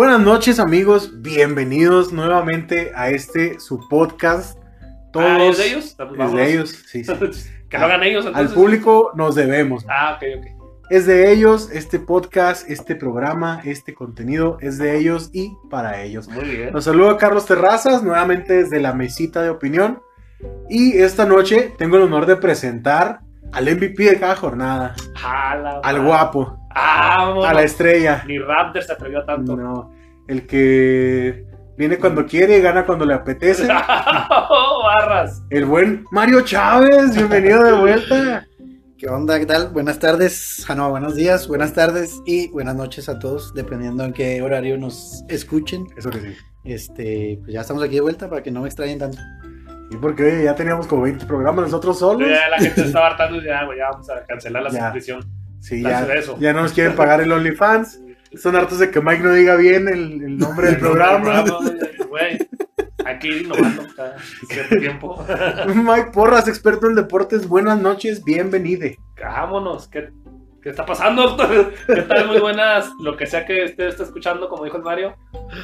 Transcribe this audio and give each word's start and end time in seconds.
Buenas 0.00 0.20
noches 0.22 0.58
amigos, 0.58 1.20
bienvenidos 1.20 2.10
nuevamente 2.10 2.90
a 2.94 3.10
este 3.10 3.60
su 3.60 3.86
podcast. 3.86 4.58
Todos 5.12 5.26
Ah, 5.26 5.44
¿es 5.44 5.58
de 5.58 5.66
ellos? 5.66 5.94
Pues 5.98 6.18
es 6.18 6.32
de 6.32 6.50
ellos, 6.50 6.70
sí, 6.86 7.04
sí. 7.04 7.12
que 7.68 7.76
lo 7.76 7.84
hagan 7.84 8.02
ellos 8.04 8.26
Al 8.32 8.48
público 8.48 9.12
nos 9.14 9.34
debemos. 9.34 9.84
Ah, 9.90 10.16
ok, 10.16 10.24
ok. 10.38 10.46
Es 10.88 11.04
de 11.04 11.30
ellos 11.30 11.68
este 11.70 11.98
podcast, 11.98 12.66
este 12.70 12.96
programa, 12.96 13.60
este 13.66 13.92
contenido 13.92 14.56
es 14.62 14.78
de 14.78 14.96
ellos 14.96 15.28
y 15.34 15.52
para 15.68 16.02
ellos. 16.02 16.28
Muy 16.28 16.44
bien. 16.44 16.72
Nos 16.72 16.84
saluda 16.84 17.18
Carlos 17.18 17.44
Terrazas 17.44 18.02
nuevamente 18.02 18.54
desde 18.54 18.80
la 18.80 18.94
mesita 18.94 19.42
de 19.42 19.50
opinión. 19.50 20.00
Y 20.70 20.96
esta 20.96 21.26
noche 21.26 21.74
tengo 21.76 21.96
el 21.96 22.04
honor 22.04 22.24
de 22.24 22.36
presentar 22.36 23.20
al 23.52 23.64
MVP 23.64 24.02
de 24.04 24.18
cada 24.20 24.36
jornada, 24.36 24.94
Jala, 25.16 25.80
al 25.82 25.96
man. 25.98 26.06
guapo, 26.06 26.56
Ah, 26.70 27.16
vámonos. 27.18 27.44
a 27.46 27.54
la 27.54 27.62
estrella. 27.62 28.22
Ni 28.26 28.38
Raptor 28.38 28.82
se 28.82 28.92
atrevió 28.92 29.20
a 29.20 29.26
tanto. 29.26 29.56
No, 29.56 29.90
el 30.28 30.46
que 30.46 31.44
viene 31.76 31.98
cuando 31.98 32.24
quiere 32.26 32.58
y 32.58 32.60
gana 32.62 32.86
cuando 32.86 33.04
le 33.04 33.14
apetece. 33.14 33.66
Barras. 34.46 35.42
El 35.50 35.64
buen 35.66 36.04
Mario 36.10 36.42
Chávez, 36.42 37.14
bienvenido 37.14 37.62
de 37.64 37.72
vuelta. 37.72 38.46
¿Qué 38.98 39.08
onda? 39.08 39.38
¿Qué 39.38 39.46
tal? 39.46 39.68
Buenas 39.68 39.98
tardes. 39.98 40.64
Ah, 40.68 40.74
no, 40.74 40.90
buenos 40.90 41.14
días, 41.14 41.48
buenas 41.48 41.72
tardes 41.72 42.20
y 42.26 42.48
buenas 42.48 42.74
noches 42.76 43.08
a 43.08 43.18
todos, 43.18 43.54
dependiendo 43.54 44.04
en 44.04 44.12
qué 44.12 44.42
horario 44.42 44.76
nos 44.78 45.24
escuchen. 45.28 45.86
Eso 45.96 46.10
que 46.10 46.20
sí. 46.20 46.36
Este, 46.64 47.38
pues 47.40 47.54
ya 47.54 47.62
estamos 47.62 47.82
aquí 47.82 47.94
de 47.94 48.02
vuelta 48.02 48.28
para 48.28 48.42
que 48.42 48.50
no 48.50 48.60
me 48.60 48.66
extrañen 48.68 48.98
tanto. 48.98 49.16
Y 49.90 49.96
porque 49.96 50.22
oye, 50.22 50.44
ya 50.44 50.54
teníamos 50.54 50.86
como 50.86 51.02
20 51.02 51.26
programas 51.26 51.64
nosotros 51.64 51.98
solos. 51.98 52.28
Ya 52.28 52.48
la 52.48 52.58
gente 52.58 52.80
estaba 52.86 53.08
hartando 53.08 53.38
y 53.42 53.44
ya, 53.44 53.64
güey, 53.64 53.78
ya 53.78 53.90
vamos 53.90 54.08
a 54.10 54.24
cancelar 54.24 54.62
la 54.62 54.70
Ya. 54.70 54.80
suscripción. 54.84 55.24
Sí, 55.60 55.82
ya, 55.82 56.00
eso. 56.14 56.36
ya 56.38 56.52
no 56.54 56.62
nos 56.62 56.72
quieren 56.72 56.94
pagar 56.94 57.20
el 57.20 57.30
OnlyFans. 57.32 58.00
Son 58.40 58.54
hartos 58.56 58.78
de 58.78 58.90
que 58.90 59.00
Mike 59.00 59.22
no 59.22 59.32
diga 59.34 59.56
bien 59.56 59.88
el, 59.88 60.22
el 60.22 60.38
nombre 60.38 60.68
del 60.68 60.76
programa. 60.78 61.44
Güey, 62.08 62.38
aquí 63.04 63.28
innovando 63.42 63.82
cada 63.96 64.16
cierto 64.48 64.76
tiempo. 64.78 65.26
Mike 65.74 66.10
Porras, 66.12 66.46
experto 66.48 66.86
en 66.86 66.94
deportes, 66.94 67.46
buenas 67.48 67.78
noches, 67.80 68.24
bienvenide. 68.24 68.98
Vámonos, 69.20 69.88
¿qué, 69.88 70.08
qué 70.62 70.70
está 70.70 70.84
pasando, 70.84 71.22
doctor? 71.22 71.72
¿Qué 71.86 72.02
tal? 72.02 72.26
Muy 72.28 72.38
buenas, 72.38 72.90
lo 73.00 73.16
que 73.16 73.26
sea 73.26 73.46
que 73.46 73.64
usted 73.64 73.88
esté 73.88 74.02
escuchando, 74.02 74.48
como 74.48 74.64
dijo 74.64 74.76
el 74.76 74.82
Mario. 74.82 75.16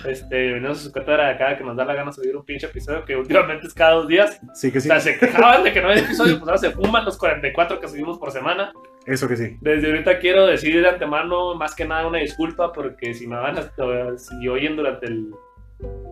Este, 0.06 0.52
venimos 0.52 0.78
a 0.78 0.82
su 0.82 0.92
cátedra 0.92 1.26
de 1.26 1.34
acá 1.34 1.56
que 1.56 1.64
nos 1.64 1.76
da 1.76 1.84
la 1.84 1.94
gana 1.94 2.12
subir 2.12 2.36
un 2.36 2.44
pinche 2.44 2.66
episodio 2.66 3.04
que 3.04 3.16
últimamente 3.16 3.66
es 3.66 3.74
cada 3.74 3.92
dos 3.92 4.08
días. 4.08 4.40
Sí 4.54 4.72
que 4.72 4.78
O 4.78 4.80
sí, 4.80 4.88
sea, 4.88 5.00
se 5.00 5.18
quejaban 5.18 5.62
de 5.64 5.72
que 5.72 5.80
no 5.82 5.88
hay 5.88 5.98
episodio, 6.00 6.38
pues 6.38 6.48
ahora 6.48 6.58
se 6.58 6.70
fuman 6.70 7.04
los 7.04 7.18
44 7.18 7.80
que 7.80 7.88
subimos 7.88 8.18
por 8.18 8.30
semana. 8.30 8.72
eso 9.04 9.28
que 9.28 9.36
sí. 9.36 9.56
Desde 9.60 9.86
ahorita 9.88 10.18
quiero 10.18 10.46
decir 10.46 10.80
de 10.80 10.88
antemano, 10.88 11.54
más 11.54 11.74
que 11.74 11.84
nada, 11.84 12.06
una 12.06 12.18
disculpa, 12.18 12.72
porque 12.72 13.14
si 13.14 13.26
me 13.26 13.36
van 13.36 13.58
a. 13.58 13.70
Si 14.18 14.48
oyen 14.48 14.76
durante 14.76 15.06
el, 15.06 15.30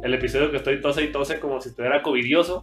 el 0.02 0.14
episodio 0.14 0.50
que 0.50 0.58
estoy 0.58 0.80
tose 0.80 1.02
y 1.04 1.08
tose 1.12 1.40
como 1.40 1.60
si 1.60 1.70
estuviera 1.70 2.02
covidioso. 2.02 2.60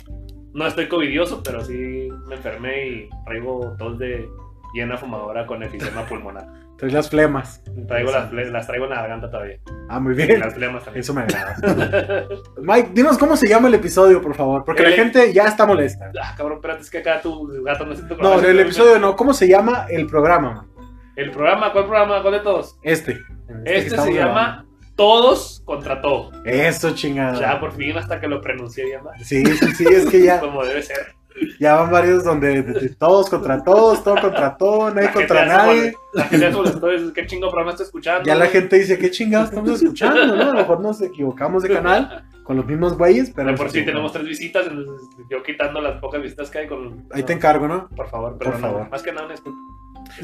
No 0.53 0.67
estoy 0.67 0.87
covidioso, 0.87 1.41
pero 1.43 1.63
sí 1.63 2.09
me 2.27 2.35
enfermé 2.35 2.87
y 2.87 3.09
traigo 3.25 3.73
tos 3.77 3.97
de 3.97 4.27
llena 4.73 4.97
fumadora 4.97 5.45
con 5.45 5.61
efisema 5.63 6.05
pulmonar. 6.05 6.47
Traes 6.77 6.93
las 6.93 7.09
flemas. 7.09 7.61
Traigo 7.87 8.11
las, 8.11 8.31
las 8.33 8.65
traigo 8.67 8.85
en 8.85 8.91
la 8.91 9.01
garganta 9.01 9.29
todavía. 9.29 9.57
Ah, 9.89 9.99
muy 9.99 10.13
Y 10.13 10.25
bien. 10.25 10.39
las 10.39 10.53
flemas 10.55 10.83
también. 10.83 11.01
Eso 11.01 11.13
me 11.13 11.21
agrada. 11.21 11.55
Mike, 12.61 12.89
dinos 12.93 13.17
cómo 13.19 13.35
se 13.37 13.47
llama 13.47 13.67
el 13.67 13.75
episodio, 13.75 14.21
por 14.21 14.33
favor, 14.35 14.63
porque 14.65 14.81
la 14.83 14.89
El- 14.89 14.95
gente 14.95 15.31
ya 15.33 15.43
está 15.45 15.65
molesta. 15.65 16.11
Ah, 16.21 16.33
cabrón, 16.35 16.57
espérate, 16.57 16.81
es 16.81 16.89
que 16.89 16.97
acá 16.99 17.21
tu 17.21 17.47
gato 17.63 17.85
no 17.85 17.93
siento 17.95 18.15
No, 18.17 18.39
el 18.39 18.59
episodio 18.59 18.97
no, 18.99 19.15
¿cómo 19.15 19.33
se 19.33 19.47
llama 19.47 19.85
el 19.89 20.07
programa? 20.07 20.53
man? 20.53 20.67
El 21.15 21.29
programa, 21.31 21.71
¿cuál 21.71 21.85
programa? 21.85 22.21
¿Cuál 22.21 22.33
de 22.35 22.39
todos? 22.39 22.77
Este. 22.83 23.19
Este 23.65 23.87
estamos 23.87 24.05
se 24.05 24.13
llama 24.13 24.65
Todos 24.95 25.61
contra 25.65 26.01
Todo. 26.01 26.31
Eso, 26.45 26.95
chingada. 26.95 27.39
Ya, 27.39 27.59
por 27.59 27.73
fin, 27.73 27.95
hasta 27.97 28.19
que 28.19 28.27
lo 28.27 28.41
pronuncié 28.41 28.85
bien 28.85 29.03
más. 29.03 29.21
Sí, 29.27 29.45
sí, 29.45 29.67
sí, 29.75 29.85
es 29.87 30.09
que 30.09 30.23
ya, 30.23 30.39
Como 30.39 30.63
debe 30.65 30.81
ser. 30.81 31.13
Ya 31.59 31.75
van 31.75 31.91
varios 31.91 32.23
donde 32.23 32.61
de- 32.61 32.73
de 32.79 32.89
todos 32.89 33.29
contra 33.29 33.63
todos, 33.63 34.03
todo 34.03 34.15
contra 34.21 34.55
todo, 34.57 34.93
nadie 34.93 35.11
contra 35.11 35.45
nadie. 35.45 35.93
La 36.13 36.23
gente 36.25 36.45
hace 36.47 37.13
¿qué 37.13 37.25
chingo 37.27 37.47
programa 37.49 37.71
estoy 37.71 37.85
escuchando? 37.85 38.23
Ya 38.25 38.35
la 38.35 38.47
gente 38.47 38.77
dice, 38.79 38.97
¿qué 38.97 39.09
chingados 39.11 39.49
estamos 39.49 39.81
escuchando? 39.81 40.35
¿no? 40.35 40.41
A 40.41 40.45
lo 40.45 40.53
mejor 40.53 40.79
nos 40.81 41.01
equivocamos 41.01 41.63
de 41.63 41.69
canal 41.73 42.25
con 42.43 42.57
los 42.57 42.65
mismos 42.65 42.97
güeyes, 42.97 43.31
pero. 43.35 43.47
Pero 43.47 43.57
por 43.57 43.65
nos 43.67 43.73
si 43.73 43.79
equivocamos. 43.79 44.11
tenemos 44.11 44.11
tres 44.13 44.39
visitas, 44.39 44.67
entonces 44.67 45.07
yo 45.29 45.43
quitando 45.43 45.81
las 45.81 45.99
pocas 46.01 46.21
visitas 46.21 46.49
que 46.49 46.59
hay 46.59 46.67
con... 46.67 47.05
Ahí 47.11 47.23
te 47.23 47.33
encargo, 47.33 47.67
¿no? 47.67 47.87
Por 47.95 48.09
favor, 48.09 48.31
Por 48.31 48.39
perdón, 48.39 48.61
favor. 48.61 48.89
Más 48.89 49.01
que 49.03 49.11
nada, 49.11 49.25
una 49.25 49.33
disculpa. 49.35 49.59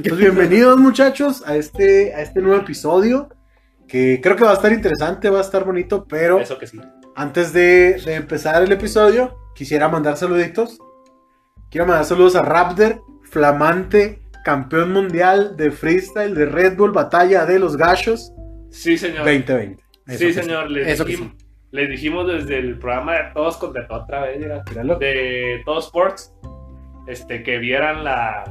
Pues 0.03 0.17
bienvenidos, 0.17 0.77
muchachos, 0.77 1.43
a 1.47 1.55
este, 1.55 2.13
a 2.13 2.21
este 2.21 2.41
nuevo 2.41 2.59
episodio. 2.61 3.29
Que 3.87 4.19
creo 4.21 4.35
que 4.35 4.43
va 4.43 4.51
a 4.51 4.55
estar 4.55 4.73
interesante, 4.73 5.29
va 5.29 5.37
a 5.37 5.41
estar 5.41 5.63
bonito, 5.63 6.05
pero 6.09 6.39
Eso 6.39 6.57
que 6.59 6.67
sí. 6.67 6.77
antes 7.15 7.53
de, 7.53 8.01
de 8.05 8.15
empezar 8.15 8.61
el 8.61 8.71
episodio, 8.73 9.37
quisiera 9.55 9.87
mandar 9.87 10.17
saluditos. 10.17 10.77
Quiero 11.69 11.85
mandar 11.85 12.05
saludos 12.05 12.35
a 12.35 12.41
Raptor, 12.41 13.01
flamante 13.23 14.21
campeón 14.45 14.93
mundial 14.93 15.57
de 15.57 15.71
freestyle 15.71 16.33
de 16.33 16.45
Red 16.45 16.77
Bull 16.77 16.91
Batalla 16.91 17.45
de 17.45 17.59
los 17.59 17.75
Gachos 17.75 18.31
Sí, 18.69 18.97
señor. 18.97 19.25
2020. 19.25 19.83
Eso 20.07 20.17
sí, 20.17 20.33
señor. 20.33 20.71
Les, 20.71 20.87
Eso 20.87 21.03
dijimos, 21.03 21.33
les 21.71 21.89
dijimos 21.89 22.27
desde 22.27 22.59
el 22.59 22.77
programa 22.79 23.13
de 23.13 23.23
Todos 23.33 23.57
contra 23.57 23.87
otra 23.89 24.21
vez, 24.21 24.39
de 24.39 25.61
Todos 25.65 25.85
Sports, 25.85 26.33
este, 27.07 27.43
que 27.43 27.57
vieran 27.57 28.03
la... 28.03 28.43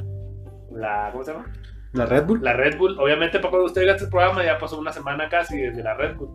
la 0.72 1.10
¿Cómo 1.12 1.24
se 1.24 1.32
llama? 1.32 1.52
La 1.92 2.06
Red 2.06 2.24
Bull. 2.24 2.42
La 2.42 2.52
Red 2.52 2.76
Bull. 2.76 2.98
Obviamente, 2.98 3.38
para 3.38 3.50
cuando 3.50 3.66
usted 3.66 3.82
oiga 3.82 3.94
este 3.94 4.08
programa, 4.08 4.44
ya 4.44 4.58
pasó 4.58 4.78
una 4.78 4.92
semana 4.92 5.28
casi 5.28 5.56
desde 5.56 5.82
la 5.82 5.94
Red 5.94 6.16
Bull. 6.16 6.28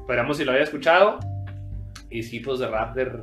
Esperamos 0.00 0.36
si 0.36 0.44
lo 0.44 0.52
haya 0.52 0.64
escuchado. 0.64 1.18
Y 2.10 2.22
sí, 2.22 2.40
pues 2.40 2.58
de 2.58 2.68
Raptor, 2.68 3.20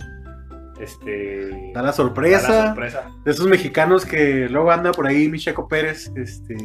este... 0.80 1.72
Da 1.74 1.82
la 1.82 1.94
sorpresa. 1.94 2.52
da 2.52 2.60
la 2.60 2.68
sorpresa. 2.68 3.12
De 3.24 3.32
esos 3.32 3.48
mexicanos 3.48 4.06
que 4.06 4.48
luego 4.50 4.72
anda 4.72 4.92
por 4.92 5.08
ahí, 5.08 5.30
Micheco 5.30 5.68
Pérez, 5.68 6.12
este, 6.16 6.56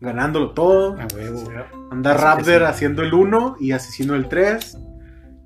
ganándolo 0.00 0.52
todo. 0.52 0.94
A 1.00 1.06
huevo. 1.14 1.38
Sí, 1.38 1.48
¿no? 1.48 1.92
Anda 1.92 2.14
Raptor 2.14 2.58
sí. 2.58 2.64
haciendo 2.64 3.02
el 3.02 3.14
1 3.14 3.56
y 3.60 3.72
Asesino 3.72 4.14
el 4.14 4.28
3. 4.28 4.78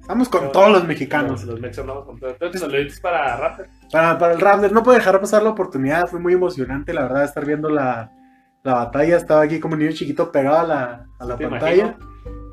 Estamos 0.01 0.29
con 0.29 0.51
todos 0.51 0.73
los 0.73 0.87
mexicanos. 0.87 1.43
Los, 1.43 1.45
los 1.45 1.61
mexicanos 1.61 1.89
andamos 1.91 2.07
con 2.07 2.19
todo. 2.19 2.31
Entonces, 2.31 2.61
saluditos 2.61 3.01
para 3.01 3.37
Raptor. 3.37 3.69
Para, 3.93 4.19
para 4.19 4.33
el 4.35 4.41
Raptor, 4.41 4.73
no 4.73 4.83
puedo 4.83 4.99
dejar 4.99 5.21
pasar 5.21 5.43
la 5.43 5.51
oportunidad. 5.51 6.09
Fue 6.09 6.21
muy 6.21 6.33
emocionante, 6.33 6.93
la 6.93 7.03
verdad, 7.03 7.25
estar 7.25 7.45
viendo 7.45 7.69
la, 7.69 8.13
la 8.63 8.75
batalla. 8.75 9.17
Estaba 9.17 9.43
aquí 9.43 9.61
como 9.61 9.77
niño 9.77 9.93
chiquito 9.93 10.33
pegado 10.33 10.59
a 10.59 10.67
la, 10.67 11.07
a 11.19 11.25
la 11.25 11.37
pantalla. 11.37 11.75
imagino. 11.75 12.11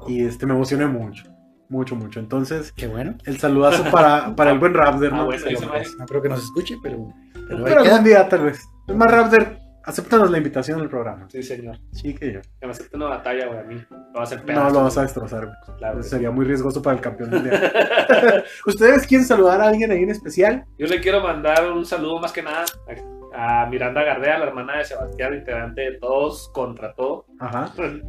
Y 0.08 0.26
este, 0.26 0.46
me 0.46 0.54
emocioné 0.54 0.86
mucho. 0.88 1.37
Mucho, 1.70 1.96
mucho. 1.96 2.20
Entonces, 2.20 2.72
Qué 2.72 2.88
bueno. 2.88 3.16
el 3.26 3.38
saludazo 3.40 3.84
para, 3.92 4.36
para 4.36 4.52
el 4.52 4.60
buen 4.60 4.74
Raptor, 4.74 5.10
Ah, 5.14 5.18
¿no? 5.18 5.26
bueno, 5.26 5.44
lo 5.44 5.50
dice 5.50 5.66
merece. 5.66 5.96
No 5.98 6.06
creo 6.06 6.22
que 6.22 6.30
nos 6.30 6.44
escuche, 6.44 6.76
pero, 6.82 7.14
pero 7.48 7.64
Pero 7.64 7.82
algún 7.82 8.04
día, 8.04 8.28
tal 8.30 8.44
vez. 8.46 8.62
Es 8.88 8.96
más, 8.96 9.12
Raptor, 9.12 9.58
acéptanos 9.84 10.32
la 10.32 10.38
invitación 10.38 10.80
al 10.80 10.90
programa. 10.90 11.28
Sí, 11.30 11.44
señor. 11.44 11.78
Sí, 11.92 12.14
que 12.16 12.34
yo. 12.34 12.40
Que 12.60 12.66
me 12.68 12.72
acepte 12.72 12.96
una 12.96 13.08
batalla, 13.08 13.48
güey, 13.48 13.60
a 13.60 13.64
mí. 13.64 13.76
Lo 13.90 13.98
va 14.14 14.20
a 14.22 14.24
hacer 14.24 14.46
No 14.46 14.70
lo 14.70 14.84
vas 14.84 14.98
a 14.98 15.02
destrozar. 15.02 15.46
güey. 15.46 15.78
Claro. 15.78 16.04
Sería 16.04 16.32
muy 16.32 16.46
riesgoso 16.46 16.82
para 16.82 16.96
el 16.96 17.02
campeón 17.02 17.32
mundial. 17.32 17.74
¿Ustedes 18.66 19.06
quieren 19.06 19.26
saludar 19.28 19.60
a 19.62 19.68
alguien 19.68 19.92
ahí 19.92 20.04
en 20.04 20.10
especial? 20.10 20.64
Yo 20.80 20.88
le 20.88 21.02
quiero 21.02 21.22
mandar 21.22 21.70
un 21.72 21.86
saludo 21.86 22.20
más 22.22 22.32
que 22.32 22.44
nada 22.44 22.64
a, 23.36 23.64
a 23.64 23.66
Miranda 23.68 24.04
Gardea, 24.04 24.38
la 24.40 24.46
hermana 24.46 24.78
de 24.78 24.86
Sebastián, 24.86 25.34
integrante 25.34 25.82
de 25.82 25.92
Todos 26.00 26.50
contra 26.54 26.94
Todo. 26.94 27.26
Ajá. 27.40 27.74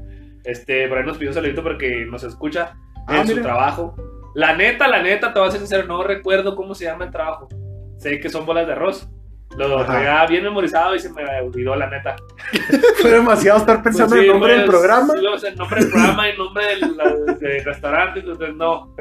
Este, 0.45 0.89
por 0.89 0.97
ahí 0.97 1.05
nos 1.05 1.19
pidió 1.19 1.31
un 1.31 1.35
saludito 1.35 1.63
porque 1.63 2.07
nos 2.07 2.23
escucha 2.23 2.75
Ah, 3.09 3.21
en 3.21 3.27
su 3.27 3.33
mira. 3.33 3.43
trabajo. 3.43 3.95
La 4.35 4.55
neta, 4.55 4.87
la 4.89 5.03
neta, 5.03 5.33
te 5.33 5.39
voy 5.41 5.49
a 5.49 5.51
ser 5.53 5.61
sincero, 5.61 5.87
no 5.87 6.03
recuerdo 6.05 6.55
cómo 6.55 6.75
se 6.75 6.85
llama 6.85 7.07
el 7.07 7.11
trabajo. 7.11 7.49
Sé 7.99 8.21
que 8.21 8.29
son 8.29 8.47
bolas 8.47 8.67
de 8.67 8.73
arroz. 8.75 9.09
Lo 9.57 9.85
traía 9.87 10.25
bien 10.27 10.45
memorizado 10.45 10.95
y 10.95 11.01
se 11.01 11.11
me 11.11 11.25
olvidó, 11.41 11.75
la 11.75 11.89
neta. 11.89 12.15
Fue 13.01 13.11
demasiado 13.11 13.59
estar 13.59 13.83
pensando 13.83 14.11
Pues 14.15 14.21
en 14.21 14.25
sí, 14.25 14.27
el 14.27 14.33
nombre 14.35 14.53
del 14.53 14.65
pues, 14.67 14.77
programa. 14.79 15.15
sí, 15.19 15.27
o 15.27 15.39
sea, 15.39 15.51
el 15.51 15.57
nombre 15.57 15.81
del 15.81 15.91
programa 15.91 16.29
y 16.29 16.31
el 16.33 16.39
nombre 16.39 16.65
del, 16.67 17.39
del 17.39 17.65
restaurante, 17.65 18.21
entonces 18.21 18.55
no. 18.55 18.95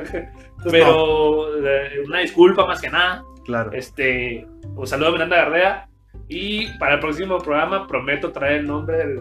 Pero 0.71 1.57
eh, 1.68 2.01
una 2.06 2.19
disculpa 2.19 2.65
más 2.65 2.81
que 2.81 2.89
nada. 2.89 3.24
Claro. 3.45 3.71
Este, 3.74 4.48
un 4.75 4.88
saludo 4.88 5.10
a 5.10 5.12
Miranda 5.12 5.36
Gardea. 5.38 5.89
Y 6.30 6.68
para 6.80 6.95
el 6.95 7.00
próximo 7.00 7.38
programa 7.38 7.88
prometo 7.88 8.31
traer 8.31 8.62
el 8.62 8.68
nombre 8.68 8.98
del, 8.98 9.19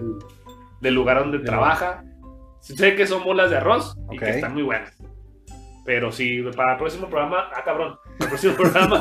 del 0.80 0.94
lugar 0.94 1.18
donde 1.18 1.38
Del- 1.38 1.46
trabaja. 1.46 2.02
Sé 2.60 2.94
que 2.96 3.06
son 3.06 3.22
bolas 3.24 3.50
de 3.50 3.56
arroz 3.58 3.96
y 4.10 4.18
que 4.18 4.30
están 4.30 4.54
muy 4.54 4.62
buenas. 4.62 4.92
Pero 5.84 6.10
sí, 6.10 6.42
para 6.56 6.72
el 6.72 6.78
próximo 6.78 7.08
programa, 7.08 7.48
ah 7.54 7.62
cabrón, 7.64 7.96
el 8.18 8.26
próximo 8.26 8.54
programa, 8.56 9.00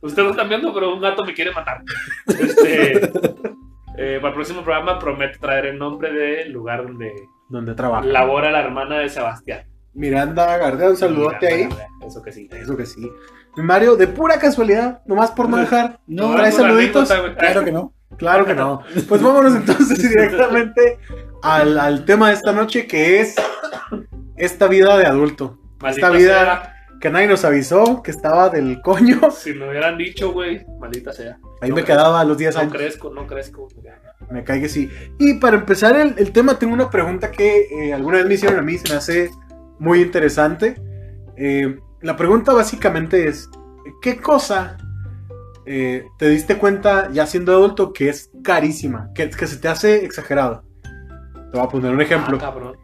ustedes 0.00 0.24
lo 0.24 0.30
están 0.30 0.48
viendo, 0.48 0.72
pero 0.72 0.94
un 0.94 1.00
gato 1.00 1.24
me 1.24 1.34
quiere 1.34 1.50
matar. 1.52 1.82
Este, 2.28 2.96
eh, 3.98 4.18
para 4.20 4.28
el 4.28 4.34
próximo 4.34 4.62
programa 4.62 4.98
prometo 4.98 5.38
traer 5.40 5.66
el 5.66 5.78
nombre 5.78 6.12
del 6.12 6.52
lugar 6.52 6.84
donde 6.84 7.12
Donde 7.48 7.74
trabaja. 7.74 8.06
labora 8.06 8.50
la 8.52 8.60
hermana 8.60 8.98
de 8.98 9.08
Sebastián. 9.08 9.64
Miranda 9.92 10.56
Gardea, 10.56 10.90
un 10.90 10.96
saludote 10.96 11.48
ahí. 11.48 11.62
Gardea, 11.64 11.88
Eso 12.06 12.22
que 12.22 12.30
sí. 12.30 12.48
Eso 12.52 12.76
que 12.76 12.86
sí. 12.86 13.10
Mario, 13.56 13.96
de 13.96 14.06
pura 14.06 14.38
casualidad, 14.38 15.02
nomás 15.06 15.32
por 15.32 15.48
no 15.48 15.56
dejar. 15.58 15.98
No, 16.06 16.32
¿Traes 16.36 16.54
por 16.54 16.62
la 16.62 16.68
saluditos? 16.68 17.12
Claro 17.36 17.64
que 17.64 17.72
no. 17.72 17.92
Claro 18.16 18.44
que 18.44 18.54
no. 18.54 18.82
Pues 19.08 19.20
vámonos 19.20 19.54
entonces 19.56 20.08
directamente 20.08 20.98
al, 21.42 21.78
al 21.78 22.04
tema 22.04 22.28
de 22.28 22.34
esta 22.34 22.52
noche 22.52 22.86
que 22.86 23.20
es 23.20 23.34
esta 24.36 24.68
vida 24.68 24.96
de 24.98 25.06
adulto. 25.06 25.58
Maldita 25.80 26.06
esta 26.08 26.16
vida 26.18 26.62
sea. 26.62 26.74
que 27.00 27.10
nadie 27.10 27.26
nos 27.26 27.44
avisó, 27.44 28.02
que 28.02 28.10
estaba 28.10 28.48
del 28.50 28.80
coño. 28.82 29.20
Si 29.30 29.52
me 29.54 29.68
hubieran 29.68 29.96
dicho, 29.98 30.32
güey, 30.32 30.64
maldita 30.78 31.12
sea. 31.12 31.38
Ahí 31.60 31.70
No 31.70 31.76
me 31.76 31.82
crezco, 31.84 31.86
quedaba 31.86 32.20
a 32.20 32.24
los 32.24 32.36
10 32.38 32.54
No 32.54 32.60
años. 32.60 32.72
crezco, 32.72 33.10
no 33.10 33.26
crezco. 33.26 33.68
Me 34.30 34.44
cae 34.44 34.60
que 34.60 34.68
sí. 34.68 34.90
Y 35.18 35.34
para 35.34 35.56
empezar 35.56 35.96
el, 35.96 36.14
el 36.18 36.32
tema, 36.32 36.58
tengo 36.58 36.72
una 36.74 36.90
pregunta 36.90 37.30
que 37.30 37.66
eh, 37.70 37.92
alguna 37.94 38.18
vez 38.18 38.26
me 38.26 38.34
hicieron 38.34 38.58
a 38.58 38.62
mí, 38.62 38.78
se 38.78 38.88
me 38.90 38.94
hace 38.96 39.30
muy 39.78 40.02
interesante. 40.02 40.76
Eh, 41.36 41.76
la 42.02 42.16
pregunta 42.16 42.52
básicamente 42.52 43.26
es, 43.28 43.48
¿qué 44.02 44.18
cosa 44.20 44.76
eh, 45.66 46.04
te 46.18 46.28
diste 46.28 46.56
cuenta 46.58 47.10
ya 47.12 47.26
siendo 47.26 47.52
adulto 47.52 47.92
que 47.92 48.08
es 48.10 48.30
carísima? 48.44 49.10
Que, 49.14 49.30
que 49.30 49.46
se 49.46 49.56
te 49.56 49.68
hace 49.68 50.04
exagerado. 50.04 50.64
Te 51.50 51.58
voy 51.58 51.66
a 51.66 51.68
poner 51.68 51.92
un 51.92 52.00
ejemplo. 52.00 52.36
Ah, 52.36 52.40
cabrón. 52.40 52.76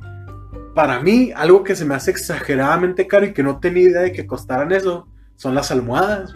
Para 0.74 1.00
mí, 1.00 1.32
algo 1.34 1.62
que 1.62 1.76
se 1.76 1.84
me 1.84 1.94
hace 1.94 2.10
exageradamente 2.10 3.06
caro 3.06 3.26
y 3.26 3.32
que 3.32 3.42
no 3.42 3.60
tenía 3.60 3.84
idea 3.84 4.02
de 4.02 4.12
que 4.12 4.26
costaran 4.26 4.72
eso, 4.72 5.08
son 5.36 5.54
las 5.54 5.70
almohadas. 5.70 6.34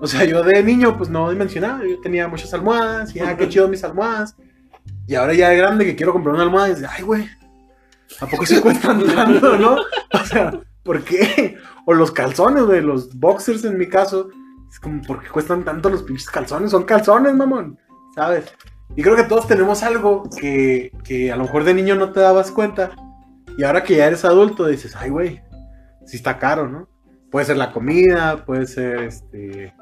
O 0.00 0.06
sea, 0.06 0.24
yo 0.24 0.42
de 0.42 0.62
niño, 0.62 0.96
pues 0.96 1.10
no 1.10 1.30
dimensionaba. 1.30 1.80
Yo 1.84 2.00
tenía 2.00 2.28
muchas 2.28 2.52
almohadas 2.54 3.14
y, 3.14 3.20
ah, 3.20 3.36
qué 3.36 3.48
chido 3.48 3.68
mis 3.68 3.84
almohadas. 3.84 4.36
Y 5.06 5.14
ahora 5.14 5.34
ya 5.34 5.48
de 5.50 5.56
grande 5.56 5.84
que 5.84 5.96
quiero 5.96 6.12
comprar 6.12 6.34
una 6.34 6.44
almohada 6.44 6.70
y 6.70 6.74
dice, 6.74 6.86
ay, 6.90 7.02
güey, 7.02 7.28
¿a 8.20 8.26
poco 8.26 8.46
se 8.46 8.60
cuestan 8.60 9.04
tanto, 9.14 9.58
no? 9.58 9.76
O 9.76 10.24
sea, 10.24 10.58
¿por 10.82 11.02
qué? 11.02 11.56
O 11.86 11.94
los 11.94 12.10
calzones, 12.10 12.64
güey, 12.64 12.80
los 12.80 13.14
boxers 13.18 13.64
en 13.64 13.76
mi 13.78 13.88
caso. 13.88 14.28
Es 14.70 14.80
como, 14.80 15.02
¿por 15.02 15.22
qué 15.22 15.28
cuestan 15.28 15.64
tanto 15.64 15.90
los 15.90 16.02
pinches 16.02 16.30
calzones? 16.30 16.70
Son 16.70 16.84
calzones, 16.84 17.34
mamón, 17.34 17.78
¿sabes? 18.14 18.52
Y 18.96 19.02
creo 19.02 19.16
que 19.16 19.24
todos 19.24 19.46
tenemos 19.46 19.82
algo 19.82 20.24
que, 20.38 20.92
que 21.04 21.32
a 21.32 21.36
lo 21.36 21.44
mejor 21.44 21.64
de 21.64 21.74
niño 21.74 21.94
no 21.94 22.12
te 22.12 22.20
dabas 22.20 22.50
cuenta. 22.50 22.90
Y 23.56 23.64
ahora 23.64 23.82
que 23.82 23.96
ya 23.96 24.06
eres 24.06 24.24
adulto 24.24 24.66
dices, 24.66 24.94
ay, 24.96 25.10
güey, 25.10 25.40
sí 26.04 26.16
está 26.16 26.38
caro, 26.38 26.68
¿no? 26.68 26.88
Puede 27.30 27.46
ser 27.46 27.56
la 27.56 27.72
comida, 27.72 28.44
puede 28.44 28.66
ser 28.66 29.00
este. 29.04 29.74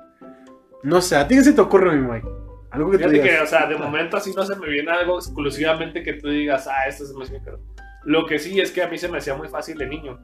No 0.82 1.00
sé, 1.00 1.16
¿a 1.16 1.26
ti 1.26 1.34
qué 1.34 1.42
se 1.42 1.52
te 1.52 1.60
ocurre, 1.60 1.96
mi 1.96 2.08
Mike? 2.08 2.28
Algo 2.70 2.90
que 2.90 2.98
te 2.98 3.04
Fíjate 3.08 3.22
digas. 3.22 3.38
que, 3.38 3.42
o 3.42 3.46
sea, 3.46 3.66
de 3.66 3.76
momento 3.76 4.16
así 4.16 4.32
no 4.34 4.44
se 4.44 4.54
me 4.56 4.68
viene 4.68 4.90
algo 4.92 5.18
exclusivamente 5.18 6.02
que 6.04 6.14
tú 6.14 6.28
digas, 6.28 6.68
ah, 6.68 6.86
esto 6.88 7.02
es 7.04 7.12
más 7.12 7.30
caro. 7.44 7.58
Lo 8.04 8.26
que 8.26 8.38
sí 8.38 8.60
es 8.60 8.70
que 8.70 8.82
a 8.82 8.88
mí 8.88 8.96
se 8.96 9.08
me 9.08 9.18
hacía 9.18 9.34
muy 9.34 9.48
fácil 9.48 9.76
de 9.76 9.86
niño 9.88 10.18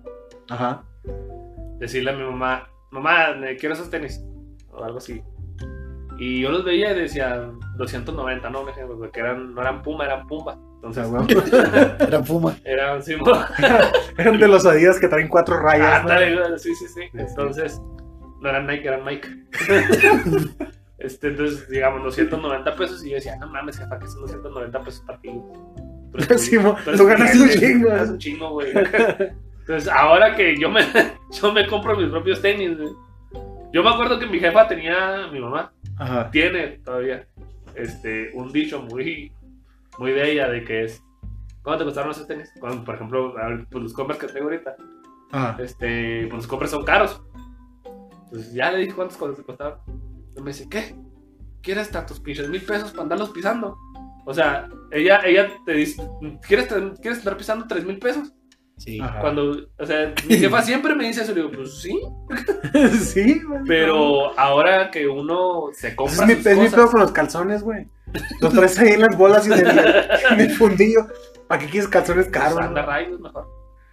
Ajá. 0.48 0.84
decirle 1.78 2.12
a 2.12 2.14
mi 2.14 2.22
mamá, 2.22 2.68
mamá, 2.92 3.34
me 3.34 3.56
quiero 3.56 3.74
esos 3.74 3.90
tenis, 3.90 4.24
o 4.70 4.82
algo 4.82 4.98
así. 4.98 5.22
Y 6.18 6.40
yo 6.40 6.50
los 6.50 6.64
veía 6.64 6.92
y 6.92 7.00
decía 7.00 7.50
290, 7.76 8.48
¿no? 8.50 8.62
Un 8.62 8.68
ejemplo, 8.70 8.98
porque 8.98 9.20
eran, 9.20 9.54
no 9.54 9.60
eran 9.60 9.82
Puma, 9.82 10.04
eran 10.06 10.26
Pumba. 10.26 10.58
Entonces, 10.76 11.08
güey, 11.08 11.26
Era 12.00 12.22
Puma. 12.22 12.56
eran 12.64 13.02
sí, 13.02 13.16
eran 14.18 14.38
de 14.38 14.48
los 14.48 14.64
Adidas 14.64 14.98
que 14.98 15.08
traen 15.08 15.28
cuatro 15.28 15.58
rayas. 15.60 16.04
¿no? 16.04 16.10
Ándale, 16.10 16.58
sí, 16.58 16.74
sí, 16.74 16.86
sí. 16.88 17.02
Entonces, 17.14 17.80
no 18.40 18.48
eran 18.48 18.66
Nike, 18.66 18.88
eran 18.88 19.04
Mike. 19.04 19.28
este, 20.98 21.28
entonces, 21.28 21.68
digamos, 21.68 22.02
290 22.04 22.76
pesos. 22.76 23.04
Y 23.04 23.10
yo 23.10 23.16
decía, 23.16 23.36
no 23.36 23.48
mames, 23.48 23.78
jefa, 23.78 23.98
que 23.98 24.06
son 24.06 24.22
290 24.22 24.80
pesos 24.84 25.02
para 25.06 25.20
ti. 25.20 25.30
Sí, 26.38 26.56
tú 26.96 27.06
ganas 27.06 27.34
un 27.34 27.48
chingo. 27.50 27.88
ganas 27.88 28.08
un 28.10 28.18
chingo, 28.18 28.50
güey. 28.52 28.70
Entonces, 28.70 29.88
ahora 29.88 30.34
que 30.34 30.56
yo 30.58 30.70
me, 30.70 30.80
yo 31.30 31.52
me 31.52 31.66
compro 31.66 31.96
mis 31.96 32.08
propios 32.08 32.40
tenis, 32.40 32.78
güey. 32.78 32.88
Yo 33.72 33.82
me 33.82 33.90
acuerdo 33.90 34.18
que 34.18 34.26
mi 34.26 34.38
jefa 34.38 34.68
tenía, 34.68 35.28
mi 35.32 35.40
mamá, 35.40 35.72
Ajá. 35.98 36.30
tiene 36.30 36.78
todavía, 36.78 37.26
este, 37.74 38.30
un 38.34 38.52
dicho 38.52 38.80
muy, 38.82 39.32
muy 39.98 40.12
de 40.12 40.32
ella 40.32 40.48
de 40.48 40.64
que 40.64 40.84
es, 40.84 41.02
¿cuánto 41.62 41.80
te 41.80 41.84
costaron 41.86 42.10
esos 42.10 42.26
tenis? 42.26 42.52
Cuando, 42.60 42.84
por 42.84 42.94
ejemplo, 42.94 43.34
pues 43.70 43.82
los 43.82 43.92
Converse 43.92 44.26
que 44.26 44.32
tengo 44.32 44.46
ahorita 44.46 44.76
Ajá. 45.32 45.62
este, 45.62 46.22
pues 46.28 46.36
los 46.36 46.46
compras 46.46 46.70
son 46.70 46.84
caros. 46.84 47.20
Entonces 48.24 48.52
ya 48.54 48.70
le 48.70 48.78
dije 48.78 48.94
cuántos 48.94 49.16
cosas 49.16 49.44
costaban. 49.44 49.78
Y 50.36 50.40
me 50.40 50.50
dice, 50.52 50.68
¿qué? 50.68 50.94
¿Quieres 51.62 51.90
tantos 51.90 52.20
pinches 52.20 52.48
mil 52.48 52.62
pesos 52.62 52.90
para 52.92 53.02
andarlos 53.04 53.30
pisando? 53.30 53.76
O 54.24 54.34
sea, 54.34 54.68
ella, 54.90 55.20
ella 55.24 55.48
te 55.64 55.72
dice, 55.72 56.02
¿quieres, 56.46 56.66
¿quieres 57.00 57.18
estar 57.18 57.36
pisando 57.36 57.66
tres 57.68 57.84
mil 57.84 57.98
pesos? 57.98 58.32
Sí. 58.76 59.00
Cuando, 59.20 59.56
o 59.78 59.86
sea, 59.86 60.12
mi 60.28 60.36
jefa 60.36 60.60
siempre 60.62 60.94
me 60.94 61.06
dice 61.06 61.22
eso, 61.22 61.32
le 61.32 61.40
digo, 61.42 61.50
pues 61.52 61.78
sí, 61.80 61.98
sí, 63.04 63.40
güey. 63.42 63.60
pero 63.66 64.38
ahora 64.38 64.90
que 64.90 65.08
uno 65.08 65.70
se 65.72 65.96
compra 65.96 66.24
es 66.24 66.26
mi, 66.28 66.34
sus 66.34 66.46
es 66.46 66.58
mi 66.58 66.64
cosas- 66.64 66.74
pedo 66.76 66.90
con 66.90 67.00
los 67.00 67.12
calzones, 67.12 67.62
güey. 67.62 67.86
Los 68.40 68.52
traes 68.52 68.78
ahí 68.78 68.90
en 68.90 69.00
las 69.00 69.16
bolas 69.16 69.46
y 69.48 69.52
en 69.52 69.66
el, 69.66 69.78
en 70.30 70.40
el 70.40 70.50
fundillo. 70.52 71.06
¿Para 71.48 71.60
qué 71.62 71.68
quieres 71.68 71.88
calzones 71.88 72.26
pues, 72.28 72.38
caros? 72.42 72.58
anda 72.60 72.82
güey? 72.84 73.04
rayos 73.04 73.20
mejor. 73.20 73.46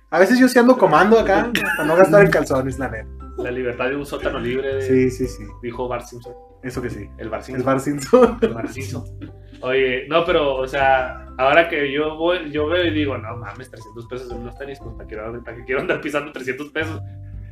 A 0.10 0.20
veces 0.20 0.38
yo 0.38 0.48
sí 0.48 0.60
ando 0.60 0.78
comando 0.78 1.18
acá 1.18 1.50
para 1.78 1.88
no 1.88 1.96
gastar 1.96 2.24
en 2.26 2.32
calzones, 2.32 2.78
la 2.78 2.90
neta. 2.90 3.08
La 3.38 3.52
libertad 3.52 3.90
de 3.90 3.96
un 3.96 4.06
sótano 4.06 4.38
libre, 4.40 4.76
de- 4.76 4.82
Sí, 4.82 5.10
sí, 5.10 5.28
sí. 5.28 5.44
dijo 5.64 5.88
Bart 5.88 6.06
Simpson. 6.06 6.34
Eso 6.64 6.82
que 6.82 6.90
sí. 6.90 7.10
El 7.18 7.30
Bart 7.30 7.42
El 7.50 7.56
Simpson. 7.56 7.66
Bar 7.66 7.80
Simpson. 7.80 8.38
El 8.42 8.54
macizo. 8.54 9.06
Oye, 9.62 10.08
no, 10.10 10.26
pero, 10.26 10.56
o 10.56 10.68
sea, 10.68 11.26
ahora 11.38 11.70
que 11.70 11.92
yo 11.92 12.16
voy, 12.18 12.52
yo 12.52 12.68
veo 12.68 12.86
y 12.86 12.92
digo, 12.92 13.18
no 13.18 13.38
mames, 13.38 13.70
300 13.72 14.08
pesos 14.08 14.32
en 14.32 14.38
unos 14.40 14.58
tenis, 14.58 14.80
pues 14.80 14.96
para 14.96 15.08
que, 15.08 15.16
para 15.44 15.58
que 15.58 15.64
quiero 15.64 15.82
andar 15.82 16.02
pisando 16.02 16.32
300 16.32 16.70
pesos. 16.70 17.02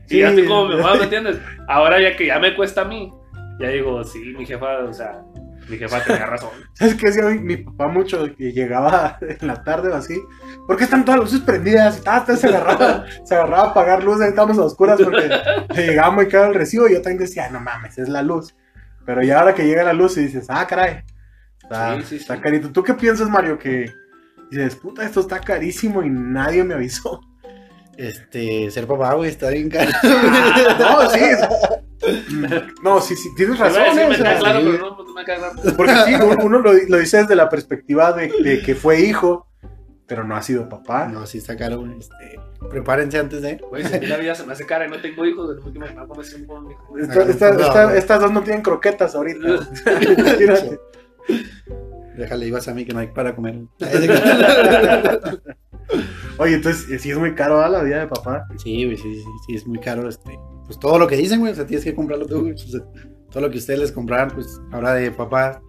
Y 0.08 0.16
Sí. 0.16 0.19
ya 0.19 0.30
estoy 0.30 0.46
como 0.46 0.68
mi 0.68 0.75
mamá, 0.75 0.96
¿me 0.96 1.04
entiendes? 1.04 1.40
Ahora 1.69 2.02
ya 2.02 2.16
que 2.18 2.25
ya 2.25 2.40
me 2.40 2.54
cuesta 2.56 2.81
a 2.81 2.86
mí, 2.86 3.13
ya 3.60 3.69
digo, 3.69 4.04
sí, 4.04 4.19
mi 4.38 4.46
jefa, 4.46 4.80
o 4.80 4.92
sea, 4.94 5.22
mi 5.69 5.78
jefa 5.78 6.04
tenía 6.04 6.25
razón. 6.25 6.50
¿Sabes 6.74 6.96
qué 6.96 7.06
decía 7.08 7.24
mi, 7.28 7.40
mi 7.40 7.58
papá 7.58 7.88
mucho? 7.88 8.25
Que 8.36 8.52
llegaba 8.52 9.18
en 9.22 9.48
la 9.48 9.63
tarde 9.63 9.90
o 9.90 9.96
así. 9.96 10.19
¿Por 10.68 10.75
qué 10.75 10.84
están 10.84 11.06
todas 11.06 11.22
las 11.22 11.31
luces 11.31 11.46
prendidas? 11.46 12.00
Y 12.00 12.04
tal, 12.04 12.25
se 12.38 12.48
agarraba, 12.48 13.06
se 13.24 13.36
agarraba 13.36 13.63
a 13.68 13.72
apagar 13.72 14.04
luz, 14.04 14.19
ahí 14.19 14.30
estábamos 14.30 14.58
a 14.58 14.63
oscuras 14.63 15.00
porque 15.02 15.30
le 15.75 15.88
llegaba 15.88 16.12
muy 16.12 16.28
caro 16.28 16.48
el 16.50 16.56
recibo. 16.56 16.90
Y 16.90 16.94
yo 16.94 17.02
también 17.02 17.19
decía, 17.19 17.50
no 17.50 17.62
mames, 17.62 17.98
es 17.98 18.10
la 18.10 18.22
luz. 18.22 18.54
Pero 19.06 19.24
ya 19.24 19.39
ahora 19.39 19.53
que 19.56 19.65
llega 19.65 19.83
la 19.83 19.94
luz 19.94 20.18
y 20.18 20.21
dices, 20.25 20.45
ah, 20.50 20.65
caray, 20.68 21.03
está, 21.62 21.98
Sí, 21.98 22.03
sí, 22.09 22.15
está 22.18 22.36
sí. 22.36 22.42
carito. 22.42 22.71
¿Tú 22.71 22.83
qué 22.83 22.94
piensas, 22.94 23.30
Mario? 23.30 23.57
Que 23.57 23.92
dices, 24.50 24.75
puta, 24.75 25.03
esto 25.06 25.19
está 25.21 25.39
carísimo 25.39 26.03
y 26.03 26.09
nadie 26.09 26.63
me 26.63 26.74
avisó. 26.75 27.21
Este, 27.98 28.71
ser 28.71 28.88
papá, 28.88 29.13
güey, 29.13 29.30
está 29.30 29.50
bien 29.50 29.69
caro. 29.69 29.92
No, 30.80 31.09
sí. 31.09 31.19
es- 31.19 32.71
No, 32.83 33.00
sí, 33.01 33.15
sí, 33.15 33.30
tienes 33.36 33.59
razón. 33.59 33.83
decir, 33.83 34.07
me 34.07 34.15
O 34.15 34.18
sea, 34.18 34.24
queda 34.31 34.39
claro, 34.39 34.59
sí. 34.62 34.68
pero 34.71 34.89
no, 34.89 35.03
no 35.03 35.13
me 35.13 35.25
queda 35.25 35.38
claro. 35.51 35.75
Porque 35.77 35.94
sí, 36.06 36.13
uno 36.15 36.36
uno 36.44 36.59
lo, 36.59 36.74
lo 36.74 36.98
dice 36.98 37.18
desde 37.18 37.36
la 37.36 37.50
perspectiva 37.50 38.12
de, 38.13 38.31
de 38.44 38.62
que 38.62 38.74
fue 38.75 39.01
hijo, 39.01 39.48
pero 40.12 40.25
no 40.25 40.36
ha 40.36 40.41
sido 40.41 40.68
papá. 40.68 41.08
No, 41.08 41.25
sí 41.25 41.38
está 41.38 41.56
caro, 41.56 41.80
güey. 41.80 41.98
Este, 41.98 42.38
prepárense 42.70 43.18
antes 43.18 43.41
de. 43.41 43.56
Güey, 43.70 43.86
si 43.86 44.06
la 44.08 44.18
vida 44.18 44.36
se 44.36 44.46
me 44.46 44.51
hace 44.51 44.65
cara 44.65 44.86
y 44.86 44.89
no 44.89 45.00
tengo 45.00 45.25
hijos, 45.25 45.48
no 45.48 45.56
me 45.56 45.62
quiero 45.62 45.77
imaginar 45.77 46.06
cómo 46.06 46.22
es 46.22 46.34
con 46.46 46.65
un 46.65 47.00
esta- 47.30 47.96
estas 47.96 48.20
dos 48.20 48.30
no 48.30 48.44
tienen 48.44 48.62
croquetas 48.62 49.15
ahorita. 49.15 49.39
Déjale, 52.18 52.46
ibas 52.46 52.68
a 52.68 52.74
mí 52.74 52.84
que 52.84 52.91
no 52.91 53.00
hay 53.00 53.08
para 53.08 53.34
comer. 53.34 53.62
Oye, 56.39 56.56
entonces 56.56 56.91
eh, 56.91 57.00
sí 57.00 57.12
es 57.12 57.18
muy 57.18 57.34
caro 57.34 57.62
¿ah, 57.62 57.70
la 57.70 57.82
vida 57.84 58.00
de 58.00 58.08
papá. 58.08 58.46
Sí, 58.62 58.84
güey, 58.84 58.98
sí, 58.98 59.15
sí, 59.15 59.25
sí, 59.48 59.56
es 59.56 59.65
muy 59.65 59.80
caro. 59.80 60.10
Este, 60.10 60.38
pues 60.65 60.77
todo 60.77 61.00
lo 61.00 61.08
que 61.08 61.15
dicen, 61.15 61.39
güey, 61.39 61.53
o 61.53 61.56
sea, 61.56 61.65
tienes 61.65 61.86
que 61.86 61.96
comprarlo 61.96 62.25
tú, 62.25 62.41
güey. 62.41 62.56
todo 63.32 63.41
lo 63.41 63.50
que 63.50 63.60
ustedes 63.60 63.80
les 63.80 63.94
compraron, 63.94 64.32
pues 64.32 64.60
ahora 64.74 64.94
de 64.94 65.10
papá. 65.10 65.62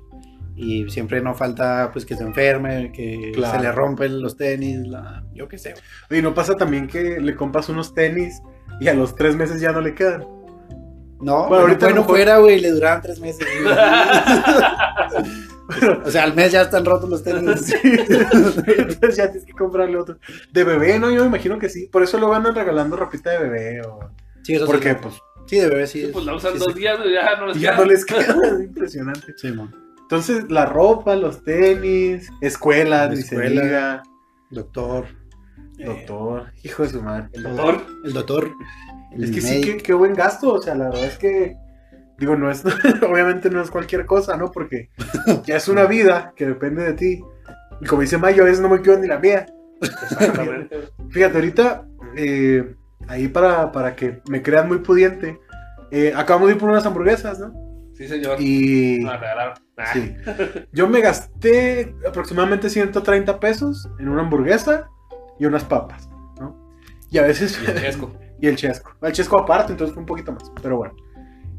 Y 0.54 0.88
siempre 0.90 1.20
no 1.22 1.34
falta, 1.34 1.90
pues, 1.92 2.04
que 2.04 2.14
se 2.16 2.22
enferme, 2.24 2.92
que 2.92 3.32
Claro. 3.34 3.58
se 3.58 3.62
le 3.64 3.72
rompen 3.72 4.20
los 4.20 4.36
tenis, 4.36 4.86
la, 4.86 5.24
yo 5.34 5.48
qué 5.48 5.56
sé. 5.58 5.72
güey. 5.72 5.82
Oye, 6.10 6.22
¿no 6.22 6.34
pasa 6.34 6.54
también 6.54 6.86
que 6.88 7.18
le 7.20 7.34
compras 7.34 7.68
unos 7.68 7.94
tenis 7.94 8.40
y 8.80 8.88
a 8.88 8.94
los 8.94 9.14
tres 9.16 9.34
meses 9.34 9.60
ya 9.60 9.72
no 9.72 9.80
le 9.80 9.94
quedan? 9.94 10.20
No, 11.20 11.46
Bueno, 11.46 11.48
bueno, 11.48 11.62
ahorita 11.62 11.86
bueno 11.86 12.00
no 12.00 12.04
fue- 12.04 12.16
fuera, 12.18 12.38
güey, 12.38 12.60
le 12.60 12.70
duraban 12.70 13.00
tres 13.00 13.20
meses. 13.20 13.46
o 16.04 16.10
sea, 16.10 16.24
al 16.24 16.34
mes 16.34 16.52
ya 16.52 16.62
están 16.62 16.84
rotos 16.84 17.08
los 17.08 17.22
tenis. 17.22 17.60
Sí. 17.66 17.74
Entonces 17.82 19.16
ya 19.16 19.26
tienes 19.30 19.44
que 19.46 19.52
comprarle 19.52 19.96
otro. 19.98 20.18
De 20.52 20.64
bebé, 20.64 20.98
¿no? 20.98 21.10
Yo 21.10 21.20
me 21.22 21.26
imagino 21.28 21.58
que 21.58 21.68
sí. 21.68 21.86
Por 21.86 22.02
eso 22.02 22.18
luego 22.18 22.34
andan 22.34 22.54
regalando 22.54 22.96
ropita 22.96 23.30
de 23.30 23.38
bebé. 23.38 23.80
O... 23.86 24.00
Sí, 24.42 24.54
eso 24.54 24.66
sí, 24.66 24.72
Porque, 24.72 24.92
no. 24.94 25.00
pues, 25.00 25.14
Sí, 25.46 25.58
de 25.58 25.68
bebé 25.68 25.86
sí. 25.86 26.00
Sí, 26.00 26.04
es- 26.06 26.12
pues 26.12 26.24
la 26.24 26.34
usan 26.34 26.52
sí, 26.54 26.58
dos 26.58 26.72
sí. 26.74 26.78
días, 26.80 26.98
ya 27.12 27.36
no 27.36 27.46
les 27.46 27.56
ya 27.60 27.70
queda. 27.70 27.78
no 27.78 27.84
les 27.90 28.04
queda. 28.04 28.20
Es 28.20 28.60
impresionante. 28.64 29.34
Sí, 29.36 29.52
mon. 29.52 29.74
Entonces, 30.02 30.50
la 30.50 30.66
ropa, 30.66 31.16
los 31.16 31.42
tenis, 31.44 32.28
escuela, 32.40 33.06
La 33.06 33.08
ni 33.10 33.16
se 33.16 33.22
escuela. 33.34 33.62
diga, 33.62 34.02
Doctor. 34.50 35.06
eh, 35.78 35.84
doctor, 35.86 36.52
hijo 36.62 36.82
de 36.82 36.88
su 36.90 37.02
madre. 37.02 37.28
el 37.32 37.42
doctor. 37.44 37.86
El 38.04 38.12
doctor. 38.12 38.50
el 39.12 39.24
Es 39.24 39.30
que 39.30 39.40
sí, 39.40 39.60
qué, 39.62 39.76
qué 39.78 39.94
buen 39.94 40.14
gasto. 40.14 40.52
O 40.54 40.60
sea, 40.62 40.74
la 40.74 40.86
verdad 40.90 41.04
es 41.06 41.16
que, 41.18 41.56
digo, 42.18 42.36
no 42.36 42.50
es, 42.50 42.62
obviamente 43.02 43.48
no 43.50 43.62
es 43.62 43.70
cualquier 43.70 44.04
cosa, 44.06 44.36
¿no? 44.36 44.50
Porque 44.50 44.90
ya 45.46 45.56
es 45.56 45.68
una 45.68 45.84
vida 45.86 46.32
que 46.36 46.46
depende 46.46 46.82
de 46.84 46.92
ti. 46.92 47.24
Y 47.80 47.86
como 47.86 48.02
dice 48.02 48.18
Mayo, 48.18 48.42
a 48.42 48.46
veces 48.46 48.60
no 48.60 48.68
me 48.68 48.82
quedo 48.82 48.98
ni 48.98 49.06
la 49.08 49.18
mía. 49.18 49.46
Fíjate, 51.10 51.34
ahorita, 51.36 51.86
eh, 52.16 52.74
ahí 53.08 53.28
para, 53.28 53.72
para 53.72 53.96
que 53.96 54.20
me 54.28 54.42
crean 54.42 54.68
muy 54.68 54.78
pudiente, 54.78 55.40
eh, 55.90 56.12
acabamos 56.14 56.48
de 56.48 56.54
ir 56.54 56.60
por 56.60 56.70
unas 56.70 56.86
hamburguesas, 56.86 57.38
¿no? 57.40 57.52
Sí, 58.02 58.08
señor. 58.08 58.40
Y 58.40 58.98
Me 59.00 59.16
regalaron. 59.16 59.54
Ah, 59.76 59.92
sí, 59.92 60.14
yo 60.72 60.88
me 60.88 61.00
gasté 61.00 61.94
aproximadamente 62.06 62.68
130 62.68 63.38
pesos 63.38 63.88
en 64.00 64.08
una 64.08 64.22
hamburguesa 64.22 64.88
y 65.38 65.46
unas 65.46 65.62
papas, 65.62 66.08
¿no? 66.40 66.68
Y 67.10 67.18
a 67.18 67.22
veces... 67.22 67.60
Y 67.64 67.70
el 67.70 67.80
chesco. 67.80 68.12
y 68.40 68.48
el 68.48 68.56
chesco. 68.56 68.90
El 69.02 69.12
chesco 69.12 69.38
aparte, 69.38 69.70
entonces 69.70 69.94
fue 69.94 70.00
un 70.00 70.06
poquito 70.06 70.32
más. 70.32 70.50
Pero 70.60 70.78
bueno. 70.78 70.96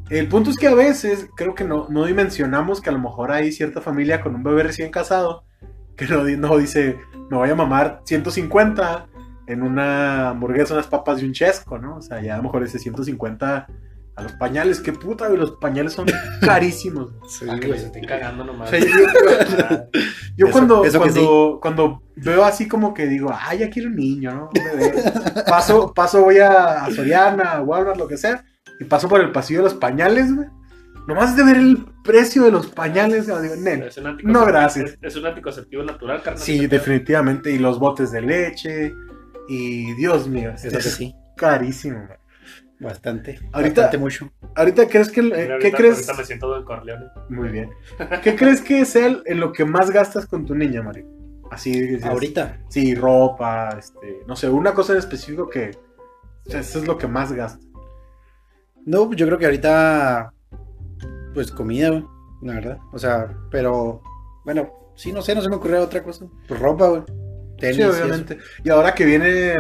El 0.10 0.28
punto 0.28 0.50
es 0.50 0.58
que 0.58 0.68
a 0.68 0.76
veces 0.76 1.30
creo 1.38 1.56
que 1.56 1.64
no, 1.64 1.88
no 1.90 2.06
dimensionamos 2.06 2.82
que 2.82 2.90
a 2.90 2.94
lo 2.94 3.00
mejor 3.00 3.32
hay 3.32 3.54
cierta 3.54 3.80
familia 3.80 4.20
con 4.20 4.36
un 4.36 4.44
bebé 4.44 4.64
recién 4.64 4.92
casado 4.92 5.46
que 5.96 6.06
no, 6.08 6.24
no 6.24 6.58
dice, 6.58 6.98
me 7.30 7.38
voy 7.38 7.50
a 7.50 7.56
mamar 7.56 8.02
150 8.04 9.08
en 9.48 9.62
una 9.62 10.32
hamburguesa, 10.32 10.74
unas 10.74 10.88
papas 10.88 11.22
y 11.22 11.26
un 11.26 11.32
chesco, 11.32 11.78
¿no? 11.78 11.98
O 11.98 12.02
sea, 12.02 12.22
ya 12.22 12.34
a 12.34 12.38
lo 12.38 12.44
mejor 12.44 12.64
ese 12.64 12.80
150 12.80 13.68
a 14.16 14.24
los 14.24 14.34
pañales. 14.34 14.80
Qué 14.82 14.94
puta, 14.94 15.28
güey, 15.28 15.40
los 15.40 15.52
pañales 15.54 15.94
son 15.94 16.06
carísimos. 16.42 17.12
Sí, 17.28 17.46
Ah, 17.50 17.56
que 17.60 17.68
güey. 17.68 17.80
los 17.80 17.88
estoy 17.88 18.02
cagando 18.04 18.44
nomás. 18.44 18.72
Yo- 18.72 18.78
Ah, 19.70 19.86
Yo 20.36 20.48
Eso- 20.48 20.52
cuando, 20.52 20.86
eso 20.86 21.00
cuando, 21.00 21.60
cuando 21.62 22.02
veo 22.16 22.44
así 22.44 22.68
como 22.68 22.94
que 22.94 23.08
digo, 23.08 23.32
ay, 23.40 23.60
ya 23.60 23.70
quiero 23.70 23.90
un 23.90 23.96
niño, 23.96 24.32
¿no? 24.34 24.50
Un 24.56 24.80
bebé. 24.80 25.04
Paso, 25.48 25.94
paso, 25.94 26.22
voy 26.22 26.40
a, 26.40 26.86
a 26.86 26.92
Soriana, 26.92 27.52
a 27.54 27.62
Walmart, 27.62 27.98
lo 27.98 28.08
que 28.08 28.18
sea, 28.18 28.44
y 28.80 28.84
paso 28.86 29.08
por 29.08 29.22
el 29.22 29.32
pasillo 29.32 29.60
de 29.60 29.64
los 29.66 29.76
pañales, 29.76 30.34
güey. 30.36 30.48
Nomás 31.08 31.36
de 31.36 31.44
ver 31.44 31.58
el 31.58 31.86
precio 32.04 32.44
de 32.44 32.52
los 32.52 32.68
pañales, 32.68 33.28
digo, 33.28 33.38
"Nen, 33.58 33.84
es 33.84 33.98
un 33.98 34.06
anticonceptivo- 34.08 34.32
no, 34.32 34.46
gracias. 34.46 34.92
Es, 34.92 34.98
es 35.02 35.16
un 35.18 35.26
anticonceptivo 35.26 35.84
natural, 35.84 36.22
carnal. 36.24 36.42
Sí, 36.42 36.66
definitivamente, 36.68 37.52
y 37.52 37.60
los 37.60 37.78
botes 37.78 38.12
de 38.12 38.22
leche, 38.22 38.94
y 39.50 39.94
Dios 39.96 40.28
mío, 40.28 40.52
Eso 40.56 40.78
es 40.78 40.94
sí, 40.96 41.14
carísimo, 41.36 42.06
güey. 42.08 42.18
Bastante. 42.84 43.40
Ahorita- 43.52 43.82
Bastante 43.82 43.98
mucho. 43.98 44.30
Ahorita, 44.56 44.88
¿crees 44.88 45.10
que, 45.10 45.22
eh, 45.22 45.24
Mira, 45.24 45.36
¿qué 45.46 45.52
ahorita- 45.54 45.78
crees? 45.78 45.96
Ahorita 45.98 46.14
me 46.14 46.26
siento 46.26 46.48
Don 46.50 46.66
Corleone. 46.66 47.06
Muy 47.30 47.50
bien. 47.50 47.70
¿Qué 48.22 48.36
crees 48.36 48.62
que 48.62 48.86
sea 48.86 49.08
en 49.26 49.40
lo 49.40 49.52
que 49.52 49.66
más 49.66 49.90
gastas 49.92 50.26
con 50.26 50.46
tu 50.46 50.54
niña, 50.56 50.82
Mario? 50.84 51.08
Así, 51.52 51.72
dices, 51.72 52.06
Ahorita. 52.06 52.60
Sí, 52.70 52.96
ropa, 52.96 53.76
este, 53.78 54.22
no 54.28 54.36
sé, 54.36 54.50
una 54.50 54.74
cosa 54.74 54.94
en 54.94 55.00
específico 55.00 55.50
que 55.50 55.72
o 56.46 56.50
sea, 56.52 56.60
eso 56.60 56.80
es 56.80 56.88
lo 56.88 56.98
que 56.98 57.08
más 57.08 57.32
gasta. 57.32 57.64
No, 58.86 59.12
yo 59.14 59.26
creo 59.28 59.38
que 59.38 59.46
ahorita, 59.46 60.34
pues 61.34 61.52
comida, 61.52 61.90
güey, 61.90 62.06
la 62.42 62.54
verdad. 62.56 62.78
O 62.92 62.98
sea, 63.00 63.34
pero, 63.50 64.02
bueno, 64.44 64.92
sí, 64.96 65.14
no 65.14 65.22
sé, 65.22 65.34
no 65.36 65.42
se 65.42 65.50
me 65.50 65.56
ocurrió 65.56 65.82
otra 65.82 66.04
cosa. 66.04 66.26
Pues 66.48 66.60
ropa, 66.60 66.88
güey. 66.90 67.04
Tenis. 67.58 67.78
Sí, 67.78 67.82
y 67.82 67.86
obviamente. 67.86 68.38
Y 68.64 68.70
ahora 68.72 68.94
que 68.94 69.06
viene 69.06 69.58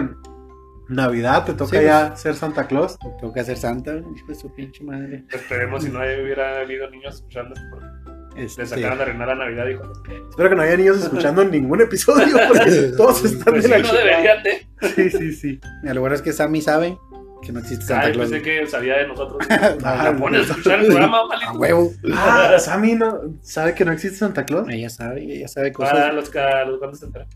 Navidad, 0.89 1.45
te 1.45 1.53
toca 1.53 1.77
Sí, 1.79 1.85
ya 1.85 2.15
ser 2.15 2.35
Santa 2.35 2.67
Claus. 2.67 2.97
Tengo 3.19 3.33
que 3.33 3.39
hacer 3.39 3.57
santa, 3.57 3.93
hijo 3.95 4.27
de 4.27 4.35
su 4.35 4.53
pinche 4.53 4.83
madre. 4.83 5.23
Esperemos 5.31 5.83
si 5.83 5.89
no 5.89 5.99
hubiera 5.99 6.59
habido 6.61 6.89
niños 6.89 7.15
escuchando 7.15 7.53
esto, 7.55 7.65
porque 7.71 8.43
Este, 8.43 8.61
le 8.63 8.67
sacaron 8.67 8.97
de 8.97 9.05
reinar 9.05 9.27
la 9.29 9.35
Navidad, 9.35 9.67
hijo. 9.67 9.83
Espero 10.29 10.49
que 10.49 10.55
no 10.55 10.61
haya 10.61 10.75
niños 10.77 11.01
escuchando 11.03 11.43
ningún 11.45 11.81
episodio 11.81 12.35
porque 12.47 12.91
todos 12.97 13.23
están 13.25 13.53
Pues 13.53 13.63
de 13.63 13.69
sí, 13.77 13.81
la 13.83 13.87
no 13.87 13.93
deberían 13.93 14.43
de. 14.43 14.67
Sí, 14.95 15.09
sí, 15.09 15.31
sí. 15.33 15.59
Lo 15.83 16.01
bueno 16.01 16.15
es 16.15 16.21
que 16.21 16.33
Sammy 16.33 16.61
sabe 16.61 16.97
que 17.41 17.51
no 17.51 17.59
existe 17.59 17.85
Santa 17.85 18.07
Ay, 18.07 18.13
Claus. 18.13 18.29
pensé 18.29 18.43
que 18.43 18.67
sabía 18.67 18.97
de 18.97 19.07
nosotros. 19.07 19.37
Ah, 19.83 20.01
La 20.11 20.17
pones 20.17 20.49
a 20.49 20.51
escuchar 20.53 20.79
el 20.79 20.87
programa, 20.87 21.25
malito. 21.27 21.49
A 21.49 21.53
huevo. 21.57 21.91
Ah, 22.13 22.55
Sammy 22.59 22.95
no 22.95 23.19
sabe 23.41 23.73
que 23.75 23.83
no 23.85 23.91
existe 23.91 24.17
Santa 24.17 24.45
Claus. 24.45 24.67
Ella 24.69 24.89
sabe, 24.89 25.23
ella 25.23 25.47
sabe 25.47 25.69
Ah, 25.69 25.73
cosas. 25.73 26.13
los, 26.13 26.29
ca- 26.29 26.63
los 26.65 26.79
cuantos 26.79 26.99
se 26.99 27.05
enteran. 27.05 27.27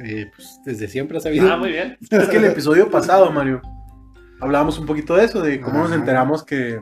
Eh, 0.00 0.30
pues 0.34 0.60
desde 0.64 0.88
siempre 0.88 1.18
ha 1.18 1.20
sabido. 1.20 1.50
Ah, 1.52 1.56
muy 1.56 1.70
bien. 1.70 1.96
Es 2.10 2.28
que 2.28 2.36
el 2.38 2.44
episodio 2.46 2.90
pasado, 2.90 3.30
Mario, 3.30 3.60
hablábamos 4.40 4.78
un 4.78 4.86
poquito 4.86 5.14
de 5.16 5.24
eso, 5.24 5.40
de 5.42 5.60
cómo 5.60 5.78
nos 5.80 5.92
enteramos 5.92 6.44
que, 6.44 6.80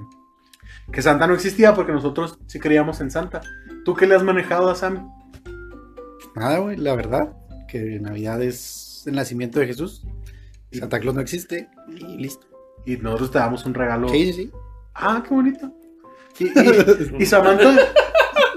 que 0.92 1.02
Santa 1.02 1.26
no 1.26 1.34
existía 1.34 1.74
porque 1.74 1.92
nosotros 1.92 2.38
sí 2.46 2.58
creíamos 2.58 3.00
en 3.00 3.10
Santa. 3.10 3.40
¿Tú 3.84 3.94
qué 3.94 4.06
le 4.06 4.14
has 4.14 4.22
manejado 4.22 4.70
a 4.70 4.74
Sammy? 4.74 5.00
Nada, 6.34 6.58
güey, 6.58 6.76
la 6.76 6.94
verdad, 6.94 7.32
que 7.68 7.98
Navidad 8.00 8.42
es 8.42 9.04
el 9.06 9.14
nacimiento 9.14 9.60
de 9.60 9.66
Jesús. 9.66 10.04
Y- 10.70 10.78
Santa 10.78 11.00
Claus 11.00 11.14
no 11.14 11.20
existe 11.20 11.68
y 11.88 12.16
listo. 12.16 12.46
Y 12.86 12.96
nosotros 12.96 13.30
te 13.30 13.38
damos 13.38 13.64
un 13.66 13.74
regalo. 13.74 14.08
Sí, 14.08 14.26
sí, 14.26 14.32
sí. 14.32 14.50
Ah, 14.94 15.22
qué 15.26 15.34
bonito. 15.34 15.72
Y, 16.38 16.44
y- 16.46 16.52
y 17.22 17.26
Samantha, 17.26 17.74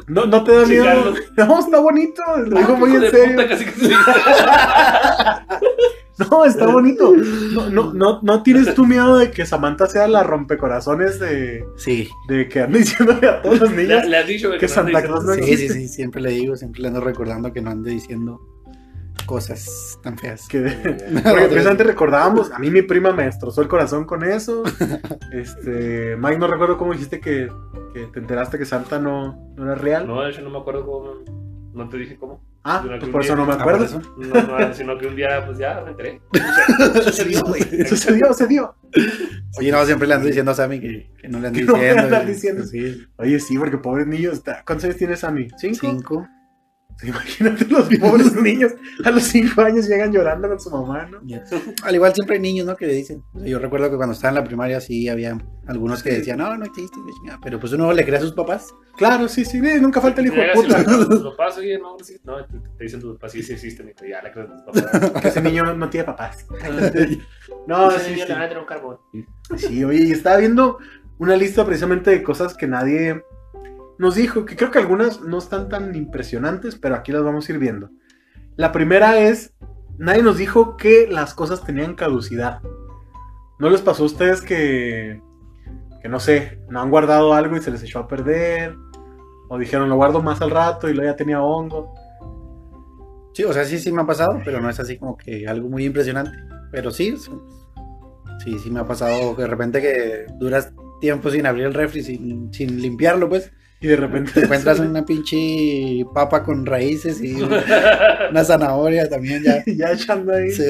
¿no, 0.08 0.26
no 0.26 0.44
te 0.44 0.52
da 0.56 0.66
miedo? 0.66 0.84
Carlos. 0.86 1.20
No, 1.38 1.60
está 1.60 1.80
bonito. 1.80 2.22
Lo 2.38 2.58
digo 2.60 2.74
Ah, 2.74 2.80
muy 2.80 2.90
hijo 2.90 2.98
en 2.98 3.04
de 3.04 3.10
serio. 3.12 3.36
puta, 3.36 3.48
casi 3.50 3.66
que 3.66 3.72
se- 3.72 3.90
No, 6.18 6.46
está 6.46 6.68
bonito. 6.68 7.14
No, 7.54 7.70
no, 7.70 7.94
no, 7.94 8.20
no 8.22 8.42
tienes 8.44 8.74
tú 8.74 8.86
miedo 8.86 9.18
de 9.18 9.32
que 9.32 9.46
Samantha 9.46 9.88
sea 9.88 10.08
la 10.08 10.24
rompecorazones 10.24 11.20
de, 11.20 11.66
Sí, 11.76 12.10
de 12.30 12.48
que 12.48 12.62
ande 12.62 12.80
diciéndole 12.80 13.28
a 13.28 13.42
todos 13.42 13.60
los 13.60 13.72
niños. 13.76 14.06
le 14.06 14.18
has 14.18 14.26
dicho 14.28 14.50
que 14.52 14.62
no 14.62 14.68
Santa 14.74 15.04
Claus 15.04 15.26
no 15.26 15.34
diciendo- 15.34 15.74
sí, 15.74 15.80
sí, 15.82 15.88
sí, 15.88 15.94
siempre 15.94 16.22
le 16.22 16.30
digo, 16.30 16.56
siempre 16.56 16.82
le 16.82 16.88
ando 16.88 17.02
recordando 17.02 17.52
que 17.52 17.62
no 17.62 17.72
ande 17.72 17.92
diciendo 17.92 18.40
cosas 19.26 20.00
tan 20.04 20.18
feas. 20.18 20.48
Que, 20.48 20.60
porque 21.24 21.48
precisamente 21.50 21.84
recordábamos, 21.86 22.52
a 22.52 22.60
mí 22.60 22.70
mi 22.70 22.82
prima 22.82 23.12
me 23.12 23.26
destrozó 23.26 23.62
el 23.62 23.68
corazón 23.68 24.06
con 24.06 24.24
eso. 24.24 24.64
Este, 25.32 26.16
Mike, 26.18 26.38
no 26.40 26.48
recuerdo 26.48 26.78
cómo 26.78 26.94
dijiste 26.94 27.20
que, 27.20 27.50
que 27.94 28.06
te 28.08 28.20
enteraste 28.20 28.58
que 28.58 28.66
Santa 28.66 29.00
no, 29.00 29.54
no 29.56 29.64
era 29.64 29.76
real. 29.76 30.08
No, 30.08 30.22
de 30.22 30.32
hecho 30.32 30.42
no 30.42 30.50
me 30.50 30.60
acuerdo 30.60 30.86
cómo. 30.86 31.14
No 31.74 31.90
te 31.90 31.98
dije 31.98 32.16
cómo. 32.18 32.42
ah, 32.64 32.82
pues 32.88 33.10
por 33.10 33.22
eso 33.22 33.36
día. 33.36 33.44
no 33.44 33.46
me 33.46 33.54
Ah, 33.54 33.58
acuerdo. 33.60 33.84
eso. 33.84 34.02
No, 34.18 34.42
no, 34.60 34.74
sino 34.74 34.98
que 34.98 35.08
un 35.08 35.16
día, 35.18 35.46
pues 35.46 35.58
ya 35.58 35.82
me 35.84 35.92
enteré. 35.92 36.22
Sucedió, 37.04 37.44
güey. 37.44 37.62
Sucedió, 37.86 38.34
se 38.34 38.48
dio. 38.48 38.76
Oye, 39.60 39.72
no, 39.74 39.86
siempre 39.86 40.08
le 40.08 40.14
ando 40.14 40.28
diciendo 40.28 40.52
a 40.52 40.56
Sammy 40.56 40.80
que, 40.80 41.12
que 41.20 41.28
no 41.28 41.40
le 41.40 41.52
no 41.52 42.08
le 42.08 42.26
diciendo. 42.26 42.64
Sí, 42.64 43.06
Oye, 43.18 43.42
sí, 43.42 43.58
porque 43.58 43.78
pobre 43.78 44.06
niño 44.06 44.32
está. 44.32 44.64
¿Cuántos 44.66 44.86
años 44.86 44.96
tienes 44.96 45.24
a 45.26 45.32
mí? 45.32 45.50
¿Cinco? 45.58 45.78
cinco. 45.82 46.28
Imagínate 47.04 47.66
los 47.66 47.90
pobres 47.98 48.34
niños 48.36 48.74
a 49.04 49.12
los 49.12 49.24
cinco 49.24 49.62
años 49.62 49.88
llegan 49.88 50.14
llorando 50.14 50.48
con 50.48 50.60
su 50.60 50.70
mamá, 50.70 51.06
¿no? 51.06 51.20
Al 51.84 51.96
igual 51.96 52.14
siempre 52.14 52.36
hay 52.38 52.42
niños, 52.42 52.66
¿no? 52.66 52.76
Que 52.76 52.88
le 52.88 52.94
dicen. 52.94 53.24
O 53.34 53.40
sea, 53.40 53.48
yo 53.48 53.60
recuerdo 53.60 53.90
que 53.90 53.98
cuando 53.98 54.14
estaba 54.14 54.30
en 54.30 54.36
la 54.36 54.44
primaria 54.44 54.80
sí 54.80 55.10
había 55.10 55.38
algunos 55.68 56.02
que 56.02 56.12
decían, 56.12 56.38
no, 56.38 56.58
no 56.58 56.66
existe, 56.66 56.98
la 57.06 57.14
chingada". 57.14 57.40
pero 57.44 57.60
pues 57.60 57.74
uno 57.74 57.92
le 57.92 58.06
cree 58.06 58.18
a 58.18 58.22
sus 58.22 58.32
papás. 58.32 58.74
Claro, 58.98 59.28
sí, 59.28 59.44
sí, 59.44 59.58
eh, 59.58 59.80
nunca 59.80 60.00
falta 60.00 60.22
el 60.22 60.28
hijo 60.28 60.38
de 60.38 60.52
puta. 60.54 60.84
Los 60.84 61.36
papás, 61.36 61.58
oye, 61.58 61.78
no, 61.78 61.98
no, 62.24 62.46
te, 62.46 62.84
dicen 62.84 63.02
tus 63.02 63.16
papás, 63.16 63.34
sí, 63.34 63.44
sí 63.44 63.54
existen. 63.54 63.90
Y 63.90 63.94
te, 63.94 64.10
ya 64.10 64.22
le 64.22 64.32
crees 64.32 64.50
a 64.50 64.54
tus 64.54 64.82
papás. 64.82 65.22
Que 65.22 65.28
ese 65.28 65.42
niño 65.42 65.76
no 65.76 65.90
tiene 65.90 66.06
papás. 66.06 66.46
No, 67.68 67.92
Ese 67.92 68.06
sí, 68.06 68.12
niño 68.12 68.24
sí. 68.24 68.30
le 68.30 68.34
van 68.34 68.44
a 68.44 68.48
tener 68.48 68.60
un 68.60 68.66
carbón. 68.66 68.98
Sí, 69.58 69.84
oye, 69.84 70.04
y 70.06 70.12
estaba 70.12 70.38
viendo 70.38 70.78
una 71.18 71.36
lista 71.36 71.66
precisamente 71.66 72.12
de 72.12 72.24
cosas 72.24 72.56
que 72.56 72.68
nadie 72.68 73.24
nos 73.98 74.16
dijo, 74.16 74.46
que 74.46 74.56
creo 74.56 74.72
que 74.72 74.80
algunas 74.80 75.22
no 75.22 75.38
están 75.38 75.70
tan 75.70 75.96
impresionantes, 75.96 76.76
pero 76.76 76.96
aquí 76.96 77.12
las 77.12 77.24
vamos 77.24 77.48
a 77.48 77.52
ir 77.52 77.60
viendo. 77.60 77.90
La 78.56 78.72
primera 78.72 79.20
es, 79.20 79.54
nadie 79.98 80.24
nos 80.24 80.38
dijo 80.38 80.78
que 80.78 81.08
las 81.10 81.34
cosas 81.34 81.64
tenían 81.64 81.96
caducidad. 81.96 82.62
¿No 83.60 83.70
les 83.70 83.82
pasó 83.82 84.04
a 84.04 84.08
ustedes 84.08 84.42
que, 84.42 85.22
que 86.02 86.10
no 86.10 86.20
sé, 86.20 86.60
no 86.70 86.82
han 86.82 86.90
guardado 86.90 87.34
algo 87.34 87.56
y 87.56 87.62
se 87.62 87.72
les 87.72 87.84
echó 87.84 88.00
a 88.00 88.08
perder? 88.08 88.76
O 89.48 89.58
dijeron, 89.58 89.90
lo 89.90 89.96
guardo 89.96 90.22
más 90.22 90.42
al 90.42 90.52
rato 90.52 90.90
y 90.90 90.94
luego 90.94 91.12
ya 91.12 91.16
tenía 91.16 91.42
hongo. 91.42 91.94
Sí, 93.34 93.44
o 93.44 93.54
sea, 93.54 93.66
sí, 93.66 93.80
sí 93.80 93.92
me 93.92 94.02
ha 94.02 94.06
pasado, 94.06 94.42
pero 94.44 94.62
no 94.62 94.70
es 94.70 94.80
así 94.80 94.98
como 94.98 95.18
que 95.18 95.48
algo 95.48 95.70
muy 95.70 95.86
impresionante. 95.86 96.32
Pero 96.72 96.92
sí, 96.92 97.16
sí, 98.44 98.60
sí, 98.60 98.72
me 98.72 98.80
ha 98.80 98.88
pasado 98.88 99.36
de 99.36 99.48
repente 99.48 99.82
que 99.82 100.26
duras 100.40 100.74
tiempo 101.00 101.30
sin 101.30 101.46
abrir 101.46 101.66
el 101.66 101.74
refri, 101.74 102.04
sin, 102.04 102.54
sin 102.54 102.82
limpiarlo, 102.82 103.30
pues. 103.30 103.52
Y 103.82 103.88
de 103.88 103.98
repente 103.98 104.32
Te 104.32 104.42
encuentras 104.46 104.80
una 104.80 105.06
pinche 105.06 106.06
papa 106.14 106.44
con 106.44 106.66
raíces 106.66 107.22
y 107.22 107.36
una 107.42 108.44
zanahoria 108.46 109.08
también 109.10 109.44
ya. 109.44 109.64
ya 109.68 109.92
echando 109.92 110.34
ahí. 110.34 110.52
Sí. 110.52 110.64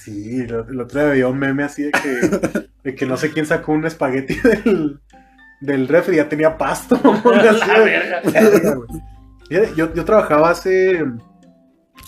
Sí, 0.00 0.46
lo- 0.46 0.66
el 0.68 0.80
otro 0.80 1.00
día 1.00 1.10
veía 1.10 1.28
un 1.28 1.38
meme 1.38 1.62
así 1.62 1.82
de 1.84 1.90
que, 1.92 2.64
de 2.84 2.94
que 2.94 3.06
no 3.06 3.16
sé 3.16 3.30
quién 3.30 3.46
sacó 3.46 3.72
un 3.72 3.84
espagueti 3.86 4.34
del, 4.64 4.98
del 5.60 5.88
refri, 5.88 6.16
ya 6.16 6.28
tenía 6.28 6.56
pasto. 6.56 6.98
verga. 7.24 8.20
Verga, 8.24 8.80
Yo, 9.76 9.92
yo 9.94 10.04
trabajaba 10.04 10.50
hace, 10.50 11.04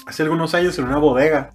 hace 0.06 0.22
algunos 0.22 0.54
años 0.54 0.78
en 0.78 0.86
una 0.86 0.98
bodega. 0.98 1.50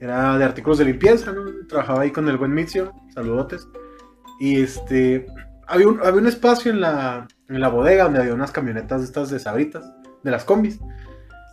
Era 0.00 0.36
de 0.36 0.44
artículos 0.44 0.78
de 0.78 0.84
limpieza, 0.86 1.32
¿no? 1.32 1.42
Trabajaba 1.68 2.02
ahí 2.02 2.10
con 2.10 2.28
el 2.28 2.36
buen 2.36 2.52
Mizio, 2.52 2.92
saludotes. 3.14 3.66
Y 4.40 4.60
este, 4.60 5.26
había 5.72 5.88
un, 5.88 6.00
había 6.00 6.20
un 6.20 6.26
espacio 6.26 6.70
en 6.70 6.82
la, 6.82 7.26
en 7.48 7.60
la 7.60 7.68
bodega 7.68 8.04
donde 8.04 8.20
había 8.20 8.34
unas 8.34 8.52
camionetas 8.52 9.00
de 9.00 9.06
estas 9.06 9.30
de 9.30 9.38
sabritas, 9.38 9.84
de 10.22 10.30
las 10.30 10.44
combis. 10.44 10.78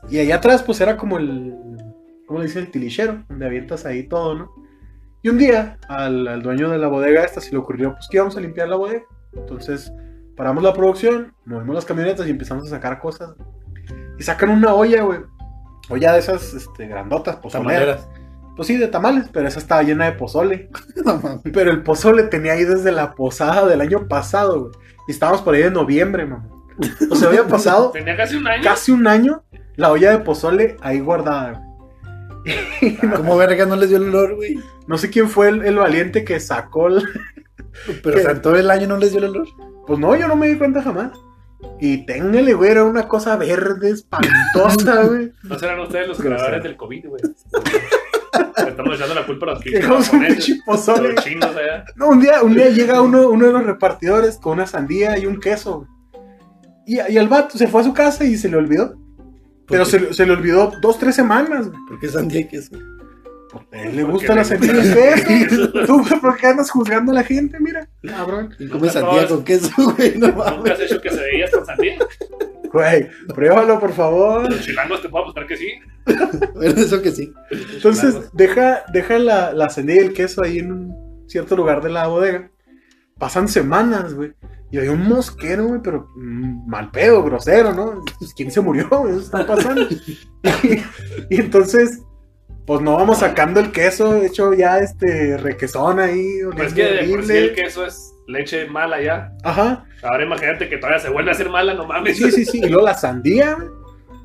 Y 0.10 0.20
allá 0.20 0.36
atrás, 0.36 0.62
pues 0.62 0.82
era 0.82 0.98
como 0.98 1.18
el, 1.18 1.56
¿cómo 2.28 2.40
le 2.40 2.46
dicen? 2.46 2.64
El 2.64 2.72
tilichero, 2.72 3.24
donde 3.30 3.46
avientas 3.46 3.86
ahí 3.86 4.04
todo, 4.04 4.36
¿no? 4.36 4.52
Y 5.22 5.30
un 5.30 5.38
día, 5.38 5.78
al, 5.88 6.28
al 6.28 6.42
dueño 6.42 6.70
de 6.70 6.78
la 6.78 6.88
bodega 6.90 7.24
esta 7.24 7.40
se 7.40 7.52
le 7.52 7.58
ocurrió, 7.58 7.94
pues 7.94 8.08
que 8.10 8.18
íbamos 8.18 8.36
a 8.36 8.42
limpiar 8.42 8.68
la 8.68 8.76
bodega. 8.76 9.04
Entonces, 9.34 9.92
paramos 10.36 10.64
la 10.64 10.74
producción, 10.74 11.34
movimos 11.46 11.76
las 11.76 11.86
camionetas 11.86 12.28
y 12.28 12.32
empezamos 12.32 12.66
a 12.68 12.70
sacar 12.70 13.00
cosas. 13.00 13.36
Y 14.18 14.24
sacan 14.24 14.50
una 14.50 14.74
olla, 14.74 15.02
güey. 15.04 15.20
Olla 15.90 16.14
de 16.14 16.20
esas, 16.20 16.54
este, 16.54 16.88
grandotas, 16.88 17.38
pozoleras. 17.38 18.08
Pues 18.60 18.68
sí, 18.68 18.76
de 18.76 18.90
tamales, 18.90 19.30
pero 19.32 19.48
esa 19.48 19.58
estaba 19.58 19.84
llena 19.84 20.04
de 20.04 20.12
pozole. 20.12 20.70
No 21.06 21.16
mames. 21.16 21.40
Pero 21.54 21.72
el 21.72 21.82
pozole 21.82 22.24
tenía 22.24 22.52
ahí 22.52 22.66
desde 22.66 22.92
la 22.92 23.16
posada 23.16 23.66
del 23.66 23.80
año 23.80 24.10
pasado, 24.10 24.64
güey. 24.64 24.74
Y 25.08 25.12
estábamos 25.14 25.42
por 25.44 25.56
ahí 25.56 25.62
de 25.64 25.72
noviembre, 25.72 26.26
mamá. 26.26 26.46
O 27.10 27.16
sea, 27.16 27.30
había 27.30 27.48
pasado 27.48 27.92
Tenía 27.94 28.18
casi 28.18 28.36
un 28.36 28.46
año. 28.46 28.62
casi 28.62 28.92
un 28.92 29.08
año 29.08 29.46
la 29.78 29.94
olla 29.94 30.12
de 30.12 30.18
pozole 30.18 30.76
ahí 30.82 31.00
guardada, 31.00 31.64
güey. 32.44 32.98
¿Cómo 33.16 33.38
verga 33.38 33.66
no 33.66 33.78
les 33.78 33.88
dio 33.88 33.98
el 33.98 34.10
olor, 34.10 34.36
güey? 34.36 34.60
No 34.88 34.98
sé 34.98 35.10
quién 35.10 35.30
fue 35.30 35.48
el, 35.48 35.64
el 35.64 35.78
valiente 35.78 36.26
que 36.26 36.38
sacó 36.42 36.88
el... 36.88 37.02
Pero 38.04 38.18
o 38.18 38.22
sea, 38.22 38.32
en 38.32 38.42
todo 38.42 38.58
el 38.58 38.70
año 38.70 38.90
no 38.90 38.98
les 38.98 39.12
dio 39.12 39.20
el 39.20 39.30
olor. 39.30 39.48
Pues 39.88 39.98
no, 40.00 40.18
yo 40.18 40.28
no 40.28 40.36
me 40.36 40.50
di 40.50 40.58
cuenta 40.58 40.82
jamás. 40.84 41.14
Y 41.80 42.06
téngale, 42.06 42.54
güey, 42.56 42.72
era 42.72 42.84
una 42.84 43.08
cosa 43.08 43.38
verde, 43.38 43.92
espantosa, 43.92 45.04
güey. 45.04 45.32
No 45.44 45.58
serán 45.58 45.80
ustedes 45.80 46.10
los 46.10 46.18
creadores 46.18 46.62
del 46.62 46.76
COVID, 46.76 47.06
güey. 47.08 47.22
Estamos 48.68 48.96
echando 48.96 49.16
la 49.16 49.26
culpa 49.26 49.46
a 49.48 49.50
los 49.56 49.64
como 49.88 49.98
un 49.98 50.62
pozole. 50.66 51.14
los 51.14 51.24
chinos 51.24 51.56
allá. 51.56 51.86
No, 51.96 52.10
un 52.10 52.20
día, 52.20 52.42
un 52.44 52.54
día 52.56 52.70
llega 52.70 53.02
uno, 53.02 53.30
uno 53.30 53.48
de 53.48 53.54
los 53.54 53.66
repartidores 53.66 54.38
con 54.38 54.54
una 54.54 54.68
sandía 54.68 55.18
y 55.18 55.26
un 55.26 55.40
queso. 55.40 55.88
Y, 56.86 56.96
y 56.96 57.18
el 57.18 57.28
vato 57.28 57.58
se 57.58 57.68
fue 57.68 57.82
a 57.82 57.84
su 57.86 57.94
casa 57.94 58.24
y 58.26 58.36
se 58.38 58.50
le 58.50 58.58
olvidó. 58.58 58.96
Pero 59.68 59.86
se, 59.86 60.00
le- 60.00 60.14
se 60.14 60.26
le 60.26 60.32
olvidó 60.34 60.72
dos, 60.82 60.98
tres 60.98 61.16
semanas. 61.16 61.68
güey. 61.68 61.80
¿Por 61.88 62.00
qué 62.00 62.08
sandía 62.10 62.42
y 62.42 62.48
queso? 62.48 62.76
A 63.72 63.82
él 63.82 63.96
le 63.96 64.06
Porque 64.06 64.28
le 64.28 64.36
la 64.36 64.44
gusta 64.44 64.44
sandía 64.44 64.72
y 64.72 64.76
la 64.76 64.82
el 64.82 64.88
sandía 64.90 65.06
y 65.10 65.42
el 65.44 65.50
queso. 65.50 65.72
queso. 65.74 65.86
Tú, 65.86 66.20
¿por 66.22 66.38
qué 66.38 66.48
andas 66.48 66.70
juzgando 66.72 67.12
a 67.12 67.16
la 67.16 67.24
gente? 67.24 67.58
Mira, 67.60 67.88
cabrón. 68.04 68.54
¿Quién 68.58 68.70
come 68.70 68.88
Nunca 68.88 68.94
sandía 69.00 69.28
con 69.28 69.44
queso, 69.44 69.70
güey? 69.78 70.18
No 70.18 70.28
¿Nunca 70.28 70.52
mames. 70.52 70.72
has 70.72 70.80
hecho 70.82 71.02
quesadillas 71.02 71.52
con 71.52 71.66
sandía? 71.66 71.98
Güey, 72.72 73.10
pruébalo, 73.34 73.80
por 73.80 73.94
favor. 73.94 74.50
Los 74.50 74.62
chilangos 74.62 75.02
te 75.02 75.10
puedo 75.10 75.26
mostrar 75.26 75.48
que 75.48 75.58
sí. 75.58 75.72
Bueno, 76.56 76.82
eso 76.82 77.02
que 77.02 77.12
sí. 77.12 77.32
Entonces, 77.74 78.10
Chilangos. 78.14 78.32
deja, 78.34 78.84
deja 78.94 79.20
la, 79.20 79.54
la 79.54 79.70
y 79.78 79.92
el 79.98 80.14
queso 80.14 80.44
ahí 80.44 80.60
en 80.60 80.72
un 80.72 81.24
cierto 81.28 81.56
lugar 81.56 81.82
de 81.82 81.90
la 81.90 82.08
bodega. 82.08 82.52
Pasan 83.18 83.48
semanas, 83.48 84.14
güey. 84.14 84.34
Y 84.72 84.78
hay 84.78 84.88
un 84.88 85.08
mosquero, 85.08 85.66
güey, 85.66 85.82
pero 85.84 86.08
mm, 86.16 86.70
mal 86.70 86.92
pedo, 86.92 87.24
grosero, 87.24 87.74
¿no? 87.74 88.02
Pues, 88.20 88.34
¿Quién 88.36 88.52
se 88.52 88.62
murió? 88.62 88.88
Eso 89.08 89.20
está 89.20 89.46
pasando. 89.46 89.82
y, 90.64 90.82
y 91.30 91.40
entonces, 91.40 92.00
pues 92.68 92.82
no 92.82 92.96
vamos 92.96 93.18
sacando 93.20 93.60
el 93.60 93.72
queso, 93.72 94.16
hecho 94.18 94.54
ya 94.54 94.78
este 94.80 95.38
requesón 95.38 96.00
ahí, 96.00 96.40
Pues 96.56 96.68
es 96.68 96.74
que 96.74 96.84
de 96.84 96.98
por 97.00 97.06
sí 97.08 97.14
horrible. 97.14 97.38
el 97.46 97.56
queso 97.56 97.86
es 97.86 98.14
leche 98.30 98.68
mala 98.68 99.02
ya. 99.02 99.32
Ajá. 99.44 99.86
Ahora 100.04 100.24
imagínate 100.24 100.70
que 100.70 100.78
todavía 100.78 101.00
se 101.00 101.10
vuelve 101.10 101.32
a 101.32 101.34
hacer 101.34 101.50
mala, 101.50 101.74
no 101.74 101.86
mames. 101.86 102.18
Sí, 102.18 102.32
sí, 102.32 102.46
sí. 102.46 102.60
Y 102.64 102.70
luego 102.70 102.86
la 102.86 102.94
sandía, 102.96 103.56
güey. 103.56 103.68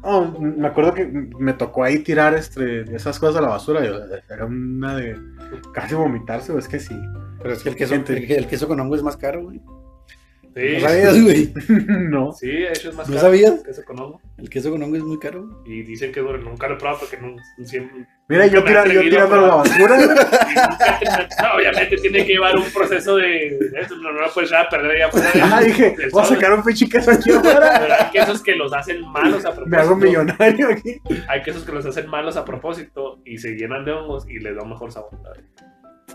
Oh, 0.06 0.26
me 0.38 0.68
acuerdo 0.68 0.92
que 0.92 1.06
me 1.06 1.54
tocó 1.54 1.82
ahí 1.82 2.00
tirar 2.00 2.34
este, 2.34 2.82
esas 2.94 3.18
cosas 3.18 3.36
a 3.36 3.40
la 3.40 3.48
basura. 3.48 3.82
Yo, 3.82 4.00
era 4.28 4.44
una 4.44 4.96
de 4.96 5.16
casi 5.72 5.94
vomitarse, 5.94 6.52
o 6.52 6.58
es 6.58 6.68
que 6.68 6.78
sí. 6.78 6.94
Pero 7.40 7.54
es 7.54 7.62
que 7.62 7.70
el 7.70 7.76
queso, 7.76 7.94
el 7.94 8.46
queso 8.46 8.68
con 8.68 8.78
hongo 8.80 8.96
es 8.96 9.02
más 9.02 9.16
caro, 9.16 9.44
güey. 9.44 9.62
Sí, 10.54 10.74
¿No 10.74 10.88
sabías, 10.88 11.22
güey? 11.22 11.52
no. 12.10 12.32
sí, 12.32 12.48
hecho 12.50 12.90
es 12.90 12.94
más 12.94 13.08
¿No 13.08 13.16
caro 13.16 13.26
sabías? 13.26 13.54
que 13.54 13.62
queso 13.64 13.84
con 13.84 13.98
hongo. 13.98 14.20
El 14.38 14.48
queso 14.48 14.70
con 14.70 14.82
hongo 14.82 14.96
es 14.96 15.02
muy 15.02 15.18
caro. 15.18 15.62
Y 15.66 15.82
dicen 15.82 16.12
que 16.12 16.20
duro, 16.20 16.38
nunca 16.38 16.68
lo 16.68 16.74
he 16.74 16.78
probado 16.78 17.00
porque 17.00 17.16
no, 17.16 17.34
siempre... 17.66 18.06
Mira, 18.28 18.46
yo, 18.46 18.60
nunca 18.60 18.84
tira, 18.84 18.94
yo 18.94 19.00
tirando 19.02 19.36
la 19.40 19.54
basura. 19.56 19.96
nunca- 19.98 21.28
no, 21.42 21.54
obviamente 21.56 21.96
tiene 21.96 22.24
que 22.24 22.32
llevar 22.34 22.56
un 22.56 22.64
proceso 22.72 23.16
de... 23.16 23.58
eso, 23.80 23.96
no, 23.96 24.12
no 24.12 24.20
lo 24.20 24.32
puedes 24.32 24.50
echar 24.50 24.66
a 24.66 24.68
perder 24.70 24.98
ya 24.98 25.10
fuera 25.10 25.30
de- 25.32 25.40
Ah, 25.42 25.60
dije, 25.60 25.96
voy 26.12 26.22
a 26.22 26.26
sacar 26.26 26.52
un 26.54 26.62
pinche 26.62 26.88
queso 26.88 27.10
aquí 27.10 27.30
afuera. 27.32 27.80
Pero 27.80 27.94
hay 27.98 28.10
quesos 28.12 28.42
que 28.42 28.54
los 28.54 28.72
hacen 28.72 29.00
malos 29.10 29.44
a 29.44 29.50
propósito. 29.54 29.68
Me 29.70 29.76
hago 29.76 29.96
millonario 29.96 30.68
aquí. 30.68 31.00
Hay 31.28 31.42
quesos 31.42 31.64
que 31.64 31.72
los 31.72 31.84
hacen 31.84 32.08
malos 32.08 32.36
a 32.36 32.44
propósito 32.44 33.20
y 33.24 33.38
se 33.38 33.50
llenan 33.56 33.84
de 33.84 33.92
hongos 33.92 34.26
y 34.28 34.38
les 34.38 34.54
da 34.54 34.62
un 34.62 34.70
mejor 34.70 34.92
sabor. 34.92 35.10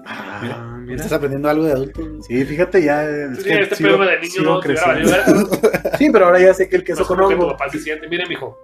Ah, 0.05 0.77
mira. 0.81 0.95
Estás 0.95 1.13
aprendiendo 1.13 1.49
algo 1.49 1.65
de 1.65 1.71
adulto. 1.73 2.01
Sí, 2.27 2.43
fíjate 2.45 2.83
ya. 2.83 3.03
Es 3.07 3.37
Sí, 3.37 3.43
que 3.43 3.59
este 3.61 3.75
sigo- 3.75 3.97
de 4.05 4.19
niño 4.19 4.41
no 4.43 4.59
te. 4.59 4.75
Sí, 5.97 6.09
pero 6.11 6.25
ahora 6.25 6.39
ya 6.39 6.53
sé 6.53 6.69
que 6.69 6.77
el 6.77 6.83
queso 6.83 7.01
No 7.01 7.07
con 7.07 7.17
que 7.17 7.35
hongo. 7.35 7.47
papá 7.49 7.69
se 7.69 7.79
siente, 7.79 8.07
mire, 8.07 8.25
mijo, 8.27 8.57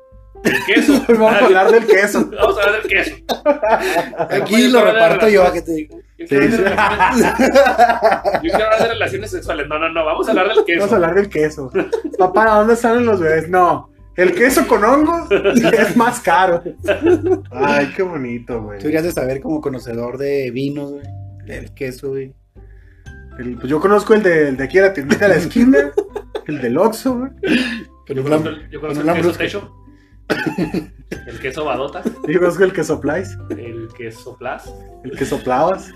el 0.44 0.66
queso. 0.66 0.94
Vamos 1.10 1.34
a 1.42 1.46
hablar 1.46 1.72
del 1.72 1.86
queso. 1.86 2.30
Vamos 2.40 2.58
a 2.58 2.62
hablar 2.64 2.82
del 2.82 2.92
queso. 2.92 3.16
Aquí 4.30 4.68
lo 4.70 4.82
reparto 4.86 5.28
yo, 5.28 5.44
¿a 5.44 5.52
qué 5.54 5.62
te 5.62 5.72
digo? 5.74 6.00
Yo 6.18 6.26
quiero, 6.28 6.46
sí. 6.48 6.64
hablar 6.64 7.16
de 7.18 7.22
relaciones, 7.22 8.42
yo 8.42 8.50
quiero 8.52 8.64
hablar 8.66 8.80
de 8.82 8.88
relaciones 8.88 9.32
sexuales. 9.32 9.68
No, 9.68 9.78
no, 9.80 9.90
no, 9.90 10.06
vamos 10.06 10.28
a 10.28 10.32
hablar 10.32 10.48
del 10.48 10.64
queso. 10.66 10.80
Vamos 10.80 10.94
a 10.94 10.96
hablar 10.96 11.16
del 11.16 11.30
queso. 11.30 11.72
Papá, 12.18 12.46
¿dónde 12.56 12.76
salen 12.78 13.06
los 13.06 13.20
bebés? 13.20 13.50
No. 13.50 13.92
El 14.16 14.34
queso 14.34 14.66
con 14.68 14.84
hongo 14.84 15.28
es 15.78 15.96
más 15.98 16.20
caro. 16.22 16.64
Ay, 17.52 17.92
qué 17.96 18.02
bonito, 18.04 18.62
güey. 18.62 18.78
Tú 18.80 18.84
deberías 18.84 19.04
de 19.04 19.12
saber 19.12 19.42
como 19.42 19.60
conocedor 19.62 20.18
de 20.18 20.52
vinos, 20.52 20.92
güey. 20.94 21.06
Del 21.46 21.74
queso, 21.74 22.10
güey. 22.10 22.34
El- 23.38 23.56
pues 23.58 23.68
yo 23.68 23.80
conozco 23.82 24.14
el 24.14 24.24
de, 24.24 24.50
el 24.50 24.58
de 24.58 24.64
aquí 24.64 24.80
a 24.80 24.84
la 24.84 24.94
tiendita 24.94 25.28
de 25.28 25.34
la 25.36 25.40
esquina. 25.40 25.78
El 26.48 26.62
del 26.62 26.78
Oxxo, 26.78 27.18
güey. 27.20 27.32
Pero 28.08 28.22
Yo 28.22 28.24
conozco 28.24 28.50
el, 28.50 28.70
yo 28.70 28.80
conozco 28.82 29.02
el 29.02 29.16
queso 29.16 29.32
techo, 29.38 29.72
el 31.28 31.40
queso 31.40 31.66
badota, 31.66 32.04
Yo 32.28 32.40
conozco 32.40 32.64
el 32.64 32.72
queso 32.74 33.02
Plies. 33.02 33.36
el 33.50 33.88
queso 33.98 34.38
plas, 34.38 34.72
El 35.04 35.12
queso 35.18 35.44
Plavas. 35.44 35.92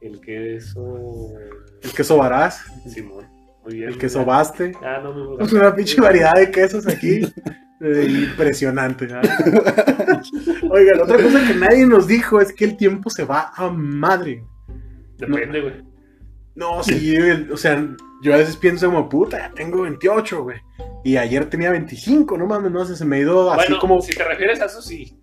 el 0.00 0.20
queso 0.20 1.28
El 1.82 1.92
queso 1.92 2.16
Varaz. 2.16 2.60
Simón. 2.88 3.24
Muy 3.64 3.74
bien. 3.74 3.88
El 3.88 3.94
muy 3.94 4.00
queso 4.00 4.18
bien. 4.18 4.28
Baste. 4.28 4.72
Ah, 4.82 5.00
no, 5.02 5.12
muy 5.12 5.44
Es 5.44 5.52
una 5.52 5.74
pinche 5.74 6.00
variedad 6.00 6.34
de 6.34 6.50
quesos 6.50 6.86
aquí. 6.86 7.20
Eh, 7.80 8.26
impresionante. 8.30 9.08
¿ah? 9.12 9.20
Oigan, 10.70 11.00
otra 11.02 11.16
cosa 11.22 11.46
que 11.46 11.54
nadie 11.54 11.86
nos 11.86 12.06
dijo 12.06 12.40
es 12.40 12.52
que 12.52 12.64
el 12.64 12.76
tiempo 12.76 13.10
se 13.10 13.24
va 13.24 13.52
a 13.54 13.68
madre. 13.68 14.44
Depende, 15.18 15.60
güey. 15.60 15.94
No, 16.54 16.82
sí, 16.84 17.16
o 17.50 17.56
sea, 17.56 17.84
yo 18.22 18.32
a 18.32 18.36
veces 18.36 18.56
pienso 18.56 18.86
como, 18.86 19.08
puta, 19.08 19.38
ya 19.38 19.50
tengo 19.52 19.82
28, 19.82 20.42
güey. 20.44 20.58
Y 21.02 21.16
ayer 21.16 21.50
tenía 21.50 21.70
25, 21.70 22.38
no 22.38 22.46
mames, 22.46 22.70
no 22.70 22.84
sé, 22.84 22.96
se 22.96 23.04
me 23.04 23.16
ha 23.16 23.20
ido 23.20 23.50
así 23.52 23.66
Bueno, 23.66 23.80
como... 23.80 24.00
si 24.00 24.14
te 24.14 24.24
refieres 24.24 24.60
a 24.60 24.66
eso, 24.66 24.80
sí. 24.80 25.18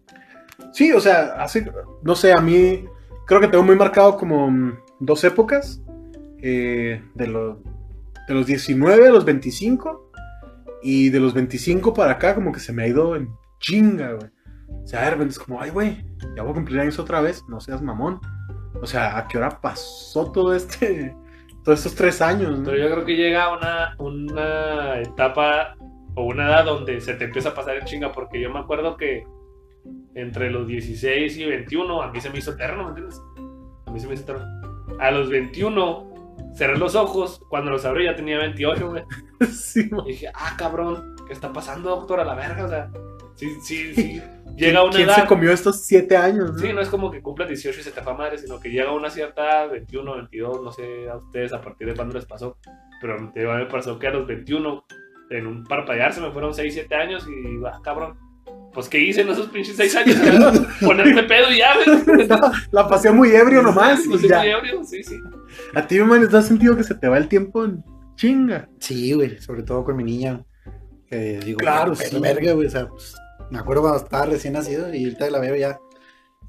Sí, 0.74 0.92
o 0.92 1.00
sea, 1.00 1.42
hace, 1.42 1.66
no 2.04 2.16
sé, 2.16 2.34
a 2.34 2.42
mí 2.42 2.86
creo 3.26 3.40
que 3.40 3.48
tengo 3.48 3.64
muy 3.64 3.76
marcado 3.76 4.18
como 4.18 4.52
mm, 4.52 4.78
dos 5.00 5.24
épocas. 5.24 5.82
eh, 6.42 7.02
de, 7.16 7.28
los 7.28 7.58
de 8.28 8.34
los 8.34 8.46
19 8.46 9.08
a 9.08 9.12
los 9.12 9.26
25. 9.26 10.12
Y 10.84 11.10
de 11.10 11.20
los 11.20 11.34
25 11.34 11.94
para 11.94 12.14
acá 12.14 12.34
como 12.34 12.52
que 12.52 12.60
se 12.60 12.74
me 12.74 12.84
ha 12.84 12.88
ido 12.88 13.16
en 13.16 13.30
chinga, 13.60 14.14
güey. 14.14 14.30
O 14.84 14.88
sea, 14.88 15.16
de 15.16 15.26
es 15.26 15.38
como, 15.38 15.62
ay, 15.62 15.70
güey, 15.70 16.04
ya 16.36 16.42
voy 16.42 16.52
a 16.52 16.56
cumplir 16.56 16.80
años 16.80 16.98
otra 16.98 17.22
vez, 17.22 17.44
no 17.48 17.60
seas 17.60 17.82
mamón. 17.82 18.20
O 18.82 18.88
sea, 18.88 19.18
¿a 19.18 19.28
qué 19.28 19.38
hora 19.38 19.62
pasó 19.62 20.32
todo 20.32 20.56
este... 20.56 21.16
Todos 21.64 21.78
estos 21.78 21.94
tres 21.94 22.24
años, 22.24 22.58
¿no? 22.58 22.66
Pero 22.66 22.78
yo 22.78 22.92
creo 22.92 23.06
que 23.06 23.16
llega 23.16 23.56
una, 23.56 23.96
una 24.00 25.00
etapa 25.00 25.76
o 26.16 26.24
una 26.24 26.48
edad 26.48 26.66
donde 26.66 27.00
se 27.02 27.14
te 27.14 27.26
empieza 27.26 27.50
a 27.50 27.54
pasar 27.54 27.78
en 27.78 27.86
chinga, 27.86 28.12
porque 28.12 28.42
yo 28.42 28.52
me 28.52 28.58
acuerdo 28.58 28.98
que 28.98 29.26
entre 30.16 30.50
los 30.50 30.68
16 30.68 31.38
y 31.38 31.46
21 31.46 32.02
a 32.02 32.12
mí 32.12 32.20
se 32.20 32.32
me 32.32 32.40
hizo 32.40 32.54
eterno, 32.54 32.86
¿me 32.86 32.90
entiendes? 32.90 33.22
A 33.86 33.92
mí 33.92 34.00
se 34.00 34.08
me 34.08 34.16
hizo 34.16 34.24
eterno. 34.24 34.46
A 35.00 35.12
los 35.12 35.30
21 35.30 36.11
cerré 36.56 36.78
los 36.78 36.96
ojos, 36.96 37.42
cuando 37.50 37.72
los 37.72 37.86
abrí 37.86 38.06
ya 38.06 38.16
tenía 38.16 38.38
28, 38.40 38.90
güey. 38.90 39.04
Sí, 39.52 39.90
Y 40.06 40.10
dije, 40.10 40.28
ah, 40.36 40.56
cabrón, 40.58 41.16
¿qué 41.28 41.34
está 41.34 41.52
pasando, 41.52 41.90
doctor? 41.90 42.20
A 42.20 42.26
la 42.26 42.36
verga, 42.36 42.66
o 42.66 42.70
sea, 42.70 42.92
sí, 43.36 43.50
sí, 43.62 43.94
sí. 43.96 44.22
Llega 44.58 44.84
una 44.84 44.92
¿Quién 44.92 45.08
edad. 45.08 45.16
se 45.22 45.28
comió 45.28 45.52
estos 45.52 45.82
siete 45.86 46.18
años? 46.18 46.52
no? 46.54 46.60
Sí, 46.60 46.74
no 46.74 46.82
es 46.82 46.90
como 46.90 47.10
que 47.10 47.22
cumplas 47.22 47.48
18 47.48 47.80
y 47.80 47.84
se 47.84 47.92
te 47.92 48.02
fue 48.02 48.12
a 48.12 48.16
madre, 48.16 48.38
sino 48.38 48.60
que 48.60 48.70
llega 48.70 48.92
una 48.92 49.10
cierta 49.10 49.42
edad, 49.64 49.72
21, 49.72 50.14
22, 50.16 50.62
no 50.62 50.72
sé 50.74 51.10
a 51.10 51.16
ustedes 51.16 51.54
a 51.54 51.62
partir 51.62 51.88
de 51.88 51.96
cuándo 51.96 52.14
les 52.16 52.26
pasó, 52.26 52.58
pero 53.00 53.32
te- 53.34 53.46
me 53.48 53.66
pasó 53.68 53.98
que 53.98 54.08
a 54.08 54.12
los 54.12 54.28
21, 54.28 54.86
en 55.30 55.48
un 55.48 55.64
parpadear, 55.64 56.12
se 56.14 56.20
me 56.20 56.32
fueron 56.32 56.54
6, 56.54 56.74
7 56.74 56.94
años 56.96 57.26
y, 57.30 57.66
ah, 57.66 57.80
cabrón, 57.82 58.18
pues 58.74 58.88
¿qué 58.90 59.00
hice 59.00 59.22
en 59.22 59.30
esos 59.30 59.48
pinches 59.48 59.76
6 59.78 59.96
años? 59.98 60.18
Ponerme 60.82 61.24
pedo 61.24 61.52
y 61.52 61.58
ya, 61.58 61.72
¿ves? 61.78 62.28
La 62.72 62.88
pasé 62.88 63.12
muy 63.12 63.30
ebrio 63.36 63.62
nomás. 63.62 64.02
Pues 64.08 64.22
sí, 64.22 64.28
ya. 64.30 64.40
muy 64.40 64.50
ebrio, 64.50 64.84
sí, 64.84 65.04
sí. 65.04 65.16
A 65.74 65.86
ti, 65.88 66.00
man, 66.00 66.28
¿te 66.30 66.38
has 66.38 66.48
sentido 66.48 66.76
que 66.78 66.84
se 66.84 66.96
te 66.96 67.08
va 67.08 67.18
el 67.18 67.28
tiempo 67.28 67.66
en 67.66 67.84
chinga? 68.16 68.70
Sí, 68.80 69.14
güey, 69.14 69.40
sobre 69.40 69.64
todo 69.64 69.84
con 69.84 69.96
mi 69.98 70.04
niña. 70.04 70.44
Que 71.08 71.40
digo, 71.44 71.58
Claro, 71.58 71.94
"Pero 71.98 72.10
sí. 72.10 72.20
verga, 72.20 72.54
güey. 72.54 72.68
O 72.68 72.70
sea, 72.70 72.88
pues, 72.88 73.16
me 73.50 73.60
acuerdo 73.60 73.82
cuando 73.82 74.00
estaba 74.04 74.26
recién 74.28 74.54
nacido 74.54 74.94
y 74.94 75.04
ahorita 75.04 75.30
la 75.30 75.40
veo 75.40 75.56
ya. 75.56 75.80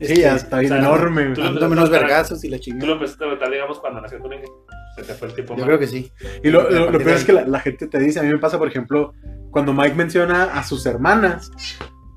Sí, 0.00 0.06
este, 0.12 0.20
ya 0.20 0.36
está 0.36 0.58
bien 0.60 0.72
o 0.72 0.76
sea, 0.76 0.84
enorme. 0.84 1.22
güey. 1.24 1.34
tú- 1.34 1.42
Dándome 1.42 1.72
unos 1.76 1.90
vergazos 1.90 2.42
y 2.44 2.48
la 2.48 2.56
Tú 2.58 2.62
chingada. 2.64 2.86
lo 2.86 2.92
empezaste 2.94 3.24
a 3.24 3.28
notar, 3.28 3.50
digamos, 3.50 3.78
cuando 3.80 4.00
nació 4.00 4.20
tu 4.22 4.28
niña. 4.28 4.44
Se 4.96 5.02
te 5.02 5.14
fue 5.14 5.28
el 5.28 5.34
tiempo 5.34 5.56
Yo 5.56 5.64
creo 5.64 5.78
que 5.78 5.86
sí. 5.86 6.12
Y 6.44 6.50
lo, 6.50 6.68
lo- 6.70 6.90
lo 6.90 6.98
peor 6.98 7.16
es 7.16 7.24
que 7.24 7.32
la, 7.32 7.46
la 7.46 7.60
gente 7.60 7.86
te 7.88 7.98
dice, 7.98 8.20
a 8.20 8.22
mí 8.22 8.28
me 8.28 8.38
pasa, 8.38 8.58
por 8.58 8.68
ejemplo, 8.68 9.12
cuando 9.50 9.72
Mike 9.72 9.94
menciona 9.94 10.44
a 10.44 10.62
sus 10.64 10.84
hermanas, 10.86 11.50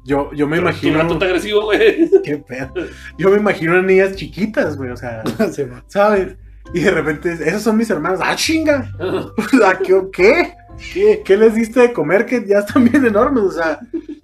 yo, 0.06 0.32
yo 0.34 0.48
me 0.48 0.58
Pero 0.58 0.70
imagino... 0.70 0.94
Tu 0.94 1.00
gato 1.00 1.14
está 1.14 1.26
agresivo, 1.26 1.64
güey. 1.64 2.10
Qué 2.24 2.38
pedo. 2.38 2.72
Yo 3.18 3.32
me 3.32 3.38
imagino 3.38 3.76
a 3.76 3.82
niñas 3.82 4.16
chiquitas, 4.16 4.78
güey, 4.78 4.92
o 4.92 4.98
sea. 4.98 5.24
¿sabes? 5.88 6.38
Y 6.74 6.82
de 6.82 6.92
repente, 6.92 7.34
esos 7.34 7.64
son 7.64 7.78
mis 7.78 7.90
hermanos. 7.90 8.20
¡Ah, 8.24 8.36
chinga! 8.36 8.92
¿qué? 9.84 10.02
¿Qué? 10.14 10.54
¿Qué, 10.94 11.22
qué 11.26 11.38
les 11.38 11.56
diste 11.56 11.80
de 11.80 11.94
comer 11.94 12.26
que 12.26 12.46
ya 12.46 12.60
están 12.60 12.84
bien 12.84 13.04
enormes? 13.06 13.44
O 13.44 13.52
sea, 13.52 13.80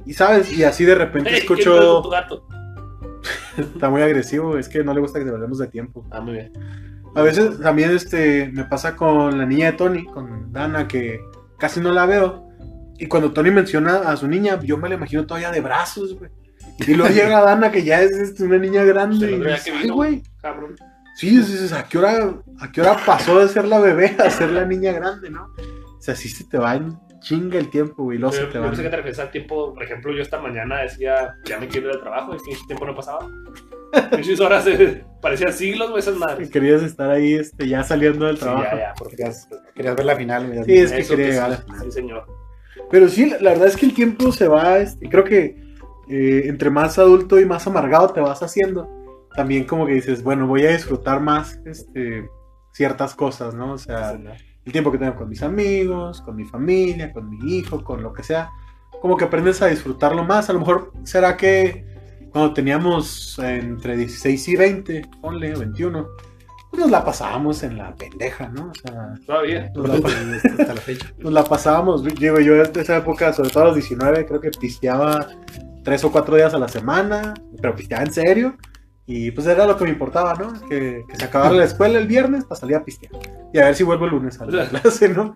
y 0.06 0.14
sabes, 0.14 0.52
y 0.52 0.64
así 0.64 0.86
de 0.86 0.96
repente 0.96 1.30
¿Quién 1.30 1.42
es 1.42 1.48
tu 1.48 1.54
escucho... 1.54 2.10
gato? 2.10 2.48
Está 3.58 3.90
muy 3.90 4.02
agresivo, 4.02 4.58
es 4.58 4.70
que 4.70 4.84
no 4.84 4.94
le 4.94 5.02
gusta 5.02 5.24
que 5.24 5.30
hablemos 5.30 5.58
de 5.58 5.68
tiempo. 5.68 6.06
Ah, 6.12 6.22
muy 6.22 6.34
bien. 6.34 6.52
A 7.16 7.22
veces 7.24 7.60
también 7.60 7.92
este, 7.92 8.52
me 8.54 8.66
pasa 8.66 8.96
con 8.96 9.38
la 9.38 9.46
niña 9.46 9.72
de 9.72 9.78
Tony, 9.78 10.06
con 10.06 10.52
Dana, 10.52 10.88
que 10.88 11.20
casi 11.58 11.80
no 11.80 11.92
la 11.92 12.06
veo. 12.06 12.51
Y 13.02 13.08
cuando 13.08 13.32
Tony 13.34 13.50
menciona 13.52 14.10
a 14.10 14.16
su 14.16 14.28
niña, 14.28 14.60
yo 14.62 14.78
me 14.78 14.88
la 14.88 14.94
imagino 14.96 15.26
todavía 15.26 15.50
de 15.52 15.60
brazos, 15.60 16.18
güey. 16.20 16.30
Y 16.88 16.94
luego 16.94 17.12
llega 17.14 17.42
Dana, 17.42 17.72
que 17.72 17.84
ya 17.84 18.02
es 18.02 18.12
este, 18.12 18.44
una 18.44 18.58
niña 18.60 18.84
grande. 18.84 19.32
Y 19.32 19.34
otro 19.34 19.46
día 19.46 19.56
dices, 19.56 19.64
que 19.66 19.72
"Ay, 19.72 19.82
vino, 19.82 19.96
güey. 19.96 20.24
Sí, 21.16 21.30
dices, 21.38 21.74
¿a 21.74 21.84
qué, 21.88 21.98
hora, 21.98 22.36
¿a 22.60 22.72
qué 22.72 22.82
hora 22.82 22.98
pasó 23.06 23.40
de 23.40 23.48
ser 23.48 23.66
la 23.66 23.80
bebé 23.80 24.16
a 24.20 24.30
ser 24.30 24.52
la 24.52 24.66
niña 24.66 24.92
grande, 24.92 25.30
no? 25.32 25.46
O 25.46 26.02
sea, 26.02 26.16
sí 26.16 26.30
se 26.30 26.44
te 26.46 26.58
va 26.60 26.76
en 26.76 26.96
chinga 27.22 27.58
el 27.60 27.70
tiempo, 27.72 28.04
güey. 28.04 28.18
Luego 28.20 28.34
se 28.34 28.42
Yo, 28.42 28.48
te 28.50 28.54
yo 28.56 28.62
va. 28.62 28.68
pensé 28.68 28.84
que 28.84 28.90
te 28.90 28.96
refieres 28.98 29.20
al 29.20 29.32
tiempo, 29.32 29.74
por 29.74 29.84
ejemplo, 29.84 30.14
yo 30.14 30.22
esta 30.22 30.40
mañana 30.40 30.82
decía, 30.82 31.34
ya 31.46 31.60
me 31.60 31.68
quiero 31.68 31.90
ir 31.90 31.96
al 31.96 32.02
trabajo, 32.02 32.36
y 32.36 32.38
que 32.44 32.52
ese 32.52 32.66
tiempo 32.68 32.86
no 32.86 32.96
pasaba. 32.96 33.28
Muchas 34.12 34.40
horas, 34.40 34.66
eh, 34.68 35.04
parecían 35.22 35.54
siglos, 35.54 35.90
güey, 35.90 36.00
esas 36.02 36.16
madres. 36.16 36.50
Querías 36.50 36.82
estar 36.84 37.10
ahí 37.12 37.34
este, 37.34 37.68
ya 37.68 37.84
saliendo 37.84 38.26
del 38.28 38.38
Sí, 38.38 38.44
trabajo. 38.44 38.64
ya, 38.76 38.78
ya, 38.78 38.94
porque 38.98 39.16
Querías, 39.18 39.48
querías 39.76 39.96
ver 39.96 40.06
la 40.06 40.16
final. 40.16 40.64
Sí, 40.66 40.74
es 40.78 40.92
que 40.92 41.04
quería 41.04 41.16
que 41.26 41.32
llegar 41.32 41.48
sí, 41.50 41.54
a 41.54 41.58
la 41.58 41.58
final. 41.58 41.82
Sí, 41.84 41.92
señor. 41.92 42.41
Pero 42.92 43.08
sí, 43.08 43.30
la, 43.30 43.40
la 43.40 43.52
verdad 43.52 43.68
es 43.70 43.78
que 43.78 43.86
el 43.86 43.94
tiempo 43.94 44.32
se 44.32 44.48
va, 44.48 44.80
este, 44.80 45.10
creo 45.10 45.24
que 45.24 45.62
eh, 46.10 46.50
entre 46.50 46.70
más 46.70 47.00
adulto 47.00 47.40
y 47.40 47.46
más 47.46 47.66
amargado 47.68 48.10
te 48.10 48.20
vas 48.20 48.44
haciendo, 48.44 48.90
también 49.34 49.64
como 49.64 49.86
que 49.86 49.94
dices, 49.94 50.22
bueno, 50.22 50.46
voy 50.46 50.66
a 50.66 50.72
disfrutar 50.72 51.22
más 51.22 51.60
este, 51.66 52.30
ciertas 52.74 53.16
cosas, 53.16 53.54
¿no? 53.54 53.74
O 53.74 53.78
sea, 53.78 54.20
el 54.66 54.72
tiempo 54.74 54.92
que 54.92 54.98
tengo 54.98 55.16
con 55.16 55.30
mis 55.30 55.42
amigos, 55.42 56.22
con 56.22 56.36
mi 56.36 56.44
familia, 56.44 57.14
con 57.14 57.30
mi 57.30 57.58
hijo, 57.58 57.82
con 57.84 58.04
lo 58.04 58.12
que 58.12 58.24
sea, 58.24 58.50
como 59.02 59.16
que 59.16 59.24
aprendes 59.24 59.62
a 59.62 59.68
disfrutarlo 59.68 60.26
más. 60.26 60.50
A 60.50 60.54
lo 60.54 60.60
mejor 60.60 60.92
será 61.04 61.38
que 61.38 61.86
cuando 62.32 62.54
teníamos 62.54 63.40
entre 63.40 63.96
16 63.96 64.48
y 64.50 64.56
20, 64.58 65.02
ponle 65.22 65.56
21, 65.56 66.08
pues 66.08 66.31
nos 66.80 66.90
la 66.92 67.04
pasábamos 67.04 67.64
en 67.64 67.78
la 67.78 67.94
pendeja, 67.96 68.50
¿no? 68.50 68.72
O 68.72 68.74
sea, 68.74 69.14
Todavía. 69.26 69.72
nos 69.76 69.88
la, 69.88 70.10
Hasta 70.60 70.74
la 70.74 70.82
fecha. 70.82 71.06
nos 71.20 71.34
la 71.34 71.44
pasábamos, 71.44 72.04
digo 72.04 72.40
yo, 72.40 72.56
en 72.64 72.80
esa 72.80 72.98
época, 72.98 73.34
sobre 73.34 73.50
todo 73.50 73.64
a 73.64 73.68
los 73.68 73.76
19, 73.76 74.26
creo 74.26 74.40
que 74.40 74.52
pisteaba 74.52 75.28
tres 75.84 76.04
o 76.04 76.12
cuatro 76.12 76.36
días 76.36 76.54
a 76.54 76.60
la 76.60 76.68
semana, 76.68 77.34
pero 77.62 77.76
pisteaba 77.76 78.04
en 78.04 78.14
serio. 78.14 78.58
Y 79.06 79.32
pues 79.32 79.48
era 79.48 79.66
lo 79.66 79.76
que 79.76 79.84
me 79.84 79.90
importaba, 79.90 80.36
¿no? 80.36 80.54
Que, 80.70 81.04
que 81.10 81.16
se 81.18 81.26
acabara 81.26 81.52
la 81.54 81.66
escuela 81.66 82.00
el 82.00 82.08
viernes 82.08 82.46
para 82.46 82.62
salir 82.62 82.76
a 82.78 82.86
pistear. 82.86 83.12
Y 83.52 83.60
a 83.60 83.66
ver 83.66 83.76
si 83.76 83.84
vuelvo 83.84 84.06
el 84.06 84.12
lunes 84.12 84.40
a 84.40 84.46
la 84.46 84.70
clase, 84.70 85.10
¿no? 85.10 85.36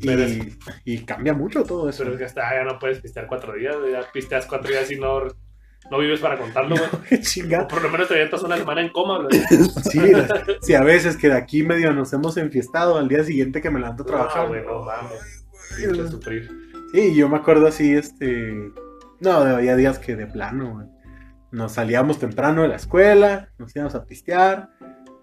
Y, 0.00 0.56
y 0.84 0.98
cambia 1.04 1.34
mucho 1.34 1.62
todo 1.64 1.88
eso. 1.90 1.98
Pero 2.04 2.12
es 2.14 2.18
que 2.18 2.24
hasta 2.24 2.40
ya 2.54 2.64
no 2.64 2.78
puedes 2.78 3.00
pistear 3.00 3.26
cuatro 3.26 3.52
días, 3.54 3.76
ya 3.90 4.00
pisteas 4.12 4.46
cuatro 4.46 4.70
días 4.70 4.90
y 4.90 4.96
no, 4.98 5.20
no 5.90 5.98
vives 5.98 6.20
para 6.20 6.38
contarlo, 6.38 6.76
güey. 6.76 6.88
Qué 7.08 7.14
O 7.16 7.18
chingada. 7.20 7.68
por 7.68 7.82
lo 7.82 7.88
menos 7.90 8.08
te 8.08 8.14
avientas 8.14 8.42
una 8.42 8.56
semana 8.56 8.80
en 8.80 8.90
coma, 8.90 9.18
güey. 9.18 9.40
Sí, 9.90 10.00
sí, 10.62 10.74
a 10.74 10.82
veces 10.82 11.16
que 11.16 11.28
de 11.28 11.36
aquí 11.36 11.62
medio 11.62 11.92
nos 11.92 12.12
hemos 12.12 12.36
enfiestado 12.36 12.96
al 12.98 13.08
día 13.08 13.24
siguiente 13.24 13.60
que 13.60 13.70
me 13.70 13.80
levanto 13.80 14.02
a 14.04 14.06
trabajar. 14.06 14.42
No, 14.44 14.48
güey, 14.48 14.64
no 14.64 14.82
mames. 14.84 15.44
Pinche 15.76 16.08
sufrir. 16.08 16.50
Sí, 16.92 17.14
yo 17.14 17.28
me 17.28 17.36
acuerdo 17.36 17.66
así, 17.66 17.94
este. 17.94 18.70
No, 19.20 19.32
había 19.32 19.76
días 19.76 19.98
que 19.98 20.16
de 20.16 20.26
plano, 20.26 20.74
güey. 20.74 20.86
Nos 21.50 21.72
salíamos 21.72 22.18
temprano 22.18 22.62
de 22.62 22.68
la 22.68 22.76
escuela, 22.76 23.50
nos 23.58 23.74
íbamos 23.76 23.94
a 23.94 24.04
pistear. 24.06 24.70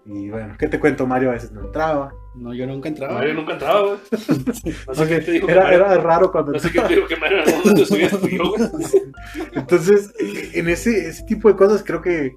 Y 0.06 0.30
bueno, 0.30 0.54
¿qué 0.58 0.68
te 0.68 0.78
cuento? 0.80 1.06
Mario 1.06 1.30
a 1.30 1.32
veces 1.32 1.52
no 1.52 1.60
entraba. 1.62 2.12
No, 2.34 2.54
yo 2.54 2.66
nunca 2.66 2.88
entraba. 2.88 3.14
Mario 3.14 3.34
nunca 3.34 3.54
entraba, 3.54 3.80
güey. 3.80 3.98
No 4.86 4.94
sé 4.94 5.08
qué 5.08 5.20
te 5.20 5.32
dijo 5.32 5.46
que 5.46 5.52
Era, 5.52 5.64
Mario. 5.64 5.78
era 5.78 5.98
raro 5.98 6.30
cuando 6.30 6.52
No 6.52 6.58
sé 6.58 6.70
qué 6.70 6.80
te 6.80 6.94
dijo 6.94 7.06
que 7.08 7.16
momento 7.16 7.86
subías 7.86 8.20
tú 8.20 8.28
yo, 8.28 8.50
güey. 8.50 8.70
Entonces, 9.54 10.12
en 10.54 10.68
ese, 10.68 11.08
ese 11.08 11.24
tipo 11.24 11.48
de 11.48 11.56
cosas 11.56 11.82
creo 11.84 12.00
que 12.00 12.36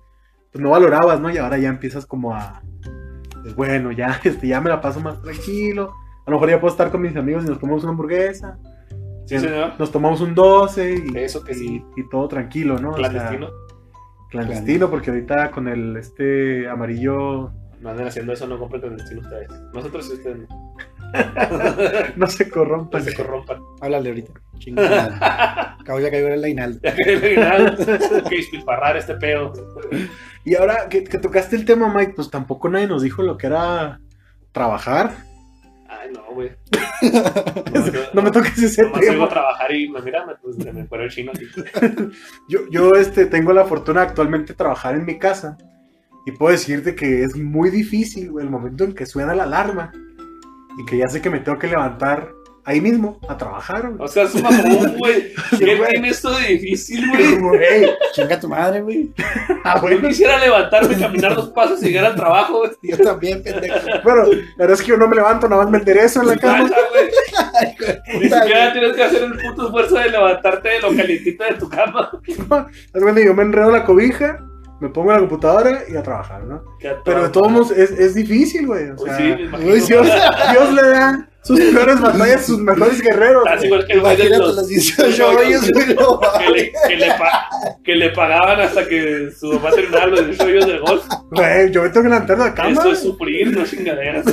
pues, 0.51 0.61
no 0.63 0.71
valorabas, 0.71 1.19
¿no? 1.19 1.29
Y 1.29 1.37
ahora 1.37 1.57
ya 1.57 1.69
empiezas 1.69 2.05
como 2.05 2.33
a. 2.33 2.61
Pues 3.43 3.55
bueno, 3.55 3.91
ya, 3.91 4.19
este, 4.23 4.47
ya 4.47 4.61
me 4.61 4.69
la 4.69 4.81
paso 4.81 4.99
más 4.99 5.21
tranquilo. 5.21 5.93
A 6.25 6.31
lo 6.31 6.37
mejor 6.37 6.49
ya 6.49 6.59
puedo 6.59 6.71
estar 6.71 6.89
con 6.89 7.01
mis 7.01 7.15
amigos 7.15 7.43
y 7.45 7.49
nos 7.49 7.59
tomamos 7.59 7.83
una 7.83 7.91
hamburguesa. 7.91 8.57
Sí, 9.25 9.39
señor. 9.39 9.73
Nos 9.77 9.91
tomamos 9.91 10.21
un 10.21 10.33
12 10.33 10.95
y, 11.13 11.17
Eso 11.17 11.43
que 11.43 11.53
sí. 11.53 11.83
y, 11.95 12.01
y 12.01 12.09
todo 12.09 12.27
tranquilo, 12.27 12.77
¿no? 12.77 12.91
O 12.91 12.97
sea, 12.97 13.09
Clandestino. 13.09 13.49
clandestino, 14.29 14.89
porque 14.89 15.11
ahorita 15.11 15.51
con 15.51 15.67
el 15.67 15.95
este 15.97 16.67
amarillo 16.67 17.51
No 17.83 17.89
anden 17.89 18.07
haciendo 18.07 18.31
eso, 18.31 18.47
no 18.47 18.57
compren 18.57 18.81
clandestino 18.81 19.19
ustedes. 19.19 19.49
Nosotros 19.73 20.07
sí 20.07 20.13
ustedes 20.13 20.37
no. 20.37 20.75
no 22.15 22.27
se 22.27 22.49
corrompa. 22.49 22.97
No 22.97 23.03
se 23.03 23.13
corrompan. 23.13 23.61
Háblale 23.81 24.09
ahorita. 24.09 24.31
Chingada. 24.59 25.75
Acabo 25.81 25.99
ya 25.99 26.09
cayó 26.09 26.29
en 26.29 26.41
la 26.41 26.47
inal. 26.47 26.79
Ya 26.81 26.95
que 26.95 28.35
despilfarrar 28.37 28.95
este 28.95 29.15
pedo. 29.15 29.51
Y 30.45 30.55
ahora 30.55 30.87
que, 30.87 31.03
que 31.03 31.17
tocaste 31.17 31.57
el 31.57 31.65
tema, 31.65 31.93
Mike, 31.93 32.13
pues 32.15 32.29
tampoco 32.29 32.69
nadie 32.69 32.87
nos 32.87 33.01
dijo 33.01 33.21
lo 33.21 33.37
que 33.37 33.47
era 33.47 33.99
trabajar. 34.53 35.11
Ay, 35.89 36.09
no, 36.13 36.23
güey. 36.33 36.51
No 38.13 38.21
me 38.21 38.31
toques 38.31 38.57
ese 38.63 38.83
Nomás 38.83 39.01
vengo 39.01 39.11
a 39.11 39.15
tema. 39.15 39.29
trabajar 39.29 39.75
y 39.75 39.89
me 39.89 40.01
mira, 40.01 40.25
me, 40.25 40.35
pues, 40.35 40.55
se 40.55 40.71
me 40.71 40.87
el 40.89 41.09
chino. 41.09 41.33
Yo, 42.47 42.61
yo 42.71 42.91
este, 42.91 43.25
tengo 43.25 43.51
la 43.51 43.65
fortuna 43.65 44.01
de 44.01 44.07
actualmente 44.07 44.53
trabajar 44.53 44.95
en 44.95 45.05
mi 45.05 45.19
casa. 45.19 45.57
Y 46.25 46.31
puedo 46.31 46.51
decirte 46.51 46.95
que 46.95 47.23
es 47.23 47.35
muy 47.35 47.69
difícil, 47.69 48.31
güey, 48.31 48.45
el 48.45 48.51
momento 48.51 48.83
en 48.83 48.93
que 48.93 49.05
suena 49.05 49.35
la 49.35 49.43
alarma. 49.43 49.91
Y 50.77 50.85
que 50.85 50.97
ya 50.97 51.07
sé 51.07 51.21
que 51.21 51.29
me 51.29 51.39
tengo 51.39 51.59
que 51.59 51.67
levantar 51.67 52.33
ahí 52.65 52.79
mismo 52.79 53.19
a 53.27 53.37
trabajar, 53.37 53.89
güey. 53.89 53.97
O 53.99 54.07
sea, 54.07 54.23
es 54.23 54.35
un 54.35 54.43
mamón, 54.43 54.97
güey. 54.97 55.33
¿Qué 55.59 55.75
tiene 55.75 56.09
esto 56.09 56.31
de 56.31 56.47
difícil, 56.47 57.09
güey? 57.11 57.37
Güey, 57.37 57.89
Chinga 58.13 58.39
tu 58.39 58.47
madre, 58.47 58.81
güey. 58.81 59.11
ah, 59.63 59.75
Yo 59.75 59.81
bueno. 59.81 60.07
quisiera 60.07 60.39
levantarme, 60.39 60.97
caminar 60.97 61.35
dos 61.35 61.49
pasos 61.49 61.81
y 61.83 61.87
llegar 61.87 62.05
al 62.05 62.15
trabajo, 62.15 62.59
güey. 62.59 62.71
Yo 62.83 62.97
también, 62.97 63.43
pendejo. 63.43 63.79
Bueno, 64.03 64.23
la 64.23 64.57
verdad 64.57 64.73
es 64.73 64.81
que 64.81 64.87
yo 64.87 64.97
no 64.97 65.07
me 65.07 65.15
levanto, 65.15 65.47
nada 65.49 65.63
más 65.63 65.71
me 65.71 65.79
enderezo 65.79 66.21
en 66.21 66.27
la 66.27 66.37
cama. 66.37 66.69
Güey. 66.69 68.19
Ni 68.19 68.29
siquiera 68.29 68.71
tienes 68.71 68.95
que 68.95 69.03
hacer 69.03 69.23
el 69.23 69.33
puto 69.33 69.65
esfuerzo 69.65 69.95
de 69.95 70.09
levantarte 70.09 70.69
de 70.69 70.81
lo 70.81 70.95
calientito 70.95 71.43
de 71.43 71.53
tu 71.55 71.69
cama. 71.69 72.11
Cuenta, 72.93 73.21
yo 73.21 73.33
me 73.33 73.43
enredo 73.43 73.71
la 73.71 73.83
cobija, 73.83 74.39
me 74.83 74.89
pongo 74.89 75.09
en 75.11 75.15
la 75.15 75.19
computadora 75.21 75.83
y 75.87 75.95
a 75.95 76.03
trabajar, 76.03 76.43
¿no? 76.43 76.63
Pero 77.05 77.23
de 77.23 77.29
todos 77.29 77.51
modos 77.51 77.71
es, 77.71 77.91
es 77.91 78.13
difícil, 78.13 78.67
güey. 78.67 78.89
O 78.89 78.97
sea, 78.97 79.17
sí. 79.17 79.23
Dios, 79.59 79.87
Dios 80.51 80.73
le 80.73 80.81
da 80.89 81.29
sus 81.41 81.59
peores 81.59 81.99
batallas 81.99 82.41
a 82.41 82.43
sus 82.43 82.59
mejores 82.59 83.01
guerreros. 83.01 83.43
Güey. 83.43 83.65
igual 83.65 83.85
que 83.87 83.93
el 83.93 84.01
güey 84.01 84.17
de 84.17 84.29
los 84.37 84.55
los 84.55 84.67
18 84.67 85.29
hoyos, 85.29 85.71
güey. 85.71 85.95
no 85.95 86.19
que 86.39 86.49
le, 86.49 86.71
que, 86.87 86.95
le 86.97 87.07
pa- 87.07 87.49
que 87.83 87.95
le 87.95 88.09
pagaban 88.11 88.61
hasta 88.61 88.87
que 88.87 89.29
su 89.37 89.53
mamá 89.53 89.71
terminara 89.71 90.07
los 90.07 90.25
18 90.27 90.43
hoyos 90.45 90.67
del 90.67 90.79
golf. 90.81 91.05
Güey, 91.31 91.71
yo 91.71 91.81
me 91.83 91.89
tengo 91.89 92.03
que 92.03 92.09
levantar 92.09 92.37
de 92.37 92.43
la 92.45 92.53
cama. 92.53 92.71
Eso 92.71 92.91
es 92.91 92.99
sufrir, 92.99 93.55
no 93.57 93.65
chingaderas. 93.65 94.25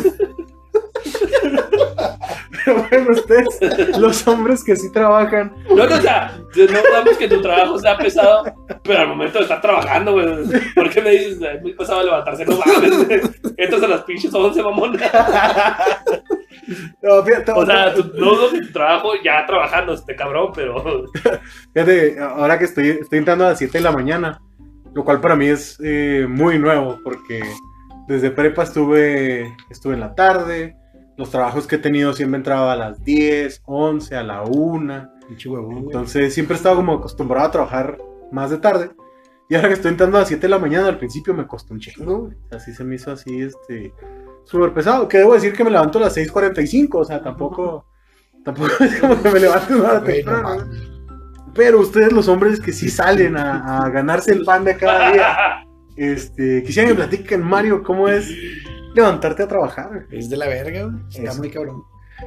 Pero 2.64 2.86
bueno, 2.88 3.06
ustedes, 3.10 3.98
los 3.98 4.26
hombres 4.26 4.64
que 4.64 4.76
sí 4.76 4.90
trabajan, 4.92 5.52
No, 5.68 5.86
no, 5.86 5.94
o 5.94 6.00
sea, 6.00 6.38
no 6.56 6.78
hablamos 6.78 7.16
que 7.18 7.28
tu 7.28 7.40
trabajo 7.40 7.78
sea 7.78 7.96
pesado, 7.96 8.44
pero 8.82 9.00
al 9.00 9.08
momento 9.08 9.38
de 9.38 9.44
estar 9.44 9.60
trabajando, 9.60 10.12
güey, 10.12 10.26
¿por 10.74 10.90
qué 10.90 11.00
me 11.00 11.10
dices, 11.10 11.40
es 11.40 11.62
muy 11.62 11.74
pesado 11.74 12.02
levantarse? 12.02 12.44
No 12.44 12.58
mames, 12.58 13.30
entras 13.56 13.82
a 13.82 13.88
las 13.88 14.02
pinches 14.02 14.32
11, 14.34 14.62
mamón. 14.62 14.92
no, 17.02 17.22
fíjate, 17.22 17.52
O 17.52 17.66
sea, 17.66 17.94
tu, 17.94 18.04
no 18.14 18.34
dudo 18.34 18.50
que 18.50 18.60
tu 18.60 18.72
trabajo 18.72 19.12
ya 19.22 19.44
trabajando, 19.46 19.94
este 19.94 20.16
cabrón, 20.16 20.52
pero 20.54 21.04
fíjate, 21.74 22.18
ahora 22.20 22.58
que 22.58 22.64
estoy, 22.64 22.88
estoy 22.90 23.18
entrando 23.18 23.46
a 23.46 23.50
las 23.50 23.58
7 23.58 23.78
de 23.78 23.84
la 23.84 23.92
mañana, 23.92 24.40
lo 24.94 25.04
cual 25.04 25.20
para 25.20 25.36
mí 25.36 25.46
es 25.46 25.78
eh, 25.82 26.26
muy 26.28 26.58
nuevo, 26.58 26.98
porque 27.04 27.42
desde 28.08 28.30
prepa 28.30 28.64
estuve, 28.64 29.56
estuve 29.70 29.94
en 29.94 30.00
la 30.00 30.14
tarde, 30.14 30.76
los 31.20 31.30
trabajos 31.30 31.66
que 31.66 31.76
he 31.76 31.78
tenido 31.78 32.14
siempre 32.14 32.38
entraba 32.38 32.72
a 32.72 32.76
las 32.76 33.04
10, 33.04 33.62
11, 33.66 34.16
a 34.16 34.22
la 34.22 34.42
1. 34.42 35.10
Pinche 35.28 35.50
huevón, 35.50 35.74
güey. 35.74 35.84
Entonces 35.84 36.32
siempre 36.32 36.54
he 36.54 36.56
estado 36.56 36.76
como 36.76 36.94
acostumbrado 36.94 37.46
a 37.46 37.50
trabajar 37.50 37.98
más 38.32 38.50
de 38.50 38.56
tarde. 38.56 38.90
Y 39.46 39.54
ahora 39.54 39.68
que 39.68 39.74
estoy 39.74 39.90
entrando 39.90 40.16
a 40.16 40.20
las 40.20 40.28
7 40.28 40.40
de 40.40 40.48
la 40.48 40.58
mañana, 40.58 40.88
al 40.88 40.96
principio 40.96 41.34
me 41.34 41.46
costó 41.46 41.74
un 41.74 41.80
chingo. 41.80 42.30
Así 42.50 42.72
se 42.72 42.84
me 42.84 42.94
hizo 42.94 43.12
así, 43.12 43.42
este, 43.42 43.92
súper 44.44 44.72
pesado. 44.72 45.08
Que 45.08 45.18
debo 45.18 45.34
decir 45.34 45.52
que 45.52 45.62
me 45.62 45.70
levanto 45.70 45.98
a 45.98 46.02
las 46.02 46.16
6.45, 46.16 46.88
o 46.94 47.04
sea, 47.04 47.22
tampoco, 47.22 47.84
tampoco 48.44 48.82
es 48.82 48.98
como 48.98 49.22
que 49.22 49.28
me 49.28 49.40
levanto 49.40 49.74
una 49.74 49.88
hora 49.90 50.02
temprano. 50.02 50.70
Pero 51.54 51.80
ustedes 51.80 52.12
los 52.12 52.28
hombres 52.28 52.60
que 52.60 52.72
sí 52.72 52.88
salen 52.88 53.36
a, 53.36 53.84
a 53.84 53.90
ganarse 53.90 54.32
el 54.32 54.42
pan 54.42 54.64
de 54.64 54.74
cada 54.74 55.12
día, 55.12 55.36
este, 55.96 56.62
quisiera 56.62 56.88
que 56.88 56.94
platiquen, 56.94 57.42
Mario, 57.42 57.82
¿cómo 57.82 58.08
es 58.08 58.26
levantarte 58.94 59.42
a 59.44 59.48
trabajar? 59.48 60.06
Es 60.10 60.28
de 60.30 60.36
la 60.36 60.46
verga, 60.48 60.84
güey. 60.84 60.96
Está 61.10 61.30
Eso. 61.30 61.38
muy 61.38 61.50
cabrón. 61.50 61.82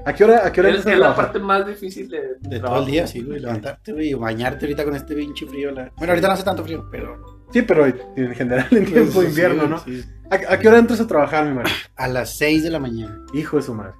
¿A 0.05 0.13
qué 0.13 0.23
hora, 0.23 0.47
a 0.47 0.51
qué 0.51 0.59
hora 0.61 0.69
es, 0.71 0.85
es 0.85 0.97
la 0.97 1.15
parte 1.15 1.37
más 1.37 1.67
difícil 1.67 2.09
de, 2.09 2.21
De 2.41 2.59
todo 2.59 2.79
el 2.79 2.85
día, 2.87 3.05
sí, 3.05 3.21
güey. 3.21 3.39
Levantarte, 3.39 3.93
güey. 3.93 4.09
Y 4.09 4.13
bañarte 4.15 4.65
ahorita 4.65 4.83
con 4.85 4.95
este 4.95 5.13
pinche 5.15 5.45
frío. 5.45 5.69
la- 5.71 5.91
Bueno, 5.97 6.13
ahorita 6.13 6.27
no 6.29 6.33
hace 6.33 6.43
tanto 6.43 6.63
frío, 6.63 6.87
pero. 6.91 7.45
Sí, 7.53 7.61
pero 7.61 7.85
en 7.85 8.33
general 8.33 8.65
en 8.71 8.85
tiempo 8.85 9.21
de 9.21 9.29
invierno, 9.29 9.67
¿no? 9.67 9.77
sí. 9.79 10.03
¿A, 10.31 10.53
a 10.53 10.57
qué 10.59 10.67
hora 10.67 10.79
entras 10.79 10.99
a 10.99 11.05
trabajar, 11.05 11.45
mi 11.45 11.53
Mario? 11.53 11.71
A 11.95 12.07
las 12.07 12.35
6 12.37 12.63
de 12.63 12.71
la 12.71 12.79
mañana. 12.79 13.19
Hijo 13.35 13.57
de 13.57 13.61
su 13.63 13.73
madre. 13.75 13.93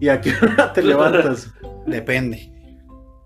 ¿Y 0.00 0.08
a 0.08 0.20
qué 0.20 0.32
hora 0.40 0.72
te 0.72 0.82
levantas? 0.84 1.52
Depende. 1.86 2.52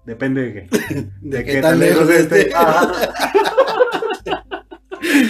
Depende 0.06 0.42
de 0.42 0.52
qué. 0.68 1.08
De 1.20 1.44
qué 1.44 1.60
tan 1.60 1.78
lejos 1.78 2.08
esté. 2.08 2.40
esté. 2.48 2.54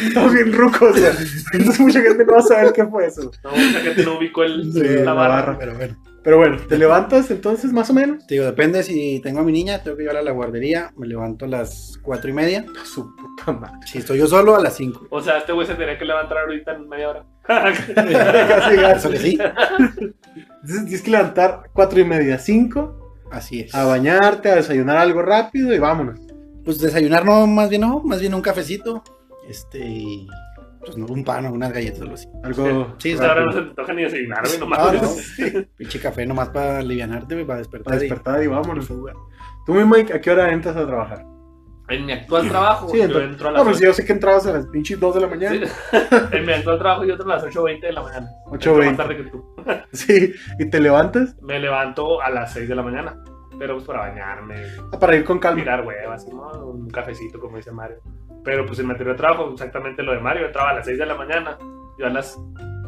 Estamos 0.07 0.33
bien 0.33 0.53
rucos. 0.53 0.90
güey. 0.99 1.12
Entonces 1.53 1.81
mucha 1.81 2.01
gente 2.01 2.25
no 2.25 2.33
va 2.33 2.38
a 2.38 2.42
saber 2.42 2.73
qué 2.73 2.85
fue 2.87 3.07
eso. 3.07 3.31
No, 3.42 3.51
mucha 3.51 3.81
gente 3.81 4.05
no 4.05 4.18
ubicó 4.18 4.42
el, 4.44 4.73
Sí, 4.73 4.81
la 4.81 5.05
la 5.05 5.12
barra. 5.12 5.35
barra. 5.37 5.59
Pero 5.59 5.75
bueno, 5.77 5.97
Pero 6.23 6.37
bueno, 6.38 6.57
¿te 6.68 6.79
levantas 6.79 7.31
entonces 7.31 7.73
más 7.73 7.90
o 7.90 7.94
menos? 7.94 8.27
te 8.27 8.35
digo, 8.35 8.47
depende 8.47 8.83
si 8.83 9.20
tengo 9.23 9.40
a 9.40 9.42
mi 9.44 9.53
niña, 9.53 9.83
tengo 9.83 9.97
que 9.97 10.03
llevarla 10.05 10.20
a 10.20 10.25
la 10.25 10.31
guardería, 10.31 10.92
me 10.97 11.07
levanto 11.07 11.44
a 11.44 11.49
las 11.49 11.99
cuatro 12.03 12.31
y 12.31 12.33
media. 12.33 12.64
Su 12.85 13.14
puta 13.14 13.53
madre. 13.53 13.87
Si 13.87 13.99
estoy 13.99 14.18
yo 14.18 14.27
solo, 14.27 14.57
a 14.57 14.61
las 14.62 14.75
5. 14.77 15.09
O 15.11 15.20
sea, 15.20 15.38
este 15.38 15.53
güey 15.53 15.66
se 15.66 15.75
tenía 15.75 15.99
que 15.99 16.05
levantar 16.07 16.38
ahorita 16.38 16.73
en 16.75 16.88
media 16.88 17.11
hora. 17.11 17.25
Casi, 17.47 17.92
Eso 17.92 18.81
casi. 18.81 19.09
que 19.11 19.18
sí, 19.18 19.38
Entonces 19.38 20.85
tienes 20.87 21.03
que 21.03 21.11
levantar 21.11 21.70
cuatro 21.75 22.01
y 22.01 22.05
media, 22.05 22.38
cinco, 22.38 23.18
así 23.31 23.61
es. 23.61 23.75
a 23.75 23.85
bañarte, 23.85 24.51
a 24.51 24.57
desayunar 24.57 24.97
algo 24.97 25.20
rápido 25.23 25.75
y 25.75 25.79
vámonos. 25.79 26.18
Pues 26.64 26.79
desayunar 26.81 27.25
no, 27.27 27.47
más 27.47 27.68
bien 27.68 27.83
no, 27.83 28.01
más 28.03 28.20
bien 28.20 28.33
un 28.35 28.40
cafecito. 28.40 29.05
Este, 29.48 29.78
y, 29.78 30.28
pues 30.80 30.96
no, 30.96 31.07
un 31.07 31.24
pan 31.24 31.46
o 31.46 31.52
unas 31.52 31.72
galletas 31.72 32.00
o 32.00 32.02
algo 32.04 32.14
así. 32.14 32.28
Algo 32.42 32.94
Sí, 32.98 33.12
ahora 33.14 33.44
no 33.44 33.52
se 33.52 33.62
te 33.62 33.74
toca 33.74 33.92
ni 33.92 34.02
desayunar, 34.02 34.46
güey, 34.46 34.59
nomás. 34.59 34.78
Ah, 34.80 34.92
no. 35.00 35.62
Pinche 35.76 36.00
café 36.00 36.26
nomás 36.26 36.48
para 36.50 36.78
alivianarte, 36.78 37.35
güey, 37.35 37.46
para 37.46 37.59
despertar. 37.59 37.85
para 37.85 37.96
y- 37.96 38.00
despertar 38.00 38.42
y 38.42 38.46
vámonos. 38.46 38.88
Tú, 38.88 39.72
mi 39.74 39.85
Mike, 39.85 40.12
¿a 40.14 40.20
qué 40.20 40.30
hora 40.30 40.52
entras 40.52 40.76
a 40.76 40.87
trabajar? 40.87 41.24
En 41.87 42.07
mi 42.07 42.12
actual 42.12 42.48
trabajo, 42.48 42.88
Sí, 42.88 42.96
yo 42.96 43.20
entro 43.20 43.48
a 43.48 43.52
No, 43.52 43.59
las 43.59 43.64
pues 43.66 43.78
yo 43.80 43.92
sé 43.92 44.07
que 44.07 44.12
entrabas 44.14 44.46
a 44.46 44.52
las 44.54 44.66
pinches 44.68 44.98
2 44.98 45.14
de 45.16 45.20
la 45.20 45.26
mañana. 45.26 45.66
Sí. 45.66 45.72
En 46.33 46.46
mi 46.46 46.52
actual 46.52 46.78
trabajo 46.78 47.04
yo 47.04 47.12
entro 47.12 47.30
a 47.30 47.37
las 47.37 47.44
8.20 47.44 47.80
de 47.83 47.92
la 47.92 48.02
mañana. 48.02 48.28
8:20. 48.46 48.54
Entro 48.54 48.76
Más 48.85 48.96
tarde 48.96 49.16
que 49.18 49.22
tú. 49.24 49.54
Sí, 49.92 50.33
y 50.59 50.70
te 50.70 50.80
levantas 50.80 51.37
Me 51.42 51.59
levanto 51.61 52.22
a 52.22 52.30
las 52.30 52.54
6 52.54 52.68
de 52.70 52.74
la 52.74 52.83
mañana. 52.83 53.22
Pero 53.59 53.74
pues 53.74 53.87
para 53.87 54.00
bañarme, 54.00 54.57
ah, 54.92 54.98
para 54.98 55.14
ir 55.14 55.24
con 55.24 55.38
calma. 55.38 55.61
mirar 55.61 55.87
huevas, 55.87 56.26
¿no? 56.26 56.66
un 56.66 56.88
cafecito, 56.90 57.38
como 57.38 57.57
dice 57.59 57.70
Mario. 57.70 57.98
Pero 58.44 58.66
pues 58.66 58.78
en 58.78 58.87
materia 58.87 59.12
de 59.12 59.18
trabajo, 59.18 59.50
exactamente 59.52 60.02
lo 60.02 60.12
de 60.12 60.20
Mario. 60.20 60.46
Entraba 60.46 60.70
a 60.70 60.74
las 60.74 60.85
6 60.87 60.98
de 60.98 61.07
la 61.07 61.14
mañana. 61.14 61.59
Yo 61.98 62.07
a 62.07 62.11
las 62.11 62.38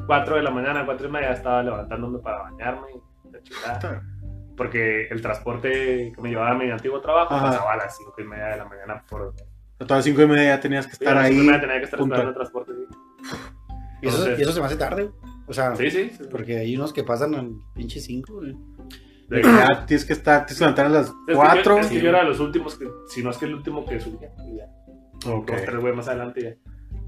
4 0.06 0.36
de 0.36 0.42
la 0.42 0.50
mañana, 0.50 0.84
4 0.84 1.08
y 1.08 1.10
media, 1.10 1.32
estaba 1.32 1.62
levantándome 1.62 2.18
para 2.18 2.42
bañarme. 2.42 2.86
la 3.32 3.42
chingada. 3.42 4.02
Porque 4.56 5.06
el 5.08 5.20
transporte 5.20 6.12
que 6.14 6.22
me 6.22 6.30
llevaba 6.30 6.50
a 6.52 6.54
mi 6.54 6.70
antiguo 6.70 7.00
trabajo 7.00 7.34
Ajá. 7.34 7.46
pasaba 7.46 7.72
a 7.74 7.76
las 7.76 7.96
5 7.96 8.14
y 8.18 8.24
media 8.24 8.46
de 8.46 8.56
la 8.58 8.64
mañana 8.64 9.04
por 9.08 9.34
A 9.78 9.84
todas 9.84 9.98
las 9.98 10.04
5 10.04 10.22
y 10.22 10.26
media 10.26 10.44
ya 10.56 10.60
tenías 10.60 10.86
que 10.86 10.96
Sí, 10.96 11.04
estar 11.04 11.16
a 11.16 11.20
las 11.22 11.28
cinco 11.28 11.38
y 11.38 11.40
ahí. 11.42 11.46
media 11.48 11.60
tenía 11.60 11.78
que 11.78 11.84
estar 11.84 12.00
esperando 12.00 12.28
el 12.30 12.34
transporte. 12.34 12.72
sí. 12.72 13.36
Y 14.02 14.08
eso, 14.08 14.30
y 14.30 14.42
eso 14.42 14.52
se 14.52 14.60
me 14.60 14.66
hace 14.66 14.76
tarde. 14.76 15.10
O 15.46 15.52
sea, 15.52 15.74
Sí, 15.76 15.90
sí. 15.90 16.10
sí. 16.10 16.24
porque 16.30 16.58
hay 16.58 16.76
unos 16.76 16.92
que 16.92 17.02
pasan 17.04 17.34
al 17.34 17.50
pinche 17.74 17.98
5, 18.00 18.34
güey. 18.34 18.54
De 19.28 19.40
que 19.40 19.48
ya 19.48 19.84
tienes 19.86 20.04
que 20.04 20.12
estar, 20.12 20.40
tienes 20.46 20.58
que 20.58 20.64
levantar 20.64 20.86
a 20.86 20.88
las 20.90 21.06
Es 21.06 21.12
que 21.26 21.32
yo- 21.32 21.36
4. 21.38 21.78
Es 21.78 21.86
que 21.88 22.00
yo 22.00 22.08
era 22.10 22.18
de 22.20 22.24
los 22.26 22.40
últimos, 22.40 22.76
que, 22.78 22.86
si 23.08 23.22
no 23.24 23.30
es 23.30 23.38
que 23.38 23.46
el 23.46 23.54
último 23.54 23.84
que 23.86 23.98
subía. 24.00 24.30
y 24.46 24.56
ya. 24.58 24.66
Ok. 25.28 25.50
Dos, 25.50 25.62
tres 25.64 25.80
güey 25.80 25.94
más 25.94 26.08
adelante 26.08 26.42
ya. 26.42 26.54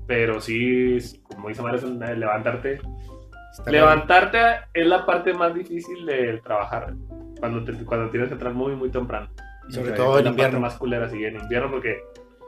Pero 0.06 0.40
sí, 0.40 0.98
como 1.22 1.48
dice 1.48 1.62
Mario, 1.62 1.80
levantarte. 2.16 2.80
Está 3.52 3.70
Levantarte 3.70 4.38
es 4.74 4.86
la 4.86 5.04
parte 5.04 5.34
más 5.34 5.54
difícil 5.54 6.06
de 6.06 6.40
trabajar. 6.44 6.94
Cuando, 7.40 7.64
te- 7.64 7.84
cuando 7.84 8.10
tienes 8.10 8.28
que 8.28 8.34
entrar 8.34 8.52
muy, 8.54 8.74
muy 8.76 8.90
temprano. 8.90 9.28
Y 9.68 9.72
sobre 9.74 9.90
Ok, 9.90 9.96
todo 9.96 10.18
en 10.18 10.24
la 10.24 10.30
invierno. 10.30 10.52
parte 10.58 10.62
más 10.72 10.78
culera, 10.78 11.08
sí, 11.10 11.22
en 11.24 11.36
invierno, 11.36 11.70
porque 11.70 11.98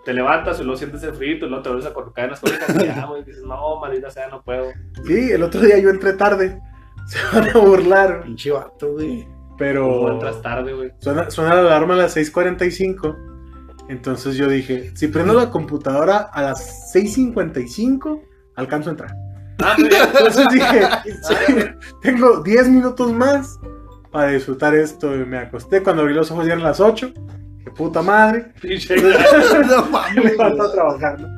te 0.04 0.12
levantas 0.14 0.58
y 0.60 0.62
luego 0.64 0.78
sientes 0.78 1.02
el 1.02 1.12
frío 1.14 1.36
y 1.36 1.38
luego 1.40 1.60
te 1.62 1.68
vuelves 1.68 1.86
a 1.90 1.92
colocar 1.92 2.24
en 2.24 2.30
las 2.30 2.40
cobijas 2.40 2.74
y 2.82 2.86
ya, 2.86 3.04
güey, 3.06 3.22
dices, 3.24 3.42
no, 3.44 3.78
maldita 3.80 4.10
sea, 4.10 4.28
no 4.28 4.42
puedo. 4.42 4.70
Sí, 5.06 5.30
el 5.32 5.42
otro 5.42 5.60
día 5.60 5.78
yo 5.78 5.90
entré 5.90 6.14
tarde. 6.14 6.58
Se 7.06 7.18
van 7.36 7.48
a 7.50 7.58
burlar, 7.58 8.22
Pinche 8.22 8.50
vato, 8.52 8.92
güey. 8.92 9.26
Pero 9.58 10.12
entras 10.12 10.40
tarde, 10.40 10.72
güey. 10.72 10.92
suena, 11.00 11.30
suena 11.30 11.54
la 11.56 11.60
alarma 11.60 11.92
a 11.94 11.98
las 11.98 12.16
6:45. 12.16 13.16
Entonces 13.90 14.36
yo 14.36 14.48
dije, 14.48 14.92
si 14.94 15.08
prendo 15.08 15.34
la 15.34 15.50
computadora 15.50 16.18
a 16.32 16.42
las 16.42 16.92
6:55, 16.94 18.22
alcanzo 18.54 18.90
a 18.90 18.92
entrar. 18.92 19.10
Ah. 19.62 19.74
Entonces 19.78 20.46
dije, 20.52 20.80
sí, 21.22 21.34
tengo 22.00 22.40
10 22.42 22.68
minutos 22.68 23.12
más 23.12 23.58
para 24.12 24.30
disfrutar 24.30 24.74
esto. 24.74 25.14
Y 25.16 25.24
me 25.26 25.38
acosté 25.38 25.82
cuando 25.82 26.02
abrí 26.02 26.14
los 26.14 26.30
ojos 26.30 26.46
ya 26.46 26.52
eran 26.52 26.64
las 26.64 26.78
8. 26.80 27.12
Qué 27.64 27.70
puta 27.72 28.00
madre. 28.00 28.52
Pinche- 28.62 28.96
no 29.68 29.84
Me 29.86 29.90
mames. 29.90 30.24
levanto 30.24 30.62
a 30.62 30.72
trabajar, 30.72 31.20
¿no? 31.20 31.28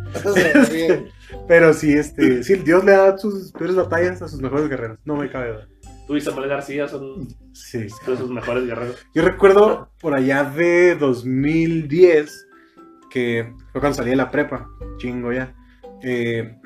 Pero 1.48 1.72
sí, 1.72 1.92
este, 1.94 2.42
sí, 2.44 2.54
Dios 2.56 2.84
le 2.84 2.92
da 2.92 3.16
sus 3.18 3.50
peores 3.52 3.74
batallas 3.76 4.20
a 4.22 4.28
sus 4.28 4.40
mejores 4.40 4.68
guerreros. 4.68 4.98
No 5.04 5.16
me 5.16 5.30
cabe 5.30 5.52
duda. 5.52 5.68
Tú 6.06 6.16
y 6.16 6.20
Samuel 6.20 6.48
García 6.48 6.88
son 6.88 7.28
Sí. 7.52 7.78
de 8.06 8.16
sus 8.16 8.30
mejores 8.30 8.66
guerreros. 8.66 9.06
Yo 9.14 9.22
recuerdo 9.22 9.90
por 10.00 10.14
allá 10.14 10.44
de 10.44 10.96
2010, 10.96 12.48
que 13.10 13.52
fue 13.72 13.80
cuando 13.80 13.96
salí 13.96 14.10
de 14.10 14.16
la 14.16 14.30
prepa, 14.30 14.68
chingo 14.98 15.32
ya. 15.32 15.54
eh, 16.02 16.56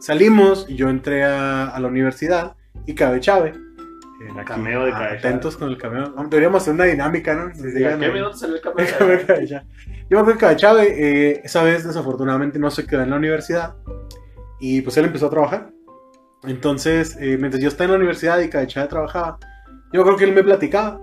salimos 0.00 0.64
y 0.68 0.76
yo 0.76 0.88
entré 0.88 1.24
a, 1.24 1.66
a 1.68 1.80
la 1.80 1.88
universidad 1.88 2.56
y 2.86 2.94
Cabe 2.94 3.20
Chave. 3.20 3.50
eh, 3.50 4.30
aquí, 4.36 4.44
Cameo 4.46 4.84
de 4.86 4.92
Cabe. 4.92 5.18
Atentos 5.18 5.56
con 5.56 5.68
el 5.68 5.76
cameo. 5.76 6.14
Deberíamos 6.28 6.62
hacer 6.62 6.74
una 6.74 6.84
dinámica, 6.84 7.34
¿no? 7.34 7.54
Sí, 7.54 7.62
Nos 7.62 7.72
¿A 7.74 7.76
digan, 7.78 8.00
qué 8.00 8.06
eh, 8.06 8.12
minuto 8.12 8.32
salió 8.34 8.56
el? 8.56 8.62
Chave. 8.86 9.48
Yo 9.48 10.16
me 10.16 10.18
acuerdo 10.18 10.32
que 10.32 10.38
Cabe 10.38 10.56
Chave, 10.56 10.86
eh, 11.30 11.40
esa 11.44 11.62
vez 11.62 11.84
desafortunadamente 11.84 12.58
no 12.58 12.70
se 12.70 12.86
quedó 12.86 13.02
en 13.02 13.10
la 13.10 13.16
universidad 13.16 13.74
y 14.60 14.80
pues 14.82 14.96
él 14.96 15.04
empezó 15.06 15.26
a 15.26 15.30
trabajar. 15.30 15.70
Entonces, 16.44 17.16
eh, 17.20 17.36
mientras 17.38 17.62
yo 17.62 17.68
estaba 17.68 17.86
en 17.86 17.90
la 17.92 17.96
universidad 17.98 18.40
y 18.40 18.48
Cabe 18.48 18.66
Chave 18.66 18.88
trabajaba, 18.88 19.38
yo 19.92 20.04
creo 20.04 20.16
que 20.16 20.24
él 20.24 20.32
me 20.32 20.44
platicaba. 20.44 21.00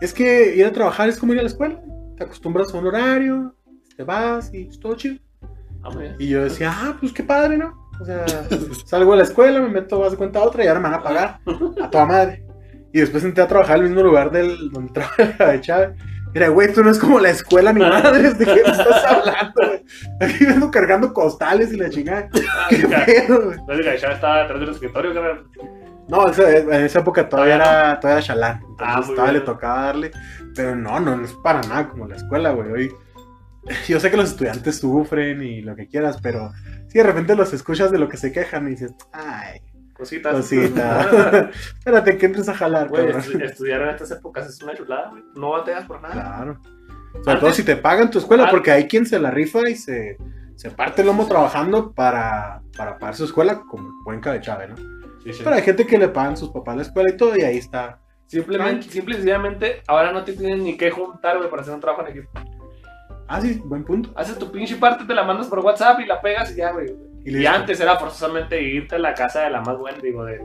Es 0.00 0.12
que 0.12 0.56
ir 0.56 0.66
a 0.66 0.72
trabajar 0.72 1.08
es 1.08 1.18
como 1.18 1.32
ir 1.32 1.38
a 1.38 1.42
la 1.42 1.48
escuela. 1.48 1.80
Te 2.16 2.24
acostumbras 2.24 2.74
a 2.74 2.78
un 2.78 2.86
horario, 2.86 3.54
te 3.96 4.02
vas 4.02 4.52
y 4.52 4.68
es 4.68 4.78
todo 4.78 4.96
chido. 4.96 5.16
Ah. 5.84 5.90
Y 6.18 6.28
yo 6.28 6.44
decía, 6.44 6.72
ah, 6.74 6.96
pues 6.98 7.12
qué 7.12 7.22
padre, 7.22 7.58
¿no? 7.58 7.88
O 8.00 8.04
sea, 8.04 8.24
salgo 8.86 9.12
de 9.12 9.18
la 9.18 9.22
escuela, 9.24 9.60
me 9.60 9.68
meto, 9.68 9.98
vas 9.98 10.12
de 10.12 10.18
cuenta 10.18 10.40
a 10.40 10.42
otra 10.42 10.64
y 10.64 10.66
ahora 10.66 10.80
me 10.80 10.88
van 10.88 11.00
a 11.00 11.02
pagar 11.02 11.40
a 11.80 11.90
toda 11.90 12.06
madre. 12.06 12.44
Y 12.92 13.00
después 13.00 13.24
entré 13.24 13.42
a 13.42 13.48
trabajar 13.48 13.78
en 13.78 13.84
el 13.84 13.88
mismo 13.90 14.04
lugar 14.04 14.30
del 14.30 14.70
donde 14.70 14.92
trabaja 14.94 15.52
de 15.52 15.60
Chávez. 15.60 15.90
Mira, 16.34 16.48
güey, 16.48 16.68
esto 16.68 16.82
no 16.82 16.90
es 16.90 16.98
como 16.98 17.18
la 17.20 17.30
escuela 17.30 17.72
ni 17.72 17.80
madres, 17.88 18.38
¿de 18.38 18.44
qué 18.46 18.54
me 18.64 18.70
estás 18.72 19.04
hablando, 19.04 19.52
güey? 19.56 19.84
Aquí 20.20 20.44
vengo 20.46 20.70
cargando 20.70 21.12
costales 21.12 21.72
y 21.72 21.76
la 21.76 21.90
chingada. 21.90 22.28
Ah, 22.50 22.66
¿Qué 22.70 22.86
pedo, 22.88 23.52
güey? 23.66 23.82
Gaisha 23.84 24.12
estaba 24.12 24.38
detrás 24.42 24.60
del 24.60 24.70
escritorio, 24.70 25.12
carnal. 25.14 25.44
No, 26.08 26.28
esa- 26.28 26.50
en 26.56 26.72
esa 26.72 26.98
época 27.00 27.28
todavía 27.28 27.56
era, 27.56 28.00
todavía 28.00 28.18
era 28.18 28.26
chalán. 28.26 28.60
Entonces 28.70 28.80
Ah, 28.80 29.00
todavía 29.06 29.32
le 29.32 29.38
bien. 29.40 29.44
tocaba 29.44 29.82
darle. 29.84 30.10
Pero 30.54 30.74
no, 30.76 31.00
no, 31.00 31.16
no 31.16 31.24
es 31.24 31.32
para 31.34 31.60
nada 31.62 31.88
como 31.88 32.06
la 32.08 32.16
escuela, 32.16 32.50
güey. 32.50 32.70
Hoy, 32.72 32.92
yo 33.88 34.00
sé 34.00 34.10
que 34.10 34.16
los 34.16 34.30
estudiantes 34.30 34.78
sufren 34.78 35.42
y 35.42 35.60
lo 35.62 35.76
que 35.76 35.86
quieras, 35.86 36.18
pero 36.22 36.50
si 36.88 36.98
de 36.98 37.04
repente 37.04 37.36
los 37.36 37.52
escuchas 37.52 37.90
de 37.92 37.98
lo 37.98 38.08
que 38.08 38.16
se 38.16 38.32
quejan 38.32 38.66
y 38.66 38.70
dices, 38.70 38.92
ay, 39.12 39.60
Cositas. 40.02 40.34
cosita. 40.34 41.50
Espérate 41.78 42.16
que 42.18 42.26
entres 42.26 42.48
a 42.48 42.54
jalar, 42.54 42.88
Güey, 42.88 43.06
estu- 43.08 43.42
estudiar 43.42 43.82
en 43.82 43.88
estas 43.90 44.10
épocas 44.10 44.48
es 44.48 44.62
una 44.62 44.74
chulada, 44.74 45.10
güey. 45.10 45.22
No 45.34 45.50
bateas 45.50 45.84
por 45.86 46.00
nada. 46.02 46.14
Claro. 46.14 46.60
Sobre 47.12 47.24
Antes- 47.32 47.40
todo 47.40 47.52
si 47.52 47.62
te 47.64 47.76
pagan 47.76 48.10
tu 48.10 48.18
escuela, 48.18 48.48
porque 48.50 48.70
hay 48.70 48.88
quien 48.88 49.06
se 49.06 49.18
la 49.18 49.30
rifa 49.30 49.68
y 49.68 49.74
se, 49.76 50.16
se 50.56 50.70
parte 50.70 51.02
el 51.02 51.08
lomo 51.08 51.26
trabajando 51.26 51.92
para, 51.92 52.62
para 52.76 52.98
pagar 52.98 53.14
su 53.14 53.24
escuela 53.24 53.60
como 53.68 53.88
el 53.88 53.94
buen 54.04 54.20
cabechave, 54.20 54.68
¿no? 54.68 54.76
Sí, 55.22 55.32
sí. 55.32 55.40
Pero 55.44 55.54
hay 55.56 55.62
gente 55.62 55.86
que 55.86 55.98
le 55.98 56.08
pagan 56.08 56.36
sus 56.36 56.50
papás 56.50 56.74
la 56.76 56.82
escuela 56.82 57.10
y 57.10 57.16
todo, 57.16 57.36
y 57.36 57.42
ahí 57.42 57.58
está. 57.58 57.98
Simplemente, 58.26 58.88
simple 58.88 59.12
y 59.12 59.16
sencillamente, 59.18 59.82
ahora 59.86 60.10
no 60.10 60.24
te 60.24 60.32
tienen 60.32 60.64
ni 60.64 60.76
que 60.78 60.90
juntar, 60.90 61.36
güey, 61.36 61.50
para 61.50 61.62
hacer 61.62 61.74
un 61.74 61.80
trabajo 61.80 62.02
en 62.06 62.16
equipo. 62.16 62.30
Ah, 63.28 63.40
sí, 63.40 63.62
buen 63.64 63.84
punto. 63.84 64.10
Haces 64.16 64.38
tu 64.38 64.50
pinche 64.50 64.76
parte, 64.76 65.04
te 65.04 65.14
la 65.14 65.22
mandas 65.22 65.46
por 65.48 65.58
WhatsApp 65.60 66.00
y 66.00 66.06
la 66.06 66.20
pegas 66.20 66.50
y 66.52 66.56
ya, 66.56 66.72
güey. 66.72 66.86
Y 67.24 67.46
antes 67.46 67.80
era 67.80 67.96
forzosamente 67.96 68.60
irte 68.60 68.96
a 68.96 68.98
la 68.98 69.14
casa 69.14 69.42
de 69.42 69.50
la 69.50 69.60
más 69.60 69.78
buena, 69.78 69.98
digo, 69.98 70.24
de... 70.24 70.42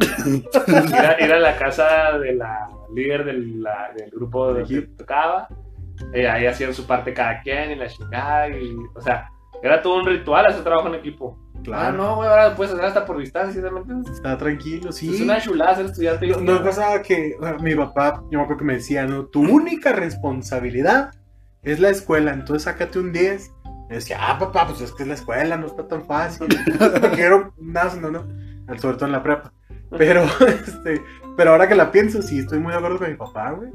ir, 0.26 0.94
a, 0.94 1.20
ir 1.24 1.32
a 1.32 1.38
la 1.38 1.56
casa 1.56 2.18
de 2.18 2.34
la 2.34 2.68
líder 2.94 3.24
del, 3.24 3.62
la- 3.62 3.90
del 3.96 4.10
grupo 4.10 4.52
de 4.52 4.64
que 4.64 4.82
tocaba. 4.82 5.48
Eh, 6.12 6.28
ahí 6.28 6.46
hacían 6.46 6.74
su 6.74 6.86
parte 6.86 7.14
cada 7.14 7.40
quien 7.42 7.70
y 7.70 7.74
la 7.76 7.86
chingada. 7.88 8.48
Y, 8.48 8.76
o 8.94 9.00
sea, 9.00 9.30
era 9.62 9.80
todo 9.80 9.96
un 10.00 10.06
ritual 10.06 10.46
hacer 10.46 10.62
trabajo 10.64 10.88
en 10.88 10.94
equipo. 10.96 11.38
Claro. 11.64 11.88
Ah, 11.88 11.92
no, 11.92 12.16
güey, 12.16 12.28
ahora 12.28 12.54
puedes 12.54 12.72
hacer 12.74 12.84
hasta 12.84 13.04
por 13.06 13.18
distancia, 13.18 13.60
¿sí? 13.60 13.68
¿me 13.72 13.80
entiendes? 13.80 14.12
Está 14.12 14.36
tranquilo, 14.36 14.92
sí. 14.92 15.14
Es 15.14 15.20
una 15.20 15.40
chulada 15.40 15.74
ser 15.76 15.86
estudiante. 15.86 16.26
No, 16.28 16.40
no 16.40 16.62
pasaba 16.62 17.00
que 17.02 17.34
o 17.38 17.42
sea, 17.42 17.54
mi 17.54 17.74
papá, 17.74 18.22
yo 18.30 18.38
me 18.38 18.44
acuerdo 18.44 18.58
que 18.58 18.64
me 18.66 18.74
decía, 18.74 19.04
no, 19.06 19.26
tu 19.26 19.40
única 19.42 19.92
responsabilidad 19.92 21.10
es 21.62 21.80
la 21.80 21.88
escuela, 21.88 22.32
entonces 22.32 22.62
sácate 22.64 22.98
un 22.98 23.12
10. 23.12 23.52
Y 23.90 23.94
decía, 23.94 24.18
ah, 24.20 24.38
papá, 24.38 24.66
pues 24.66 24.80
es 24.80 24.92
que 24.92 25.02
es 25.04 25.08
la 25.08 25.14
escuela, 25.14 25.56
no 25.56 25.66
está 25.66 25.86
tan 25.86 26.04
fácil. 26.06 26.46
No 27.02 27.10
quiero 27.12 27.52
nada, 27.58 27.94
no, 28.00 28.10
no, 28.10 28.24
sobre 28.80 28.96
todo 28.96 29.06
en 29.06 29.12
la 29.12 29.22
prepa. 29.22 29.52
Pero, 29.96 30.24
este, 30.66 31.00
pero 31.36 31.52
ahora 31.52 31.68
que 31.68 31.74
la 31.76 31.92
pienso, 31.92 32.20
sí, 32.22 32.40
estoy 32.40 32.58
muy 32.58 32.72
de 32.72 32.78
acuerdo 32.78 32.98
con 32.98 33.08
mi 33.10 33.16
papá, 33.16 33.50
güey. 33.52 33.70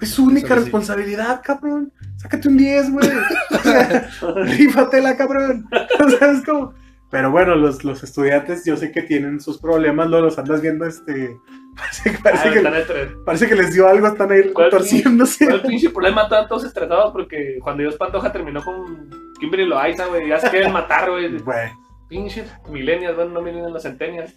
Es 0.00 0.10
su 0.10 0.24
única 0.26 0.48
Eso 0.48 0.56
sí. 0.56 0.60
responsabilidad, 0.62 1.40
cabrón. 1.42 1.92
Sácate 2.16 2.48
un 2.48 2.56
10, 2.58 2.92
güey. 2.92 3.08
O 3.50 3.58
sea, 3.58 4.10
rífatela, 4.44 5.16
cabrón. 5.16 5.66
O 6.04 6.10
sea, 6.10 6.30
es 6.32 6.44
como... 6.44 6.74
Pero 7.10 7.30
bueno, 7.30 7.54
los, 7.54 7.84
los 7.84 8.02
estudiantes 8.02 8.64
yo 8.64 8.76
sé 8.76 8.90
que 8.90 9.02
tienen 9.02 9.40
sus 9.40 9.58
problemas, 9.58 10.10
¿no? 10.10 10.20
Los 10.20 10.36
andas 10.38 10.60
viendo, 10.60 10.84
este... 10.84 11.36
Parece, 11.76 12.10
que- 12.12 12.18
parece 12.18 12.48
Ah, 12.48 12.52
que, 12.52 13.06
parece 13.24 13.46
que 13.48 13.54
les 13.54 13.72
dio 13.72 13.88
algo, 13.88 14.08
están 14.08 14.32
ahí 14.32 14.50
¿Cuál 14.52 14.70
torciéndose. 14.70 15.46
¿Cuál 15.46 15.62
pinche 15.62 15.90
problema? 15.90 16.28
Todos 16.28 16.64
estresados 16.64 17.12
porque 17.12 17.58
Juan 17.62 17.78
Dios 17.78 17.94
Pantoja 17.96 18.32
terminó 18.32 18.62
con 18.64 19.08
Kimberly 19.44 19.66
Loaiza, 19.66 20.06
güey. 20.06 20.28
Ya 20.28 20.38
se 20.38 20.50
quieren 20.50 20.72
matar, 20.72 21.10
güey. 21.10 21.38
Güey, 21.44 21.68
Pinche 22.08 22.44
millennials, 22.70 23.16
bueno, 23.16 23.32
no 23.32 23.40
millennials, 23.42 23.72
los 23.72 23.82
centennials. 23.82 24.34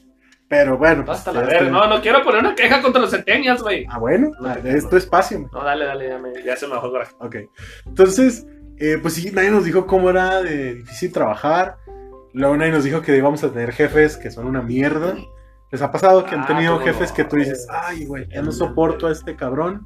Pero 0.50 0.78
bueno. 0.78 1.04
pues, 1.06 1.18
Hasta 1.20 1.32
la 1.34 1.42
verga. 1.42 1.58
está. 1.60 1.70
No, 1.70 1.88
no 1.88 2.02
quiero 2.02 2.24
poner 2.24 2.40
una 2.40 2.56
queja 2.56 2.82
contra 2.82 3.02
los 3.02 3.12
centennials, 3.12 3.62
güey. 3.62 3.86
Ah, 3.90 4.00
bueno, 4.00 4.32
No, 4.40 4.54
es 4.54 4.90
tu 4.90 4.96
espacio. 4.96 5.50
No, 5.52 5.64
dale, 5.64 5.86
dale, 5.86 6.08
ya, 6.08 6.18
me- 6.18 6.44
ya 6.44 6.56
se 6.56 6.68
me 6.68 6.74
bajó 6.76 6.86
el 6.88 6.92
coraje. 6.94 7.12
Ok. 7.20 7.36
Entonces, 7.86 8.48
eh, 8.78 8.98
pues 9.02 9.16
sí, 9.16 9.32
nadie 9.34 9.52
nos 9.52 9.66
dijo 9.66 9.86
cómo 9.88 10.10
era 10.10 10.42
de 10.42 10.76
difícil 10.76 11.12
trabajar. 11.12 11.76
Luego 12.34 12.56
nadie 12.56 12.72
nos 12.72 12.84
dijo 12.86 13.02
que 13.02 13.18
íbamos 13.18 13.44
a 13.44 13.52
tener 13.52 13.72
jefes 13.74 14.16
que 14.18 14.32
son 14.32 14.46
una 14.48 14.62
mierda. 14.62 15.16
¿Les 15.72 15.82
ha 15.82 15.92
pasado 15.92 16.24
que 16.26 16.34
han 16.36 16.42
Ah, 16.44 16.48
tenido 16.48 16.80
jefes 16.80 17.10
no. 17.10 17.16
que 17.18 17.24
tú 17.26 17.36
dices, 17.36 17.68
ay, 17.70 18.06
güey, 18.06 18.28
ya 18.30 18.42
no 18.42 18.52
soporto 18.54 19.08
a 19.08 19.12
este 19.12 19.36
cabrón? 19.36 19.86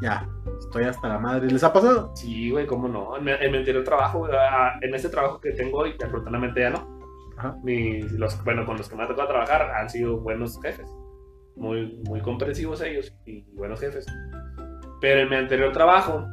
Ya, 0.00 0.28
estoy 0.58 0.84
hasta 0.84 1.08
la 1.08 1.18
madre. 1.18 1.48
¿Les 1.50 1.64
ha 1.64 1.72
pasado? 1.72 2.12
Sí, 2.14 2.50
güey, 2.50 2.66
cómo 2.66 2.86
no. 2.88 3.16
En, 3.16 3.24
mi- 3.24 3.30
en 3.32 3.50
mi 3.52 3.58
anterior 3.58 3.82
trabajo, 3.84 4.18
güey, 4.20 4.32
ah, 4.34 4.78
en 4.82 4.94
este 4.94 5.08
trabajo 5.08 5.40
que 5.40 5.52
tengo 5.52 5.78
hoy, 5.78 5.96
que 5.96 6.04
afortunadamente 6.04 6.60
ya 6.60 6.70
no. 6.70 6.98
Ajá. 7.38 7.56
Mis, 7.62 8.10
los, 8.12 8.42
bueno, 8.44 8.64
con 8.66 8.76
los 8.76 8.88
que 8.88 8.96
me 8.96 9.02
ha 9.04 9.08
tocado 9.08 9.28
trabajar 9.28 9.62
han 9.74 9.88
sido 9.90 10.18
buenos 10.18 10.60
jefes. 10.62 10.90
Muy, 11.56 12.00
muy 12.06 12.20
comprensivos 12.20 12.80
ellos 12.82 13.14
y 13.24 13.42
buenos 13.54 13.80
jefes. 13.80 14.04
Pero 15.00 15.20
en 15.20 15.30
mi 15.30 15.36
anterior 15.36 15.72
trabajo, 15.72 16.24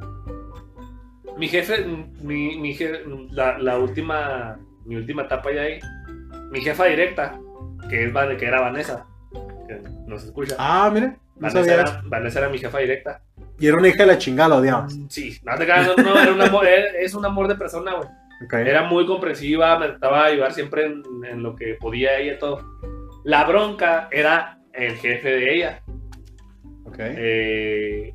mi 1.38 1.48
jefe, 1.48 1.86
mi, 2.22 2.58
mi 2.60 2.74
je- 2.76 3.04
la, 3.32 3.58
la 3.58 3.78
última, 3.80 4.58
mi 4.86 4.96
última 4.98 5.24
etapa 5.24 5.52
ya 5.52 5.62
ahí, 5.62 5.80
mi 6.52 6.62
jefa 6.62 6.86
directa, 6.86 7.40
que, 7.90 8.06
es, 8.06 8.14
que 8.38 8.46
era 8.46 8.62
Vanessa, 8.62 9.06
que 9.68 9.82
nos 10.08 10.24
escucha. 10.24 10.56
Ah, 10.60 10.90
mire, 10.94 11.18
no 11.36 11.48
Vanessa, 11.48 11.74
era, 11.74 11.84
eso. 11.84 12.00
Vanessa 12.06 12.40
era 12.40 12.50
mi 12.50 12.58
jefa 12.58 12.80
directa. 12.80 13.22
Y 13.60 13.68
era 13.68 13.78
una 13.78 13.88
hija 13.88 14.04
de 14.04 14.08
la 14.08 14.18
chingada, 14.18 14.50
la 14.50 14.56
odiabas. 14.58 14.98
Sí, 15.10 15.40
no 15.44 15.58
te 15.58 15.66
no, 16.04 16.20
era 16.22 16.32
un 16.32 16.42
amor, 16.42 16.66
es 16.68 17.14
un 17.14 17.26
amor 17.26 17.48
de 17.48 17.56
persona, 17.56 17.94
güey. 17.96 18.08
Ok. 18.46 18.54
Era 18.54 18.84
muy 18.84 19.06
comprensiva, 19.06 19.78
me 19.80 19.88
trataba 19.88 20.26
de 20.26 20.34
ayudar 20.34 20.54
siempre 20.54 20.86
en, 20.86 21.04
en 21.30 21.44
lo 21.44 21.56
que 21.56 21.76
podía 21.80 22.18
ella 22.18 22.34
y 22.34 22.40
todo. 22.40 22.62
La 23.24 23.46
bronca 23.46 24.10
era 24.12 24.60
el 24.74 24.96
jefe 24.96 25.30
de 25.30 25.56
ella, 25.56 25.82
ok. 26.84 26.96
eh, 27.00 28.14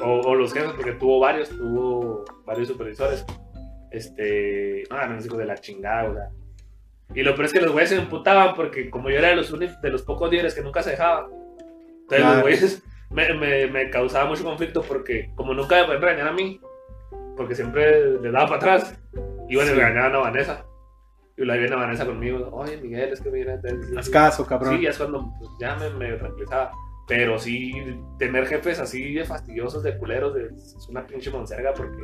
o, 0.00 0.20
o 0.20 0.34
los 0.34 0.52
jefes, 0.52 0.72
porque 0.74 0.92
tuvo 0.92 1.20
varios, 1.20 1.48
tuvo 1.48 2.24
varios 2.44 2.68
supervisores. 2.68 3.24
Este, 3.90 4.84
ah, 4.90 5.06
no, 5.06 5.24
hijos 5.24 5.38
de 5.38 5.46
la 5.46 5.56
chingada, 5.56 6.08
güey. 6.08 6.24
Y 7.14 7.22
lo 7.22 7.34
peor 7.34 7.46
es 7.46 7.52
que 7.54 7.60
los 7.60 7.72
güeyes 7.72 7.88
se 7.88 7.96
emputaban 7.96 8.54
porque 8.54 8.90
como 8.90 9.08
yo 9.08 9.16
era 9.16 9.28
de 9.28 9.36
los, 9.36 9.50
de 9.58 9.90
los 9.90 10.02
pocos 10.02 10.30
líderes 10.30 10.54
que 10.54 10.60
nunca 10.60 10.82
se 10.82 10.90
dejaban. 10.90 11.26
Entonces 12.10 12.18
Claro. 12.20 12.34
los 12.34 12.42
güeyes 12.42 12.82
me, 13.10 13.34
me, 13.34 13.66
me 13.68 13.90
causaba 13.90 14.26
mucho 14.28 14.44
conflicto 14.44 14.82
porque 14.82 15.30
como 15.34 15.54
nunca 15.54 15.76
me 15.76 15.84
podían 15.84 16.02
regañar 16.02 16.28
a 16.28 16.32
mí, 16.32 16.60
porque 17.36 17.54
siempre 17.54 18.18
le 18.20 18.30
daba 18.30 18.46
para 18.48 18.56
atrás, 18.56 18.98
iban 19.48 19.66
y 19.66 19.70
Sí. 19.70 19.74
regañaban 19.74 20.14
a 20.14 20.18
Vanessa. 20.18 20.64
Y 21.36 21.44
la 21.44 21.54
viene 21.54 21.76
Vanessa 21.76 22.04
conmigo, 22.04 22.48
oye 22.52 22.76
Miguel, 22.78 23.12
es 23.12 23.20
que 23.20 23.30
mira, 23.30 23.60
Haz 23.96 24.10
caso, 24.10 24.44
cabrón. 24.44 24.74
Sí, 24.76 24.82
ya 24.82 24.90
es 24.90 24.98
cuando 24.98 25.32
pues, 25.38 25.50
ya 25.60 25.76
me, 25.76 25.90
me 25.90 26.16
tranquilizaba. 26.16 26.72
Pero 27.06 27.38
sí, 27.38 27.72
tener 28.18 28.46
jefes 28.46 28.80
así 28.80 29.14
de 29.14 29.24
fastidiosos, 29.24 29.82
de 29.82 29.96
culeros, 29.96 30.34
de- 30.34 30.48
es 30.48 30.86
una 30.90 31.06
pinche 31.06 31.30
monserga 31.30 31.72
porque 31.72 31.96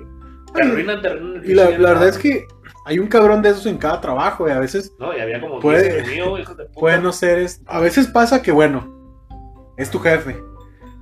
te 0.54 0.62
arruinan, 0.62 1.02
te 1.02 1.08
arruinan 1.08 1.42
Y 1.44 1.52
la, 1.52 1.70
la 1.70 1.88
verdad 1.90 2.08
es 2.08 2.16
que 2.16 2.46
hay 2.86 2.98
un 2.98 3.08
cabrón 3.08 3.42
de 3.42 3.50
esos 3.50 3.66
en 3.66 3.76
cada 3.76 4.00
trabajo, 4.00 4.48
y 4.48 4.52
a 4.52 4.60
veces 4.60 4.94
No, 4.98 5.14
y 5.14 5.20
había 5.20 5.40
como 5.42 5.58
Puede- 5.60 5.82
10 5.82 5.94
en 5.96 6.04
el 6.04 6.10
mío, 6.10 6.38
hijos 6.38 6.56
de 6.56 6.64
puta. 6.66 6.80
puede 6.80 6.98
no 7.00 7.12
ser. 7.12 7.38
es- 7.40 7.60
A 7.66 7.80
veces 7.80 8.06
pasa 8.06 8.40
que, 8.40 8.52
bueno, 8.52 8.93
es 9.76 9.90
tu 9.90 9.98
jefe, 9.98 10.36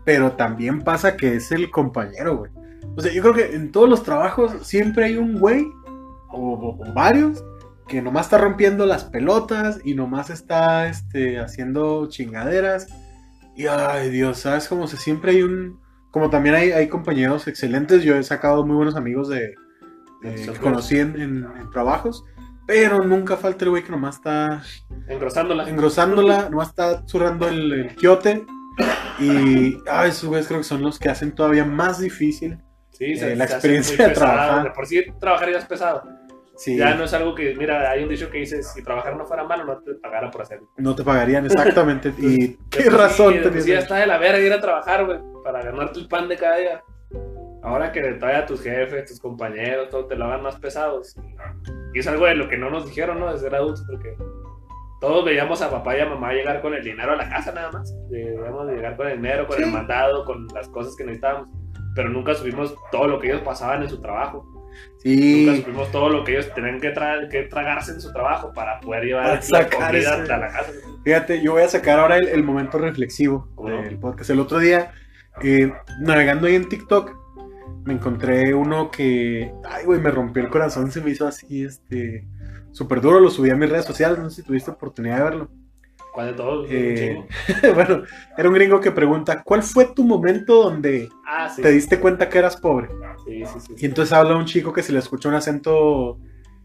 pero 0.04 0.32
también 0.32 0.82
pasa 0.82 1.16
que 1.16 1.37
es 1.37 1.52
el 1.52 1.70
compañero, 1.70 2.37
güey. 2.38 2.50
O 2.96 3.00
sea, 3.00 3.12
yo 3.12 3.22
creo 3.22 3.35
que 3.35 3.54
en 3.54 3.70
todos 3.72 3.88
los 3.88 4.02
trabajos 4.02 4.52
siempre 4.66 5.04
hay 5.06 5.16
un 5.16 5.38
güey, 5.38 5.64
o, 6.28 6.54
o- 6.54 6.78
o 6.88 6.92
varios, 6.94 7.44
que 7.88 8.00
nomás 8.02 8.26
está 8.26 8.38
rompiendo 8.38 8.87
las 8.87 9.04
pelotas 9.04 9.80
y 9.85 9.94
nomás 9.94 10.30
está 10.30 10.88
este, 10.88 11.38
haciendo 11.40 12.06
chingaderas. 12.08 12.87
Y 13.56 13.66
ay, 13.66 14.08
Dios, 14.11 14.38
¿sabes? 14.38 14.66
Como 14.68 14.87
siempre 14.87 15.32
hay 15.32 15.42
un. 15.42 15.80
Como 16.11 16.30
también 16.30 16.54
hay, 16.54 16.72
hay 16.72 16.88
compañeros 16.88 17.46
excelentes. 17.48 18.02
Yo 18.02 18.16
he 18.16 18.22
sacado 18.22 18.64
muy 18.66 18.76
buenos 18.76 18.96
amigos 18.96 19.28
de, 19.28 19.54
de- 20.22 20.38
Sí, 20.38 20.50
que 20.50 20.58
conocí 20.58 20.98
en, 20.98 21.20
en- 21.20 21.46
en 21.61 21.70
trabajos. 21.70 22.24
Pero 22.66 23.00
nunca 23.04 23.37
falta 23.37 23.64
el 23.64 23.70
güey 23.70 23.82
que 23.82 23.90
nomás 23.90 24.16
está 24.16 24.62
Engrosándola. 25.08 25.68
engrosándola, 25.68 26.48
nomás 26.48 26.68
está 26.68 27.02
zurrando 27.06 27.48
el, 27.48 27.72
el 27.72 27.94
quiote. 27.96 28.46
Y 29.18 29.78
esos 30.06 30.24
güeyes 30.28 30.46
creo 30.48 30.61
que 30.61 30.64
son 30.64 30.82
los 30.82 30.98
que 30.98 31.08
hacen 31.08 31.32
todavía 31.35 31.64
más 31.64 32.00
difícil. 32.00 32.58
Sí, 32.90 33.12
eh, 33.12 33.37
la 33.37 33.44
experiencia 33.44 34.08
de 34.08 34.14
trabajar. 34.14 34.48
pesado. 34.62 34.72
Por 34.74 34.87
sí, 34.87 35.04
trabajar 35.20 35.50
ya 35.50 35.58
es 35.58 35.64
pesado. 35.64 36.02
Sí, 36.56 36.76
Ya 36.76 36.94
no 36.94 37.04
es 37.04 37.14
algo 37.14 37.35
que, 37.35 37.54
mira, 37.54 37.90
hay 37.90 38.02
un 38.02 38.08
dicho 38.08 38.30
que 38.30 38.38
dice: 38.38 38.62
si 38.62 38.82
trabajar 38.82 39.16
no 39.16 39.24
fuera 39.26 39.44
malo, 39.44 39.64
no 39.64 39.78
te 39.78 39.94
pagara 39.94 40.30
por 40.30 40.42
hacerlo. 40.42 40.68
no 40.76 40.94
te 40.94 41.02
pagarían 41.02 41.46
exactamente. 41.46 42.12
y 42.18 42.56
qué 42.70 42.82
sí- 42.85 42.88
razón 42.88 43.35
por 43.35 43.42
tenías 43.44 43.64
sí 43.64 43.70
ya 43.70 43.78
está 43.78 43.96
de 43.96 44.06
la 44.06 44.18
verga 44.18 44.38
ir 44.40 44.52
a 44.52 44.61
trabajar, 44.61 45.04
güey, 45.06 45.18
para 45.42 45.62
ganarte 45.62 46.00
el 46.00 46.08
pan 46.08 46.28
de 46.28 46.37
cada 46.37 46.56
día. 46.56 46.82
Ahora 47.62 47.92
que 47.92 48.00
todavía 48.14 48.44
tus 48.44 48.61
jefes, 48.61 49.06
tus 49.06 49.20
compañeros, 49.20 49.88
todo 49.88 50.06
te 50.06 50.16
lo 50.16 50.24
hagan 50.26 50.42
más 50.42 50.56
pesados. 50.58 51.16
Y 51.94 52.00
es 52.00 52.06
algo 52.08 52.26
de 52.26 52.35
lo 52.35 52.48
que 52.48 52.56
no 52.58 52.70
nos 52.70 52.87
dijeron, 52.87 53.20
¿no? 53.20 53.32
De 53.32 53.38
ser 53.38 53.54
adultos, 53.54 53.85
porque 53.88 54.16
todos 55.02 55.24
veíamos 55.24 55.60
a 55.60 55.70
papá 55.70 55.98
y 55.98 56.00
a 56.00 56.06
mamá 56.06 56.32
llegar 56.32 56.62
con 56.62 56.72
el 56.72 56.82
dinero 56.82 57.12
a 57.12 57.16
la 57.16 57.28
casa 57.28 57.52
nada 57.52 57.70
más. 57.72 57.92
Debíamos 58.08 58.66
de 58.68 58.76
llegar 58.76 58.96
con 58.96 59.08
el 59.08 59.16
dinero, 59.16 59.46
con 59.46 59.56
Sí. 59.58 59.64
el 59.64 59.70
mandado, 59.72 60.24
con 60.24 60.46
las 60.54 60.68
cosas 60.68 60.94
que 60.96 61.04
necesitábamos. 61.04 61.48
Pero 61.94 62.08
nunca 62.08 62.32
supimos 62.34 62.74
todo 62.90 63.06
lo 63.08 63.18
que 63.18 63.26
ellos 63.28 63.42
pasaban 63.42 63.82
en 63.82 63.90
su 63.90 64.00
trabajo. 64.00 64.44
Nunca 64.54 64.70
Sí, 65.02 65.56
supimos 65.58 65.90
todo 65.90 66.08
lo 66.08 66.24
que 66.24 66.32
ellos 66.32 66.50
tenían 66.54 66.80
que, 66.80 66.94
tra- 66.94 67.28
que 67.28 67.42
tragarse 67.42 67.92
en 67.92 68.00
su 68.00 68.10
trabajo 68.12 68.52
para 68.54 68.80
poder 68.80 69.04
llevar 69.04 69.40
Para 69.50 69.62
la 69.64 69.68
comida 69.68 69.98
ese- 69.98 70.08
hasta 70.08 70.36
la 70.38 70.48
casa. 70.48 70.72
fíjate, 71.04 71.42
yo 71.42 71.52
voy 71.52 71.62
a 71.62 71.68
sacar 71.68 71.98
ahora 71.98 72.16
el, 72.16 72.28
el 72.28 72.42
momento 72.44 72.78
reflexivo 72.78 73.48
del 73.66 73.98
podcast. 73.98 74.30
El 74.30 74.40
otro 74.40 74.58
día, 74.60 74.92
eh, 75.42 75.70
navegando 76.00 76.46
ahí 76.46 76.54
en 76.54 76.68
TikTok, 76.68 77.10
me 77.84 77.94
encontré 77.94 78.54
uno 78.54 78.90
que, 78.92 79.52
ay, 79.68 79.84
güey, 79.84 80.00
me 80.00 80.10
rompió 80.10 80.42
el 80.42 80.48
corazón, 80.48 80.90
se 80.92 81.00
me 81.02 81.10
hizo 81.10 81.26
así, 81.26 81.64
este, 81.64 82.24
súper 82.72 83.00
duro. 83.00 83.20
Lo 83.20 83.30
subí 83.30 83.50
a 83.50 83.56
mis 83.56 83.70
redes 83.70 83.85
sociales, 83.85 84.18
no 84.18 84.28
sé 84.30 84.37
si 84.37 84.46
tuviste 84.46 84.70
oportunidad 84.70 85.18
de 85.18 85.24
verlo. 85.24 85.48
¿Cuál 86.12 86.26
de 86.26 86.32
todos? 86.35 86.66
Eh, 86.70 87.16
bueno, 87.74 88.02
era 88.37 88.48
un 88.48 88.54
gringo 88.54 88.80
que 88.80 88.90
pregunta, 88.90 89.42
¿cuál 89.42 89.62
fue 89.62 89.87
tu 89.94 90.04
momento 90.04 90.62
donde 90.64 91.08
Ah, 91.26 91.48
sí. 91.48 91.62
te 91.62 91.70
diste 91.70 91.98
cuenta 92.00 92.28
que 92.28 92.38
eras 92.38 92.56
pobre? 92.58 92.88
Sí, 93.24 93.44
sí, 93.46 93.61
sí. 93.61 93.74
Y 93.78 93.87
entonces 93.87 94.12
habla 94.12 94.37
un 94.37 94.44
chico 94.44 94.72
que 94.74 94.82
se 94.82 94.92
le 94.92 94.98
escucha 94.98 95.30
un 95.30 95.37
acento 95.37 96.18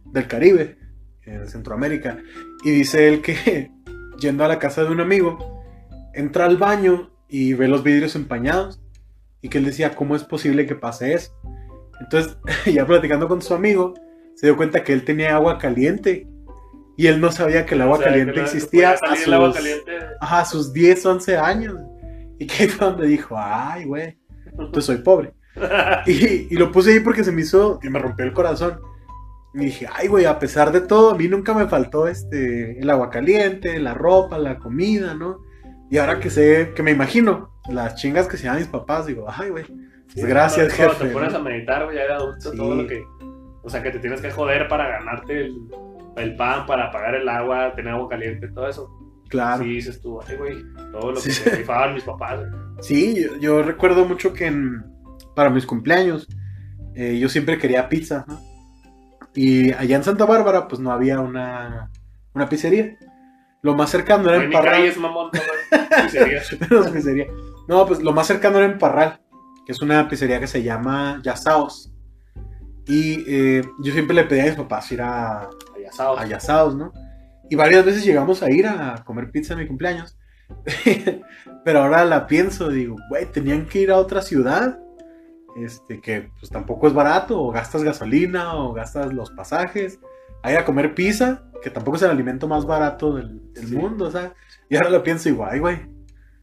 del 0.03 0.27
Caribe, 0.27 0.77
eh, 1.23 1.37
de 1.39 1.47
Centroamérica, 1.47 2.17
y 2.63 2.71
dice 2.71 3.07
él 3.07 3.21
que 3.21 3.71
yendo 4.19 4.43
a 4.43 4.49
la 4.49 4.59
casa 4.59 4.83
de 4.83 4.91
un 4.91 4.99
amigo, 4.99 5.63
entra 6.13 6.45
al 6.45 6.57
baño 6.57 7.11
y 7.29 7.53
ve 7.53 7.69
los 7.69 7.83
vidrios 7.83 8.15
empañados, 8.17 8.81
y 9.41 9.47
que 9.47 9.59
él 9.59 9.65
decía, 9.65 9.95
¿cómo 9.95 10.15
es 10.17 10.25
posible 10.25 10.65
que 10.65 10.75
pase 10.75 11.13
eso? 11.13 11.31
Entonces, 12.01 12.37
ya 12.73 12.85
platicando 12.85 13.29
con 13.29 13.41
su 13.41 13.53
amigo, 13.53 13.93
se 14.37 14.47
dio 14.47 14.55
cuenta 14.55 14.83
que 14.83 14.93
él 14.93 15.03
tenía 15.03 15.35
agua 15.35 15.57
caliente, 15.57 16.25
y 16.95 17.07
él 17.07 17.19
no 17.21 17.31
sabía 17.31 17.65
que 17.65 17.75
el 17.75 17.81
agua 17.81 17.95
O 17.95 17.97
sea, 17.99 18.07
caliente 18.07 18.37
no- 18.37 18.41
existía 18.43 18.91
a 18.91 18.97
sus, 18.97 19.25
caliente. 19.53 19.91
ajá, 20.21 20.39
a 20.39 20.45
sus 20.45 20.73
10, 20.73 21.05
11 21.05 21.37
años. 21.37 21.75
Y 22.39 22.47
que 22.47 22.67
fue 22.69 22.87
donde 22.87 23.07
dijo, 23.07 23.35
ay, 23.37 23.85
güey, 23.85 24.17
entonces 24.45 24.85
soy 24.85 24.97
pobre. 24.97 25.33
Y, 26.07 26.47
y 26.51 26.55
lo 26.55 26.71
puse 26.71 26.93
ahí 26.93 26.99
porque 27.01 27.23
se 27.23 27.31
me 27.31 27.41
hizo, 27.41 27.79
que 27.79 27.89
me 27.89 27.99
rompió 27.99 28.25
el 28.25 28.33
corazón. 28.33 28.79
Y 29.53 29.59
dije, 29.65 29.87
ay, 29.93 30.07
güey, 30.07 30.25
a 30.25 30.37
pesar 30.39 30.71
de 30.71 30.81
todo, 30.81 31.11
a 31.11 31.17
mí 31.17 31.27
nunca 31.27 31.53
me 31.53 31.67
faltó 31.67 32.07
este, 32.07 32.79
el 32.79 32.89
agua 32.89 33.09
caliente, 33.09 33.79
la 33.79 33.93
ropa, 33.95 34.37
la 34.37 34.57
comida, 34.59 35.13
¿no? 35.15 35.39
Y 35.89 35.97
ahora 35.97 36.19
que 36.19 36.29
sé, 36.29 36.73
que 36.75 36.83
me 36.83 36.91
imagino 36.91 37.51
las 37.69 37.95
chingas 37.95 38.27
que 38.27 38.37
se 38.37 38.45
dan 38.47 38.57
mis 38.57 38.67
papás, 38.67 39.05
digo, 39.07 39.25
ay, 39.27 39.49
güey, 39.49 39.65
Sí, 40.13 40.21
gracias, 40.21 40.73
cuando- 40.73 40.75
cuando 40.77 40.93
jefe, 40.95 41.07
te 41.07 41.13
pones 41.13 41.33
¿no? 41.33 41.39
a 41.39 41.41
meditar, 41.43 41.85
güey, 41.85 41.95
ya 41.97 42.03
de 42.03 42.13
adulto, 42.13 42.51
Sí. 42.51 42.57
todo 42.57 42.75
lo 42.75 42.87
que. 42.87 43.03
O 43.67 43.69
sea, 43.69 43.83
que 43.83 43.91
te 43.91 43.99
tienes 43.99 44.21
que 44.21 44.31
joder 44.31 44.67
para 44.69 44.87
ganarte 44.87 45.41
el, 45.45 45.57
el 46.15 46.35
pan, 46.37 46.65
para 46.65 46.89
pagar 46.89 47.15
el 47.15 47.27
agua, 47.27 47.73
tener 47.75 47.93
agua 47.93 48.07
caliente, 48.09 48.47
todo 48.47 48.67
eso. 48.69 48.89
claro. 49.27 49.61
Sí, 49.61 49.69
dices 49.69 50.01
tú, 50.01 50.21
ay, 50.25 50.37
güey, 50.37 50.55
todo 50.93 51.11
lo 51.11 51.19
Sí. 51.19 51.27
que 51.29 51.35
se 51.35 51.49
rifaban 51.57 51.93
mis 51.93 52.03
papás, 52.03 52.39
güey. 52.39 52.49
Sí, 52.81 53.21
yo, 53.21 53.35
yo 53.37 53.61
recuerdo 53.61 54.05
mucho 54.05 54.31
que 54.33 54.45
en- 54.47 54.85
para 55.35 55.49
mis 55.49 55.65
cumpleaños 55.65 56.27
eh, 56.95 57.19
yo 57.19 57.27
siempre 57.27 57.57
quería 57.57 57.89
pizza, 57.89 58.23
¿no? 58.27 58.39
Y 59.35 59.71
allá 59.73 59.97
en 59.97 60.03
Santa 60.03 60.23
Bárbara, 60.25 60.67
pues 60.67 60.79
no 60.79 60.91
había 60.91 61.19
una, 61.19 61.91
una 62.33 62.47
pizzería. 62.49 62.97
Lo 63.61 63.75
más 63.75 63.89
cercano 63.89 64.23
No 64.23 64.29
era 64.33 64.43
en 64.45 64.51
Parral. 64.51 64.73
calles, 64.75 64.97
mamón, 64.97 65.29
no. 65.33 66.91
Pizzería. 66.93 67.27
No, 67.67 67.85
pues 67.85 68.01
lo 68.01 68.13
más 68.13 68.25
cercano 68.27 68.57
era 68.57 68.65
en 68.65 68.77
Parral, 68.79 69.19
que 69.65 69.73
es 69.73 69.81
una 69.81 70.07
pizzería 70.07 70.39
que 70.39 70.47
se 70.47 70.63
llama 70.63 71.19
Yasaos. 71.23 71.93
Y 72.87 73.23
eh, 73.27 73.61
yo 73.79 73.91
siempre 73.93 74.15
le 74.15 74.23
pedía 74.23 74.43
a 74.43 74.47
mis 74.47 74.55
papás 74.55 74.91
ir 74.91 75.01
a, 75.01 75.49
a 76.17 76.25
Yasaos, 76.25 76.75
¿no? 76.75 76.93
Y 77.49 77.55
varias 77.55 77.85
veces 77.85 78.03
llegamos 78.05 78.41
a 78.43 78.49
ir 78.51 78.67
a 78.67 79.03
comer 79.05 79.31
pizza 79.31 79.53
en 79.53 79.59
mi 79.59 79.67
cumpleaños. 79.67 80.17
Pero 81.65 81.79
ahora 81.83 82.05
la 82.05 82.27
pienso, 82.27 82.69
digo, 82.69 82.95
güey, 83.09 83.25
tenían 83.25 83.65
que 83.65 83.81
ir 83.81 83.91
a 83.91 83.97
otra 83.97 84.21
ciudad, 84.21 84.79
este, 85.57 85.99
que 85.99 86.29
pues 86.39 86.49
tampoco 86.51 86.87
es 86.87 86.93
barato, 86.93 87.41
o 87.41 87.51
gastas 87.51 87.83
gasolina, 87.83 88.55
o 88.55 88.73
gastas 88.73 89.13
los 89.13 89.31
pasajes, 89.31 89.99
a 90.43 90.51
ir 90.51 90.57
a 90.57 90.65
comer 90.65 90.93
pizza, 90.95 91.43
que 91.61 91.69
tampoco 91.69 91.97
es 91.97 92.03
el 92.03 92.11
alimento 92.11 92.47
más 92.47 92.65
barato 92.65 93.15
del, 93.15 93.51
del 93.53 93.67
Sí. 93.67 93.75
mundo, 93.75 94.05
o 94.05 94.11
sea, 94.11 94.33
y 94.69 94.75
ahora 94.75 94.89
lo 94.89 95.03
pienso 95.03 95.27
igual, 95.29 95.59
güey. 95.59 95.79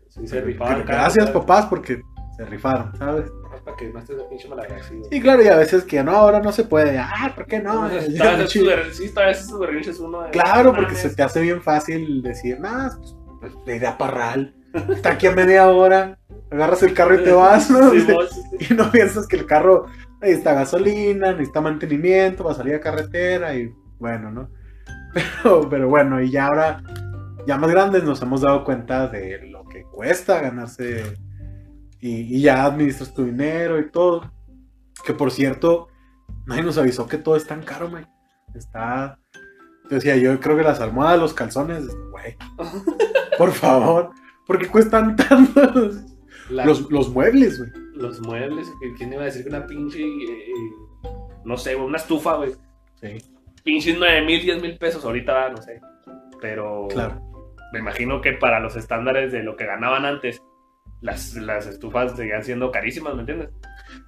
Sí, 0.08 0.26
se 0.26 0.40
rifaban. 0.40 0.84
Gracias, 0.86 1.26
papá. 1.30 1.40
papás, 1.40 1.66
porque 1.66 2.02
se 2.36 2.44
rifaron, 2.44 2.96
¿sabes? 2.96 3.30
Para 3.64 3.76
que 3.76 3.88
no 3.88 3.98
estés 3.98 4.16
de 4.18 4.24
pinche 4.24 4.48
malagradecido. 4.48 5.08
Y 5.10 5.20
claro, 5.20 5.42
y 5.42 5.48
a 5.48 5.56
veces 5.56 5.84
que 5.84 6.02
no, 6.02 6.12
ahora 6.12 6.40
no 6.40 6.52
se 6.52 6.64
puede. 6.64 6.98
Ah, 6.98 7.32
¿por 7.34 7.46
qué 7.46 7.60
no? 7.60 7.88
Sí, 8.00 9.08
su 9.48 9.58
berrinche 9.58 9.90
es 9.90 10.00
uno. 10.00 10.22
de- 10.22 10.30
Claro, 10.30 10.72
no 10.72 10.76
porque 10.76 10.94
se 10.94 11.10
te 11.10 11.22
hace 11.22 11.40
bien 11.40 11.62
fácil 11.62 12.22
decir, 12.22 12.60
nah, 12.60 12.90
pues 13.40 13.52
le 13.66 13.76
iré 13.76 13.86
a 13.86 13.96
Parral. 13.96 14.54
Está 14.90 15.12
aquí 15.12 15.26
a 15.26 15.32
media 15.32 15.68
hora. 15.68 16.18
Agarras 16.50 16.82
el 16.82 16.92
carro 16.94 17.14
y 17.14 17.24
te 17.24 17.32
vas, 17.32 17.70
¿no? 17.70 17.90
Sí, 17.92 18.04
vos, 18.12 18.30
sí, 18.30 18.42
sí. 18.58 18.66
Y 18.70 18.74
no 18.76 18.90
piensas 18.90 19.26
que 19.26 19.36
el 19.36 19.46
carro 19.46 19.86
necesita 20.20 20.52
gasolina, 20.54 21.32
necesita 21.32 21.60
mantenimiento, 21.60 22.44
va 22.44 22.52
a 22.52 22.54
salir 22.54 22.74
a 22.74 22.80
carretera 22.80 23.54
y 23.54 23.72
bueno, 23.98 24.30
¿no? 24.30 24.48
Pero, 25.42 25.68
pero 25.70 25.88
bueno, 25.88 26.20
y 26.20 26.28
ya 26.30 26.46
ahora, 26.46 26.82
ya 27.46 27.56
más 27.56 27.70
grandes, 27.70 28.02
nos 28.02 28.20
hemos 28.20 28.40
dado 28.40 28.64
cuenta 28.64 29.06
de 29.06 29.46
lo 29.48 29.64
que 29.64 29.84
cuesta 29.84 30.40
ganarse 30.40 31.04
y, 32.06 32.36
y 32.36 32.40
ya 32.42 32.64
administras 32.64 33.14
tu 33.14 33.24
dinero 33.24 33.78
y 33.78 33.90
todo. 33.90 34.30
Que 35.04 35.14
por 35.14 35.30
cierto, 35.30 35.88
nadie 36.46 36.62
nos 36.62 36.78
avisó 36.78 37.06
que 37.08 37.18
todo 37.18 37.36
es 37.36 37.46
tan 37.46 37.62
caro, 37.62 37.90
güey. 37.90 38.04
Está. 38.54 39.18
Te 39.88 39.96
decía, 39.96 40.16
yo 40.16 40.38
creo 40.40 40.56
que 40.56 40.62
las 40.62 40.80
almohadas, 40.80 41.18
los 41.20 41.34
calzones, 41.34 41.86
güey. 42.10 42.36
Por 43.38 43.52
favor. 43.52 44.10
¿Por 44.46 44.58
qué 44.58 44.66
cuestan 44.68 45.16
tanto 45.16 45.60
los, 45.74 45.96
La- 46.50 46.64
los, 46.64 46.90
los 46.90 47.08
muebles, 47.10 47.58
güey? 47.58 47.70
los 47.94 48.20
muebles, 48.20 48.70
¿quién 48.98 49.12
iba 49.12 49.22
a 49.22 49.26
decir 49.26 49.42
que 49.44 49.48
una 49.50 49.66
pinche, 49.66 50.00
eh, 50.00 50.48
eh, 50.48 51.08
no 51.44 51.56
sé, 51.56 51.76
una 51.76 51.96
estufa, 51.96 52.34
güey, 52.36 52.52
Sí, 53.00 53.18
pinches 53.62 53.96
9 53.98 54.22
mil, 54.26 54.42
10 54.42 54.60
mil 54.62 54.76
pesos, 54.78 55.04
ahorita 55.04 55.32
va, 55.32 55.48
no 55.50 55.58
sé, 55.62 55.80
pero 56.40 56.88
claro. 56.90 57.22
me 57.72 57.78
imagino 57.78 58.20
que 58.20 58.32
para 58.32 58.58
los 58.58 58.74
estándares 58.76 59.30
de 59.32 59.44
lo 59.44 59.54
que 59.56 59.66
ganaban 59.66 60.04
antes, 60.04 60.42
las, 61.04 61.34
las 61.34 61.66
estufas 61.66 62.16
seguían 62.16 62.42
siendo 62.42 62.72
carísimas, 62.72 63.14
¿me 63.14 63.20
entiendes? 63.20 63.50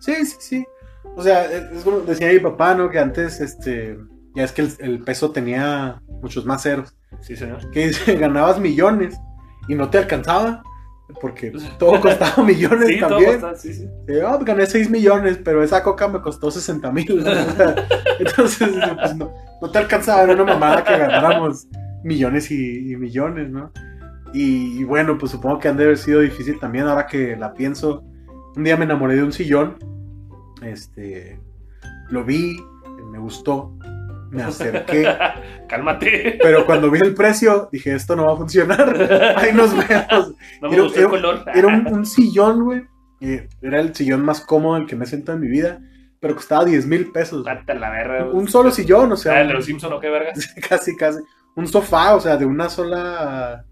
Sí, 0.01 0.15
sí, 0.25 0.37
sí. 0.41 0.67
O 1.15 1.23
sea, 1.23 1.45
es 1.45 1.85
como 1.85 2.01
decía 2.01 2.33
mi 2.33 2.39
papá, 2.41 2.75
¿no? 2.75 2.89
Que 2.89 2.99
antes, 2.99 3.39
este, 3.41 3.99
ya 4.35 4.45
es 4.45 4.53
que 4.53 4.63
el, 4.63 4.71
el 4.79 5.01
peso 5.01 5.31
tenía 5.31 6.01
muchos 6.23 6.47
más 6.47 6.63
ceros. 6.63 6.97
Sí, 7.21 7.37
señor. 7.37 7.71
Que 7.71 7.93
ganabas 8.19 8.59
millones 8.59 9.15
y 9.69 9.75
no 9.75 9.91
te 9.91 9.99
alcanzaba. 9.99 10.63
Porque 11.21 11.53
todo 11.79 12.01
costaba 12.01 12.43
millones 12.45 12.89
Sí, 12.89 12.99
todo 12.99 13.11
también. 13.11 13.35
está, 13.35 13.55
sí, 13.55 13.75
sí. 13.75 13.89
Sí, 14.09 14.15
ah, 14.27 14.39
gané 14.41 14.67
6 14.67 14.91
millones, 14.91 15.39
pero 15.45 15.63
esa 15.63 15.83
coca 15.83 16.09
me 16.09 16.21
costó 16.21 16.51
60 16.51 16.91
mil. 16.93 17.07
entonces, 18.19 18.71
pues 19.01 19.15
no, 19.15 19.33
no 19.61 19.71
te 19.71 19.79
alcanzaba, 19.79 20.23
era 20.23 20.33
una 20.33 20.45
mamada 20.45 20.83
que 20.83 20.97
ganáramos 20.97 21.69
millones 22.03 22.51
y, 22.51 22.91
y 22.91 22.97
millones, 22.97 23.51
¿no? 23.51 23.71
Y, 24.37 24.81
y 24.81 24.85
bueno, 24.85 25.17
pues 25.17 25.33
supongo 25.33 25.59
que 25.59 25.69
han 25.69 25.77
de 25.77 25.85
haber 25.85 25.97
sido 25.99 26.21
difícil 26.21 26.59
también, 26.59 26.87
ahora 26.87 27.07
que 27.07 27.37
la 27.37 27.55
pienso. 27.55 28.03
Un 28.57 28.65
día 28.65 28.77
me 28.77 28.85
enamoré 28.85 29.17
de 29.17 29.23
un 29.23 29.33
sillón, 29.33 29.77
este, 30.63 31.41
lo 32.11 32.25
vi, 32.25 32.57
me 33.11 33.19
gustó, 33.19 33.73
me 34.31 34.43
acerqué, 34.43 35.07
Cálmate. 35.69 36.39
pero 36.43 36.67
cuando 36.67 36.91
vi 36.91 37.01
el 37.01 37.15
precio 37.15 37.69
dije, 37.71 37.95
esto 37.95 38.17
no 38.17 38.27
va 38.27 38.33
a 38.35 38.37
funcionar, 38.37 39.35
ahí 39.37 39.53
nos 39.53 39.73
vemos. 39.77 40.35
No 40.63 40.69
me 40.69 40.75
Era- 40.75 40.83
gustó 40.85 41.01
el 41.01 41.09
color. 41.09 41.45
Era 41.55 41.67
un, 41.69 41.87
un 41.87 42.07
sillón, 42.07 42.65
güey. 42.65 42.83
eh, 43.21 43.49
Era 43.63 43.81
el 43.81 43.95
sillón 43.95 44.25
más 44.25 44.41
cómodo 44.41 44.77
el 44.79 44.87
que 44.87 44.97
me 44.97 45.05
he 45.05 45.09
sentado 45.09 45.37
en 45.37 45.43
mi 45.45 45.49
vida. 45.49 45.81
Pero 46.19 46.35
costaba 46.35 46.65
10 46.65 46.87
mil 46.87 47.13
pesos. 47.13 47.45
la 47.45 47.91
verga. 47.91 48.25
Un 48.33 48.49
solo 48.49 48.71
sillón, 48.71 49.11
o 49.13 49.15
Ah, 49.15 49.19
sea. 49.19 49.41
el 49.43 49.49
de 49.49 49.55
los 49.55 49.67
Simpson 49.67 49.93
o 49.93 50.01
qué 50.01 50.09
vergas. 50.09 50.55
casi, 50.69 50.97
casi. 50.97 51.19
Un 51.55 51.69
sofá, 51.69 52.15
o 52.17 52.21
sea, 52.21 52.37
de 52.39 52.47
una 52.47 52.71
sola. 52.71 53.65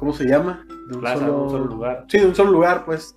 ¿Cómo 0.00 0.12
se 0.14 0.24
llama? 0.24 0.66
De 0.88 0.94
un, 0.96 1.00
Plaza, 1.00 1.20
solo... 1.20 1.42
un 1.44 1.50
solo 1.50 1.64
lugar. 1.66 2.04
Sí, 2.08 2.18
de 2.18 2.26
un 2.26 2.34
solo 2.34 2.50
lugar, 2.52 2.84
pues. 2.86 3.14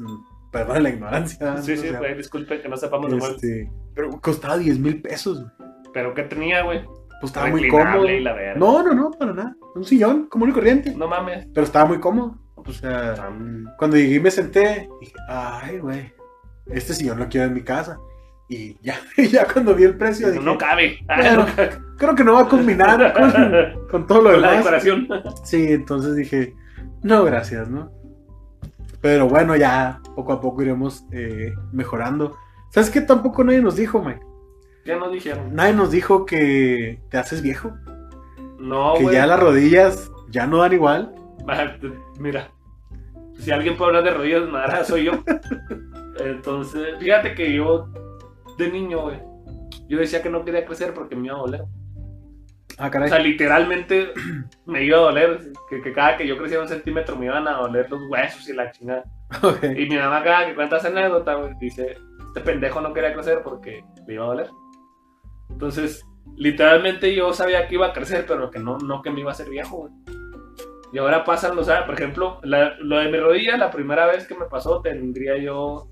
Perdón 0.51 0.83
la 0.83 0.89
ignorancia. 0.89 1.57
Sí, 1.61 1.71
¿no? 1.75 1.81
sí, 1.81 1.89
güey, 1.97 2.15
disculpe 2.15 2.61
que 2.61 2.67
no 2.69 2.77
sepamos 2.77 3.09
de 3.09 3.17
este, 3.17 3.71
Pero 3.95 4.11
costaba 4.21 4.57
10 4.57 4.77
mil 4.79 5.01
pesos, 5.01 5.39
güey. 5.41 5.51
Pero 5.93 6.13
¿qué 6.13 6.23
tenía, 6.23 6.61
güey? 6.63 6.83
Pues 7.21 7.31
estaba 7.31 7.47
muy 7.47 7.67
cómodo. 7.69 8.07
y 8.09 8.19
la 8.19 8.33
verga. 8.33 8.59
No, 8.59 8.83
no, 8.83 8.93
no, 8.93 9.11
para 9.11 9.33
nada. 9.33 9.55
Un 9.75 9.85
sillón 9.85 10.25
común 10.27 10.49
y 10.49 10.51
corriente. 10.51 10.93
No 10.95 11.07
mames. 11.07 11.47
Pero 11.53 11.65
estaba 11.65 11.85
muy 11.85 11.99
cómodo. 11.99 12.37
O 12.55 12.71
sea, 12.71 13.15
tan- 13.15 13.65
Cuando 13.77 13.95
llegué 13.97 14.15
y 14.15 14.19
me 14.19 14.29
senté, 14.29 14.87
dije, 14.99 15.13
ay, 15.29 15.79
güey, 15.79 16.13
este 16.67 16.93
sillón 16.93 17.17
lo 17.19 17.29
quiero 17.29 17.47
en 17.47 17.53
mi 17.53 17.61
casa. 17.63 17.97
Y 18.49 18.77
ya, 18.81 18.95
ya 19.31 19.47
cuando 19.51 19.73
vi 19.73 19.85
el 19.85 19.97
precio, 19.97 20.29
dije, 20.31 20.43
no 20.43 20.57
cabe. 20.57 20.99
Ah, 21.07 21.21
no 21.35 21.45
cabe. 21.55 21.69
creo 21.97 22.13
que 22.15 22.23
no 22.25 22.33
va 22.33 22.41
a 22.41 22.47
combinar 22.49 23.13
con, 23.13 23.31
con 23.89 24.05
todo 24.07 24.21
lo 24.21 24.31
Con 24.33 24.41
la 24.41 24.47
demás. 24.51 24.65
decoración. 24.65 25.07
Sí, 25.45 25.71
entonces 25.71 26.15
dije, 26.15 26.53
no, 27.03 27.23
gracias, 27.23 27.69
¿no? 27.69 27.91
Pero 29.01 29.27
bueno, 29.27 29.55
ya 29.55 30.01
poco 30.15 30.31
a 30.31 30.39
poco 30.39 30.61
iremos 30.61 31.05
eh, 31.11 31.53
mejorando. 31.71 32.37
¿Sabes 32.69 32.89
qué? 32.89 33.01
Tampoco 33.01 33.43
nadie 33.43 33.61
nos 33.61 33.75
dijo, 33.75 34.01
Mike. 34.01 34.21
Ya 34.85 34.97
nos 34.97 35.11
dijeron. 35.11 35.53
Nadie 35.53 35.73
nos 35.73 35.91
dijo 35.91 36.25
que 36.25 37.01
te 37.09 37.17
haces 37.17 37.41
viejo. 37.41 37.73
No, 38.59 38.93
que 38.95 39.03
güey. 39.03 39.15
ya 39.15 39.25
las 39.25 39.39
rodillas 39.39 40.11
ya 40.29 40.47
no 40.47 40.59
dan 40.59 40.73
igual. 40.73 41.13
Ah, 41.47 41.75
Mira, 42.19 42.49
si 43.37 43.51
alguien 43.51 43.75
puede 43.75 43.89
hablar 43.89 44.03
de 44.05 44.17
rodillas, 44.17 44.49
nada, 44.49 44.83
soy 44.85 45.05
yo. 45.05 45.11
Entonces, 46.19 46.97
fíjate 46.99 47.35
que 47.35 47.53
yo, 47.53 47.89
de 48.57 48.71
niño, 48.71 49.01
güey, 49.01 49.19
yo 49.89 49.99
decía 49.99 50.21
que 50.21 50.29
no 50.29 50.45
quería 50.45 50.65
crecer 50.65 50.93
porque 50.93 51.15
me 51.15 51.27
iba 51.27 51.35
a 51.35 51.39
doler. 51.39 51.65
Ah, 52.77 52.87
O 52.87 52.91
caray. 52.91 53.09
sea, 53.09 53.19
literalmente 53.19 54.13
me 54.65 54.83
iba 54.83 54.97
a 54.97 55.01
doler. 55.01 55.39
Que, 55.69 55.81
que 55.81 55.93
cada 55.93 56.17
que 56.17 56.27
yo 56.27 56.37
crecía 56.37 56.59
un 56.59 56.67
centímetro 56.67 57.15
me 57.15 57.25
iban 57.27 57.47
a 57.47 57.53
doler 57.57 57.89
los 57.89 58.01
huesos 58.09 58.47
y 58.49 58.53
la 58.53 58.71
chingada. 58.71 59.03
Ok. 59.41 59.63
Y 59.63 59.87
mi 59.89 59.95
mamá, 59.97 60.23
cada 60.23 60.45
que 60.47 60.53
cuenta 60.55 60.77
esa 60.77 60.89
anécdota, 60.89 61.35
dice: 61.59 61.97
Este 62.27 62.41
pendejo 62.41 62.81
no 62.81 62.93
quería 62.93 63.13
crecer 63.13 63.41
porque 63.43 63.83
le 64.07 64.13
iba 64.13 64.23
a 64.25 64.27
doler. 64.27 64.49
Entonces, 65.49 66.05
literalmente 66.35 67.13
yo 67.15 67.33
sabía 67.33 67.67
que 67.67 67.75
iba 67.75 67.87
a 67.87 67.93
crecer, 67.93 68.25
pero 68.27 68.49
que 68.51 68.59
no, 68.59 68.77
no 68.79 69.01
que 69.01 69.09
me 69.11 69.19
iba 69.21 69.29
a 69.31 69.33
hacer 69.33 69.49
viejo, 69.49 69.77
güey. 69.77 69.93
Y 70.93 70.99
ahora 70.99 71.23
pasan 71.23 71.55
los 71.55 71.67
años, 71.69 71.85
por 71.85 71.95
ejemplo, 71.95 72.39
la- 72.43 72.75
lo 72.79 72.97
de 72.97 73.09
mi 73.09 73.17
rodilla, 73.17 73.57
la 73.57 73.71
primera 73.71 74.05
vez 74.05 74.27
que 74.27 74.35
me 74.35 74.45
pasó, 74.45 74.81
tendría 74.81 75.35
yo 75.37 75.87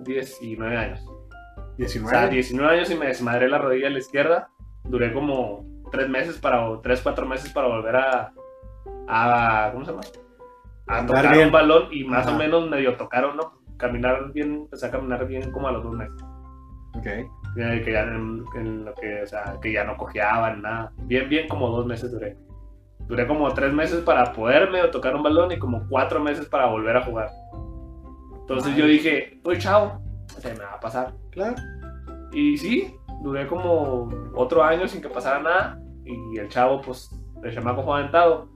19 0.00 0.76
años. 0.76 1.00
O 1.06 1.86
sea, 1.86 2.26
19. 2.28 2.30
19 2.30 2.74
años 2.76 2.90
y 2.90 2.94
me 2.96 3.06
desmadré 3.06 3.48
la 3.48 3.58
rodilla 3.58 3.86
a 3.86 3.90
la 3.90 3.98
izquierda. 3.98 4.48
Duré 4.84 5.12
como 5.12 5.64
3 5.90 6.08
meses 6.08 6.38
para, 6.38 6.68
o 6.68 6.80
3, 6.80 7.00
4 7.02 7.26
meses 7.26 7.52
para 7.52 7.68
volver 7.68 7.96
a, 7.96 8.32
a 9.08 9.70
¿cómo 9.72 9.84
se 9.84 9.90
llama? 9.92 10.02
A 10.86 10.98
Andar 10.98 11.16
tocar 11.22 11.34
bien. 11.34 11.46
un 11.46 11.52
balón 11.52 11.88
y 11.92 12.04
más 12.04 12.26
Ajá. 12.26 12.34
o 12.34 12.38
menos 12.38 12.68
medio 12.68 12.96
tocaron, 12.96 13.36
¿no? 13.36 13.60
Caminar 13.76 14.32
bien, 14.32 14.54
empecé 14.62 14.86
a 14.86 14.90
caminar 14.90 15.26
bien 15.26 15.50
como 15.52 15.68
a 15.68 15.72
los 15.72 15.82
dos 15.84 15.92
meses. 15.94 16.22
Ok. 16.96 17.06
Eh, 17.06 17.82
Que 17.84 17.92
ya, 17.92 18.02
en, 18.02 18.44
en 18.54 18.84
lo 18.84 18.94
que, 18.94 19.22
o 19.22 19.26
sea, 19.26 19.56
que 19.62 19.72
ya 19.72 19.84
no 19.84 19.96
cojeaba 19.96 20.52
ni 20.54 20.62
nada. 20.62 20.92
Bien, 21.02 21.28
bien 21.28 21.48
como 21.48 21.68
dos 21.68 21.86
meses 21.86 22.10
duré. 22.12 22.36
Duré 23.06 23.26
como 23.26 23.52
tres 23.54 23.72
meses 23.72 24.00
para 24.02 24.32
poder 24.32 24.70
medio 24.70 24.90
tocar 24.90 25.14
un 25.16 25.22
balón 25.22 25.50
y 25.50 25.58
como 25.58 25.86
cuatro 25.88 26.20
meses 26.20 26.46
para 26.46 26.66
volver 26.66 26.96
a 26.96 27.02
jugar. 27.04 27.28
Entonces 28.40 28.76
yo 28.76 28.84
dije, 28.86 29.40
uy, 29.44 29.58
chao, 29.58 30.00
se 30.26 30.52
me 30.54 30.60
va 30.64 30.74
a 30.74 30.80
pasar. 30.80 31.12
Claro. 31.30 31.54
Y 32.32 32.56
sí, 32.58 32.94
duré 33.22 33.46
como 33.48 34.08
otro 34.34 34.62
año 34.62 34.86
sin 34.86 35.00
que 35.02 35.08
pasara 35.08 35.40
nada. 35.40 35.79
Y 36.34 36.38
el 36.38 36.48
chavo, 36.48 36.80
pues, 36.80 37.10
el 37.42 37.54
chamaco 37.54 37.82
fue 37.82 37.98
aventado. 38.00 38.48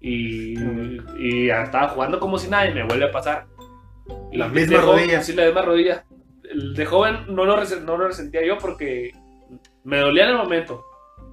Y, 0.00 0.54
y 1.18 1.50
estaba 1.50 1.88
jugando 1.88 2.18
como 2.18 2.36
si 2.38 2.48
nada 2.50 2.68
y 2.68 2.74
me 2.74 2.84
vuelve 2.84 3.04
a 3.06 3.10
pasar. 3.12 3.46
Y 4.32 4.36
La 4.36 4.48
misma 4.48 4.80
joven- 4.80 4.98
rodilla. 5.00 5.22
Sí, 5.22 5.32
la 5.34 5.44
misma 5.46 5.62
rodilla. 5.62 6.04
De 6.74 6.84
joven 6.86 7.18
no 7.28 7.44
lo, 7.44 7.56
no 7.56 7.96
lo 7.96 8.06
resentía 8.08 8.44
yo 8.44 8.58
porque 8.58 9.12
me 9.84 9.98
dolía 9.98 10.24
en 10.24 10.30
el 10.30 10.36
momento. 10.38 10.84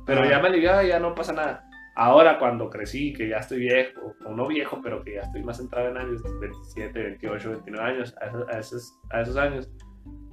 Pero 0.06 0.22
Ajá. 0.22 0.30
ya 0.30 0.40
me 0.40 0.48
aliviaba 0.50 0.84
y 0.84 0.90
ya 0.90 1.00
no 1.00 1.14
pasa 1.16 1.34
nada. 1.34 1.66
Ahora 1.96 2.40
cuando 2.40 2.70
crecí, 2.70 3.12
que 3.12 3.28
ya 3.28 3.38
estoy 3.38 3.60
viejo, 3.60 4.14
o 4.26 4.32
no 4.34 4.48
viejo, 4.48 4.80
pero 4.82 5.04
que 5.04 5.16
ya 5.16 5.22
estoy 5.22 5.44
más 5.44 5.58
centrado 5.58 5.90
en 5.90 5.98
años, 5.98 6.22
27, 6.40 6.98
28, 7.04 7.50
29 7.50 7.86
años, 7.92 8.16
a 8.22 8.26
esos, 8.28 8.48
a 8.50 8.60
esos, 8.60 8.94
a 9.10 9.22
esos 9.22 9.36
años, 9.38 9.70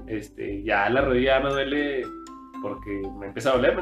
este, 0.06 0.62
ya 0.62 0.88
la 0.90 1.00
rodilla 1.00 1.40
me 1.40 1.50
duele 1.50 2.02
porque 2.62 3.02
me 3.18 3.26
empieza 3.26 3.50
a 3.50 3.56
doler. 3.56 3.76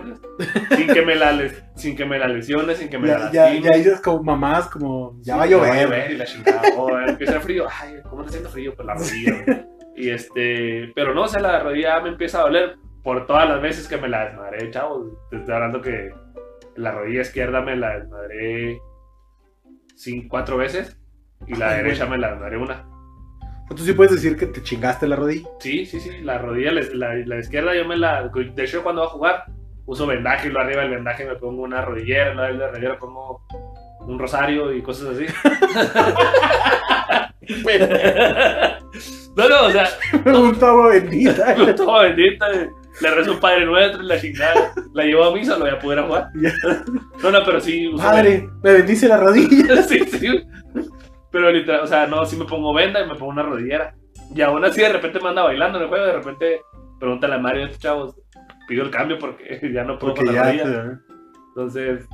Sin 0.76 0.86
que 0.88 1.02
me 1.02 1.14
la, 1.14 1.32
les- 1.32 1.64
sin 1.76 1.96
que 1.96 2.04
me 2.04 2.18
la 2.18 2.28
lesione, 2.28 2.74
sin 2.74 2.88
que 2.88 2.98
me 2.98 3.08
la 3.08 3.18
Ya, 3.18 3.30
ya, 3.32 3.44
lastime. 3.46 3.70
ya 3.70 3.76
dices 3.76 4.00
como 4.00 4.22
mamás, 4.22 4.68
como 4.68 5.16
ya 5.22 5.34
Sí, 5.34 5.38
va 5.38 5.44
a 5.44 5.46
llover. 5.46 6.10
y 6.10 6.16
la 6.16 6.24
chingada. 6.24 6.62
O 6.76 6.98
empieza 6.98 7.34
el 7.36 7.40
frío. 7.40 7.66
Ay, 7.80 7.94
¿cómo 8.08 8.22
está 8.22 8.30
haciendo 8.30 8.50
frío? 8.50 8.74
Pues 8.74 8.86
la 8.86 8.94
rodilla. 8.94 9.66
Y 9.96 10.10
este, 10.10 10.92
pero 10.94 11.14
no, 11.14 11.22
o 11.22 11.28
sea, 11.28 11.40
la 11.40 11.60
rodilla 11.60 12.00
me 12.00 12.08
empieza 12.10 12.40
a 12.40 12.42
doler 12.42 12.76
por 13.02 13.26
todas 13.26 13.48
las 13.48 13.60
veces 13.62 13.86
que 13.86 13.96
me 13.96 14.08
la 14.08 14.24
desmadré, 14.26 14.70
chavos. 14.70 15.06
Te 15.30 15.36
estoy 15.36 15.54
hablando 15.54 15.80
que 15.80 16.10
la 16.76 16.90
rodilla 16.92 17.20
izquierda 17.20 17.60
me 17.60 17.76
la 17.76 17.98
desmadré 17.98 18.78
cinco, 19.94 20.26
cuatro 20.30 20.56
veces 20.56 20.98
y 21.46 21.54
la 21.54 21.70
Ay, 21.70 21.76
derecha 21.82 22.06
me 22.06 22.18
la 22.18 22.30
desmadré 22.32 22.56
una. 22.58 22.88
Tú 23.68 23.78
sí 23.84 23.92
puedes 23.92 24.12
decir 24.14 24.36
que 24.36 24.46
te 24.46 24.62
chingaste 24.62 25.06
la 25.06 25.16
rodilla. 25.16 25.48
Sí, 25.58 25.86
sí, 25.86 26.00
sí, 26.00 26.10
la 26.22 26.38
rodilla, 26.38 26.72
la, 26.72 27.14
la- 27.24 27.38
izquierda 27.38 27.74
yo 27.74 27.84
me 27.86 27.96
la... 27.96 28.28
De 28.28 28.64
hecho, 28.64 28.82
cuando 28.82 29.02
va 29.02 29.08
a 29.08 29.10
jugar, 29.10 29.44
uso 29.86 30.06
vendaje 30.06 30.48
y 30.48 30.52
lo 30.52 30.60
arriba 30.60 30.82
del 30.82 30.90
vendaje 30.90 31.24
me 31.24 31.36
pongo 31.36 31.62
una 31.62 31.82
rodillera, 31.82 32.30
de 32.30 32.34
la 32.54 32.68
rodillera 32.68 32.98
pongo 32.98 33.42
un 34.00 34.18
rosario 34.18 34.72
y 34.72 34.82
cosas 34.82 35.16
así. 35.16 35.26
no, 39.36 39.48
no, 39.48 39.66
o 39.66 39.70
sea, 39.70 39.88
Un 40.26 40.54
agua 40.62 40.88
bendita. 40.90 41.54
todo 41.76 42.00
bendita. 42.02 42.46
Le 43.00 43.10
rezo 43.10 43.32
un 43.32 43.40
Padre 43.40 43.66
Nuestro 43.66 44.02
y 44.02 44.06
la 44.06 44.20
chingada. 44.20 44.72
La 44.92 45.04
llevo 45.04 45.24
a 45.24 45.34
misa, 45.34 45.54
lo 45.58 45.64
voy 45.64 45.74
a 45.74 45.78
poder 45.80 46.04
jugar. 46.04 46.28
No, 47.22 47.30
no, 47.30 47.44
pero 47.44 47.60
sí. 47.60 47.90
Padre, 47.96 48.48
me 48.62 48.72
bendice 48.72 49.08
la 49.08 49.16
rodilla. 49.16 49.82
sí, 49.82 49.98
sí. 50.04 50.44
Pero 51.34 51.50
literal, 51.50 51.80
o 51.82 51.86
sea, 51.88 52.06
no, 52.06 52.24
sí 52.24 52.36
me 52.36 52.44
pongo 52.44 52.72
venda 52.72 53.00
y 53.04 53.08
me 53.08 53.16
pongo 53.16 53.32
una 53.32 53.42
rodillera. 53.42 53.92
Y 54.32 54.40
aún 54.40 54.64
así 54.64 54.80
de 54.80 54.92
repente 54.92 55.18
me 55.20 55.30
anda 55.30 55.42
bailando 55.42 55.78
en 55.78 55.82
el 55.84 55.88
juego, 55.90 56.06
de 56.06 56.12
repente 56.12 56.60
pregúntale 57.00 57.34
a 57.34 57.38
Mario, 57.38 57.64
estos 57.64 57.80
chavos, 57.80 58.16
pido 58.68 58.84
el 58.84 58.90
cambio 58.92 59.18
porque 59.18 59.60
ya 59.74 59.82
no 59.82 59.98
puedo 59.98 60.14
Porque 60.14 60.26
con 60.26 60.34
la 60.36 60.44
rodilla. 60.44 60.62
te- 60.64 60.98
Entonces, 61.48 62.08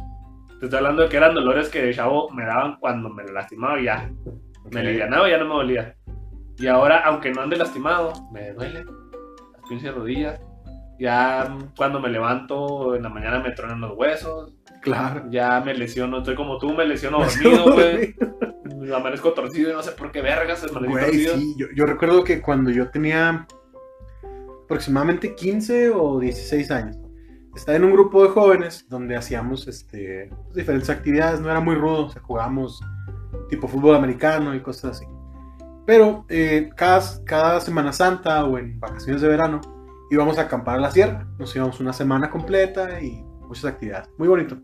te 0.59 0.65
estoy 0.65 0.79
hablando 0.79 1.03
de 1.03 1.09
que 1.11 1.17
eran 1.19 1.35
dolores 1.35 1.69
que 1.69 1.83
de 1.83 1.93
chavo 1.95 2.31
me 2.31 2.47
daban 2.47 2.77
cuando 2.81 3.11
me 3.11 3.25
lastimaba 3.25 3.79
y 3.79 3.85
ya. 3.85 4.11
Me 4.73 4.81
Ok. 4.81 4.87
alivianaba 4.87 5.29
y 5.29 5.33
ya 5.33 5.39
no 5.39 5.45
me 5.45 5.55
dolía. 5.55 5.95
Y 6.57 6.67
ahora, 6.67 7.01
aunque 7.05 7.31
no 7.31 7.43
ande 7.43 7.57
lastimado, 7.59 8.13
me 8.33 8.53
duele 8.53 8.85
las 8.85 9.69
pinches 9.69 9.95
rodillas. 9.95 10.41
Ya 10.99 11.57
cuando 11.77 12.01
me 12.01 12.09
levanto 12.09 12.95
en 12.95 13.03
la 13.03 13.09
mañana 13.11 13.39
me 13.41 13.53
tronan 13.53 13.81
los 13.83 13.93
huesos. 13.97 14.55
Claro. 14.81 15.25
Ya 15.31 15.61
me 15.61 15.75
lesiono, 15.75 16.19
estoy 16.19 16.35
como 16.35 16.59
tú, 16.59 16.73
me 16.73 16.87
lesiono 16.87 17.19
dormido, 17.25 17.73
güey. 17.73 18.15
Amanezco 18.95 19.33
torcido 19.33 19.71
y 19.71 19.73
no 19.75 19.83
sé 19.83 19.93
por 19.93 20.11
qué 20.11 20.23
vergas 20.23 20.67
Güey, 20.67 20.91
torcido. 20.91 21.37
sí, 21.37 21.55
yo, 21.59 21.67
yo 21.75 21.87
recuerdo 21.87 22.25
que 22.25 22.41
cuando 22.41 22.71
yo 22.71 22.89
tenía 22.91 23.47
aproximadamente 24.65 25.35
15 25.35 25.91
o 25.91 26.19
16 26.19 26.71
años, 26.71 26.97
estaba 27.55 27.77
en 27.77 27.85
un 27.85 27.93
grupo 27.93 28.23
de 28.23 28.31
jóvenes 28.31 28.87
donde 28.89 29.17
hacíamos 29.17 29.67
este, 29.69 30.31
pues, 30.45 30.55
diferentes 30.55 30.89
actividades, 30.89 31.41
no 31.41 31.51
era 31.51 31.61
muy 31.61 31.75
rudo, 31.75 32.07
o 32.07 32.11
sea, 32.11 32.23
jugábamos 32.23 32.81
tipo 33.49 33.69
fútbol 33.69 33.97
americano 33.97 34.55
y 34.55 34.61
cosas 34.61 34.97
así. 34.97 35.07
Pero 35.87 36.25
eh, 36.29 36.71
cada, 36.77 37.03
cada 37.25 37.61
Semana 37.61 37.93
Santa 37.93 38.45
o 38.45 38.59
en 38.59 38.79
vacaciones 38.79 39.21
de 39.21 39.29
verano 39.29 39.61
íbamos 40.11 40.39
a 40.39 40.43
acampar 40.43 40.77
a 40.79 40.81
la 40.81 40.91
sierra, 40.91 41.27
nos 41.39 41.55
íbamos 41.55 41.81
una 41.81 41.93
semana 41.93 42.31
completa 42.31 43.01
y 43.01 43.23
muchas 43.47 43.65
actividades, 43.67 44.09
muy 44.17 44.29
bonito. 44.29 44.57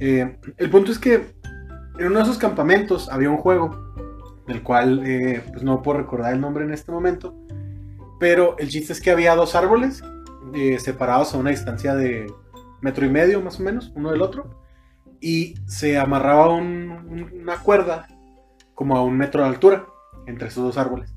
Eh, 0.00 0.38
el 0.56 0.70
punto 0.70 0.90
es 0.92 0.98
que 0.98 1.34
en 1.98 2.06
uno 2.06 2.16
de 2.16 2.22
esos 2.22 2.38
campamentos 2.38 3.08
había 3.10 3.30
un 3.30 3.36
juego 3.36 3.92
del 4.46 4.62
cual 4.62 5.02
eh, 5.06 5.42
pues 5.52 5.62
no 5.62 5.82
puedo 5.82 5.98
recordar 5.98 6.32
el 6.32 6.40
nombre 6.40 6.64
en 6.64 6.72
este 6.72 6.90
momento, 6.90 7.34
pero 8.18 8.56
el 8.58 8.68
chiste 8.68 8.92
es 8.92 9.00
que 9.00 9.10
había 9.10 9.34
dos 9.36 9.54
árboles 9.54 10.02
eh, 10.54 10.78
separados 10.78 11.34
a 11.34 11.38
una 11.38 11.50
distancia 11.50 11.94
de 11.94 12.32
metro 12.80 13.04
y 13.06 13.10
medio 13.10 13.40
más 13.42 13.60
o 13.60 13.62
menos, 13.62 13.92
uno 13.94 14.10
del 14.10 14.22
otro, 14.22 14.58
y 15.20 15.54
se 15.66 15.98
amarraba 15.98 16.48
un- 16.54 16.90
un- 17.08 17.40
una 17.42 17.58
cuerda 17.58 18.08
como 18.74 18.96
a 18.96 19.04
un 19.04 19.16
metro 19.18 19.42
de 19.42 19.48
altura 19.48 19.86
entre 20.26 20.48
esos 20.48 20.64
dos 20.64 20.78
árboles. 20.78 21.14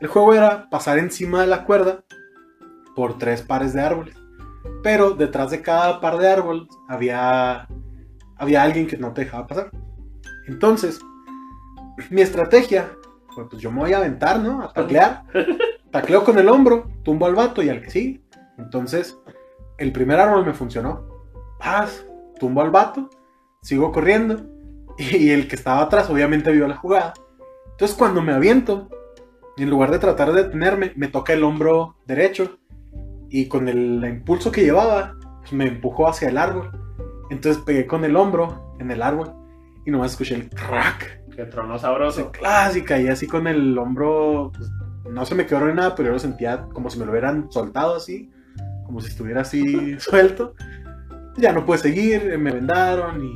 El 0.00 0.08
juego 0.08 0.34
era 0.34 0.68
pasar 0.68 0.98
encima 0.98 1.40
de 1.40 1.46
la 1.46 1.64
cuerda 1.64 2.04
por 2.94 3.16
tres 3.18 3.40
pares 3.40 3.72
de 3.72 3.80
árboles, 3.80 4.14
pero 4.82 5.12
detrás 5.12 5.50
de 5.50 5.62
cada 5.62 6.00
par 6.00 6.18
de 6.18 6.28
árboles 6.28 6.68
había, 6.88 7.66
había 8.42 8.62
alguien 8.62 8.88
que 8.88 8.96
no 8.96 9.12
te 9.12 9.22
dejaba 9.22 9.46
pasar. 9.46 9.70
Entonces, 10.48 11.00
mi 12.10 12.22
estrategia 12.22 12.90
pues 13.34 13.62
yo 13.62 13.70
me 13.70 13.80
voy 13.80 13.92
a 13.92 13.98
aventar, 13.98 14.40
¿no? 14.40 14.62
A 14.62 14.72
taclear. 14.72 15.22
Tacleo 15.90 16.24
con 16.24 16.38
el 16.38 16.48
hombro, 16.48 16.90
tumbo 17.02 17.26
al 17.26 17.34
vato 17.34 17.62
y 17.62 17.68
al 17.68 17.82
que 17.82 17.90
sigue. 17.90 18.20
Entonces, 18.58 19.18
el 19.78 19.92
primer 19.92 20.20
árbol 20.20 20.44
me 20.44 20.54
funcionó. 20.54 21.06
Paz, 21.58 22.04
tumbo 22.38 22.62
al 22.62 22.70
vato, 22.70 23.08
sigo 23.62 23.92
corriendo. 23.92 24.46
Y 24.98 25.30
el 25.30 25.48
que 25.48 25.56
estaba 25.56 25.80
atrás 25.80 26.10
obviamente 26.10 26.52
vio 26.52 26.68
la 26.68 26.76
jugada. 26.76 27.14
Entonces, 27.70 27.96
cuando 27.96 28.20
me 28.20 28.32
aviento, 28.32 28.90
en 29.56 29.70
lugar 29.70 29.90
de 29.90 29.98
tratar 29.98 30.32
de 30.32 30.42
detenerme, 30.44 30.92
me 30.96 31.08
toca 31.08 31.32
el 31.32 31.44
hombro 31.44 31.96
derecho. 32.06 32.58
Y 33.30 33.46
con 33.46 33.68
el 33.68 34.04
impulso 34.04 34.52
que 34.52 34.62
llevaba, 34.62 35.14
pues, 35.40 35.52
me 35.54 35.66
empujó 35.66 36.08
hacia 36.08 36.28
el 36.28 36.36
árbol. 36.36 36.70
Entonces 37.32 37.62
pegué 37.64 37.86
con 37.86 38.04
el 38.04 38.14
hombro 38.14 38.76
en 38.78 38.90
el 38.90 39.02
árbol. 39.02 39.32
Y 39.86 39.90
nomás 39.90 40.12
escuché 40.12 40.34
el 40.36 40.50
crack. 40.50 41.20
Que 41.34 41.44
tronó 41.46 41.78
sabroso. 41.78 42.30
clásica 42.30 43.00
y 43.00 43.08
así 43.08 43.26
con 43.26 43.46
el 43.46 43.76
hombro, 43.78 44.52
pues, 44.54 44.70
no 45.10 45.24
se 45.24 45.34
me 45.34 45.46
quebró 45.46 45.66
ni 45.68 45.74
nada, 45.74 45.94
pero 45.94 46.08
yo 46.08 46.12
lo 46.12 46.18
sentía 46.18 46.66
como 46.72 46.90
si 46.90 46.98
me 46.98 47.06
lo 47.06 47.10
hubieran 47.10 47.50
soltado 47.50 47.96
así, 47.96 48.30
como 48.84 49.00
si 49.00 49.08
estuviera 49.08 49.40
así 49.40 49.96
suelto. 49.98 50.54
Ya 51.38 51.52
no 51.52 51.64
pude 51.64 51.78
seguir, 51.78 52.38
me 52.38 52.52
vendaron 52.52 53.24
y 53.24 53.34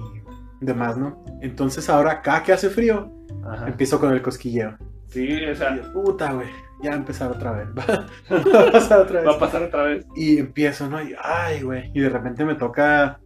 demás, 0.60 0.98
¿no? 0.98 1.24
Entonces 1.40 1.88
ahora 1.88 2.20
cada 2.20 2.42
que 2.42 2.52
hace 2.52 2.68
frío, 2.68 3.10
Ajá. 3.50 3.66
empiezo 3.66 3.98
con 3.98 4.12
el 4.12 4.20
cosquilleo. 4.20 4.76
Sí, 5.08 5.44
o 5.46 5.54
sea, 5.54 5.74
yo, 5.74 5.90
puta, 5.92 6.32
güey, 6.32 6.48
ya 6.82 6.90
va 6.90 6.96
a 6.96 6.98
empezar 6.98 7.30
otra 7.30 7.52
vez. 7.52 7.68
Va 8.54 8.68
a 8.68 8.72
pasar 8.72 9.00
otra 9.00 9.20
vez. 9.20 9.28
va 9.28 9.32
a 9.32 9.38
pasar 9.38 9.62
otra 9.62 9.82
vez. 9.84 10.04
Y 10.14 10.38
empiezo, 10.38 10.88
¿no? 10.90 11.00
Y, 11.02 11.14
ay, 11.22 11.62
güey. 11.62 11.90
Y 11.94 12.00
de 12.00 12.10
repente 12.10 12.44
me 12.44 12.56
toca 12.56 13.20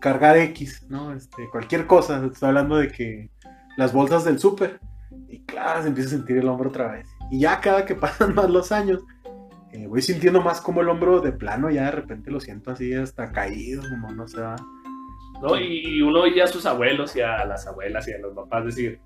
cargar 0.00 0.36
X, 0.38 0.86
¿no? 0.88 1.12
Este, 1.12 1.48
cualquier 1.50 1.86
cosa. 1.86 2.24
Estoy 2.24 2.48
hablando 2.48 2.76
de 2.76 2.88
que 2.88 3.30
las 3.76 3.92
bolsas 3.92 4.24
del 4.24 4.38
súper. 4.38 4.80
Y 5.28 5.44
claro, 5.44 5.82
se 5.82 5.88
empieza 5.88 6.08
a 6.10 6.12
sentir 6.18 6.38
el 6.38 6.48
hombro 6.48 6.68
otra 6.70 6.92
vez. 6.92 7.08
Y 7.30 7.40
ya 7.40 7.60
cada 7.60 7.84
que 7.84 7.94
pasan 7.96 8.34
más 8.34 8.50
los 8.50 8.72
años, 8.72 9.02
eh, 9.72 9.86
voy 9.86 10.02
sintiendo 10.02 10.40
más 10.40 10.60
como 10.60 10.80
el 10.80 10.88
hombro 10.88 11.20
de 11.20 11.32
plano, 11.32 11.70
ya 11.70 11.84
de 11.86 11.90
repente 11.92 12.30
lo 12.30 12.40
siento 12.40 12.70
así 12.70 12.94
hasta 12.94 13.32
caído, 13.32 13.82
como 13.88 14.10
no 14.12 14.26
se 14.28 14.40
va. 14.40 14.56
¿no? 15.42 15.58
Y, 15.58 16.00
uno 16.02 16.22
oía 16.22 16.44
a 16.44 16.48
sus 16.48 16.64
abuelos 16.64 17.14
y 17.16 17.20
a 17.20 17.44
las 17.44 17.66
abuelas 17.66 18.08
y 18.08 18.12
a 18.12 18.18
los 18.18 18.34
papás 18.34 18.64
decir, 18.64 19.00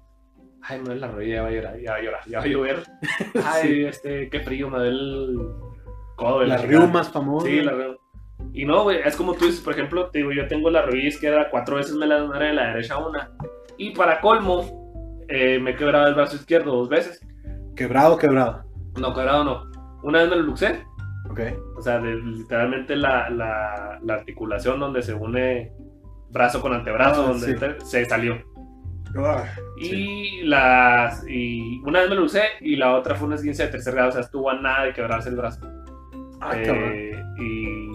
ay, 0.63 0.81
no 0.85 0.93
es 0.93 1.01
la 1.01 1.09
rodilla, 1.09 1.37
ya 1.37 1.43
va 1.43 1.49
a 1.49 1.51
llorar, 1.51 1.81
ya 1.81 1.91
va 1.91 1.97
a 1.97 2.03
llorar, 2.03 2.21
ya 2.29 2.39
va 2.39 2.45
a 2.45 2.49
llover. 2.49 2.83
Ay, 3.45 3.63
Sí. 3.69 3.85
este, 3.85 4.29
qué 4.31 4.41
frío, 4.41 4.71
me 4.71 4.79
duele 4.79 4.97
el 4.97 5.39
codo. 6.17 6.45
Las 6.45 6.61
chingada". 6.63 6.85
riumas 6.85 7.09
famosas. 7.11 7.49
Sí, 7.49 7.61
la 7.63 7.73
riuma. 7.73 7.97
Y 8.53 8.65
no, 8.65 8.83
güey, 8.83 8.99
es 9.05 9.17
como 9.17 9.35
tú 9.35 9.47
dices, 9.47 9.61
por 9.61 9.75
ejemplo, 9.75 10.11
te 10.11 10.19
digo, 10.19 10.33
yo 10.33 10.47
tengo 10.49 10.71
la 10.71 10.83
rodilla 10.83 11.09
izquierda, 11.09 11.49
cuatro 11.51 11.77
veces 11.77 11.95
me 11.95 12.07
la 12.07 12.19
donaron 12.19 12.49
de 12.49 12.55
la 12.55 12.67
derecha 12.69 12.99
una. 12.99 13.31
Y 13.79 13.91
para 13.91 14.21
colmo, 14.21 15.25
eh, 15.29 15.59
me 15.61 15.71
he 15.71 15.77
quebrado 15.77 16.09
el 16.09 16.15
brazo 16.15 16.37
izquierdo 16.37 16.73
dos 16.77 16.89
veces. 16.89 17.21
Quebrado, 17.77 18.19
quebrado. 18.19 18.65
No, 19.01 19.15
quebrado 19.15 19.45
no. 19.45 19.71
Una 20.03 20.21
vez 20.21 20.31
me 20.31 20.37
lo 20.37 20.43
luxé, 20.43 20.85
Ok. 21.31 21.41
o 21.77 21.81
sea, 21.83 21.99
de- 22.01 22.17
literalmente 22.17 22.97
la, 22.97 23.31
la, 23.31 23.99
la 24.03 24.15
articulación 24.15 24.81
donde 24.81 25.03
se 25.03 25.15
une 25.15 25.73
brazo 26.31 26.61
con 26.61 26.73
antebrazo, 26.75 27.23
Ah, 27.25 27.29
donde 27.29 27.47
sí. 27.47 27.55
te- 27.59 27.81
se 27.85 28.05
salió. 28.07 28.37
Ah, 29.17 29.45
Y 29.79 29.85
sí. 29.87 30.41
las 30.45 31.25
y 31.29 31.81
una 31.85 32.01
vez 32.01 32.11
me 32.11 32.17
lo 32.17 32.25
usé 32.25 32.43
y 32.61 32.77
la 32.77 32.95
otra 32.97 33.15
fue 33.17 33.27
una 33.27 33.37
esguince 33.37 33.65
de 33.65 33.71
tercer 33.71 33.95
grado, 33.95 34.11
o 34.11 34.13
sea, 34.13 34.21
estuvo 34.21 34.49
a 34.51 34.55
nada 34.61 34.85
de 34.85 34.93
quebrarse 34.93 35.29
el 35.31 35.37
brazo. 35.37 35.61
Ah, 36.41 36.53
Eh, 36.55 37.13
y 37.39 37.90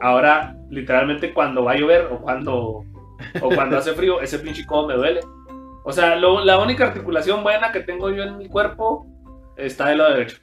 ahora, 0.00 0.56
literalmente, 0.70 1.32
cuando 1.32 1.64
va 1.64 1.72
a 1.72 1.76
llover 1.76 2.08
o 2.12 2.20
cuando, 2.20 2.84
o 3.42 3.48
cuando 3.54 3.78
hace 3.78 3.92
frío, 3.94 4.20
ese 4.20 4.38
pinche 4.38 4.64
codo 4.66 4.88
me 4.88 4.94
duele. 4.94 5.20
O 5.84 5.92
sea, 5.92 6.16
lo- 6.16 6.44
la 6.44 6.58
única 6.58 6.86
articulación 6.86 7.42
buena 7.42 7.72
que 7.72 7.80
tengo 7.80 8.10
yo 8.10 8.22
en 8.24 8.36
mi 8.36 8.48
cuerpo 8.48 9.06
está 9.56 9.88
del 9.88 9.98
lado 9.98 10.10
derecho, 10.14 10.38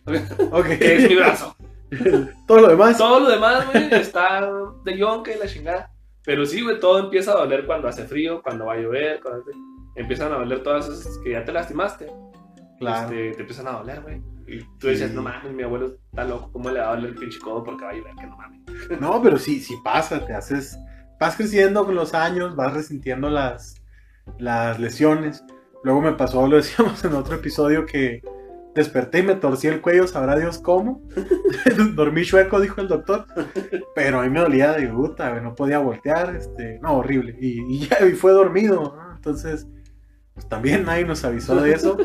Ok. 0.51 0.65
que 0.79 0.95
es 0.95 1.09
mi 1.09 1.15
brazo. 1.15 1.55
Todo 2.47 2.61
lo 2.61 2.67
demás. 2.69 2.97
Todo 2.97 3.19
lo 3.21 3.29
demás, 3.29 3.65
güey, 3.71 3.93
está 3.93 4.49
de 4.83 4.97
yonke 4.97 5.35
y 5.35 5.39
la 5.39 5.45
chingada. 5.47 5.91
Pero 6.23 6.45
sí, 6.45 6.63
güey, 6.63 6.79
todo 6.79 6.97
empieza 6.97 7.33
a 7.33 7.35
doler 7.37 7.67
cuando 7.67 7.87
hace 7.87 8.03
frío, 8.05 8.41
cuando 8.41 8.65
va 8.65 8.73
a 8.73 8.77
llover, 8.77 9.19
cuando 9.21 9.41
hace- 9.41 9.51
empiezan 9.95 10.33
a 10.33 10.37
doler 10.37 10.63
todas 10.63 10.87
esas 10.89 11.19
que 11.19 11.31
ya 11.33 11.45
te 11.45 11.51
lastimaste. 11.51 12.11
Claro. 12.79 13.03
Este, 13.13 13.31
te 13.33 13.41
empiezan 13.41 13.67
a 13.67 13.73
doler, 13.73 14.01
güey. 14.01 14.21
Y 14.47 14.59
tú 14.79 14.87
dices, 14.89 15.09
Sí. 15.09 15.15
no 15.15 15.21
mames, 15.23 15.51
mi 15.53 15.63
abuelo 15.63 15.95
está 16.11 16.23
loco, 16.23 16.51
¿cómo 16.51 16.69
le 16.69 16.79
va 16.79 16.89
a 16.91 16.95
doler 16.95 17.11
el 17.11 17.15
pinche 17.15 17.39
codo 17.39 17.63
porque 17.63 17.83
va 17.85 17.91
a 17.91 17.93
llover? 17.93 18.15
Que 18.15 18.27
no 18.27 18.37
mames. 18.37 18.61
No, 18.99 19.21
pero 19.21 19.37
sí, 19.37 19.59
sí 19.59 19.75
pasa, 19.83 20.25
te 20.25 20.33
haces, 20.33 20.77
vas 21.19 21.35
creciendo 21.35 21.85
con 21.85 21.95
los 21.95 22.13
años, 22.13 22.55
vas 22.55 22.73
resintiendo 22.73 23.29
las, 23.29 23.81
las 24.37 24.79
lesiones. 24.79 25.43
Luego 25.83 26.01
me 26.01 26.13
pasó, 26.13 26.47
lo 26.47 26.57
decíamos 26.57 27.03
en 27.05 27.13
otro 27.13 27.35
episodio, 27.35 27.85
que 27.85 28.21
desperté 28.75 29.19
y 29.19 29.23
me 29.23 29.35
torcí 29.35 29.67
el 29.67 29.81
cuello, 29.81 30.05
sabrá 30.07 30.37
Dios 30.37 30.59
cómo. 30.59 31.01
Dormí 31.95 32.23
chueco, 32.25 32.59
dijo 32.59 32.81
el 32.81 32.87
doctor. 32.87 33.25
Pero 33.95 34.19
a 34.19 34.23
mí 34.23 34.29
me 34.29 34.41
dolía 34.41 34.73
de 34.73 34.87
puta, 34.87 35.39
no 35.39 35.55
podía 35.55 35.79
voltear, 35.79 36.35
este, 36.35 36.79
no, 36.81 36.97
horrible. 36.97 37.35
Y, 37.39 37.61
y 37.73 37.87
ya 37.87 38.05
y 38.05 38.11
fue 38.11 38.31
dormido, 38.33 38.95
¿no? 38.95 39.15
Entonces, 39.15 39.67
pues 40.33 40.47
también 40.49 40.83
nadie 40.85 41.05
nos 41.05 41.23
avisó 41.23 41.55
de 41.61 41.71
eso. 41.73 41.97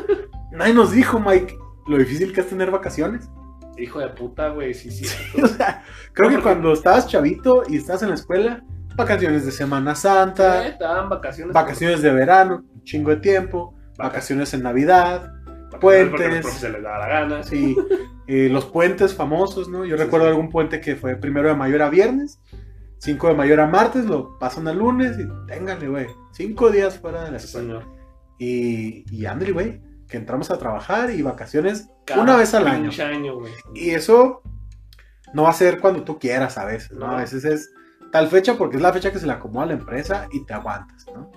Nadie 0.53 0.73
nos 0.73 0.91
dijo, 0.91 1.19
Mike, 1.19 1.57
lo 1.87 1.97
difícil 1.97 2.33
que 2.33 2.41
es 2.41 2.49
tener 2.49 2.71
vacaciones. 2.71 3.29
Hijo 3.77 3.99
de 3.99 4.09
puta, 4.09 4.49
güey, 4.49 4.73
sí, 4.73 4.91
sí. 4.91 5.05
O 5.41 5.47
sea, 5.47 5.83
creo 6.13 6.29
que 6.29 6.39
cuando 6.39 6.73
estabas 6.73 7.07
chavito 7.07 7.63
y 7.67 7.77
estás 7.77 8.03
en 8.03 8.09
la 8.09 8.15
escuela, 8.15 8.63
vacaciones 8.95 9.45
de 9.45 9.51
Semana 9.51 9.95
Santa, 9.95 10.65
Eh, 10.65 10.69
Estaban 10.69 11.09
vacaciones. 11.09 11.53
vacaciones 11.53 12.01
de 12.01 12.11
verano, 12.11 12.63
un 12.73 12.83
chingo 12.83 13.11
de 13.11 13.17
tiempo, 13.17 13.73
vacaciones 13.97 14.53
en 14.53 14.63
Navidad, 14.63 15.31
los 15.71 15.79
puentes. 15.79 16.45
se 16.53 16.69
les 16.69 16.83
daba 16.83 16.99
la 16.99 17.07
gana. 17.07 17.43
Sí, 17.43 17.75
eh, 18.27 18.49
los 18.51 18.65
puentes 18.65 19.15
famosos, 19.15 19.69
¿no? 19.69 19.85
Yo 19.85 19.95
recuerdo 19.95 20.27
algún 20.27 20.49
puente 20.49 20.81
que 20.81 20.95
fue 20.95 21.15
primero 21.15 21.47
de 21.47 21.55
mayo 21.55 21.75
era 21.75 21.89
viernes, 21.89 22.41
5 22.99 23.29
de 23.29 23.33
mayo 23.33 23.53
era 23.53 23.65
martes, 23.67 24.05
lo 24.05 24.37
pasan 24.37 24.67
a 24.67 24.73
lunes 24.73 25.17
y 25.17 25.27
ténganle, 25.47 25.87
güey. 25.87 26.07
Cinco 26.33 26.69
días 26.69 26.99
fuera 26.99 27.23
de 27.23 27.31
la 27.31 27.39
Sí, 27.39 27.45
escuela. 27.47 27.79
señor. 27.79 28.01
Y, 28.37 29.05
y 29.15 29.25
ándale, 29.25 29.51
güey, 29.53 29.81
que 30.11 30.17
entramos 30.17 30.51
a 30.51 30.57
trabajar 30.59 31.09
y 31.11 31.21
vacaciones 31.21 31.89
Cada 32.05 32.21
una 32.21 32.35
vez 32.35 32.53
al 32.53 32.67
año. 32.67 32.91
Y 33.73 33.91
eso 33.91 34.41
no 35.33 35.43
va 35.43 35.49
a 35.49 35.53
ser 35.53 35.79
cuando 35.79 36.03
tú 36.03 36.19
quieras 36.19 36.57
a 36.57 36.65
veces, 36.65 36.91
¿no? 36.91 37.07
No. 37.07 37.13
A 37.13 37.21
veces 37.21 37.45
es 37.45 37.73
tal 38.11 38.27
fecha 38.27 38.57
porque 38.57 38.75
es 38.75 38.83
la 38.83 38.91
fecha 38.91 39.11
que 39.11 39.19
se 39.19 39.25
le 39.25 39.31
acomoda 39.31 39.63
a 39.63 39.67
la 39.67 39.73
empresa 39.73 40.27
y 40.31 40.45
te 40.45 40.53
aguantas, 40.53 41.05
¿no? 41.15 41.31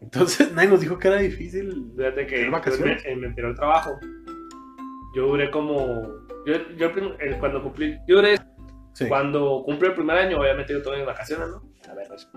Entonces 0.00 0.52
nadie 0.54 0.68
nos 0.68 0.80
dijo 0.80 0.98
que 0.98 1.08
era 1.08 1.18
difícil. 1.18 1.94
Desde 1.96 2.26
que 2.26 2.36
¿Tener 2.36 2.46
yo 2.46 2.52
vacaciones? 2.52 3.04
en 3.04 3.20
mi 3.20 3.26
anterior 3.26 3.54
trabajo, 3.56 3.98
yo 5.14 5.26
duré 5.26 5.50
como. 5.50 5.84
Yo, 6.46 6.54
yo 6.76 6.86
el 6.86 7.16
el- 7.20 7.38
cuando 7.38 7.62
cumplí. 7.62 7.98
Yo 8.06 8.16
duré. 8.16 8.36
Sí. 8.94 9.08
Cuando 9.08 9.62
cumplí 9.64 9.88
el 9.88 9.94
primer 9.94 10.16
año, 10.18 10.38
obviamente 10.38 10.72
yo 10.72 10.82
todo 10.82 10.94
en 10.94 11.06
vacaciones, 11.06 11.48
¿no? 11.48 11.62
A 11.90 11.94
ver, 11.94 12.06
pues, 12.08 12.28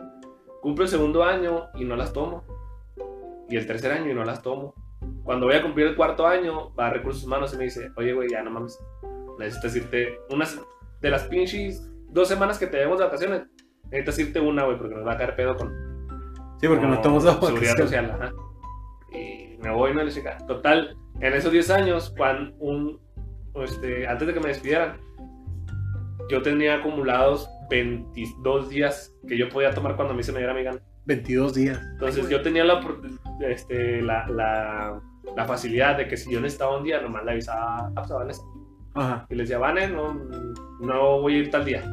Cumplo 0.61 0.85
el 0.85 0.89
segundo 0.89 1.23
año 1.23 1.67
y 1.75 1.85
no 1.85 1.95
las 1.95 2.11
tomo. 2.11 2.43
Y 3.49 3.55
el 3.57 3.67
tercer 3.67 3.91
año 3.91 4.09
y 4.09 4.13
no 4.15 4.23
las 4.23 4.41
tomo. 4.41 4.73
Cuando 5.23 5.47
voy 5.47 5.55
a 5.55 5.61
cumplir 5.61 5.87
el 5.87 5.95
cuarto 5.95 6.27
año, 6.27 6.73
va 6.75 6.87
a 6.87 6.89
recursos 6.91 7.23
humanos 7.23 7.53
y 7.53 7.57
me 7.57 7.63
dice: 7.65 7.91
Oye, 7.97 8.13
güey, 8.13 8.29
ya 8.29 8.43
no 8.43 8.51
mames. 8.51 8.79
Necesitas 9.39 9.75
irte. 9.75 10.19
Unas 10.29 10.59
de 11.01 11.09
las 11.09 11.23
pinches 11.23 11.89
dos 12.09 12.27
semanas 12.27 12.57
que 12.57 12.67
te 12.67 12.77
demos 12.77 12.99
de 12.99 13.05
vacaciones. 13.05 13.43
Necesitas 13.85 14.19
irte 14.19 14.39
una, 14.39 14.65
güey, 14.65 14.77
porque 14.77 14.95
nos 14.95 15.05
va 15.05 15.13
a 15.13 15.17
caer 15.17 15.35
pedo 15.35 15.55
con, 15.55 15.71
Sí, 16.59 16.67
porque 16.67 16.87
no 16.87 16.95
estamos 16.95 17.23
dando 17.23 17.45
seguridad 17.45 17.77
social, 17.77 18.11
ajá. 18.11 18.33
Y 19.11 19.57
me 19.61 19.71
voy, 19.71 19.93
no 19.93 20.03
le 20.03 20.11
chica. 20.11 20.37
Total, 20.47 20.97
en 21.19 21.33
esos 21.33 21.51
10 21.51 21.69
años, 21.69 22.13
cuando 22.17 22.55
un, 22.57 22.99
este, 23.55 24.07
antes 24.07 24.27
de 24.27 24.33
que 24.33 24.39
me 24.39 24.49
despidieran, 24.49 24.97
yo 26.29 26.41
tenía 26.41 26.75
acumulados 26.75 27.49
22 27.69 28.69
días 28.69 29.13
que 29.27 29.37
yo 29.37 29.49
podía 29.49 29.73
tomar 29.73 29.95
cuando 29.95 30.13
a 30.13 30.17
mí 30.17 30.23
se 30.23 30.31
me 30.31 30.39
diera 30.39 30.53
mi 30.53 30.63
gana. 30.63 30.79
22 31.05 31.53
días. 31.53 31.79
Entonces 31.93 32.27
yo 32.29 32.41
tenía 32.41 32.63
la, 32.63 32.81
este, 33.47 34.01
la, 34.01 34.27
la, 34.27 35.01
la 35.35 35.45
facilidad 35.45 35.97
de 35.97 36.07
que 36.07 36.17
si 36.17 36.31
yo 36.31 36.39
necesitaba 36.41 36.77
un 36.77 36.83
día, 36.83 37.01
nomás 37.01 37.23
le 37.25 37.31
avisaba 37.31 37.87
ah, 37.87 37.91
pues, 37.95 38.11
a 38.11 38.15
Vanessa. 38.15 38.41
Ajá. 38.95 39.25
Y 39.29 39.35
le 39.35 39.43
decía, 39.43 39.57
Vane, 39.57 39.87
no, 39.87 40.13
no 40.79 41.21
voy 41.21 41.35
a 41.35 41.37
ir 41.39 41.51
tal 41.51 41.65
día. 41.65 41.83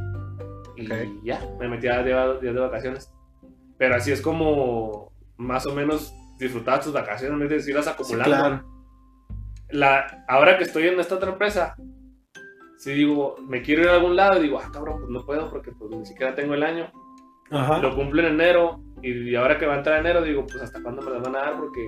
Y 0.76 0.88
ya, 1.24 1.40
me 1.58 1.68
metía 1.68 2.02
días 2.02 2.40
días 2.40 2.54
de 2.54 2.60
vacaciones. 2.60 3.12
Pero 3.78 3.96
así 3.96 4.12
es 4.12 4.22
como 4.22 5.12
más 5.36 5.66
o 5.66 5.74
menos 5.74 6.14
disfrutar 6.38 6.82
tus 6.82 6.92
vacaciones, 6.92 7.42
es 7.42 7.50
decir, 7.50 7.74
las 7.74 7.84
Sí, 7.84 7.90
acumulando. 7.90 8.24
claro. 8.36 8.68
La, 9.70 10.24
ahora 10.28 10.58
que 10.58 10.64
estoy 10.64 10.86
en 10.86 11.00
esta 11.00 11.14
otra 11.14 11.32
empresa, 11.32 11.74
si 12.78 12.92
digo, 12.92 13.36
me 13.48 13.62
quiero 13.62 13.82
ir 13.82 13.88
a 13.88 13.94
algún 13.94 14.16
lado, 14.16 14.40
digo, 14.40 14.58
ah, 14.58 14.70
cabrón, 14.72 14.98
pues 14.98 15.10
no 15.10 15.24
puedo 15.24 15.48
porque 15.50 15.72
pues 15.72 15.90
ni 15.90 16.04
siquiera 16.04 16.34
tengo 16.34 16.54
el 16.54 16.62
año. 16.62 16.90
Ajá. 17.50 17.78
Lo 17.78 17.94
cumplo 17.94 18.22
en 18.22 18.34
enero, 18.34 18.82
y 19.02 19.34
ahora 19.34 19.58
que 19.58 19.66
va 19.66 19.74
a 19.74 19.78
entrar 19.78 19.98
enero, 20.00 20.22
digo, 20.22 20.46
pues 20.46 20.62
hasta 20.62 20.82
cuándo 20.82 21.02
me 21.02 21.10
las 21.10 21.22
van 21.22 21.36
a 21.36 21.38
dar, 21.40 21.56
porque 21.58 21.86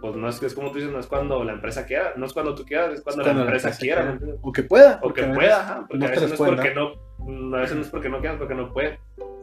pues 0.00 0.16
no 0.16 0.28
es, 0.28 0.42
es 0.42 0.54
como 0.54 0.70
tú 0.70 0.78
dices, 0.78 0.92
no 0.92 0.98
es 0.98 1.06
cuando 1.06 1.44
la 1.44 1.52
empresa 1.52 1.86
quiera, 1.86 2.12
no 2.16 2.26
es 2.26 2.32
cuando 2.32 2.54
tú 2.54 2.64
quieras, 2.64 2.92
es 2.94 3.02
cuando, 3.02 3.22
Es 3.22 3.26
cuando 3.28 3.44
la 3.44 3.50
empresa 3.56 3.78
quiera. 3.78 4.02
¿me 4.02 4.10
entiendes? 4.12 4.40
O 4.42 4.52
que 4.52 4.62
pueda. 4.64 4.98
O 5.02 5.12
que 5.12 5.22
pueda, 5.24 5.60
ajá, 5.60 5.86
porque 5.88 5.98
no 5.98 6.06
a 6.06 6.10
veces 6.10 6.28
no 6.28 6.34
es 6.34 6.40
porque 6.40 6.74
no, 6.74 7.56
a 7.56 7.60
veces 7.60 7.76
no 7.76 7.82
es 7.82 7.88
porque 7.88 8.08
no 8.08 8.18
quieran, 8.20 8.38
porque 8.38 8.54
no 8.54 8.72
pueden. 8.72 8.98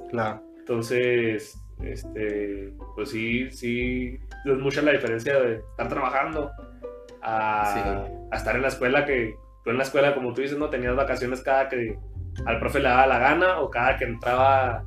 Claro. 0.09 0.41
Entonces, 0.57 1.57
este, 1.81 2.73
pues 2.95 3.09
sí, 3.09 3.49
sí, 3.51 4.19
es 4.45 4.57
mucha 4.57 4.81
la 4.81 4.91
diferencia 4.91 5.39
de 5.39 5.55
estar 5.55 5.87
trabajando 5.87 6.51
a, 7.21 7.65
Sí. 7.73 7.79
a 8.31 8.35
estar 8.35 8.55
en 8.55 8.61
la 8.61 8.67
escuela 8.67 9.05
que 9.05 9.35
tú 9.63 9.69
en 9.69 9.77
la 9.77 9.83
escuela, 9.83 10.13
como 10.13 10.33
tú 10.33 10.41
dices, 10.41 10.57
no 10.57 10.69
tenías 10.69 10.95
vacaciones 10.95 11.41
cada 11.41 11.69
que 11.69 11.97
al 12.45 12.59
profe 12.59 12.79
le 12.79 12.89
daba 12.89 13.07
la 13.07 13.19
gana 13.19 13.59
o 13.61 13.69
cada 13.69 13.97
que 13.97 14.05
entraba 14.05 14.83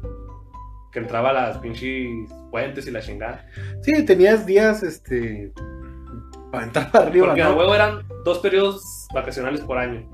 que 0.92 0.98
entraba 1.00 1.30
a 1.30 1.32
las 1.32 1.58
pinches 1.58 2.30
puentes 2.50 2.86
y 2.86 2.90
la 2.90 3.00
chingada. 3.00 3.46
Sí, 3.82 4.04
tenías 4.04 4.46
días, 4.46 4.82
este. 4.82 5.52
Para 6.50 6.64
entrar 6.64 6.90
para 6.90 7.06
arriba, 7.06 7.26
Porque 7.28 7.42
a 7.42 7.48
¿no? 7.48 7.56
huevo 7.56 7.74
eran 7.74 8.02
dos 8.24 8.38
periodos 8.40 9.06
vacacionales 9.14 9.62
por 9.62 9.78
año. 9.78 10.08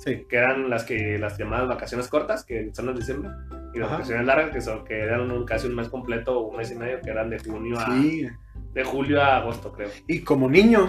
Sí. 0.00 0.26
que 0.30 0.36
eran 0.36 0.70
las 0.70 0.84
que 0.84 1.18
las 1.18 1.36
llamadas 1.36 1.66
vacaciones 1.66 2.06
cortas, 2.06 2.44
que 2.44 2.70
son 2.72 2.86
las 2.86 2.94
de 2.94 3.00
diciembre, 3.00 3.30
y 3.74 3.78
las 3.80 3.88
Ajá. 3.88 3.96
vacaciones 3.96 4.26
largas, 4.26 4.50
que 4.52 4.60
son 4.60 4.84
que 4.84 5.00
eran 5.00 5.28
un- 5.28 5.44
casi 5.44 5.66
un 5.66 5.74
mes 5.74 5.88
completo 5.88 6.38
o 6.38 6.46
un 6.50 6.56
mes 6.56 6.70
y 6.70 6.76
medio, 6.76 7.00
que 7.00 7.10
eran 7.10 7.28
de 7.30 7.40
junio 7.40 7.76
a 7.80 7.86
Sí. 7.86 8.28
de 8.74 8.84
julio 8.84 9.20
a 9.20 9.38
agosto, 9.38 9.72
creo. 9.72 9.88
Y 10.06 10.20
como 10.20 10.48
niño, 10.48 10.88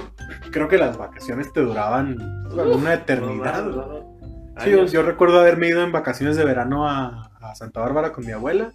creo 0.51 0.67
que 0.67 0.77
las 0.77 0.95
vacaciones 0.95 1.51
te 1.51 1.61
duraban 1.61 2.17
bueno, 2.53 2.75
una 2.75 2.93
eternidad. 2.93 3.63
No, 3.65 3.71
no, 3.75 3.87
no. 3.87 4.19
Sí, 4.59 4.69
yo, 4.69 4.85
yo 4.85 5.01
recuerdo 5.01 5.39
haberme 5.39 5.69
ido 5.69 5.81
en 5.83 5.91
vacaciones 5.91 6.37
de 6.37 6.45
verano 6.45 6.87
a, 6.87 7.31
a 7.41 7.55
Santa 7.55 7.79
Bárbara 7.81 8.11
con 8.13 8.23
mi 8.27 8.31
abuela. 8.31 8.71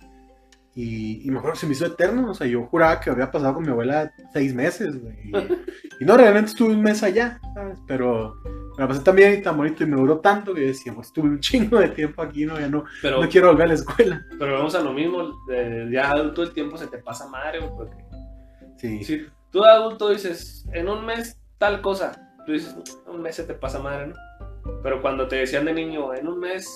Y, 0.75 1.27
y 1.27 1.31
me 1.31 1.39
acuerdo 1.39 1.55
que 1.55 1.61
se 1.61 1.67
me 1.67 1.73
hizo 1.73 1.87
eterno. 1.87 2.31
O 2.31 2.35
sea, 2.35 2.47
yo 2.47 2.65
juraba 2.67 3.01
que 3.01 3.11
había 3.11 3.31
pasado 3.31 3.55
con 3.55 3.65
mi 3.65 3.71
abuela 3.71 4.13
seis 4.33 4.55
meses, 4.55 5.01
güey. 5.01 5.15
Y, 5.25 5.33
y 6.01 6.05
no, 6.05 6.17
realmente 6.17 6.51
estuve 6.51 6.75
un 6.75 6.83
mes 6.83 7.03
allá, 7.03 7.41
¿sabes? 7.55 7.79
Pero 7.87 8.35
me 8.77 8.83
la 8.83 8.89
pasé 8.89 9.01
tan 9.01 9.15
bien 9.15 9.35
y 9.35 9.43
tan 9.43 9.57
bonito 9.57 9.85
y 9.85 9.87
me 9.87 9.97
duró 9.97 10.19
tanto 10.19 10.53
que 10.53 10.63
yo 10.63 10.67
decía, 10.69 10.93
pues 10.93 11.09
estuve 11.09 11.29
un 11.29 11.41
chingo 11.41 11.79
de 11.79 11.89
tiempo 11.89 12.23
aquí, 12.23 12.45
no, 12.45 12.59
ya 12.59 12.69
no, 12.69 12.85
pero, 13.01 13.23
no 13.23 13.29
quiero 13.29 13.49
volver 13.49 13.67
a 13.67 13.69
la 13.69 13.75
escuela. 13.75 14.27
pero 14.39 14.55
vamos 14.55 14.75
a 14.75 14.81
lo 14.81 14.93
mismo, 14.93 15.33
ya 15.91 16.11
adulto 16.11 16.43
el 16.43 16.53
tiempo 16.53 16.77
se 16.77 16.89
te 16.89 16.99
pasa 16.99 17.29
madre, 17.29 17.61
güey, 17.61 17.71
porque 17.77 18.05
Sí, 18.77 19.05
si 19.05 19.27
tú 19.51 19.61
de 19.61 19.71
adulto 19.71 20.11
dices, 20.11 20.67
en 20.73 20.89
un 20.89 21.07
mes 21.07 21.39
tal 21.59 21.81
cosa, 21.81 22.13
tú 22.45 22.53
dices, 22.53 22.77
un 23.07 23.23
mes 23.23 23.37
se 23.37 23.45
te 23.45 23.55
pasa 23.55 23.79
madre, 23.79 24.09
¿no? 24.09 24.15
Pero 24.83 25.01
cuando 25.01 25.29
te 25.29 25.37
decían 25.37 25.65
de 25.65 25.73
niño, 25.73 26.13
en 26.13 26.27
un 26.27 26.41
mes 26.41 26.69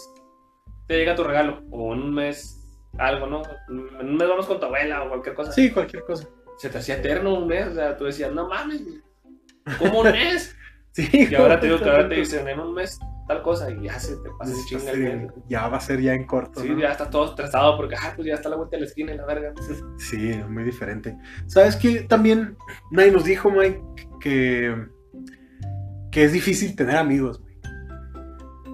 te 0.86 0.96
llega 0.96 1.16
tu 1.16 1.24
regalo, 1.24 1.62
o 1.70 1.92
en 1.92 2.03
un 2.03 2.14
mes 2.14 2.57
algo, 2.99 3.26
¿no? 3.26 3.42
En 3.68 4.09
un 4.09 4.16
mes 4.16 4.28
vamos 4.28 4.46
con 4.46 4.59
tu 4.61 4.66
abuela 4.66 5.03
o 5.05 5.09
cualquier 5.09 5.34
cosa. 5.34 5.53
sí, 5.53 5.70
cualquier 5.70 6.05
cosa. 6.05 6.28
se 6.59 6.68
te 6.68 6.78
hacía 6.78 6.96
eterno 6.96 7.34
un 7.38 7.46
mes, 7.46 7.68
o 7.68 7.74
sea, 7.74 7.96
tú 7.96 8.05
decías, 8.05 8.32
no 8.32 8.49
mames, 8.49 8.82
¿cómo 9.78 10.01
un 10.01 10.11
mes? 10.12 10.55
Sí, 10.90 11.28
Y 11.30 11.34
ahora 11.36 11.61
te 11.61 11.66
digo 11.66 11.78
que 11.78 11.88
ahora 11.88 12.09
te 12.09 12.16
dicen, 12.16 12.49
en 12.49 12.59
un 12.59 12.74
mes 12.74 12.99
tal 13.28 13.40
cosa, 13.42 13.70
y 13.70 13.82
ya 13.84 14.01
se 14.01 14.16
te 14.16 14.30
pasa 14.36 14.53
Sí, 14.53 14.61
chinga 14.68 14.90
el 14.90 14.99
mes. 15.20 15.32
ya 15.49 15.68
va 15.68 15.76
a 15.76 15.80
ser 15.80 16.01
ya 16.01 16.12
en 16.14 16.26
corto. 16.26 16.61
Sí, 16.61 16.70
¿no? 16.70 16.78
ya 16.80 16.90
está 16.90 17.09
todo 17.09 17.26
estresado 17.26 17.76
porque, 17.76 17.94
ah, 17.94 18.14
pues 18.16 18.26
ya 18.26 18.34
está 18.34 18.49
la 18.49 18.57
vuelta 18.57 18.76
de 18.76 18.80
la 18.80 18.86
esquina 18.88 19.12
y 19.12 19.16
la 19.16 19.26
verga. 19.26 19.53
Sí, 19.99 20.16
muy 20.49 20.64
diferente. 20.64 21.16
¿Sabes 21.46 21.76
qué? 21.76 22.01
También 22.01 22.57
nadie 22.90 23.12
nos 23.12 23.24
dijo, 23.24 23.49
Mike, 23.51 23.80
que, 24.18 24.86
que 26.11 26.24
es 26.24 26.32
difícil 26.32 26.74
tener 26.74 26.96
amigos. 26.96 27.42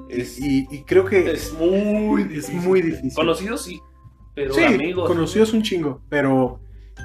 Es, 0.08 0.38
Y, 0.38 0.66
y 0.70 0.84
creo 0.84 1.04
que 1.04 1.30
es 1.30 1.52
muy 1.52 2.22
es 2.22 2.28
difícil. 2.28 2.56
muy 2.60 2.80
difícil. 2.80 3.12
Conocidos 3.14 3.64
sí, 3.64 3.80
pero 4.34 4.54
sí, 4.54 4.64
amigos. 4.64 5.08
conocidos 5.08 5.52
un 5.52 5.62
chingo, 5.62 6.02
pero 6.08 6.60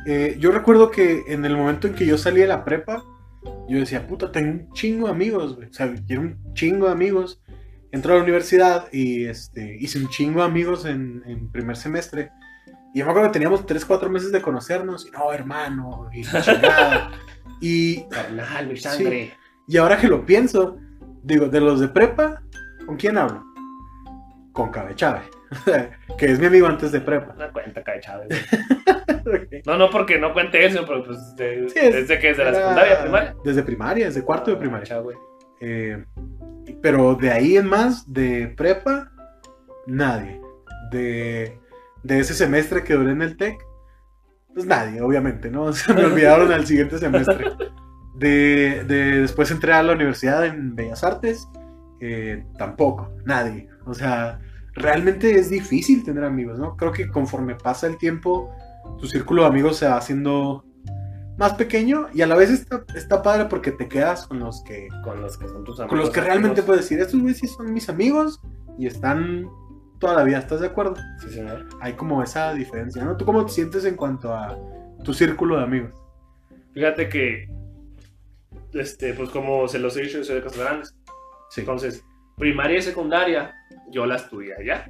eh, 0.05 0.38
yo 0.39 0.51
recuerdo 0.51 0.91
que 0.91 1.23
en 1.27 1.45
el 1.45 1.55
momento 1.55 1.88
en 1.88 1.93
que 1.95 2.05
yo 2.05 2.17
salí 2.17 2.41
de 2.41 2.47
la 2.47 2.63
prepa, 2.65 3.03
yo 3.67 3.80
decía, 3.80 4.07
puta, 4.07 4.32
tengo 4.32 4.51
un 4.51 4.73
chingo 4.73 5.07
de 5.07 5.13
amigos, 5.13 5.55
güey. 5.55 5.69
O 5.69 5.73
sea, 5.73 5.93
quiero 6.05 6.23
un 6.23 6.53
chingo 6.53 6.88
de 6.88 6.91
amigos. 6.91 7.41
Entré 7.91 8.11
a 8.11 8.17
la 8.17 8.23
universidad 8.23 8.91
y 8.91 9.25
este, 9.25 9.77
hice 9.80 9.99
un 9.99 10.09
chingo 10.09 10.41
de 10.41 10.45
amigos 10.45 10.86
en, 10.86 11.23
en 11.25 11.51
primer 11.51 11.75
semestre. 11.75 12.32
Y 12.93 12.99
yo 12.99 13.05
me 13.05 13.11
acuerdo 13.11 13.30
que 13.30 13.34
teníamos 13.34 13.65
3, 13.65 13.86
4 13.86 14.09
meses 14.09 14.32
de 14.32 14.41
conocernos. 14.41 15.07
Y 15.07 15.11
no, 15.11 15.32
hermano, 15.32 16.09
y 16.11 16.23
chingada. 16.23 17.11
y, 17.61 18.03
Carnal, 18.09 18.73
y 19.69 19.77
ahora 19.77 19.97
que 19.99 20.07
lo 20.07 20.25
pienso, 20.25 20.77
digo, 21.21 21.47
de 21.47 21.61
los 21.61 21.80
de 21.80 21.89
prepa, 21.89 22.41
¿con 22.88 22.97
quién 22.97 23.19
hablo? 23.19 23.43
Con 24.51 24.71
Cabe 24.71 24.95
Chávez, 24.95 25.30
que 26.17 26.25
es 26.27 26.39
mi 26.39 26.45
amigo 26.47 26.67
antes 26.67 26.91
de 26.91 27.01
prepa. 27.01 27.33
No 27.37 27.51
cuenta, 27.53 27.83
cae 27.83 27.99
Chávez. 27.99 28.29
No, 29.65 29.77
no 29.77 29.89
porque 29.91 30.17
no 30.17 30.33
cuente 30.33 30.65
eso, 30.65 30.85
pero 30.87 31.03
pues 31.03 31.35
de- 31.35 31.69
Sí, 31.69 31.77
es- 31.79 31.93
desde 31.93 32.19
que 32.19 32.29
desde 32.29 32.43
la 32.45 32.49
Era- 32.49 32.59
secundaria, 32.59 33.01
primaria. 33.01 33.35
Desde 33.43 33.63
primaria, 33.63 34.05
desde 34.07 34.23
cuarto 34.23 34.49
de 34.49 34.57
Ah, 34.57 34.59
primaria. 34.59 34.85
chao, 34.85 35.03
güey. 35.03 35.17
Eh, 35.61 36.03
pero 36.81 37.13
de 37.15 37.29
ahí 37.29 37.57
en 37.57 37.67
más, 37.67 38.11
de 38.11 38.47
prepa, 38.57 39.11
nadie. 39.85 40.39
De, 40.91 41.59
de 42.01 42.19
ese 42.19 42.33
semestre 42.33 42.83
que 42.83 42.93
duré 42.95 43.11
en 43.11 43.21
el 43.21 43.37
TEC, 43.37 43.59
pues 44.53 44.65
nadie, 44.65 45.01
obviamente, 45.01 45.51
¿no? 45.51 45.73
Se 45.73 45.93
me 45.93 46.05
olvidaron 46.05 46.51
al 46.51 46.65
siguiente 46.65 46.97
semestre. 46.97 47.45
De, 48.15 48.83
de- 48.85 49.21
después 49.21 49.51
entré 49.51 49.73
a 49.73 49.83
la 49.83 49.93
universidad 49.93 50.43
en 50.45 50.75
Bellas 50.75 51.03
Artes, 51.03 51.47
eh, 52.01 52.45
tampoco, 52.57 53.11
nadie. 53.25 53.67
O 53.85 53.93
sea, 53.93 54.39
realmente 54.80 55.38
es 55.38 55.49
difícil 55.49 56.03
tener 56.03 56.23
amigos, 56.23 56.57
¿no? 56.57 56.75
Creo 56.75 56.91
que 56.91 57.09
conforme 57.09 57.55
pasa 57.55 57.88
el 57.88 57.97
tiempo, 57.97 58.49
tu 58.99 59.07
círculo 59.07 59.43
de 59.43 59.49
amigos 59.49 59.77
se 59.77 59.88
va 59.88 59.97
haciendo 59.97 60.65
más 61.38 61.53
pequeño 61.53 62.07
y 62.13 62.21
a 62.21 62.27
la 62.27 62.36
vez 62.36 62.49
está, 62.49 62.84
está 62.95 63.21
padre 63.21 63.45
porque 63.45 63.71
te 63.71 63.88
quedas 63.88 64.27
con 64.27 64.39
los 64.39 64.61
que 64.63 64.89
Con 65.03 65.21
los 65.21 65.38
que 65.38 65.47
son 65.47 65.63
tus 65.63 65.80
amigos. 65.80 65.89
con 65.89 65.99
los 65.99 66.09
que 66.09 66.21
realmente 66.21 66.63
puedes 66.63 66.84
decir, 66.84 66.99
estos 66.99 67.19
güeyes 67.19 67.39
sí 67.39 67.47
son 67.47 67.73
mis 67.73 67.88
amigos 67.89 68.41
y 68.77 68.88
están 68.88 69.47
toda 69.99 70.15
la 70.15 70.23
vida, 70.23 70.39
¿estás 70.39 70.61
de 70.61 70.67
acuerdo? 70.67 70.95
Sí, 71.21 71.30
señor. 71.30 71.67
Hay 71.82 71.93
como 71.93 72.23
esa 72.23 72.53
diferencia, 72.53 73.03
¿no? 73.03 73.17
¿Tú 73.17 73.25
cómo 73.25 73.45
te 73.45 73.51
sientes 73.51 73.86
en 73.86 73.95
cuanto 73.95 74.34
a 74.34 74.57
tu 75.03 75.13
círculo 75.13 75.57
de 75.57 75.63
amigos? 75.63 75.93
Fíjate 76.73 77.09
que 77.09 77.49
este, 78.73 79.13
pues 79.13 79.30
como 79.30 79.67
se 79.67 79.80
los 79.80 79.95
he 79.97 80.03
dicho, 80.03 80.19
yo 80.19 80.23
soy 80.23 80.36
de 80.36 80.43
Casas 80.43 80.59
Grandes. 80.59 80.95
Sí. 81.49 81.61
Entonces, 81.61 82.03
primaria 82.39 82.77
y 82.77 82.81
secundaria, 82.81 83.53
yo 83.91 84.05
la 84.05 84.15
estudié 84.15 84.55
allá. 84.55 84.89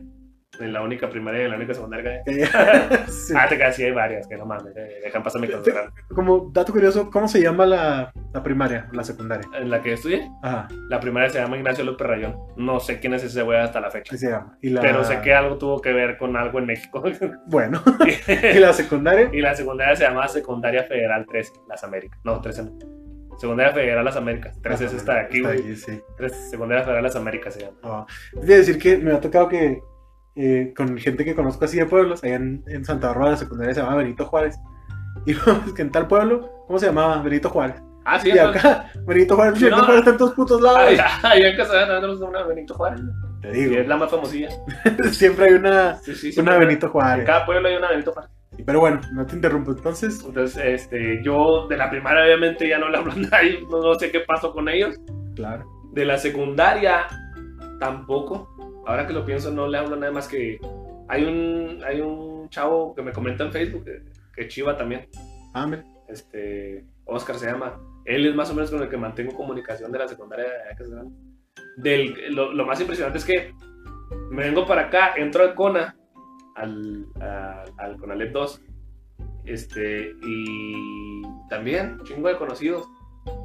En 0.60 0.74
la 0.74 0.82
única 0.82 1.10
primaria 1.10 1.41
y 1.41 1.45
en 1.45 1.52
la 1.52 1.56
única 1.56 1.74
secundaria. 1.74 2.22
que. 2.26 2.45
Sí. 3.10 3.34
Ah, 3.38 3.47
te 3.47 3.56
quedas, 3.58 3.76
sí 3.78 3.84
hay 3.84 3.91
varias, 3.91 4.28
que 4.28 4.36
no 4.36 4.45
mames, 4.45 4.76
eh, 4.76 5.00
dejan 5.04 5.24
pasar 5.24 5.39
mi 5.39 5.47
Casas 5.47 5.64
Grandes. 5.64 5.93
Como 6.14 6.50
dato 6.52 6.74
curioso, 6.74 7.10
¿cómo 7.10 7.30
se 7.30 7.41
llama 7.41 7.66
la, 7.66 8.12
la 8.34 8.43
primaria, 8.43 8.89
la 8.91 9.04
secundaria? 9.06 9.47
En 9.54 9.70
la 9.70 9.82
que 9.82 9.93
estudié, 9.93 10.30
Ajá, 10.43 10.68
la 10.89 11.00
primaria 11.00 11.30
se 11.30 11.39
llama 11.39 11.56
Ignacio 11.56 11.86
López 11.86 12.06
Rayón. 12.06 12.36
No 12.58 12.80
sé 12.82 13.00
quién 13.00 13.14
es 13.14 13.24
ese 13.24 13.41
güey 13.43 13.58
hasta 13.60 13.80
la 13.80 13.89
fecha. 13.89 14.14
así 14.14 14.26
se 14.26 14.32
llama. 14.32 14.58
Y 14.62 14.70
la... 14.72 14.82
Pero 14.82 15.04
sé 15.06 15.22
que 15.22 15.34
algo 15.34 15.58
tuvo 15.58 15.80
que 15.82 15.93
ver 15.93 16.18
con 16.18 16.36
algo 16.36 16.60
en 16.60 16.66
México. 16.66 17.02
Bueno, 17.47 17.82
¿y 18.54 18.60
la 18.60 18.74
secundaria? 18.74 19.30
y 19.32 19.39
la 19.41 19.56
secundaria 19.56 19.95
se 19.95 20.04
llama 20.04 20.28
Secundaria 20.28 20.84
Federal 20.84 21.26
13, 21.26 21.54
Las 21.70 21.84
Américas. 21.86 22.20
No, 22.26 22.41
13 22.41 22.64
no. 22.64 22.99
Secundaria 23.40 23.74
Federal 23.74 24.06
Las 24.06 24.16
Américas. 24.16 24.60
13 24.62 24.86
es 24.86 24.94
esta 24.94 25.14
de 25.16 25.20
aquí, 25.22 25.38
Está 25.38 25.50
güey. 25.50 25.60
aquí, 25.62 25.76
sí. 25.76 26.02
13, 26.18 26.50
Secundaria 26.50 26.84
Federal 26.84 27.04
Las 27.04 27.16
Américas 27.16 27.54
se 27.54 27.62
llama. 27.62 28.06
Es 28.40 28.48
de 28.48 28.58
decir 28.58 28.78
que 28.78 28.98
me 28.98 29.14
ha 29.14 29.20
tocado 29.22 29.48
que 29.50 29.80
eh, 30.36 30.74
con 30.76 30.98
gente 30.98 31.26
que 31.26 31.36
conozco 31.36 31.66
así 31.66 31.78
de 31.78 31.86
pueblos, 31.86 32.24
allá 32.24 32.36
en, 32.36 32.64
en 32.68 32.86
Santa 32.86 33.08
Bárbara 33.08 33.32
la 33.32 33.38
secundaria 33.38 33.74
se 33.74 33.82
llama 33.82 33.96
Benito 33.96 34.26
Juárez. 34.26 34.56
Y 35.26 35.34
luego 35.34 35.62
es 35.68 35.74
que 35.74 35.82
en 35.82 35.92
tal 35.92 36.08
pueblo, 36.08 36.50
¿cómo 36.66 36.80
se 36.80 36.86
llamaba? 36.86 37.22
Benito 37.22 37.50
Juárez. 37.50 37.76
Ah, 38.06 38.20
sí, 38.20 38.32
y 38.34 38.38
acá, 38.40 38.90
Benito 39.06 39.36
Juárez, 39.36 39.56
Sí, 39.60 39.66
Benito 39.66 39.78
no. 39.82 39.86
Juárez 39.86 40.00
está 40.00 40.12
en 40.12 40.18
todos 40.18 40.34
putos 40.34 40.62
lados. 40.62 41.00
Ay, 41.24 41.44
en 41.44 41.58
casa 41.58 41.86
de 41.86 42.24
una 42.24 42.44
Benito 42.44 42.74
Juárez. 42.74 43.02
Te 43.42 43.48
Y 43.50 43.64
es 43.64 43.70
digo, 43.70 43.84
la 43.88 43.98
más 43.98 44.10
famosilla. 44.10 44.48
siempre 45.12 45.46
hay 45.48 45.54
una, 45.56 45.98
Sí, 45.98 46.16
sí, 46.16 46.40
una 46.40 46.58
Benito 46.58 46.86
En 46.88 46.92
Juárez. 46.94 47.26
cada 47.26 47.46
pueblo 47.46 47.68
hay 47.68 47.76
una 47.76 47.90
Benito 47.90 48.14
Juárez. 48.14 48.32
Pero 48.66 48.80
bueno, 48.82 49.00
no 49.14 49.26
te 49.26 49.36
interrumpo. 49.36 49.72
Entonces, 49.72 50.24
Entonces, 50.26 50.62
este, 50.64 51.22
yo 51.24 51.68
de 51.68 51.78
la 51.78 51.89
primaria 51.89 52.24
obviamente 52.24 52.68
ya 52.68 52.78
no 52.78 52.89
le 52.89 52.97
hablo 52.97 53.12
a 53.12 53.16
nadie, 53.32 53.62
no, 53.70 53.82
no 53.82 53.95
sé 53.95 54.12
qué 54.12 54.22
pasó 54.22 54.52
con 54.52 54.70
ellos. 54.70 54.95
claro. 55.36 55.66
De 55.93 56.06
la 56.06 56.18
secundaria 56.20 57.08
tampoco. 57.80 58.56
Ahora 58.86 59.08
que 59.08 59.14
lo 59.14 59.26
pienso 59.26 59.52
no 59.52 59.68
le 59.68 59.78
hablo 59.80 59.95
nada 59.95 60.12
más 60.12 60.28
que 60.28 60.60
hay 61.08 61.24
un 61.26 61.82
hay 61.84 62.00
un 62.00 62.47
chavo 62.50 62.93
que 62.93 63.02
me 63.02 63.12
comenta 63.12 63.43
en 63.43 63.52
Facebook 63.52 63.86
que, 63.86 64.04
que 64.36 64.47
chiva 64.47 64.78
también. 64.78 65.08
Ah, 65.56 65.66
mira. 65.66 65.84
Este 66.08 66.86
Oscar 67.06 67.38
se 67.38 67.47
llama. 67.47 67.80
Él 68.06 68.28
es 68.28 68.36
más 68.36 68.52
o 68.52 68.54
menos 68.54 68.70
con 68.70 68.82
el 68.84 68.89
que 68.89 68.97
mantengo 68.97 69.34
comunicación 69.36 69.91
de 69.91 69.97
la 70.00 70.08
secundaria. 70.08 70.45
Del, 71.78 72.36
lo, 72.36 72.54
lo 72.54 72.66
más 72.66 72.80
impresionante 72.80 73.18
es 73.18 73.26
que 73.26 73.54
me 74.32 74.43
vengo 74.43 74.66
para 74.68 74.84
acá, 74.84 75.14
entro 75.18 75.43
al 75.43 75.56
CONA, 75.56 75.95
al, 76.60 77.05
a- 77.22 77.64
al 77.78 77.97
CONALEP 77.97 78.32
2, 78.34 78.62
este, 79.45 80.12
y 80.22 81.22
también 81.49 81.97
chingo 82.03 82.28
de 82.30 82.38
conocidos, 82.38 82.88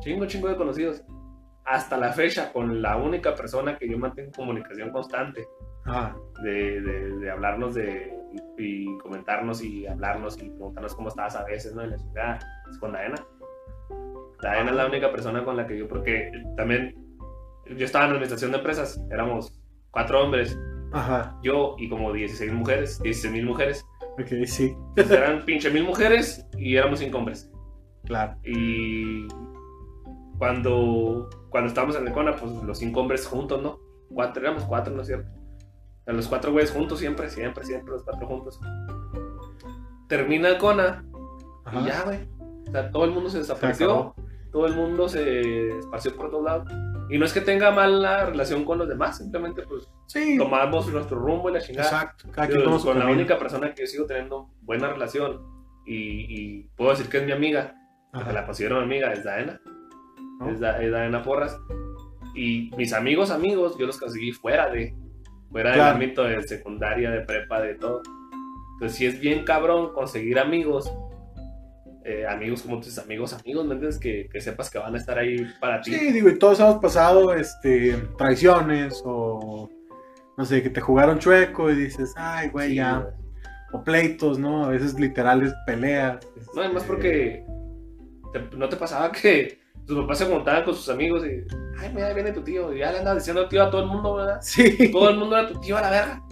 chingo, 0.00 0.26
chingo 0.26 0.48
de 0.48 0.56
conocidos. 0.56 1.02
Hasta 1.66 1.96
la 1.96 2.12
fecha, 2.12 2.52
con 2.52 2.82
la 2.82 2.96
única 2.98 3.34
persona 3.34 3.78
que 3.78 3.88
yo 3.88 3.96
mantengo 3.98 4.32
comunicación 4.32 4.90
constante, 4.90 5.46
Ah, 5.86 6.14
de, 6.42 6.80
de- 6.80 7.18
de 7.18 7.30
hablarnos 7.30 7.74
de, 7.74 8.10
y, 8.56 8.86
comentarnos 8.98 9.62
y 9.62 9.86
hablarnos 9.86 10.36
y 10.42 10.48
preguntarnos 10.48 10.94
cómo 10.94 11.08
estabas 11.08 11.36
a 11.36 11.44
veces, 11.44 11.74
¿no? 11.74 11.84
Y 11.84 11.88
la 11.90 11.98
ciudad, 11.98 12.40
es 12.70 12.78
con 12.78 12.92
Daena. 12.92 13.16
Daena 14.40 14.70
es 14.70 14.76
la 14.76 14.86
única 14.86 15.10
persona 15.12 15.44
con 15.44 15.56
la 15.58 15.66
que 15.66 15.76
yo, 15.78 15.86
porque 15.86 16.30
también 16.56 16.94
yo 17.76 17.84
estaba 17.84 18.04
en 18.06 18.10
la 18.12 18.14
administración 18.16 18.52
de 18.52 18.58
empresas, 18.58 18.98
éramos 19.10 19.58
cuatro 19.90 20.22
hombres, 20.22 20.58
ajá. 20.94 21.38
yo 21.42 21.74
y 21.78 21.88
como 21.88 22.12
16 22.12 22.52
mujeres, 22.52 23.02
16 23.02 23.32
mil 23.32 23.46
mujeres. 23.46 23.84
Ok, 24.18 24.28
sí. 24.46 24.76
Entonces 24.90 25.10
eran 25.10 25.44
pinche 25.44 25.70
mil 25.70 25.84
mujeres 25.84 26.46
y 26.56 26.76
éramos 26.76 27.00
cinco 27.00 27.18
hombres. 27.18 27.50
Claro. 28.04 28.36
Y 28.44 29.26
cuando, 30.38 31.28
cuando 31.50 31.68
estábamos 31.68 31.96
en 31.96 32.06
el 32.06 32.12
CONA, 32.12 32.36
pues 32.36 32.52
los 32.52 32.78
cinco 32.78 33.00
hombres 33.00 33.26
juntos, 33.26 33.62
¿no? 33.62 33.80
Cuatro, 34.08 34.42
éramos 34.42 34.64
cuatro, 34.64 34.94
¿no 34.94 35.02
es 35.02 35.08
cierto? 35.08 35.30
A 36.06 36.12
los 36.12 36.28
cuatro 36.28 36.52
güeyes 36.52 36.70
juntos 36.70 36.98
siempre, 36.98 37.30
siempre, 37.30 37.64
siempre, 37.64 37.92
los 37.92 38.04
cuatro 38.04 38.26
juntos. 38.26 38.60
Termina 40.08 40.48
el 40.48 40.58
CONA 40.58 41.04
Ajá. 41.64 41.80
y 41.80 41.84
ya, 41.86 42.02
güey. 42.04 42.28
O 42.68 42.70
sea, 42.70 42.90
todo 42.90 43.04
el 43.04 43.10
mundo 43.10 43.30
se 43.30 43.38
desapareció, 43.38 44.14
todo 44.52 44.66
el 44.66 44.74
mundo 44.74 45.08
se 45.08 45.78
esparció 45.78 46.14
por 46.14 46.30
todos 46.30 46.44
lados. 46.44 46.68
Y 47.10 47.18
no 47.18 47.24
es 47.26 47.32
que 47.32 47.40
tenga 47.40 47.70
mala 47.70 48.26
relación 48.26 48.64
con 48.64 48.78
los 48.78 48.88
demás, 48.88 49.18
simplemente 49.18 49.62
pues 49.62 49.88
Sí. 50.06 50.36
tomamos 50.38 50.86
nuestro 50.92 51.18
rumbo 51.18 51.50
y 51.50 51.52
la 51.52 51.60
chingada. 51.60 51.86
Exacto. 51.88 52.28
Cada 52.32 52.48
quien 52.48 52.62
su 52.78 52.86
con 52.86 52.98
la 52.98 53.06
única 53.06 53.38
persona 53.38 53.74
que 53.74 53.82
yo 53.82 53.86
sigo 53.86 54.06
teniendo 54.06 54.48
buena 54.62 54.88
relación 54.88 55.40
y, 55.86 56.26
y 56.28 56.62
puedo 56.76 56.90
decir 56.90 57.08
que 57.08 57.18
es 57.18 57.24
mi 57.26 57.32
amiga, 57.32 57.74
Ajá. 58.12 58.32
la 58.32 58.46
considero 58.46 58.76
mi 58.78 58.84
amiga, 58.84 59.12
es 59.12 59.22
Daena. 59.24 59.60
¿No? 60.40 60.48
Es, 60.50 60.60
Da- 60.60 60.82
es 60.82 60.90
Daena 60.90 61.22
Porras. 61.22 61.58
Y 62.34 62.70
mis 62.76 62.92
amigos, 62.92 63.30
amigos, 63.30 63.76
yo 63.78 63.86
los 63.86 63.98
conseguí 63.98 64.32
fuera 64.32 64.68
de, 64.70 64.94
fuera 65.50 65.70
del 65.70 65.78
Claro. 65.78 65.94
ámbito 65.94 66.24
de 66.24 66.42
secundaria, 66.42 67.10
de 67.10 67.20
prepa, 67.20 67.60
de 67.60 67.74
todo. 67.74 68.02
Entonces, 68.74 68.96
sí 68.98 69.06
es 69.06 69.20
bien 69.20 69.44
cabrón 69.44 69.92
conseguir 69.92 70.38
amigos, 70.38 70.92
eh, 72.04 72.26
amigos 72.28 72.62
como 72.62 72.80
tus 72.80 72.98
amigos, 72.98 73.32
amigos, 73.32 73.64
¿me 73.66 73.74
entiendes? 73.74 73.98
Que, 73.98 74.28
que 74.30 74.40
sepas 74.40 74.70
que 74.70 74.78
van 74.78 74.94
a 74.94 74.98
estar 74.98 75.18
ahí 75.18 75.46
para 75.60 75.80
ti. 75.80 75.92
Sí, 75.94 76.12
digo, 76.12 76.28
y 76.28 76.38
todos 76.38 76.60
hemos 76.60 76.76
pasado 76.76 77.32
este, 77.34 77.92
traiciones 78.18 79.02
o 79.04 79.68
no 80.36 80.44
sé, 80.44 80.62
que 80.62 80.70
te 80.70 80.80
jugaron 80.80 81.18
chueco 81.18 81.70
y 81.70 81.76
dices, 81.76 82.12
ay, 82.16 82.48
güey, 82.50 82.70
Sí, 82.70 82.74
ya. 82.76 82.98
güey. 82.98 83.14
O 83.72 83.82
pleitos, 83.82 84.38
¿no? 84.38 84.64
A 84.64 84.68
veces 84.68 84.98
literales 85.00 85.52
peleas. 85.66 86.18
No, 86.54 86.60
además 86.62 86.82
este, 86.82 86.86
porque 86.94 87.44
te- 88.32 88.56
no 88.56 88.68
te 88.68 88.76
pasaba 88.76 89.10
que 89.10 89.58
tus 89.86 89.98
papás 90.00 90.18
se 90.18 90.26
juntaban 90.26 90.64
con 90.64 90.74
sus 90.74 90.88
amigos 90.88 91.24
y, 91.26 91.42
ay, 91.80 91.90
mira, 91.94 92.12
viene 92.12 92.32
tu 92.32 92.42
tío. 92.42 92.72
Y 92.72 92.78
ya 92.80 92.92
le 92.92 92.98
andabas 92.98 93.22
diciendo 93.22 93.48
tío 93.48 93.62
a 93.64 93.70
todo 93.70 93.82
el 93.82 93.88
mundo, 93.88 94.14
¿verdad? 94.16 94.38
Sí. 94.42 94.90
Todo 94.92 95.10
el 95.10 95.16
mundo 95.18 95.36
era 95.36 95.48
tu 95.48 95.60
tío 95.60 95.76
a 95.76 95.80
la 95.80 95.90
verga. 95.90 96.22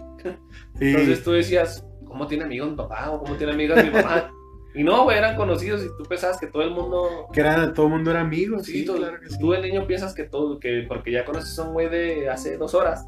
sí. 0.77 0.87
Entonces 0.87 1.23
tú 1.23 1.31
decías, 1.31 1.85
¿cómo 2.05 2.27
tiene 2.27 2.43
amigos 2.45 2.69
mi 2.71 2.75
papá? 2.77 3.11
¿O 3.11 3.19
cómo 3.19 3.35
tiene 3.35 3.53
amigas 3.53 3.83
mi 3.83 3.89
mamá? 4.01 4.31
Y 4.75 4.83
no, 4.83 5.03
güey, 5.03 5.17
eran 5.17 5.35
conocidos 5.35 5.83
y 5.83 5.87
tú 5.97 6.03
pensabas 6.09 6.39
que 6.39 6.47
todo 6.47 6.63
el 6.63 6.71
mundo... 6.71 7.27
Que 7.31 7.41
era, 7.41 7.73
todo 7.73 7.85
el 7.87 7.91
mundo 7.93 8.09
era 8.11 8.21
amigo, 8.21 8.59
Sí, 8.63 8.79
sí, 8.79 8.85
tú, 8.85 8.95
claro 8.95 9.19
que 9.19 9.29
sí. 9.29 9.37
tú 9.39 9.53
el 9.53 9.61
niño 9.61 9.85
piensas 9.85 10.13
que 10.15 10.23
todo, 10.23 10.59
que 10.59 10.85
porque 10.87 11.11
ya 11.11 11.25
conoces 11.25 11.57
a 11.59 11.63
un 11.63 11.73
güey 11.73 11.89
de 11.89 12.29
hace 12.29 12.57
dos 12.57 12.73
horas, 12.73 13.07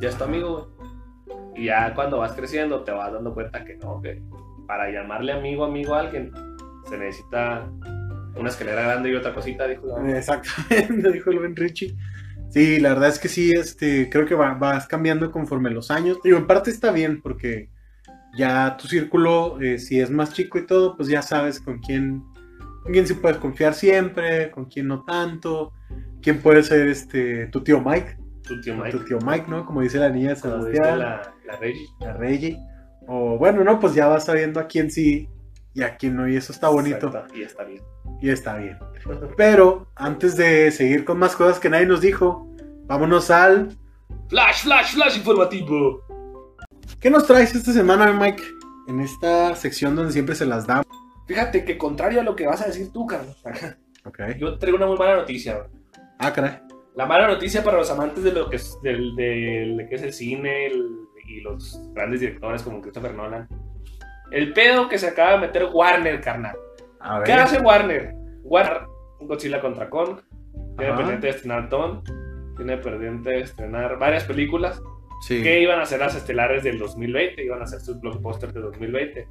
ya 0.00 0.08
es 0.10 0.16
tu 0.16 0.24
amigo, 0.24 0.70
güey. 1.26 1.46
Y 1.56 1.64
ya 1.66 1.94
cuando 1.94 2.18
vas 2.18 2.32
creciendo 2.32 2.84
te 2.84 2.92
vas 2.92 3.12
dando 3.12 3.32
cuenta 3.32 3.64
que 3.64 3.76
no, 3.76 4.00
que 4.02 4.20
para 4.66 4.90
llamarle 4.90 5.32
amigo, 5.32 5.64
amigo 5.64 5.94
a 5.94 6.00
alguien, 6.00 6.30
se 6.88 6.98
necesita 6.98 7.66
una 8.36 8.50
escalera 8.50 8.82
grande 8.82 9.10
y 9.10 9.14
otra 9.14 9.32
cosita, 9.32 9.66
dijo 9.66 9.86
la. 9.86 10.18
Exactamente, 10.18 11.12
dijo 11.12 11.30
el 11.30 11.38
buen 11.38 11.56
Richie. 11.56 11.96
Sí, 12.50 12.78
la 12.78 12.90
verdad 12.90 13.08
es 13.08 13.18
que 13.18 13.28
sí, 13.28 13.52
este, 13.52 14.10
creo 14.10 14.26
que 14.26 14.34
va- 14.34 14.54
vas 14.54 14.86
cambiando 14.86 15.30
conforme 15.32 15.70
los 15.70 15.90
años. 15.90 16.18
Digo, 16.22 16.36
en 16.36 16.46
parte 16.46 16.70
está 16.70 16.92
bien 16.92 17.22
porque 17.22 17.70
ya 18.36 18.76
tu 18.76 18.86
círculo, 18.88 19.60
eh, 19.60 19.78
si 19.78 20.00
es 20.00 20.10
más 20.10 20.32
chico 20.32 20.58
y 20.58 20.66
todo, 20.66 20.96
pues 20.96 21.08
ya 21.08 21.22
sabes 21.22 21.60
con 21.60 21.78
quién, 21.78 22.22
con 22.82 22.92
quién 22.92 23.06
sí 23.06 23.14
puedes 23.14 23.38
confiar 23.38 23.74
siempre, 23.74 24.50
con 24.50 24.66
quién 24.66 24.88
no 24.88 25.04
tanto, 25.04 25.72
quién 26.22 26.40
puede 26.40 26.62
ser 26.62 26.88
este, 26.88 27.46
tu 27.46 27.62
tío 27.62 27.80
Mike, 27.80 28.16
Tu 28.42 28.60
tío 28.60 28.76
Mike. 28.76 28.90
tu 28.90 29.04
tío 29.04 29.18
Mike, 29.24 29.46
¿no? 29.48 29.64
Como 29.66 29.80
dice 29.80 29.98
la 29.98 30.08
niña 30.10 30.30
de 30.30 30.36
Sebastián, 30.36 30.98
la, 30.98 31.34
la 31.46 31.56
Reggie. 31.56 31.86
la 32.00 32.12
Reggie. 32.14 32.58
O 33.08 33.38
bueno, 33.38 33.62
no, 33.64 33.78
pues 33.80 33.94
ya 33.94 34.06
vas 34.08 34.24
sabiendo 34.24 34.58
a 34.60 34.66
quién 34.66 34.90
sí 34.90 35.28
y 35.74 35.82
a 35.82 35.96
quién 35.96 36.16
no, 36.16 36.28
y 36.28 36.36
eso 36.36 36.52
está 36.52 36.68
bonito. 36.68 37.06
Exacto, 37.08 37.34
Y 37.36 37.42
está 37.42 37.64
bien. 37.64 37.82
Y 38.22 38.30
está 38.30 38.56
bien. 38.56 38.78
Pero 39.36 39.88
antes 39.94 40.36
de 40.36 40.70
seguir 40.70 41.04
con 41.04 41.18
más 41.18 41.36
cosas 41.36 41.60
que 41.60 41.68
nadie 41.68 41.86
nos 41.86 42.00
dijo, 42.00 42.48
vámonos 42.86 43.30
al. 43.30 43.76
Flash, 44.28 44.62
flash, 44.62 44.94
flash 44.94 45.16
informativo. 45.18 46.05
¿Qué 47.06 47.10
nos 47.10 47.24
traes 47.24 47.54
esta 47.54 47.72
semana, 47.72 48.12
Mike? 48.12 48.42
En 48.88 48.98
esta 48.98 49.54
sección 49.54 49.94
donde 49.94 50.10
siempre 50.10 50.34
se 50.34 50.44
las 50.44 50.66
damos. 50.66 50.86
Fíjate 51.28 51.64
que 51.64 51.78
contrario 51.78 52.20
a 52.20 52.24
lo 52.24 52.34
que 52.34 52.48
vas 52.48 52.60
a 52.62 52.66
decir 52.66 52.92
tú, 52.92 53.06
Carlos, 53.06 53.40
Ok. 54.04 54.18
yo 54.36 54.58
traigo 54.58 54.76
una 54.76 54.88
muy 54.88 54.98
mala 54.98 55.14
noticia. 55.14 55.68
Ah, 56.18 56.32
caray. 56.32 56.58
La 56.96 57.06
mala 57.06 57.28
noticia 57.28 57.62
para 57.62 57.76
los 57.76 57.88
amantes 57.92 58.24
de 58.24 58.32
lo 58.32 58.50
que 58.50 58.56
es, 58.56 58.76
del, 58.82 59.14
del- 59.14 59.76
de 59.76 59.88
que 59.88 59.94
es 59.94 60.02
el 60.02 60.12
cine 60.12 60.66
el- 60.66 60.98
y 61.28 61.42
los 61.42 61.80
grandes 61.94 62.18
directores 62.18 62.64
como 62.64 62.80
Christopher 62.80 63.14
Nolan. 63.14 63.46
El 64.32 64.52
pedo 64.52 64.88
que 64.88 64.98
se 64.98 65.06
acaba 65.06 65.34
de 65.34 65.38
meter 65.46 65.66
Warner, 65.72 66.20
carnal. 66.20 66.56
A 66.98 67.22
¿Qué 67.22 67.32
hace 67.34 67.60
Warner? 67.60 68.16
Warner, 68.42 68.82
Godzilla 69.20 69.60
contra 69.60 69.88
Kong, 69.88 70.18
tiene 70.76 70.92
pendiente 70.94 71.28
de 71.28 71.32
estrenar 71.34 71.68
Ton, 71.68 72.02
tiene 72.56 72.76
pendiente 72.78 73.30
de 73.30 73.40
estrenar 73.42 73.96
varias 73.96 74.24
películas 74.24 74.82
Sí. 75.26 75.42
que 75.42 75.60
iban 75.60 75.80
a 75.80 75.86
ser 75.86 75.98
las 76.00 76.14
estelares 76.14 76.62
del 76.62 76.78
2020, 76.78 77.42
iban 77.44 77.60
a 77.60 77.66
ser 77.66 77.80
sus 77.80 78.00
blockbusters 78.00 78.54
de 78.54 78.60
2020. 78.60 79.28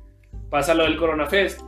Pasa 0.50 0.74
lo 0.74 0.84
del 0.84 0.98
Corona 0.98 1.26
Fest 1.28 1.62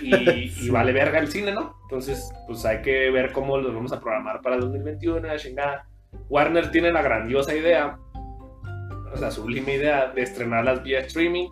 y, 0.00 0.14
y 0.30 0.48
Sí. 0.48 0.70
vale 0.70 0.92
verga 0.92 1.18
el 1.18 1.28
cine, 1.28 1.52
¿no? 1.52 1.74
Entonces, 1.82 2.30
pues 2.46 2.64
hay 2.64 2.80
que 2.82 3.10
ver 3.10 3.32
cómo 3.32 3.58
los 3.58 3.74
vamos 3.74 3.92
a 3.92 4.00
programar 4.00 4.40
para 4.40 4.56
el 4.56 4.62
2021, 4.62 5.20
la 5.26 5.36
chingada. 5.36 5.86
Warner 6.30 6.70
tiene 6.70 6.90
la 6.92 7.02
grandiosa 7.02 7.54
idea, 7.54 7.98
o 9.12 9.16
sea, 9.16 9.30
sublime 9.30 9.74
idea 9.74 10.06
de 10.14 10.22
estrenarlas 10.22 10.82
vía 10.82 11.00
streaming 11.00 11.48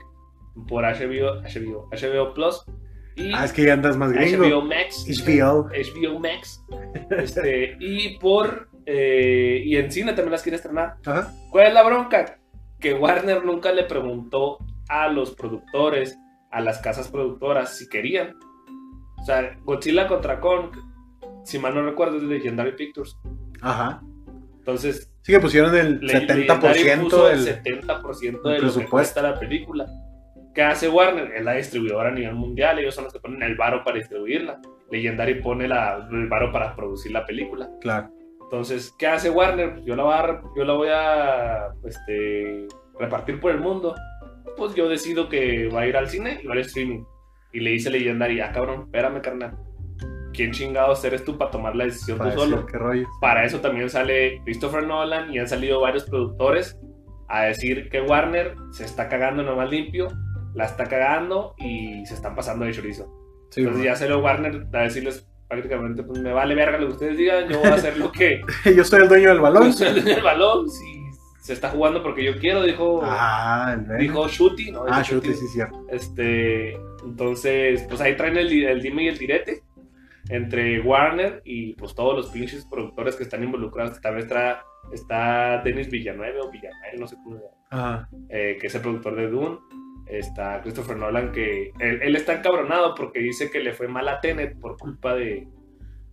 por 0.69 0.85
HBO, 0.85 1.43
HBO, 1.43 1.89
HBO 1.93 2.33
Plus 2.33 2.65
Y 3.17 3.33
Ah, 3.35 3.45
es 3.45 3.53
que 3.53 3.65
ya 3.65 3.75
andas 3.75 3.97
más 3.99 4.11
HBO 4.13 4.39
gringo. 4.39 4.63
Max. 4.63 5.05
HBO. 5.07 5.69
HBO 5.69 6.19
Max. 6.19 6.65
Este, 7.11 7.77
y 7.81 8.19
por. 8.19 8.69
Eh, 8.87 9.63
y 9.65 9.77
en 9.77 9.91
cine 9.91 10.13
también 10.13 10.33
las 10.33 10.43
quiere 10.43 10.57
estrenar. 10.57 10.95
Ajá. 11.05 11.33
¿Cuál 11.51 11.67
es 11.67 11.75
la 11.75 11.83
bronca? 11.83 12.39
Que 12.81 12.95
Warner 12.95 13.45
nunca 13.45 13.73
le 13.73 13.85
preguntó 13.85 14.59
a 14.89 15.09
los 15.09 15.35
productores, 15.35 16.17
a 16.51 16.61
las 16.61 16.79
casas 16.79 17.09
productoras, 17.09 17.77
si 17.77 17.89
querían. 17.89 18.35
O 19.21 19.25
sea, 19.25 19.57
Godzilla 19.65 20.07
contra 20.07 20.41
Kong, 20.41 20.71
si 21.45 21.59
mal 21.59 21.75
no 21.75 21.83
recuerdo, 21.85 22.17
es 22.17 22.23
de 22.23 22.29
Legendary 22.29 22.77
Pictures. 22.77 23.17
Ajá. 23.61 24.01
Entonces, 24.59 25.13
Sí 25.23 25.33
que 25.33 25.41
pusieron 25.41 25.75
el 25.75 25.99
Le- 26.01 26.25
70% 26.29 26.63
Legendary 26.63 27.01
puso 27.03 27.29
el 27.29 27.45
del... 27.45 27.63
70% 27.65 28.43
de 28.43 28.59
lo 28.61 28.73
que 28.73 28.85
cuesta 28.87 29.23
la 29.23 29.37
película. 29.41 29.87
¿Qué 30.55 30.63
hace 30.63 30.89
Warner? 30.89 31.33
Es 31.35 31.45
la 31.45 31.55
distribuidora 31.55 32.11
a 32.11 32.13
nivel 32.13 32.35
mundial, 32.35 32.79
ellos 32.79 32.95
son 32.95 33.05
los 33.05 33.13
que 33.13 33.19
ponen 33.19 33.43
el 33.43 33.57
varo 33.57 33.83
para 33.83 33.97
distribuirla. 33.99 34.61
Legendary 34.91 35.43
pone 35.43 35.67
la, 35.67 36.09
el 36.11 36.29
varo 36.29 36.53
para 36.53 36.77
producir 36.77 37.11
la 37.11 37.27
película. 37.27 37.69
Claro. 37.81 38.09
Entonces, 38.47 38.95
¿qué 38.99 39.07
hace 39.09 39.29
Warner? 39.31 39.73
Pues 39.75 39.85
Yo 39.85 39.97
la 39.97 40.03
voy 40.05 40.15
a, 40.15 40.43
yo 40.57 40.65
la 40.65 40.73
voy 40.75 40.89
a 40.93 41.69
este, 41.85 42.67
repartir 42.99 43.41
por 43.41 43.51
el 43.51 43.61
mundo. 43.61 43.95
Pues 44.57 44.75
yo 44.75 44.89
decido 44.89 45.29
que 45.29 45.69
va 45.69 45.81
a 45.83 45.87
ir 45.87 45.97
al 45.97 46.09
cine 46.09 46.41
y 46.43 46.47
va 46.47 46.55
al 46.55 46.61
streaming. 46.61 47.05
Y 47.53 47.61
le 47.61 47.71
dice 47.71 47.91
Legendary, 47.91 48.41
ah 48.41 48.53
cabrón, 48.53 48.83
espérame 48.85 49.21
carnal. 49.21 49.57
¿Quién 50.33 50.53
chingados 50.53 51.05
eres 51.05 51.25
tú 51.25 51.37
para 51.39 51.51
tomar 51.51 51.75
la 51.75 51.85
decisión 51.85 52.19
Para 52.19 52.35
tú 52.35 52.41
solo? 52.41 52.67
qué 52.67 52.77
rollo. 52.79 53.07
Para 53.21 53.45
eso 53.45 53.61
también 53.61 53.89
sale 53.89 54.41
Christopher 54.45 54.87
Nolan 54.87 55.33
y 55.33 55.39
han 55.39 55.49
salido 55.49 55.81
varios 55.81 56.05
productores 56.05 56.79
a 57.29 57.45
decir 57.45 57.89
que 57.89 58.03
Warner 58.03 58.55
se 58.71 58.85
está 58.85 59.09
cagando 59.09 59.43
nomás 59.43 59.71
limpio, 59.71 60.09
la 60.55 60.67
está 60.67 60.85
cagando 60.85 61.55
y 61.59 62.05
se 62.07 62.15
están 62.15 62.35
pasando 62.37 62.65
de 62.67 62.73
chorizo. 62.73 63.05
Sí, 63.51 63.61
Entonces 63.61 63.83
güey. 63.83 63.85
ya 63.93 63.97
salió 63.97 64.19
Warner 64.21 64.67
a 64.73 64.79
decirles 64.83 65.27
prácticamente, 65.49 66.03
pues 66.03 66.21
me 66.21 66.33
vale 66.33 66.55
verga 66.55 66.79
lo 66.79 66.87
que 66.89 66.93
ustedes 66.95 67.17
digan, 67.17 67.49
yo 67.49 67.59
voy 67.61 67.69
a 67.69 67.75
hacer 67.75 67.97
lo 67.99 68.11
que 68.13 68.41
Yo 68.77 68.85
soy 68.85 69.03
el 69.03 69.09
dueño 69.09 69.29
del 69.31 69.41
balón. 69.41 69.67
yo 69.67 69.73
soy 69.73 69.89
el 69.89 69.95
dueño 69.95 70.15
del 70.17 70.25
balón, 70.25 70.71
si 70.71 70.97
se 71.41 71.53
está 71.53 71.69
jugando 71.71 72.03
porque 72.03 72.25
yo 72.25 72.39
quiero, 72.39 72.63
dijo, 72.63 73.01
Ah, 73.05 73.77
dijo 74.01 74.27
Shuti, 74.29 74.73
¿no? 74.73 74.85
Ah, 74.89 75.03
Shuti, 75.03 75.33
sí, 75.33 75.47
cierto. 75.49 75.87
Este, 75.91 76.75
entonces, 77.05 77.85
pues 77.89 78.01
ahí 78.01 78.17
traen 78.17 78.37
el, 78.37 78.51
el 78.65 78.83
dime 78.83 79.05
y 79.05 79.09
el 79.09 79.17
direte 79.19 79.63
entre 80.29 80.81
Warner 80.81 81.43
y 81.45 81.75
pues 81.75 81.95
todos 81.95 82.17
los 82.17 82.27
pinches 82.31 82.65
productores 82.65 83.15
que 83.15 83.23
están 83.23 83.45
involucrados. 83.45 84.01
Tal 84.01 84.17
vez 84.17 84.25
está, 84.25 84.65
está 84.93 85.63
Denis 85.63 85.89
Villanueva 85.89 86.41
o 86.43 86.51
Villanueva, 86.51 86.99
no 86.99 87.07
sé 87.07 87.15
cómo 87.23 87.37
se 87.37 87.43
llama, 87.45 87.57
Ajá. 87.71 88.09
eh, 88.29 88.59
que 88.61 88.67
es 88.67 88.75
el 88.75 88.81
productor 88.81 89.15
de 89.15 89.29
Dune. 89.29 89.59
Está 90.07 90.61
Christopher 90.63 90.97
Nolan, 90.97 91.33
que 91.33 91.73
él, 91.81 92.01
él 92.03 92.15
está 92.17 92.35
encabronado 92.35 92.95
porque 92.95 93.19
dice 93.21 93.51
que 93.51 93.59
le 93.61 93.73
fue 93.73 93.89
mal 93.89 94.09
a 94.09 94.21
Tenet 94.21 94.59
por 94.61 94.77
culpa 94.79 95.15
de, 95.15 95.49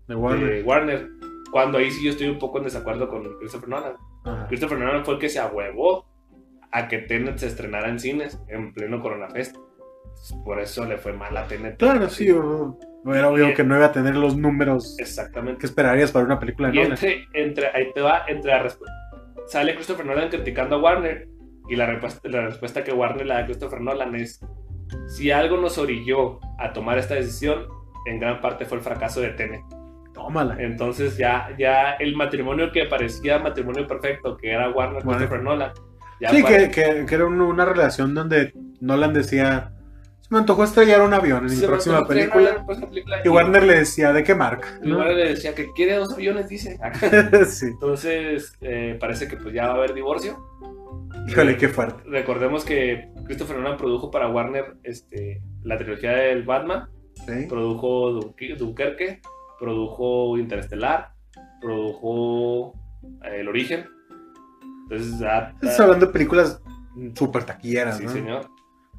De 0.07 0.15
Warner. 0.15 0.49
de 0.55 0.63
Warner. 0.63 1.07
Cuando 1.51 1.77
ahí 1.77 1.91
sí 1.91 2.03
yo 2.03 2.11
estoy 2.11 2.27
un 2.27 2.39
poco 2.39 2.57
en 2.57 2.63
desacuerdo 2.63 3.07
con 3.07 3.37
Christopher 3.37 3.69
Nolan. 3.69 3.93
Ajá. 4.25 4.47
Christopher 4.47 4.79
Nolan 4.79 5.05
fue 5.05 5.13
el 5.15 5.19
que 5.19 5.29
se 5.29 5.39
ahuevó 5.39 6.05
a 6.71 6.87
que 6.87 6.97
Tenet 6.99 7.37
se 7.37 7.45
estrenara 7.47 7.87
en 7.89 7.99
cines 7.99 8.41
en 8.47 8.73
pleno 8.73 8.99
Corona 8.99 9.29
Fest. 9.29 9.55
Por 10.43 10.59
eso 10.59 10.85
le 10.85 10.97
fue 10.97 11.13
mal 11.13 11.35
a 11.37 11.45
Tenet. 11.47 11.77
Claro, 11.77 12.09
sí. 12.09 12.31
o- 12.31 12.79
No 13.03 13.13
era 13.13 13.29
obvio 13.29 13.53
que 13.53 13.63
no 13.63 13.75
iba 13.75 13.85
a 13.87 13.91
tener 13.91 14.15
los 14.15 14.35
números 14.37 14.95
que 14.97 15.03
Exactamente. 15.03 15.65
esperarías 15.67 16.11
para 16.11 16.25
una 16.25 16.39
película 16.39 16.69
de 16.69 16.75
Y 16.75 16.77
Nolan. 16.79 16.91
entre, 16.93 17.25
entre, 17.33 17.67
ahí 17.67 17.91
te 17.93 18.01
va, 18.01 18.23
entre 18.27 18.49
la 18.51 18.63
respuesta. 18.63 18.95
Sale 19.45 19.75
Christopher 19.75 20.05
Nolan 20.05 20.29
criticando 20.29 20.77
a 20.77 20.81
Warner 20.81 21.27
y 21.69 21.75
la 21.75 21.85
respuesta, 21.85 22.27
la 22.29 22.41
respuesta 22.47 22.83
que 22.83 22.91
Warner 22.91 23.25
le 23.25 23.33
da 23.33 23.39
a 23.41 23.45
Christopher 23.45 23.81
Nolan 23.81 24.15
es, 24.15 24.39
si 25.07 25.31
algo 25.31 25.57
nos 25.57 25.77
orilló 25.77 26.39
a 26.59 26.73
tomar 26.73 26.97
esta 26.97 27.15
decisión, 27.15 27.65
en 28.05 28.19
gran 28.19 28.41
parte 28.41 28.65
fue 28.65 28.77
el 28.79 28.83
fracaso 28.83 29.21
de 29.21 29.29
Tenet. 29.29 29.61
Tómala. 30.13 30.55
Entonces 30.59 31.17
ya, 31.17 31.49
ya 31.57 31.93
el 31.93 32.15
matrimonio 32.15 32.71
que 32.71 32.85
parecía 32.85 33.39
matrimonio 33.39 33.87
perfecto, 33.87 34.37
que 34.37 34.51
era 34.51 34.69
Warner 34.69 34.97
Warner. 35.05 35.15
Christopher 35.27 35.41
Nolan, 35.43 35.71
ya 36.21 36.29
Sí, 36.29 36.43
que, 36.43 36.69
que, 36.69 37.05
que 37.07 37.15
era 37.15 37.25
un- 37.25 37.41
una 37.41 37.65
relación 37.65 38.13
donde 38.13 38.53
Nolan 38.79 39.13
decía, 39.13 39.71
se 40.21 40.27
me 40.29 40.37
antojó 40.39 40.63
estrellar 40.65 41.01
un 41.01 41.13
avión 41.13 41.47
en 41.49 41.59
mi 41.59 41.65
próxima 41.65 42.05
película. 42.05 42.63
Y 43.25 43.29
Warner 43.29 43.63
le 43.63 43.75
decía, 43.79 44.13
¿de 44.13 44.23
qué 44.23 44.35
marca? 44.35 44.67
y 44.83 44.89
¿No? 44.89 44.97
Warner 44.97 45.15
le 45.15 45.29
decía 45.29 45.55
que 45.55 45.71
quiere 45.73 45.95
dos 45.95 46.13
aviones, 46.13 46.47
dice. 46.47 46.77
sí. 47.47 47.67
Entonces 47.67 48.53
eh, 48.61 48.95
parece 48.99 49.27
que 49.27 49.37
pues 49.37 49.53
ya 49.53 49.67
va 49.67 49.73
a 49.73 49.77
haber 49.77 49.93
divorcio. 49.95 50.37
Híjole, 51.27 51.57
qué 51.57 51.69
fuerte. 51.69 52.03
Recordemos 52.09 52.65
que 52.65 53.09
Christopher 53.25 53.57
Nolan 53.57 53.77
produjo 53.77 54.11
para 54.11 54.27
Warner 54.29 54.75
este, 54.83 55.41
la 55.63 55.77
trilogía 55.77 56.11
del 56.11 56.43
Batman, 56.43 56.89
Sí. 57.25 57.45
produjo 57.47 58.11
Dunque- 58.19 58.57
Dunkerque, 58.57 59.21
produjo 59.59 60.37
Interestelar, 60.37 61.11
produjo 61.61 62.73
eh, 63.23 63.39
El 63.39 63.47
Origen. 63.47 63.85
Entonces, 64.83 65.19
ya, 65.19 65.53
Estás 65.61 65.79
hablando 65.79 66.07
de 66.07 66.11
películas 66.11 66.61
súper 67.15 67.43
taquilleras, 67.45 67.97
sí, 67.97 68.03
¿no? 68.05 68.11
señor. 68.11 68.49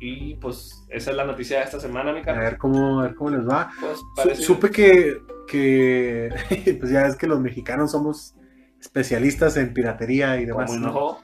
Y 0.01 0.35
pues 0.37 0.85
esa 0.91 1.11
es 1.12 1.17
la 1.17 1.25
noticia 1.25 1.59
de 1.59 1.65
esta 1.65 1.79
semana, 1.81 2.12
mi 2.12 2.21
A 2.21 2.23
cara. 2.23 2.41
ver 2.41 2.59
cómo, 2.59 3.01
a 3.01 3.05
ver 3.05 3.15
cómo 3.15 3.31
les 3.31 3.47
va. 3.47 3.71
Pues 3.81 4.01
parece- 4.17 4.43
Supe 4.43 4.71
que, 4.71 5.19
que 5.47 6.31
pues 6.81 6.91
ya 6.91 7.07
es 7.07 7.17
que 7.17 7.27
los 7.27 7.41
mexicanos 7.41 7.93
somos 7.93 8.35
especialistas 8.81 9.57
en 9.57 9.73
piratería 9.73 10.41
y 10.41 10.47
demás. 10.47 10.71
como 10.71 10.87
¿no? 10.87 11.19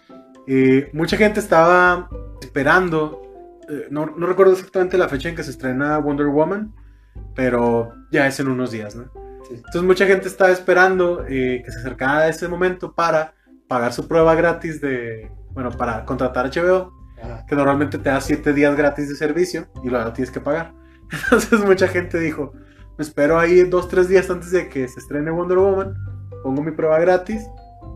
Eh, 0.46 0.90
mucha 0.92 1.16
gente 1.16 1.40
estaba 1.40 2.08
esperando, 2.40 3.20
eh, 3.68 3.86
no, 3.90 4.06
no 4.06 4.26
recuerdo 4.26 4.52
exactamente 4.52 4.98
la 4.98 5.08
fecha 5.08 5.28
en 5.28 5.36
que 5.36 5.42
se 5.42 5.50
estrena 5.50 5.98
Wonder 5.98 6.26
Woman, 6.26 6.74
pero 7.34 7.92
ya 8.10 8.26
es 8.26 8.40
en 8.40 8.48
unos 8.48 8.70
días, 8.70 8.96
¿no? 8.96 9.04
Sí. 9.48 9.54
Entonces 9.54 9.82
mucha 9.82 10.06
gente 10.06 10.28
estaba 10.28 10.50
esperando 10.50 11.24
eh, 11.28 11.62
que 11.64 11.72
se 11.72 11.78
acercara 11.78 12.28
ese 12.28 12.48
momento 12.48 12.92
para 12.92 13.34
pagar 13.68 13.92
su 13.92 14.08
prueba 14.08 14.34
gratis 14.34 14.80
de, 14.80 15.30
bueno, 15.52 15.70
para 15.70 16.04
contratar 16.04 16.50
HBO, 16.50 16.92
Ajá. 17.22 17.44
que 17.46 17.54
normalmente 17.54 17.98
te 17.98 18.08
da 18.08 18.20
7 18.20 18.52
días 18.52 18.76
gratis 18.76 19.08
de 19.08 19.14
servicio 19.14 19.68
y 19.84 19.90
luego 19.90 20.12
tienes 20.12 20.30
que 20.30 20.40
pagar. 20.40 20.72
Entonces 21.24 21.64
mucha 21.64 21.88
gente 21.88 22.18
dijo, 22.18 22.52
me 22.98 23.04
espero 23.04 23.38
ahí 23.38 23.60
2-3 23.60 24.04
días 24.04 24.30
antes 24.30 24.50
de 24.50 24.68
que 24.68 24.88
se 24.88 25.00
estrene 25.00 25.30
Wonder 25.30 25.58
Woman, 25.58 25.94
pongo 26.42 26.62
mi 26.62 26.72
prueba 26.72 26.98
gratis 26.98 27.46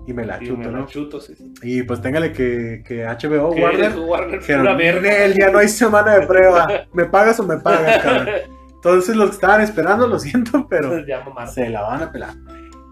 y 0.07 0.13
me 0.13 0.25
la 0.27 0.43
Y 0.43 0.47
chuto, 0.47 0.59
me 0.59 0.65
la 0.67 0.79
¿no? 0.81 0.87
chuto, 0.87 1.21
sí, 1.21 1.35
sí. 1.35 1.53
Y 1.63 1.83
pues 1.83 2.01
téngale 2.03 2.33
que, 2.33 2.83
que 2.87 3.05
HBO, 3.05 3.51
¿Qué 3.55 3.63
Warner, 3.63 3.99
Warner, 4.07 4.41
dijeron, 4.41 4.63
pura 4.63 4.75
verga. 4.77 5.01
"Nel, 5.01 5.35
ya 5.35 5.51
no 5.51 5.59
hay 5.59 5.69
semana 5.69 6.17
de 6.19 6.27
prueba, 6.27 6.67
¿me 6.93 7.05
pagas 7.07 7.41
o 7.41 7.45
me 7.45 7.57
pagas, 7.59 8.03
cabrón? 8.03 8.29
Entonces 8.75 9.17
los 9.17 9.31
que 9.31 9.35
estaban 9.37 9.61
esperando, 9.63 10.07
lo 10.07 10.19
siento, 10.19 10.67
pero 10.69 11.05
ya 11.07 11.25
se 11.47 11.71
la 11.71 11.81
van 11.83 12.03
a 12.03 12.13
pelar. 12.13 12.35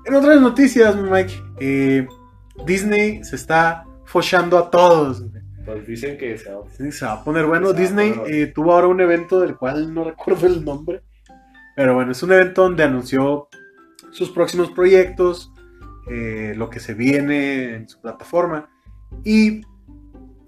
En 0.06 0.14
otras 0.14 0.40
noticias, 0.40 0.96
Mike, 0.96 1.34
eh, 1.60 2.06
Disney 2.66 3.22
se 3.22 3.36
está 3.36 3.84
fochando 4.06 4.56
a 4.58 4.70
todos. 4.70 5.22
Pues 5.66 5.86
dicen 5.86 6.16
que 6.18 6.36
se 6.38 6.50
va- 6.50 6.62
Sí, 6.76 6.90
se 6.90 7.04
va 7.04 7.12
a 7.12 7.22
poner 7.24 7.44
bueno. 7.46 7.72
Disney 7.74 8.12
poner 8.14 8.34
eh, 8.34 8.46
tuvo 8.48 8.72
ahora 8.72 8.88
un 8.88 9.00
evento 9.02 9.38
del 9.38 9.54
cual 9.56 9.92
no 9.92 10.04
recuerdo 10.04 10.46
el 10.46 10.64
nombre. 10.64 11.02
Pero 11.76 11.94
bueno, 11.94 12.12
es 12.12 12.22
un 12.22 12.32
evento 12.32 12.62
donde 12.62 12.82
anunció 12.84 13.48
sus 14.10 14.30
próximos 14.30 14.70
proyectos, 14.70 15.51
eh, 16.10 16.54
lo 16.56 16.70
que 16.70 16.80
se 16.80 16.94
viene 16.94 17.74
en 17.76 17.88
su 17.88 18.00
plataforma. 18.00 18.70
Y 19.24 19.62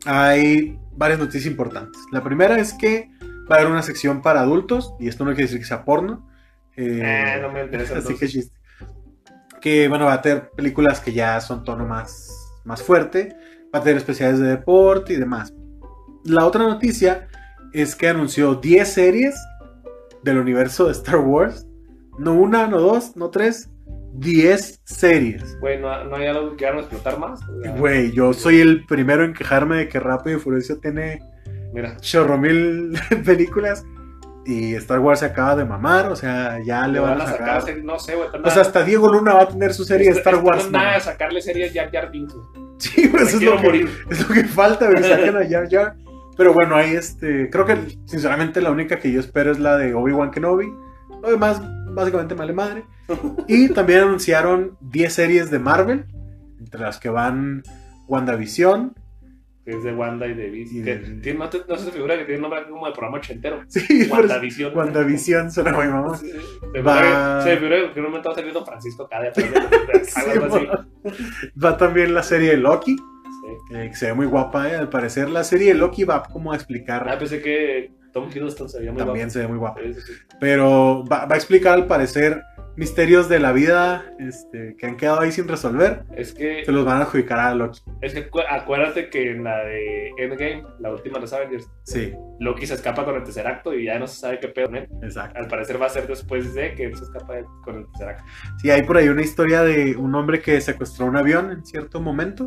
hay 0.07 0.79
varias 0.97 1.19
noticias 1.19 1.47
importantes. 1.47 2.01
La 2.13 2.23
primera 2.23 2.59
es 2.59 2.73
que 2.75 3.11
va 3.51 3.57
a 3.57 3.59
haber 3.59 3.71
una 3.71 3.83
sección 3.83 4.23
para 4.23 4.41
adultos, 4.41 4.95
y 4.99 5.09
esto 5.09 5.25
no 5.25 5.31
quiere 5.31 5.45
decir 5.45 5.59
que 5.59 5.65
sea 5.67 5.85
porno. 5.85 6.29
eh, 6.77 7.01
Eh, 7.03 7.39
no 7.41 7.51
me 7.53 7.65
interesa. 7.65 7.99
Así 7.99 8.15
que 8.15 8.29
chiste. 8.29 8.57
Que 9.61 9.89
bueno, 9.89 10.07
va 10.07 10.15
a 10.15 10.23
tener 10.23 10.51
películas 10.51 11.01
que 11.01 11.13
ya 11.13 11.41
son 11.41 11.65
tono 11.65 11.87
más, 11.87 12.31
más 12.65 12.83
fuerte. 12.83 13.35
Va 13.75 13.79
a 13.79 13.83
tener 13.83 13.97
especiales 13.97 14.39
de 14.39 14.49
deporte 14.49 15.15
y 15.15 15.17
demás. 15.17 15.53
La 16.25 16.47
otra 16.47 16.63
noticia 16.65 17.29
es 17.73 17.97
que 17.97 18.09
anunció 18.09 18.55
10 18.57 18.89
series 18.89 19.35
del 20.23 20.39
universo 20.39 20.87
de 20.87 20.93
Star 20.93 21.19
Wars. 21.19 21.67
No 22.19 22.35
una, 22.35 22.67
no 22.67 22.81
dos, 22.81 23.17
no 23.17 23.31
tres. 23.31 23.71
10 24.14 24.80
series. 24.85 25.59
Güey, 25.61 25.80
¿no, 25.80 26.05
no 26.05 26.16
hay 26.16 26.26
algo 26.26 26.51
que 26.51 26.57
quieran 26.57 26.78
explotar 26.78 27.18
más? 27.18 27.41
Güey, 27.78 28.12
yo 28.12 28.32
soy 28.32 28.61
el 28.61 28.85
primero 28.87 29.24
en 29.24 29.35
quejarme 29.35 29.76
de 29.76 29.89
que 29.89 29.99
Rápido 30.01 30.37
y 30.37 30.41
Furioso 30.41 30.76
tiene 30.78 31.20
Mira, 31.72 31.97
chorro 31.99 32.39
mil 32.39 32.93
películas. 33.24 33.85
Y 34.47 34.74
Star 34.74 35.01
Wars 35.01 35.20
se 35.20 35.26
acaba 35.26 35.57
de 35.57 35.64
mamar. 35.64 36.07
O 36.12 36.16
sea, 36.16 36.61
ya 36.64 36.87
le 36.87 37.01
van 37.01 37.20
a 37.20 37.26
sacar. 37.26 37.62
serie- 37.62 37.82
no 37.82 37.99
sé, 37.99 38.14
güey. 38.14 38.28
O 38.45 38.51
sea, 38.51 38.62
hasta 38.62 38.85
Diego 38.85 39.09
Luna 39.09 39.32
va 39.35 39.43
a 39.45 39.49
tener 39.49 39.72
su 39.72 39.85
serie 39.85 40.12
de 40.12 40.18
Star 40.18 40.37
Wars. 40.37 40.66
No, 40.70 40.78
nada 40.78 41.01
sacarle 41.01 41.41
serie 41.41 41.68
a 41.68 41.72
Jar 41.72 41.91
Jar 41.91 42.11
Binks. 42.11 42.35
Sí, 42.78 43.09
pues 43.11 43.28
eso 43.28 43.39
es 43.39 43.43
lo, 43.43 43.57
que, 43.57 43.62
morir. 43.62 43.89
es 44.11 44.28
lo 44.28 44.35
que 44.35 44.45
falta, 44.45 44.87
güey. 44.91 45.03
Saquen 45.03 45.37
a 45.37 45.49
Jar 45.49 45.68
Jar. 45.70 45.97
Pero 46.37 46.53
bueno, 46.53 46.76
ahí 46.76 46.95
este. 46.95 47.49
Creo 47.51 47.64
que 47.64 47.76
sinceramente 48.05 48.61
la 48.61 48.70
única 48.70 48.99
que 49.01 49.11
yo 49.11 49.18
espero 49.18 49.51
es 49.51 49.59
la 49.59 49.76
de 49.78 49.95
Obi-Wan 49.95 50.30
Kenobi. 50.30 50.66
Lo 51.22 51.30
demás, 51.30 51.62
básicamente, 51.93 52.35
vale 52.35 52.53
madre. 52.53 52.85
Y 53.49 53.69
también 53.69 54.01
anunciaron 54.01 54.77
10 54.81 55.13
series 55.13 55.51
de 55.51 55.59
Marvel, 55.59 56.05
entre 56.59 56.81
las 56.81 56.99
que 56.99 57.09
van 57.11 57.63
WandaVision, 58.09 58.95
que 59.65 59.71
es 59.71 59.83
de 59.83 59.95
Wanda 59.95 60.27
y 60.27 60.35
de 60.35 60.51
tiene, 61.23 61.39
no, 61.39 61.49
no 61.69 61.77
se 61.79 61.91
figura 61.91 62.19
que 62.19 62.25
tiene 62.25 62.37
un 62.37 62.43
nombre 62.43 62.69
como 62.69 62.85
de 62.87 62.93
programa 62.93 63.17
ochentero. 63.17 63.63
Sí, 63.69 63.81
pero- 64.11 64.13
WandaVision. 64.15 64.77
WandaVision 64.77 65.51
suena 65.51 65.73
muy. 65.73 66.17
Sí, 66.19 66.31
Se 66.75 66.83
Va- 66.83 67.43
se 67.43 67.57
figura 67.57 67.77
que 67.93 67.99
en 67.99 68.05
un 68.05 68.11
momento 68.11 68.29
va 68.29 68.35
saliendo 68.35 68.65
Francisco 68.65 69.09
Cade. 69.09 69.33
Sí. 70.05 70.69
Va 71.63 71.77
también 71.77 72.13
la 72.15 72.23
serie 72.23 72.51
de 72.51 72.57
Loki, 72.59 72.97
Sí. 72.97 73.75
eh, 73.77 73.89
que 73.91 73.97
se 73.97 74.07
ve 74.07 74.15
muy 74.15 74.27
guapa, 74.27 74.71
eh, 74.71 74.77
al 74.77 74.89
parecer. 74.91 75.29
La 75.31 75.45
serie 75.45 75.69
de 75.69 75.75
Loki 75.79 76.05
va 76.05 76.23
como 76.23 76.53
a 76.53 76.57
explicar. 76.57 77.07
Ah, 77.09 77.19
pensé 77.19 77.41
que 77.43 77.93
Tom 78.13 78.29
Hiddleston 78.31 78.69
se 78.69 78.79
veía 78.79 78.93
muy 78.93 78.99
también 79.03 79.27
guapo. 79.29 79.33
se 79.33 79.39
ve 79.41 79.49
muy 79.49 79.59
guapa. 79.59 79.81
Sí, 79.83 79.95
sí, 79.95 80.01
sí. 80.07 80.13
Pero 80.41 81.05
va, 81.11 81.25
va 81.27 81.35
a 81.35 81.37
explicar 81.39 81.75
al 81.75 81.87
parecer 81.87 82.43
misterios 82.77 83.29
de 83.29 83.39
la 83.39 83.53
vida 83.53 84.05
este, 84.18 84.75
que 84.77 84.87
han 84.87 84.97
quedado 84.97 85.20
ahí 85.20 85.31
sin 85.33 85.47
resolver. 85.47 86.03
Es 86.16 86.33
que, 86.35 86.64
Se 86.64 86.72
los 86.72 86.85
van 86.85 86.99
a 86.99 87.03
adjudicar 87.03 87.39
a 87.39 87.55
Loki. 87.55 87.81
es 88.01 88.14
que 88.14 88.31
acu- 88.31 88.45
acuérdate 88.49 89.11
que 89.11 89.31
en 89.31 89.45
la 89.45 89.59
de 89.64 90.09
Endgame, 90.18 90.64
la 90.81 90.91
última 90.93 91.14
de 91.14 91.20
los 91.22 91.33
Avengers, 91.33 91.70
Sí, 91.85 92.12
Loki 92.41 92.66
se 92.66 92.75
escapa 92.75 93.05
con 93.05 93.14
el 93.16 93.22
tercer 93.22 93.47
acto 93.47 93.72
y 93.75 93.85
ya 93.87 93.99
no 93.99 94.07
se 94.07 94.16
sabe 94.20 94.41
qué 94.41 94.49
pedo 94.49 94.66
con 94.66 94.77
él. 94.77 94.89
exacto. 95.03 95.39
Al 95.39 95.47
parecer 95.49 95.81
va 95.81 95.87
a 95.87 95.91
ser 95.91 96.07
después 96.07 96.53
de 96.55 96.75
que 96.75 96.85
él 96.87 96.97
se 96.97 97.05
escapa 97.05 97.35
con 97.62 97.77
el 97.79 97.87
tercer 97.93 98.09
acto. 98.09 98.25
Sí, 98.61 98.70
hay 98.70 98.83
por 98.83 98.97
ahí 98.97 99.09
una 99.09 99.22
historia 99.22 99.62
de 99.62 99.97
un 99.97 100.14
hombre 100.14 100.41
que 100.41 100.61
secuestró 100.61 101.07
un 101.07 101.16
avión 101.16 101.53
en 101.53 101.64
cierto 101.64 102.01
momento, 102.01 102.47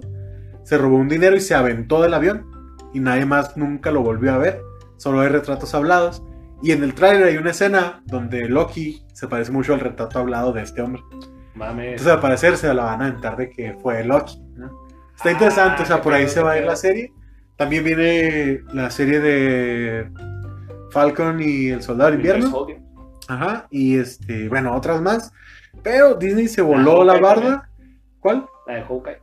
se 0.64 0.78
robó 0.78 0.98
un 0.98 1.08
dinero 1.08 1.36
y 1.36 1.40
se 1.40 1.56
aventó 1.56 2.02
del 2.02 2.14
avión. 2.14 2.46
Y 2.94 3.00
nadie 3.00 3.26
más 3.26 3.56
nunca 3.58 3.92
lo 3.92 4.02
volvió 4.02 4.34
a 4.34 4.38
ver. 4.38 4.62
Solo 4.98 5.20
hay 5.22 5.30
retratos 5.30 5.74
hablados. 5.76 6.24
Y 6.62 6.72
en 6.72 6.84
el 6.84 6.94
tráiler 6.94 7.28
hay 7.28 7.38
una 7.38 7.52
escena 7.52 8.02
donde 8.06 8.48
Loki 8.50 9.04
se 9.14 9.28
parece 9.28 9.52
mucho 9.52 9.74
al 9.74 9.80
retrato 9.80 10.20
hablado 10.20 10.52
de 10.54 10.64
este 10.64 10.82
hombre. 10.82 11.02
Mames. 11.56 11.86
Entonces 11.92 12.14
al 12.14 12.20
parecer 12.20 12.58
se 12.58 12.74
la 12.74 12.84
van 12.84 13.02
a 13.02 13.08
aventar 13.08 13.38
de 13.38 13.50
que 13.50 13.74
fue 13.82 14.04
Loki. 14.04 14.40
¿no? 14.56 14.88
Está 15.16 15.30
Ah, 15.30 15.32
interesante, 15.32 15.84
o 15.84 15.86
sea, 15.86 15.98
qué 15.98 16.02
por 16.04 16.14
ahí 16.14 16.28
se 16.28 16.42
va 16.42 16.52
a 16.52 16.58
ir 16.60 16.66
la 16.66 16.76
serie. 16.76 17.14
También 17.58 17.84
viene 17.84 18.62
la 18.74 18.90
serie 18.92 19.20
de 19.20 20.12
Falcon 20.92 21.40
y 21.42 21.70
el 21.70 21.82
Soldado 21.82 22.12
del 22.12 22.20
Invierno. 22.20 22.68
Ajá, 23.28 23.68
y 23.72 23.98
este, 23.98 24.48
bueno, 24.48 24.76
otras 24.76 25.02
más. 25.02 25.32
Pero 25.84 26.16
Disney 26.16 26.48
se 26.48 26.62
voló 26.62 27.02
Ah, 27.02 27.06
la 27.06 27.14
Hawkeye 27.14 27.28
barda. 27.28 27.70
¿Cuál? 28.20 28.46
La 28.68 28.76
de 28.76 28.84
Hawkeye. 28.84 29.18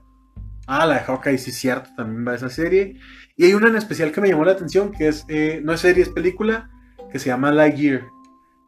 Ah, 0.66 0.86
la 0.86 0.94
de 0.94 1.00
Hawkeye, 1.00 1.38
sí, 1.38 1.52
cierto, 1.52 1.90
también 1.96 2.26
va 2.26 2.32
a 2.32 2.36
esa 2.36 2.48
serie. 2.48 2.96
Y 3.36 3.44
hay 3.46 3.54
una 3.54 3.68
en 3.68 3.76
especial 3.76 4.12
que 4.12 4.20
me 4.20 4.28
llamó 4.28 4.44
la 4.44 4.52
atención, 4.52 4.90
que 4.92 5.08
es, 5.08 5.24
eh, 5.28 5.60
no 5.64 5.72
es 5.72 5.80
serie, 5.80 6.02
es 6.02 6.08
película, 6.08 6.70
que 7.14 7.20
se 7.20 7.28
llama 7.28 7.52
Lightyear. 7.52 8.02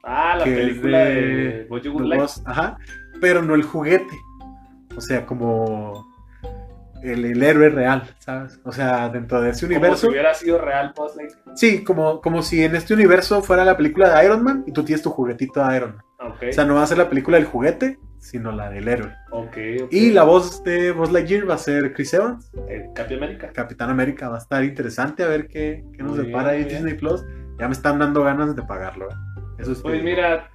Ah, 0.04 0.36
la 0.38 0.44
que 0.44 0.52
es 0.52 0.58
película 0.68 0.98
de- 1.00 1.66
de. 1.68 1.88
Buzz, 2.16 2.40
ajá, 2.46 2.78
pero 3.20 3.42
no 3.42 3.56
el 3.56 3.64
juguete. 3.64 4.14
O 4.96 5.00
sea, 5.00 5.26
como 5.26 6.06
el, 7.02 7.24
el 7.24 7.42
héroe 7.42 7.68
real, 7.70 8.04
¿sabes? 8.20 8.60
O 8.64 8.70
sea, 8.70 9.08
dentro 9.08 9.40
de 9.42 9.50
ese 9.50 9.66
Como 9.66 9.78
universo. 9.78 10.06
si 10.06 10.12
hubiera 10.12 10.32
sido 10.32 10.58
real 10.60 10.92
Buzz 10.96 11.16
Lightyear. 11.16 11.42
Sí, 11.56 11.82
como, 11.82 12.20
como 12.20 12.40
si 12.42 12.62
en 12.62 12.76
este 12.76 12.94
universo 12.94 13.42
fuera 13.42 13.64
la 13.64 13.76
película 13.76 14.16
de 14.16 14.24
Iron 14.24 14.44
Man 14.44 14.62
y 14.64 14.70
tú 14.72 14.84
tienes 14.84 15.02
tu 15.02 15.10
juguetito 15.10 15.66
de 15.66 15.76
Iron 15.76 15.96
Man. 15.96 16.30
Ok. 16.30 16.44
O 16.50 16.52
sea, 16.52 16.64
no 16.64 16.76
va 16.76 16.84
a 16.84 16.86
ser 16.86 16.98
la 16.98 17.08
película 17.08 17.36
del 17.38 17.46
juguete, 17.46 17.98
sino 18.18 18.52
la 18.52 18.70
del 18.70 18.86
héroe. 18.86 19.12
ok, 19.32 19.56
ok. 19.82 19.88
Y 19.92 20.10
la 20.12 20.22
voz 20.22 20.62
de 20.62 20.92
Buzz 20.92 21.10
Lightyear 21.10 21.50
va 21.50 21.54
a 21.54 21.58
ser 21.58 21.92
Chris 21.94 22.14
Evans. 22.14 22.48
El 22.68 22.92
Capitán 22.94 23.18
América. 23.24 23.50
Capitán 23.52 23.90
América 23.90 24.28
va 24.28 24.36
a 24.36 24.38
estar 24.38 24.62
interesante 24.62 25.24
a 25.24 25.26
ver 25.26 25.48
qué, 25.48 25.84
qué 25.96 26.02
nos 26.04 26.16
Muy 26.16 26.26
depara 26.26 26.50
ahí 26.50 26.58
bien, 26.58 26.68
Disney 26.76 26.94
Plus. 26.94 27.24
Ya 27.58 27.66
me 27.68 27.72
están 27.72 27.98
dando 27.98 28.22
ganas 28.22 28.54
de 28.54 28.62
pagarlo. 28.62 29.08
¿eh? 29.10 29.14
Eso 29.58 29.72
es 29.72 29.80
Pues 29.82 30.02
mira. 30.02 30.50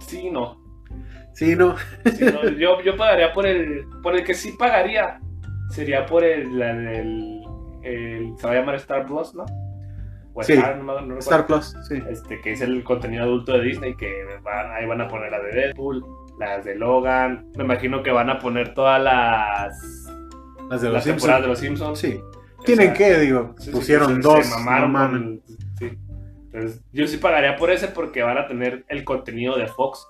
Sí, 0.00 0.30
no. 0.30 0.60
Sí, 1.34 1.56
no. 1.56 1.76
Sí, 2.04 2.24
no, 2.24 2.48
yo, 2.50 2.80
yo 2.82 2.96
pagaría 2.96 3.32
por 3.32 3.46
el. 3.46 3.84
Por 4.02 4.14
el 4.14 4.24
que 4.24 4.34
sí 4.34 4.52
pagaría. 4.58 5.20
Sería 5.70 6.04
por 6.06 6.24
el. 6.24 6.58
la 6.58 6.74
del- 6.74 7.42
el- 7.82 8.34
se 8.38 8.46
va 8.46 8.52
a 8.52 8.56
llamar 8.56 8.74
Star 8.76 9.06
Plus, 9.06 9.34
¿no? 9.34 9.44
O 10.34 10.42
Sí. 10.42 10.52
Star, 10.52 10.76
no, 10.78 11.00
no. 11.00 11.18
Star 11.18 11.46
Plus, 11.46 11.74
sí. 11.88 12.02
este, 12.08 12.40
que 12.40 12.52
es 12.52 12.60
el 12.60 12.84
contenido 12.84 13.24
adulto 13.24 13.52
de 13.52 13.62
Disney, 13.62 13.96
que 13.96 14.24
van- 14.42 14.70
ahí 14.72 14.86
van 14.86 15.00
a 15.00 15.08
poner 15.08 15.30
las 15.30 15.42
de 15.42 15.50
Deadpool, 15.52 16.04
las 16.38 16.64
de 16.64 16.74
Logan, 16.74 17.46
me 17.56 17.64
imagino 17.64 18.02
que 18.02 18.10
van 18.12 18.30
a 18.30 18.38
poner 18.38 18.72
todas 18.74 19.02
las, 19.02 19.76
Las 20.70 20.80
de 20.80 20.86
los 20.88 20.94
las 20.94 21.04
Simpsons. 21.04 21.04
temporadas 21.04 21.42
de 21.42 21.48
los 21.48 21.58
Simpsons. 21.58 21.98
Sí. 21.98 22.20
O 22.58 22.62
Tienen 22.62 22.88
sea, 22.88 22.94
que, 22.94 23.18
digo, 23.20 23.54
sí, 23.58 23.70
pusieron 23.72 24.20
dos. 24.22 24.46
se 24.46 24.54
mamaron 24.58 25.42
sí. 25.88 25.98
Entonces, 26.52 26.82
yo 26.92 27.06
sí 27.06 27.16
pagaría 27.16 27.56
por 27.56 27.70
ese 27.70 27.88
porque 27.88 28.22
van 28.22 28.38
a 28.38 28.46
tener 28.46 28.84
el 28.88 29.04
contenido 29.04 29.56
de 29.56 29.66
Fox 29.68 30.06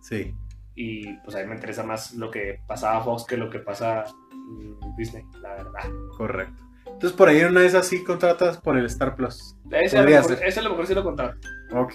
Sí. 0.00 0.34
y 0.74 1.12
pues 1.18 1.36
a 1.36 1.40
mí 1.40 1.46
me 1.46 1.54
interesa 1.54 1.84
más 1.84 2.14
lo 2.14 2.30
que 2.30 2.60
pasaba 2.66 3.02
Fox 3.02 3.24
que 3.24 3.36
lo 3.36 3.48
que 3.48 3.60
pasa 3.60 4.04
mm, 4.32 4.96
Disney, 4.96 5.24
la 5.40 5.50
verdad. 5.54 5.84
Correcto. 6.16 6.62
Entonces 6.86 7.12
por 7.12 7.28
ahí 7.28 7.38
en 7.38 7.48
una 7.48 7.60
de 7.60 7.66
esas 7.66 7.86
sí 7.86 8.02
contratas 8.02 8.58
por 8.58 8.76
el 8.76 8.86
Star 8.86 9.14
Plus. 9.14 9.56
Ese 9.70 9.98
a, 9.98 10.02
lo 10.02 10.10
mejor, 10.10 10.38
ese 10.42 10.60
a 10.60 10.62
lo 10.64 10.70
mejor 10.70 10.86
sí 10.86 10.94
lo 10.94 11.04
contrato. 11.04 11.38
Ok. 11.72 11.94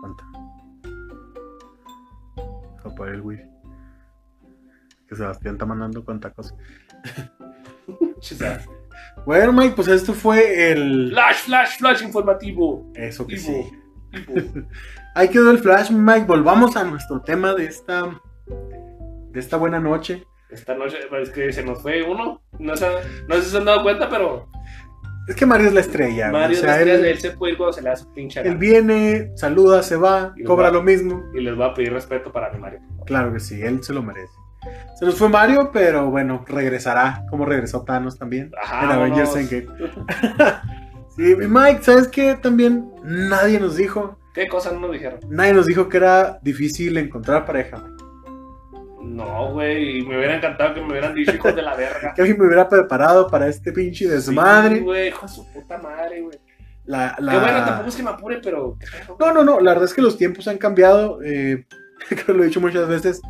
Cuenta. 0.00 0.24
A 2.84 2.94
poner 2.94 3.14
el 3.14 3.20
wifi. 3.22 3.44
Que 5.08 5.16
Sebastián 5.16 5.54
está 5.54 5.64
mandando 5.64 6.04
cuánta 6.04 6.30
cosa. 6.32 6.54
Bueno, 9.24 9.52
Mike, 9.52 9.74
pues 9.74 9.88
esto 9.88 10.12
fue 10.12 10.70
el. 10.70 11.10
flash, 11.10 11.44
flash, 11.44 11.78
flash 11.78 12.02
informativo. 12.02 12.92
Eso 12.94 13.26
que 13.26 13.34
Ivo, 13.34 13.42
sí. 13.44 13.70
Ivo. 14.12 14.66
Ahí 15.14 15.28
quedó 15.28 15.50
el 15.50 15.58
flash, 15.58 15.90
Mike. 15.90 16.26
Volvamos 16.26 16.76
a 16.76 16.84
nuestro 16.84 17.20
tema 17.22 17.54
de 17.54 17.64
esta. 17.66 18.20
De 19.30 19.40
esta 19.40 19.56
buena 19.56 19.80
noche. 19.80 20.24
Esta 20.50 20.74
noche 20.74 20.98
es 21.22 21.30
que 21.30 21.52
se 21.52 21.64
nos 21.64 21.82
fue 21.82 22.02
uno. 22.02 22.40
No, 22.58 22.76
se, 22.76 22.86
no 23.28 23.34
sé 23.36 23.42
si 23.42 23.50
se 23.50 23.58
han 23.58 23.64
dado 23.64 23.82
cuenta, 23.82 24.08
pero 24.08 24.48
Es 25.28 25.34
que 25.34 25.44
Mario 25.44 25.68
es 25.68 25.74
la 25.74 25.80
estrella. 25.80 26.30
Mario 26.30 26.56
o 26.56 26.60
sea, 26.60 26.76
Destrella, 26.76 26.94
él, 27.00 27.04
él 27.06 27.18
se 27.18 27.30
puede 27.32 27.52
ir 27.52 27.58
cuando 27.58 27.72
se 27.72 27.82
le 27.82 27.96
su 27.96 28.12
pinche 28.12 28.40
él 28.40 28.56
viene, 28.56 29.32
saluda, 29.36 29.82
se 29.82 29.96
va, 29.96 30.34
cobra 30.46 30.68
va. 30.68 30.74
lo 30.74 30.82
mismo. 30.82 31.24
Y 31.34 31.40
les 31.40 31.56
voy 31.56 31.66
a 31.66 31.74
pedir 31.74 31.92
respeto 31.92 32.30
para 32.32 32.52
mi 32.52 32.60
Mario. 32.60 32.80
Claro 33.06 33.32
que 33.32 33.40
sí, 33.40 33.60
él 33.60 33.82
se 33.82 33.92
lo 33.92 34.02
merece. 34.02 34.32
Se 34.98 35.04
nos 35.04 35.16
fue 35.16 35.28
Mario, 35.28 35.70
pero 35.72 36.10
bueno, 36.10 36.44
regresará, 36.48 37.24
como 37.30 37.44
regresó 37.44 37.82
Thanos 37.82 38.18
también. 38.18 38.50
Ajá, 38.62 38.84
en 38.84 38.90
Avengers 38.92 39.28
vámonos. 39.34 39.52
Endgame. 39.52 40.54
Sí, 41.16 41.32
y 41.32 41.34
Mike, 41.48 41.82
¿sabes 41.82 42.08
qué? 42.08 42.34
También 42.34 42.90
nadie 43.02 43.58
nos 43.58 43.76
dijo, 43.76 44.18
¿Qué 44.34 44.46
cosas 44.48 44.74
no 44.74 44.80
nos 44.80 44.92
dijeron? 44.92 45.18
nadie 45.30 45.54
nos 45.54 45.64
dijo 45.64 45.88
que 45.88 45.96
era 45.96 46.38
difícil 46.42 46.94
encontrar 46.98 47.46
pareja. 47.46 47.82
No, 49.02 49.52
güey. 49.52 50.02
Me 50.02 50.16
hubiera 50.18 50.36
encantado 50.36 50.74
que 50.74 50.80
me 50.82 50.88
hubieran 50.88 51.14
dicho 51.14 51.32
hijos 51.34 51.54
de 51.54 51.62
la 51.62 51.74
verga. 51.76 52.12
Que 52.14 52.20
alguien 52.22 52.38
me 52.38 52.46
hubiera 52.46 52.68
preparado 52.68 53.28
para 53.28 53.46
este 53.48 53.72
pinche 53.72 54.06
desmadre. 54.08 54.76
Sí, 54.76 54.82
güey, 54.82 55.08
hijo 55.08 55.26
de 55.26 55.32
su 55.32 55.52
puta 55.52 55.78
madre, 55.78 56.20
güey. 56.22 56.38
la, 56.84 57.16
la- 57.18 57.32
Qué 57.32 57.38
bueno, 57.38 57.64
tampoco 57.64 57.88
es 57.88 57.96
que 57.96 58.02
me 58.02 58.10
apure, 58.10 58.40
pero. 58.42 58.76
No, 59.18 59.32
no, 59.32 59.44
no, 59.44 59.60
la 59.60 59.70
verdad 59.70 59.84
es 59.86 59.94
que 59.94 60.02
los 60.02 60.18
tiempos 60.18 60.48
han 60.48 60.58
cambiado. 60.58 61.20
eh, 61.22 61.64
creo 62.10 62.26
que 62.26 62.32
lo 62.34 62.42
he 62.42 62.46
dicho 62.46 62.60
muchas 62.60 62.88
veces. 62.88 63.22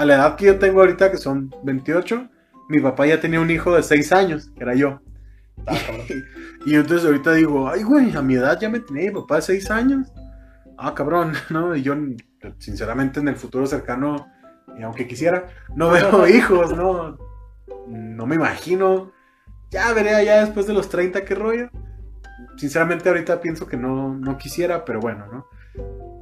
A 0.00 0.06
la 0.06 0.14
edad 0.14 0.36
que 0.36 0.46
yo 0.46 0.58
tengo 0.58 0.80
ahorita, 0.80 1.10
que 1.10 1.18
son 1.18 1.54
28, 1.62 2.26
mi 2.70 2.80
papá 2.80 3.06
ya 3.06 3.20
tenía 3.20 3.38
un 3.38 3.50
hijo 3.50 3.76
de 3.76 3.82
6 3.82 4.12
años, 4.12 4.50
que 4.56 4.62
era 4.62 4.74
yo. 4.74 4.98
Ah. 5.66 5.76
Y 6.64 6.74
entonces 6.74 7.06
ahorita 7.06 7.34
digo, 7.34 7.68
ay, 7.68 7.82
güey, 7.82 8.16
a 8.16 8.22
mi 8.22 8.34
edad 8.34 8.58
ya 8.58 8.70
me 8.70 8.80
tenía 8.80 9.10
mi 9.10 9.20
papá 9.20 9.36
de 9.36 9.42
6 9.42 9.70
años. 9.70 10.10
Ah, 10.78 10.94
cabrón, 10.94 11.34
¿no? 11.50 11.76
Y 11.76 11.82
yo, 11.82 11.94
sinceramente, 12.56 13.20
en 13.20 13.28
el 13.28 13.36
futuro 13.36 13.66
cercano, 13.66 14.26
y 14.78 14.82
aunque 14.82 15.06
quisiera, 15.06 15.48
no 15.76 15.90
veo 15.90 16.26
hijos, 16.26 16.74
¿no? 16.74 17.18
No 17.86 18.26
me 18.26 18.36
imagino. 18.36 19.12
Ya 19.70 19.92
veré 19.92 20.14
allá 20.14 20.40
después 20.40 20.66
de 20.66 20.72
los 20.72 20.88
30 20.88 21.26
qué 21.26 21.34
rollo. 21.34 21.68
Sinceramente, 22.56 23.10
ahorita 23.10 23.38
pienso 23.42 23.66
que 23.66 23.76
no, 23.76 24.14
no 24.14 24.38
quisiera, 24.38 24.82
pero 24.82 24.98
bueno, 24.98 25.26
¿no? 25.30 25.46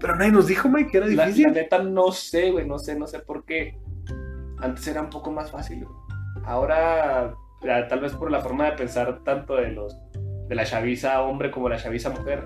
Pero 0.01 0.15
nadie 0.17 0.33
nos 0.33 0.47
dijo, 0.47 0.69
Mike, 0.69 0.91
que 0.91 0.99
era 0.99 1.07
difícil. 1.07 1.45
la 1.45 1.53
neta 1.53 1.83
no 1.83 2.13
sé, 2.13 2.51
güey, 2.53 2.67
no 2.67 2.79
sé, 2.79 2.99
no 2.99 3.07
sé 3.07 3.19
por 3.21 3.45
qué. 3.45 3.77
Antes 4.61 4.87
era 4.89 5.01
un 5.03 5.11
poco 5.11 5.31
más 5.33 5.51
fácil, 5.51 5.85
güey. 5.85 5.97
Ahora, 6.45 7.35
tal 7.89 8.01
vez 8.01 8.13
por 8.15 8.31
la 8.31 8.41
forma 8.41 8.67
de 8.67 8.73
pensar 8.73 9.23
tanto 9.25 9.57
de 9.57 9.73
los 9.73 9.97
de 10.49 10.55
la 10.55 10.65
chaviza 10.65 11.21
hombre 11.23 11.51
como 11.51 11.69
la 11.69 11.77
chaviza 11.77 12.11
mujer. 12.11 12.45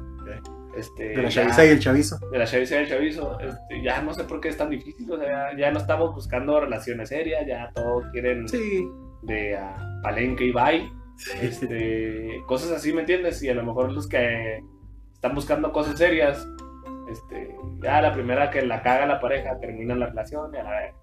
Este, 0.76 1.08
de 1.10 1.16
la 1.22 1.28
ya- 1.28 1.42
chaviza 1.42 1.64
y 1.66 1.68
el 1.68 1.78
chavizo. 1.80 2.18
de 2.30 2.38
la 2.38 2.46
chaviza 2.46 2.76
y 2.76 2.78
el 2.84 2.88
chavizo, 2.88 3.38
este, 3.40 3.82
ya 3.82 4.00
no 4.00 4.14
sé 4.14 4.24
por 4.24 4.40
qué 4.40 4.48
es 4.48 4.56
tan 4.56 4.70
difícil, 4.70 5.12
o 5.12 5.18
sea, 5.18 5.54
ya, 5.54 5.70
no 5.70 5.78
estamos 5.78 6.14
buscando 6.14 6.58
relaciones 6.60 7.10
serias, 7.10 7.46
ya 7.46 7.70
todos 7.74 8.06
quieren 8.10 8.48
Sí. 8.48 8.88
de 9.20 9.58
palenque 10.02 10.46
y 10.46 10.52
bye, 10.52 10.90
este, 11.42 12.40
cosas 12.46 12.70
así, 12.72 12.92
¿me 12.94 13.00
entiendes? 13.00 13.42
Y 13.42 13.50
a 13.50 13.54
lo 13.54 13.64
mejor 13.64 13.92
los 13.92 14.08
que 14.08 14.62
están 15.12 15.34
buscando 15.34 15.72
cosas 15.72 15.98
serias, 15.98 16.48
este, 17.10 17.56
ya 17.82 18.00
la 18.00 18.12
primera 18.12 18.50
que 18.50 18.62
la 18.62 18.82
caga 18.82 19.06
la 19.06 19.20
pareja 19.20 19.58
termina 19.60 19.94
la 19.94 20.06
relación 20.06 20.54
y 20.54 20.58
a 20.58 20.62
la 20.64 20.70
vez. 20.70 20.94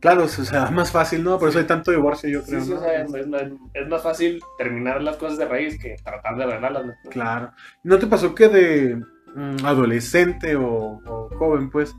Claro, 0.00 0.24
o 0.24 0.28
sea, 0.28 0.70
más 0.70 0.90
fácil, 0.92 1.22
¿no? 1.22 1.38
Por 1.38 1.50
eso 1.50 1.58
hay 1.58 1.66
tanto 1.66 1.90
divorcio, 1.90 2.28
yo 2.30 2.40
Sí, 2.42 2.50
creo. 2.52 2.60
sí, 2.62 2.70
¿no? 2.70 2.76
o 2.76 2.80
sea, 2.80 3.02
es, 3.02 3.14
es 3.14 3.26
más- 3.26 3.42
es 3.74 3.88
más 3.88 4.02
fácil 4.02 4.40
terminar 4.56 5.02
las 5.02 5.16
cosas 5.16 5.36
de 5.38 5.44
raíz 5.46 5.78
que 5.80 5.96
tratar 6.02 6.36
de 6.36 6.44
arreglarlas. 6.44 6.86
¿no? 6.86 6.92
Claro. 7.10 7.50
¿No 7.82 7.98
te 7.98 8.06
pasó 8.06 8.34
que 8.34 8.48
de 8.48 8.96
mm, 9.34 9.64
adolescente 9.66 10.56
o, 10.56 11.00
o 11.04 11.28
joven, 11.36 11.68
pues, 11.70 11.94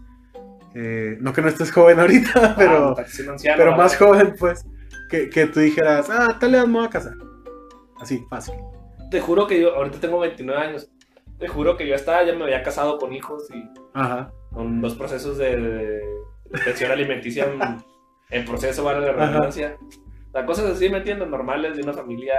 eh, 0.75 1.17
no 1.21 1.31
que 1.33 1.41
no 1.41 1.47
estés 1.49 1.71
joven 1.71 1.99
ahorita, 1.99 2.55
pero, 2.57 2.95
Ah, 2.97 3.03
sí, 3.07 3.27
anciano, 3.27 3.57
pero 3.57 3.75
más 3.75 3.95
joven, 3.97 4.33
pues, 4.39 4.65
que, 5.09 5.29
que 5.29 5.45
tú 5.47 5.59
dijeras, 5.59 6.09
ah, 6.09 6.37
tal 6.39 6.51
vez 6.53 6.67
me 6.67 6.73
voy 6.73 6.85
a 6.85 6.89
casar? 6.89 7.13
Así, 8.01 8.23
fácil. 8.29 8.55
Te 9.11 9.19
juro 9.21 9.45
que 9.47 9.59
yo, 9.61 9.75
ahorita 9.75 9.99
tengo 9.99 10.19
29 10.19 10.59
años. 10.61 10.89
Te 11.39 11.47
juro 11.47 11.77
que 11.77 11.87
yo 11.87 11.95
hasta 11.95 12.23
ya 12.23 12.33
me 12.33 12.43
había 12.43 12.61
casado 12.63 12.97
con 12.97 13.13
hijos 13.13 13.47
y 13.53 13.63
Ajá. 13.93 14.31
con 14.51 14.81
dos 14.81 14.95
procesos 14.95 15.37
de, 15.37 15.55
de 15.55 16.01
pensión 16.65 16.91
alimenticia 16.91 17.45
en, 17.45 17.59
en 18.29 18.45
proceso, 18.45 18.83
vale 18.83 19.05
la 19.05 19.13
redundancia. 19.13 19.77
O 20.29 20.31
sea, 20.31 20.45
cosas 20.45 20.65
así, 20.71 20.89
¿me 20.89 20.97
entiendes? 20.97 21.27
Normales 21.29 21.77
de 21.77 21.83
una 21.83 21.93
familia 21.93 22.35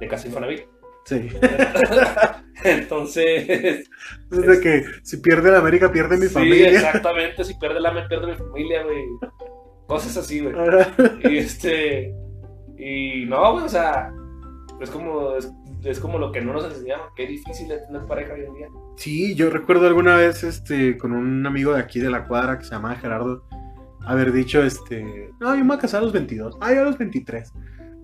de 0.00 0.08
casi 0.08 0.28
Infonavit. 0.28 0.62
Sí. 1.04 1.28
Entonces, 2.64 3.88
Es 4.30 4.46
de 4.46 4.60
que 4.60 4.84
si 5.02 5.16
pierde 5.16 5.50
la 5.50 5.58
América, 5.58 5.90
pierde 5.90 6.16
mi 6.16 6.26
sí, 6.26 6.34
familia. 6.34 6.70
exactamente. 6.70 7.44
Si 7.44 7.54
pierde 7.54 7.80
la 7.80 7.92
me 7.92 8.06
pierde 8.06 8.28
mi 8.28 8.36
familia, 8.36 8.82
güey. 8.84 9.04
Cosas 9.86 10.16
así, 10.16 10.40
güey. 10.40 10.54
Y 11.24 11.38
este. 11.38 12.14
Y 12.78 13.24
no, 13.26 13.52
güey, 13.52 13.64
o 13.64 13.68
sea. 13.68 14.12
Es 14.80 14.90
como, 14.90 15.34
es, 15.36 15.50
es 15.84 15.98
como 16.00 16.18
lo 16.18 16.32
que 16.32 16.40
no 16.40 16.52
nos 16.52 16.64
enseñaron. 16.64 17.06
Qué 17.16 17.26
difícil 17.26 17.70
es 17.72 17.86
tener 17.86 18.02
pareja 18.06 18.34
hoy 18.34 18.44
en 18.44 18.54
día. 18.54 18.68
Sí, 18.96 19.34
yo 19.34 19.50
recuerdo 19.50 19.86
alguna 19.86 20.16
vez 20.16 20.44
este, 20.44 20.96
con 20.98 21.12
un 21.12 21.44
amigo 21.46 21.74
de 21.74 21.80
aquí 21.80 22.00
de 22.00 22.10
la 22.10 22.26
cuadra 22.26 22.58
que 22.58 22.64
se 22.64 22.70
llamaba 22.70 22.94
Gerardo 22.96 23.44
haber 24.04 24.32
dicho, 24.32 24.62
este, 24.62 25.30
no, 25.40 25.54
yo 25.54 25.60
me 25.60 25.68
voy 25.68 25.76
a 25.76 25.80
casar 25.80 26.00
a 26.00 26.04
los 26.04 26.12
22, 26.12 26.58
ah, 26.60 26.72
yo 26.74 26.80
a 26.80 26.84
los 26.84 26.98
23. 26.98 27.52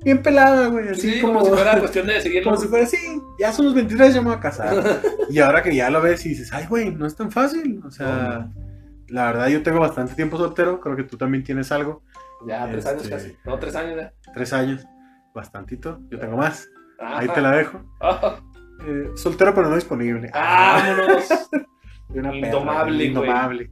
Bien 0.05 0.23
pelada, 0.23 0.69
güey, 0.69 0.89
así 0.91 1.15
Sí, 1.15 1.21
como, 1.21 1.41
como, 1.41 1.47
si 1.47 1.53
fuera 1.55 1.79
cuestión 1.81 2.07
de 2.07 2.21
seguirlo. 2.21 2.51
como 2.51 2.63
si 2.63 2.69
fuera 2.69 2.85
así, 2.85 2.97
ya 3.41 3.53
son 3.53 3.65
los 3.67 3.75
23, 3.75 4.15
ya 4.15 4.21
me 4.21 4.29
voy 4.29 4.37
a 4.37 4.41
casar. 4.41 5.01
y 5.31 5.41
ahora 5.41 5.61
que 5.63 5.75
ya 5.75 5.91
lo 5.91 6.01
ves 6.01 6.25
y 6.25 6.29
dices, 6.31 6.53
ay, 6.53 6.67
güey, 6.69 6.95
no 6.95 7.05
es 7.05 7.17
tan 7.17 7.33
fácil. 7.33 7.81
O 7.85 7.91
sea, 7.91 8.49
la 9.09 9.25
verdad 9.27 9.49
yo 9.49 9.63
tengo 9.65 9.81
bastante 9.81 10.15
tiempo 10.15 10.37
soltero, 10.39 10.79
creo 10.81 10.95
que 10.95 11.03
tú 11.03 11.17
también 11.17 11.43
tienes 11.43 11.73
algo, 11.73 12.03
Ya, 12.47 12.69
tres 12.71 12.87
años 12.87 13.03
Este- 13.03 13.15
casi. 13.17 13.37
No, 13.45 13.59
tres 13.59 13.75
años 13.75 13.97
ya. 13.97 14.13
tres 14.33 14.53
años, 14.53 14.87
bastantito, 15.35 15.99
yo 16.11 16.19
tengo 16.21 16.37
más, 16.37 16.69
Ajá. 16.99 17.19
ahí 17.19 17.29
te 17.29 17.41
la 17.41 17.53
dejo. 17.53 17.81
Ah, 18.01 18.41
Eh, 18.87 19.11
soltero 19.17 19.55
pero 19.55 19.69
no 19.69 19.75
disponible. 19.75 20.31
vámonos. 20.33 21.29
De 22.09 22.21
una 22.21 22.31
perra, 22.31 22.47
Indomable, 22.47 22.95
güey. 22.97 23.07
indomable. 23.09 23.71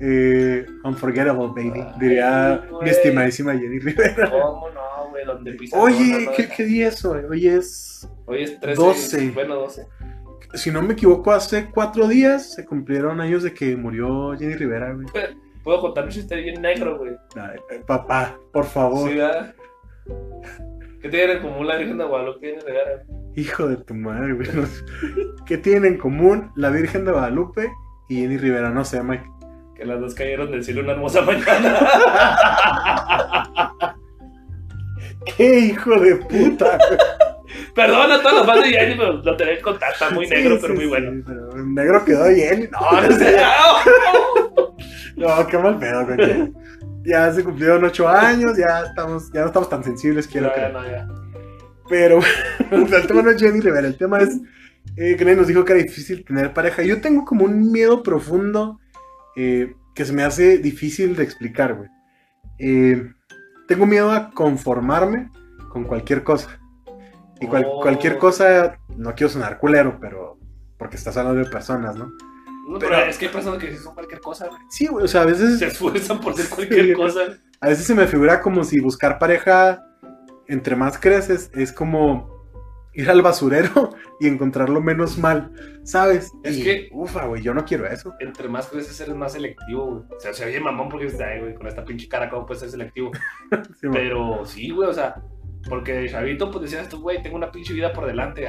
Eh, 0.00 0.66
unforgettable, 0.84 1.48
baby. 1.48 1.80
Ay, 1.80 1.94
diría 2.00 2.64
mi 2.82 2.88
estimadísima 2.88 3.52
Jenny 3.52 3.78
Rivera. 3.78 4.30
¿Cómo 4.30 4.70
no, 4.70 5.10
güey? 5.10 5.24
Donde 5.26 5.52
pisa. 5.52 5.78
Oye, 5.78 6.30
¿qué, 6.36 6.48
qué 6.48 6.64
día 6.64 6.88
es 6.88 7.04
hoy? 7.04 7.22
Hoy 7.28 7.46
es, 7.48 8.08
Hoy 8.26 8.42
es 8.44 8.58
13. 8.60 8.80
12. 8.80 9.30
Bueno, 9.32 9.56
12. 9.56 9.86
si 10.54 10.70
no 10.70 10.80
me 10.82 10.94
equivoco, 10.94 11.30
hace 11.32 11.68
cuatro 11.70 12.08
días 12.08 12.54
se 12.54 12.64
cumplieron 12.64 13.20
años 13.20 13.42
de 13.42 13.52
que 13.52 13.76
murió 13.76 14.34
Jenny 14.38 14.54
Rivera, 14.54 14.94
güey. 14.94 15.06
Puedo 15.62 15.80
contar 15.82 16.04
un 16.04 16.10
chiste 16.10 16.36
bien 16.36 16.62
negro, 16.62 16.96
güey. 16.98 17.12
Ay, 17.36 17.58
eh, 17.70 17.82
papá, 17.86 18.38
por 18.52 18.64
favor. 18.64 19.08
Sí, 19.10 19.16
¿verdad? 19.16 19.54
¿Qué 21.04 21.10
tiene 21.10 21.34
en 21.34 21.42
común 21.42 21.66
la 21.66 21.76
Virgen 21.76 21.98
de 21.98 22.04
Guadalupe 22.04 22.48
y 22.48 22.58
Rivera? 22.66 23.02
Hijo 23.36 23.68
de 23.68 23.76
tu 23.76 23.92
madre, 23.94 24.32
güey. 24.32 24.48
No 24.54 24.64
sé. 24.64 24.82
¿Qué 25.44 25.58
tienen 25.58 25.84
en 25.84 25.98
común 25.98 26.50
la 26.56 26.70
Virgen 26.70 27.04
de 27.04 27.12
Guadalupe 27.12 27.70
y 28.08 28.22
Jenny 28.22 28.38
Rivera? 28.38 28.70
No 28.70 28.86
sé, 28.86 29.02
Mike. 29.02 29.22
Que 29.76 29.84
las 29.84 30.00
dos 30.00 30.14
cayeron 30.14 30.50
del 30.50 30.64
cielo 30.64 30.80
una 30.80 30.92
hermosa 30.92 31.20
mañana. 31.20 31.76
¡Qué 35.36 35.58
hijo 35.58 36.00
de 36.00 36.16
puta! 36.16 36.78
Perdón 37.74 38.10
a 38.10 38.22
todos 38.22 38.38
los 38.38 38.46
fans 38.46 38.62
de 38.64 38.70
Jenny, 38.70 38.94
pero 38.96 39.12
lo 39.12 39.36
tenía 39.36 39.56
que 39.56 39.62
contar. 39.62 39.92
Está 39.92 40.08
muy 40.08 40.24
Sí, 40.26 40.32
negro, 40.32 40.54
sí, 40.54 40.58
pero 40.62 40.74
muy 40.74 40.84
sí, 40.84 40.88
bueno. 40.88 41.22
pero 41.26 41.64
negro 41.66 42.02
quedó 42.06 42.24
Jenny. 42.34 42.64
No, 42.72 43.00
no 43.02 43.10
sé. 43.14 43.36
No, 45.16 45.46
qué 45.46 45.58
mal 45.58 45.78
pedo, 45.78 46.04
güey. 46.06 46.52
Ya 47.04 47.30
se 47.32 47.44
cumplieron 47.44 47.84
ocho 47.84 48.08
años, 48.08 48.56
ya 48.56 48.80
estamos, 48.86 49.30
ya 49.32 49.40
no 49.42 49.46
estamos 49.48 49.68
tan 49.68 49.84
sensibles, 49.84 50.26
quiero 50.26 50.48
No, 50.48 50.52
creer. 50.54 50.72
no, 50.72 50.84
ya. 50.86 51.08
Pero 51.88 52.20
el 52.70 53.06
tema 53.06 53.22
no 53.22 53.30
es 53.30 53.40
Jenny 53.40 53.60
Rivera, 53.60 53.86
el 53.86 53.96
tema 53.98 54.20
es 54.20 54.38
eh, 54.96 55.16
que 55.16 55.24
nos 55.36 55.46
dijo 55.46 55.64
que 55.64 55.72
era 55.74 55.82
difícil 55.82 56.24
tener 56.24 56.52
pareja. 56.54 56.82
Yo 56.82 57.00
tengo 57.00 57.24
como 57.24 57.44
un 57.44 57.70
miedo 57.70 58.02
profundo 58.02 58.80
eh, 59.36 59.74
que 59.94 60.04
se 60.04 60.12
me 60.12 60.22
hace 60.22 60.58
difícil 60.58 61.14
de 61.16 61.24
explicar, 61.24 61.74
güey. 61.74 61.88
Eh, 62.58 63.12
tengo 63.68 63.84
miedo 63.86 64.10
a 64.10 64.30
conformarme 64.30 65.30
con 65.68 65.84
cualquier 65.84 66.22
cosa. 66.24 66.58
Y 67.40 67.46
cual- 67.46 67.66
Oh. 67.68 67.80
cualquier 67.82 68.16
cosa, 68.18 68.78
no 68.96 69.14
quiero 69.14 69.30
sonar 69.32 69.58
culero, 69.58 69.98
pero 70.00 70.38
porque 70.78 70.96
estás 70.96 71.16
hablando 71.16 71.42
de 71.44 71.50
personas, 71.50 71.96
¿no? 71.96 72.10
No, 72.68 72.78
pero, 72.78 72.92
Pero- 72.92 73.06
es 73.10 73.18
que 73.18 73.26
hay 73.26 73.32
personas 73.32 73.58
que 73.60 73.76
son 73.76 73.94
cualquier 73.94 74.20
cosa, 74.20 74.48
güey. 74.48 74.60
Sí, 74.70 74.86
güey, 74.86 75.04
o 75.04 75.08
sea, 75.08 75.22
a 75.22 75.26
veces... 75.26 75.58
Se 75.58 75.66
esfuerzan 75.66 76.20
por 76.20 76.34
ser 76.34 76.48
cualquier 76.54 76.94
cosa. 76.94 77.20
A 77.60 77.68
veces 77.68 77.86
se 77.86 77.94
me 77.94 78.06
figura 78.06 78.40
como 78.40 78.64
si 78.64 78.80
buscar 78.80 79.18
pareja, 79.18 79.84
entre 80.48 80.74
más 80.76 80.98
creces, 80.98 81.50
es 81.54 81.72
como 81.72 82.32
ir 82.94 83.10
al 83.10 83.22
basurero 83.22 83.90
y 84.20 84.28
encontrarlo 84.28 84.80
menos 84.80 85.18
mal, 85.18 85.52
¿sabes? 85.82 86.30
Es 86.42 86.58
Y, 86.58 86.62
que- 86.64 86.88
Ufa, 86.92 87.26
güey, 87.26 87.42
yo 87.42 87.52
no 87.52 87.64
quiero 87.64 87.86
eso. 87.86 88.14
Entre 88.20 88.48
más 88.48 88.66
creces, 88.68 88.98
eres 89.00 89.14
más 89.14 89.32
selectivo, 89.32 89.86
güey. 89.86 90.02
O 90.16 90.20
sea, 90.20 90.32
se 90.32 90.44
oye 90.46 90.60
mamón 90.60 90.88
porque 90.88 91.06
dices, 91.06 91.20
ay, 91.20 91.40
güey, 91.40 91.54
con 91.54 91.66
esta 91.66 91.84
pinche 91.84 92.08
cara, 92.08 92.30
¿cómo 92.30 92.46
puedes 92.46 92.60
ser 92.60 92.70
selectivo? 92.70 93.10
Sí, 93.80 93.86
man. 93.88 93.92
Pero 93.92 94.44
sí, 94.46 94.70
güey, 94.70 94.88
o 94.88 94.94
sea, 94.94 95.16
porque 95.68 95.92
de 95.92 96.08
chavito, 96.08 96.50
pues 96.50 96.62
decías 96.70 96.88
tú, 96.88 97.00
güey, 97.00 97.22
tengo 97.22 97.36
una 97.36 97.50
pinche 97.50 97.72
vida 97.74 97.92
por 97.92 98.06
delante, 98.06 98.48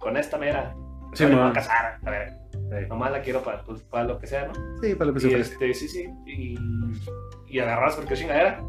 con 0.00 0.16
esta 0.16 0.36
mera. 0.38 0.74
Sí, 1.16 1.26
me 1.26 1.34
voy 1.36 1.50
a 1.50 1.52
casar, 1.52 1.98
a 2.04 2.10
ver, 2.10 2.32
Sí. 2.52 2.86
nomás 2.88 3.12
la 3.12 3.22
quiero 3.22 3.42
para, 3.42 3.62
pues, 3.62 3.82
para 3.82 4.04
lo 4.04 4.18
que 4.18 4.26
sea, 4.26 4.46
¿no? 4.48 4.52
Sí, 4.82 4.94
para 4.94 5.06
lo 5.08 5.14
que 5.14 5.20
se 5.20 5.28
Y 5.28 5.34
ofrece. 5.34 5.52
este, 5.52 5.74
sí, 5.74 5.88
sí, 5.88 6.06
y, 6.26 6.56
y 7.48 7.58
agarras 7.60 7.94
cualquier 7.94 8.18
chingadera. 8.18 8.62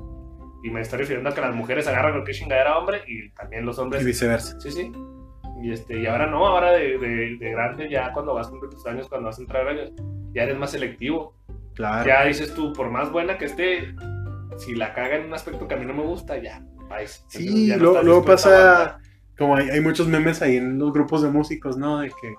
Y 0.64 0.70
me 0.72 0.82
estoy 0.82 1.00
refiriendo 1.00 1.30
a 1.30 1.34
que 1.34 1.42
las 1.42 1.54
mujeres 1.56 1.88
agarran 1.88 2.14
cualquier 2.14 2.36
chingadera 2.36 2.78
hombre 2.78 3.02
y 3.08 3.30
también 3.32 3.66
los 3.66 3.78
hombres. 3.80 4.02
Y 4.02 4.06
viceversa. 4.06 4.60
Sí, 4.60 4.72
sí. 4.72 4.92
Y, 5.64 5.72
este, 5.72 6.00
y 6.00 6.06
ahora 6.08 6.28
no, 6.28 6.46
ahora 6.48 6.72
de, 6.72 6.98
de, 6.98 7.38
de 7.38 7.52
grande, 7.52 7.90
ya 7.90 8.12
cuando 8.14 8.34
vas 8.34 8.48
a 8.48 8.50
cumplir 8.50 8.72
tus 8.72 8.86
años, 8.86 9.08
cuando 9.08 9.28
vas 9.28 9.38
a 9.40 9.42
entrar 9.42 9.68
años, 9.68 9.92
ya 10.34 10.44
eres 10.44 10.58
más 10.58 10.72
selectivo. 10.72 11.36
Claro. 11.76 12.08
Ya 12.08 12.26
dices 12.26 12.54
tú, 12.54 12.74
por 12.74 12.90
más 12.90 13.12
buena 13.12 13.38
que 13.38 13.46
esté, 13.46 13.96
si 14.58 14.76
la 14.76 14.94
caga 14.94 15.16
en 15.18 15.26
un 15.28 15.34
aspecto 15.34 15.68
que 15.68 15.76
a 15.76 15.78
mí 15.78 15.86
no 15.86 15.94
me 15.94 16.04
gusta, 16.04 16.38
ya, 16.38 16.62
vais. 16.90 17.24
Sí, 17.30 17.68
Ya 17.68 17.78
no 17.78 17.84
luego, 17.84 18.02
luego 18.04 18.26
pasa. 18.26 19.00
Como 19.38 19.56
hay, 19.56 19.70
hay 19.70 19.82
muchos 19.82 20.08
memes 20.08 20.42
ahí 20.42 20.58
en 20.58 20.78
los 20.80 20.92
grupos 20.94 21.22
de 21.22 21.30
músicos, 21.30 21.78
¿no? 21.78 22.00
De 22.00 22.08
que 22.10 22.34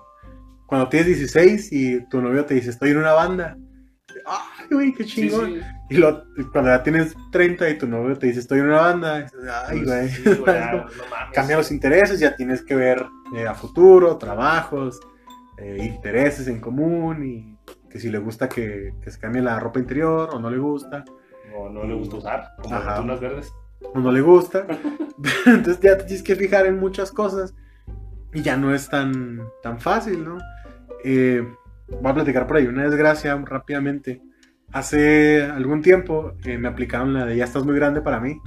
cuando 0.65 0.89
tienes 0.89 1.07
16 1.07 1.71
y 1.71 2.05
tu 2.09 2.21
novio 2.21 2.45
te 2.45 2.53
dice, 2.55 2.69
estoy 2.69 2.91
en 2.91 2.97
una 2.97 3.13
banda. 3.13 3.57
Ay, 4.25 4.67
güey, 4.71 4.93
qué 4.93 5.05
chingón. 5.05 5.53
sí. 5.55 5.61
Y 5.91 5.97
luego, 5.97 6.23
cuando 6.51 6.69
ya 6.71 6.83
tienes 6.83 7.15
30 7.31 7.69
y 7.69 7.77
tu 7.77 7.87
novio 7.87 8.17
te 8.17 8.27
dice, 8.27 8.39
estoy 8.39 8.59
en 8.59 8.65
una 8.65 8.81
banda. 8.81 9.21
dices, 9.21 9.39
Ay, 9.67 9.81
Pues 9.83 9.87
güey. 9.87 10.09
sí, 10.09 10.41
güey, 10.41 10.59
no 10.71 10.77
mames. 11.09 11.33
cambian 11.33 11.57
los 11.59 11.71
intereses, 11.71 12.19
ya 12.19 12.35
tienes 12.35 12.63
que 12.63 12.75
ver 12.75 13.05
eh, 13.35 13.47
a 13.47 13.55
futuro, 13.55 14.17
trabajos, 14.17 14.99
eh, 15.57 15.77
intereses 15.81 16.47
en 16.47 16.59
común 16.59 17.25
y 17.25 17.57
que 17.89 17.99
si 17.99 18.09
le 18.09 18.19
gusta 18.19 18.47
que, 18.49 18.93
que 19.01 19.09
se 19.11 19.19
cambie 19.19 19.41
la 19.41 19.59
ropa 19.59 19.79
interior 19.79 20.29
o 20.33 20.39
no 20.39 20.49
le 20.51 20.57
gusta 20.59 21.03
No, 21.51 21.69
no 21.69 21.83
le 21.85 21.95
gusta 21.95 22.17
usar, 22.17 22.49
como 22.61 22.75
las 23.07 23.19
verdes. 23.19 23.51
O 23.93 23.99
no 23.99 24.11
le 24.11 24.21
gusta. 24.21 24.65
Entonces 25.45 25.79
ya 25.81 25.97
te 25.97 26.05
tienes 26.05 26.23
que 26.23 26.35
fijar 26.35 26.65
en 26.65 26.79
muchas 26.79 27.11
cosas 27.11 27.53
y 28.33 28.41
ya 28.41 28.57
no 28.57 28.73
es 28.73 28.89
tan, 28.89 29.41
tan 29.61 29.79
fácil, 29.79 30.23
¿no? 30.23 30.37
Eh, 31.03 31.47
voy 31.89 32.11
a 32.11 32.13
platicar 32.13 32.47
por 32.47 32.57
ahí 32.57 32.67
una 32.67 32.83
desgracia 32.83 33.35
rápidamente. 33.45 34.21
Hace 34.71 35.43
algún 35.43 35.81
tiempo 35.81 36.33
eh, 36.45 36.57
me 36.57 36.67
aplicaron 36.67 37.13
la 37.13 37.25
de 37.25 37.37
ya 37.37 37.45
estás 37.45 37.65
muy 37.65 37.75
grande 37.75 38.01
para 38.01 38.19
mí. 38.19 38.39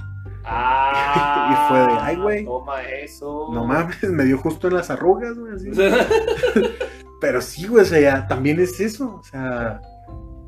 Ah, 0.45 1.49
Y 1.51 1.69
fue 1.69 1.79
de, 1.79 1.99
ay, 1.99 2.15
güey. 2.15 2.45
Toma 2.45 2.81
eso. 2.83 3.49
No 3.53 3.65
mames, 3.65 4.03
me 4.03 4.23
dio 4.23 4.37
justo 4.37 4.67
en 4.67 4.75
las 4.75 4.89
arrugas, 4.89 5.37
güey. 5.37 5.53
Pero 7.21 7.41
sí, 7.41 7.67
güey, 7.67 7.83
o 7.83 7.85
sea, 7.85 7.99
ya 7.99 8.27
también 8.27 8.59
es 8.59 8.79
eso. 8.79 9.15
O 9.15 9.23
sea, 9.23 9.81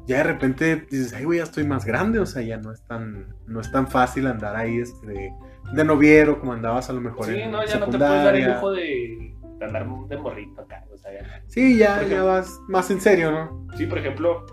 ya 0.08 0.18
de 0.18 0.24
repente 0.24 0.76
dices, 0.90 1.14
ay, 1.14 1.24
güey, 1.26 1.40
ya 1.40 1.44
estoy 1.44 1.64
más 1.64 1.86
grande. 1.86 2.20
O 2.20 2.26
sea, 2.26 2.42
ya 2.42 2.58
no 2.58 2.72
es 2.72 2.82
tan, 2.84 3.28
no 3.48 3.60
es 3.62 3.72
tan 3.72 3.88
fácil 3.88 4.28
andar 4.28 4.56
ahí 4.56 4.80
este, 4.80 5.08
de, 5.08 5.32
de 5.74 5.84
noviero 5.86 6.40
como 6.40 6.54
andabas 6.54 6.90
a 6.90 6.94
lo 6.94 7.02
mejor 7.02 7.26
Sí, 7.28 7.40
en 7.40 7.52
no, 7.52 7.66
ya 7.66 7.80
no 7.80 7.86
te 7.88 7.98
puedes 7.98 8.24
dar 8.24 8.36
el 8.36 8.46
lujo 8.54 8.72
de, 8.72 9.34
de 9.60 9.66
andar 9.66 9.88
de 10.08 10.18
morrito 10.18 10.62
acá. 10.62 10.84
O 10.94 10.98
sea, 10.98 11.12
ya. 11.14 11.42
Sí, 11.48 11.78
ya, 11.78 11.98
ejemplo. 12.02 12.26
vas 12.28 12.60
más 12.68 12.90
en 12.92 13.02
serio, 13.02 13.32
¿no? 13.32 13.68
Sí, 13.78 13.86
por 13.88 13.98
ejemplo, 13.98 14.46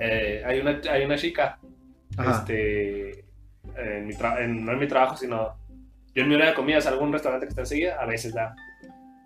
eh, 0.00 0.42
hay, 0.44 0.60
una, 0.60 0.80
hay 0.90 1.04
una 1.04 1.16
chica, 1.16 1.58
Ajá. 2.16 2.38
este, 2.38 3.24
en 3.76 4.06
mi 4.06 4.14
en- 4.40 4.64
no 4.64 4.72
en 4.72 4.78
mi 4.78 4.88
trabajo, 4.88 5.16
sino 5.16 5.54
yo 6.14 6.22
en 6.24 6.28
mi 6.28 6.34
hora 6.34 6.48
de 6.48 6.54
comida 6.54 6.80
salgo 6.80 7.00
a 7.02 7.04
un 7.04 7.12
restaurante 7.12 7.46
que 7.46 7.50
está 7.50 7.62
enseguida, 7.62 7.96
a 8.00 8.06
veces 8.06 8.34
da. 8.34 8.54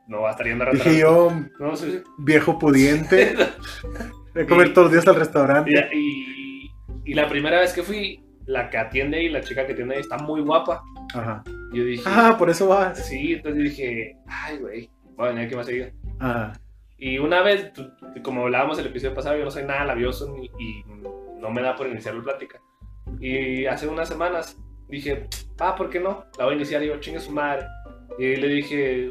No 0.09 0.20
va 0.22 0.28
a 0.28 0.30
estar 0.32 0.47
yendo 0.47 0.64
a 0.64 0.70
Dije 0.70 0.98
yo, 1.01 1.32
No, 1.59 1.74
sí, 1.74 1.90
sí. 1.90 2.02
viejo 2.18 2.59
pudiente, 2.60 3.34
de 4.36 4.46
comer 4.46 4.72
todos 4.72 4.86
los 4.86 4.92
días 4.92 5.08
al 5.08 5.16
restaurante. 5.16 5.70
Y, 5.92 5.98
y- 5.98 6.70
y 7.04 7.14
la 7.14 7.28
primera 7.28 7.60
vez 7.60 7.72
que 7.72 7.82
fui, 7.82 8.20
la 8.46 8.68
que 8.70 8.78
atiende 8.78 9.22
y 9.22 9.28
la 9.28 9.40
chica 9.40 9.66
que 9.66 9.72
atiende 9.72 9.94
ahí 9.96 10.00
está 10.00 10.18
muy 10.18 10.40
guapa. 10.40 10.82
Ajá. 11.14 11.42
Yo 11.72 11.84
dije, 11.84 12.02
Ah, 12.06 12.36
por 12.38 12.50
eso 12.50 12.68
vas. 12.68 13.06
sí, 13.06 13.34
entonces 13.34 13.62
dije, 13.64 14.16
ay, 14.26 14.58
güey, 14.58 14.90
voy 15.16 15.26
a 15.26 15.28
venir 15.30 15.46
aquí 15.46 15.54
más 15.56 15.66
seguido. 15.66 15.88
Ajá. 16.20 16.52
Y 16.98 17.18
una 17.18 17.42
vez, 17.42 17.70
como 18.22 18.42
hablábamos 18.42 18.78
el 18.78 18.86
episodio 18.86 19.14
pasado, 19.14 19.36
yo 19.36 19.44
no 19.44 19.50
soy 19.50 19.64
nada 19.64 19.84
labioso 19.84 20.32
ni- 20.34 20.50
y 20.58 20.82
no 21.40 21.50
me 21.50 21.62
da 21.62 21.76
por 21.76 21.86
iniciar 21.86 22.14
la 22.14 22.22
plática. 22.22 22.58
Y 23.20 23.66
hace 23.66 23.86
unas 23.86 24.08
semanas 24.08 24.56
dije, 24.88 25.26
ah, 25.60 25.74
¿por 25.76 25.90
qué 25.90 26.00
no? 26.00 26.24
La 26.38 26.44
voy 26.46 26.54
a 26.54 26.56
iniciar 26.56 26.82
y 26.82 26.88
yo, 26.88 26.98
chingue 26.98 27.20
su 27.20 27.30
madre. 27.32 27.66
Y 28.18 28.36
le 28.36 28.48
dije, 28.48 29.10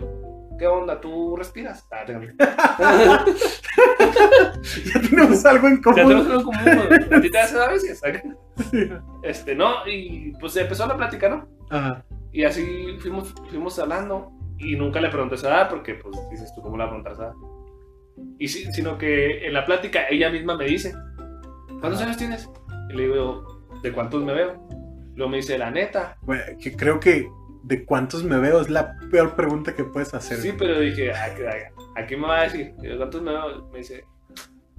¿qué 0.57 0.67
onda? 0.67 0.99
¿Tú 1.01 1.35
respiras? 1.35 1.85
Ah, 1.91 2.03
tengo- 2.05 2.21
Ya 4.93 5.01
tenemos 5.01 5.45
algo 5.45 5.67
en 5.67 5.75
Ya 5.83 5.91
tenemos 5.93 6.25
común. 6.25 6.31
algo 6.31 6.43
común, 6.43 6.87
güey. 6.87 7.19
¿A 7.19 7.21
ti 7.21 7.29
te 7.31 7.39
hace 7.39 7.57
a 7.59 7.67
veces? 7.69 8.01
Este, 9.23 9.55
no, 9.55 9.87
y 9.87 10.31
pues 10.39 10.55
empezó 10.55 10.85
la 10.87 10.95
plática, 10.97 11.29
¿no? 11.29 11.47
Ajá. 11.69 12.03
Y 12.31 12.43
así 12.43 12.97
fuimos, 12.99 13.33
fuimos 13.49 13.77
hablando 13.79 14.31
y 14.57 14.75
nunca 14.75 14.99
le 15.01 15.09
pregunté 15.09 15.37
su 15.37 15.47
edad 15.47 15.69
porque, 15.69 15.95
pues, 15.95 16.15
dices 16.31 16.51
tú, 16.55 16.61
¿cómo 16.61 16.77
le 16.77 16.85
vas 16.85 17.19
a? 17.19 17.33
Y 18.39 18.47
sí, 18.47 18.71
sino 18.71 18.97
que 18.97 19.45
en 19.47 19.53
la 19.53 19.65
plática 19.65 20.07
ella 20.09 20.29
misma 20.29 20.55
me 20.57 20.65
dice, 20.65 20.93
¿cuántos 21.79 21.95
Ajá. 21.95 22.05
años 22.05 22.17
tienes? 22.17 22.49
Y 22.89 22.93
le 22.93 23.03
digo, 23.07 23.65
¿de 23.83 23.91
cuántos 23.91 24.23
me 24.23 24.33
veo? 24.33 24.67
Luego 25.15 25.29
me 25.31 25.37
dice, 25.37 25.57
la 25.57 25.71
neta. 25.71 26.17
Güey, 26.21 26.39
que 26.61 26.75
creo 26.75 26.99
que 26.99 27.27
de 27.65 27.83
cuántos 27.85 28.23
me 28.23 28.37
veo 28.37 28.61
es 28.61 28.69
la 28.69 28.95
peor 29.11 29.35
pregunta 29.35 29.73
que 29.75 29.83
puedes 29.83 30.13
hacer. 30.13 30.37
Sí, 30.37 30.53
pero 30.57 30.79
dije, 30.79 31.11
¿a 31.13 31.33
qué, 31.33 31.47
a- 31.47 31.99
a 32.01 32.05
qué 32.05 32.15
me 32.15 32.27
va 32.27 32.41
a 32.41 32.43
decir? 32.43 32.73
¿De 32.75 32.95
cuántos 32.95 33.21
me 33.21 33.31
veo? 33.31 33.67
Me 33.71 33.79
dice, 33.79 34.05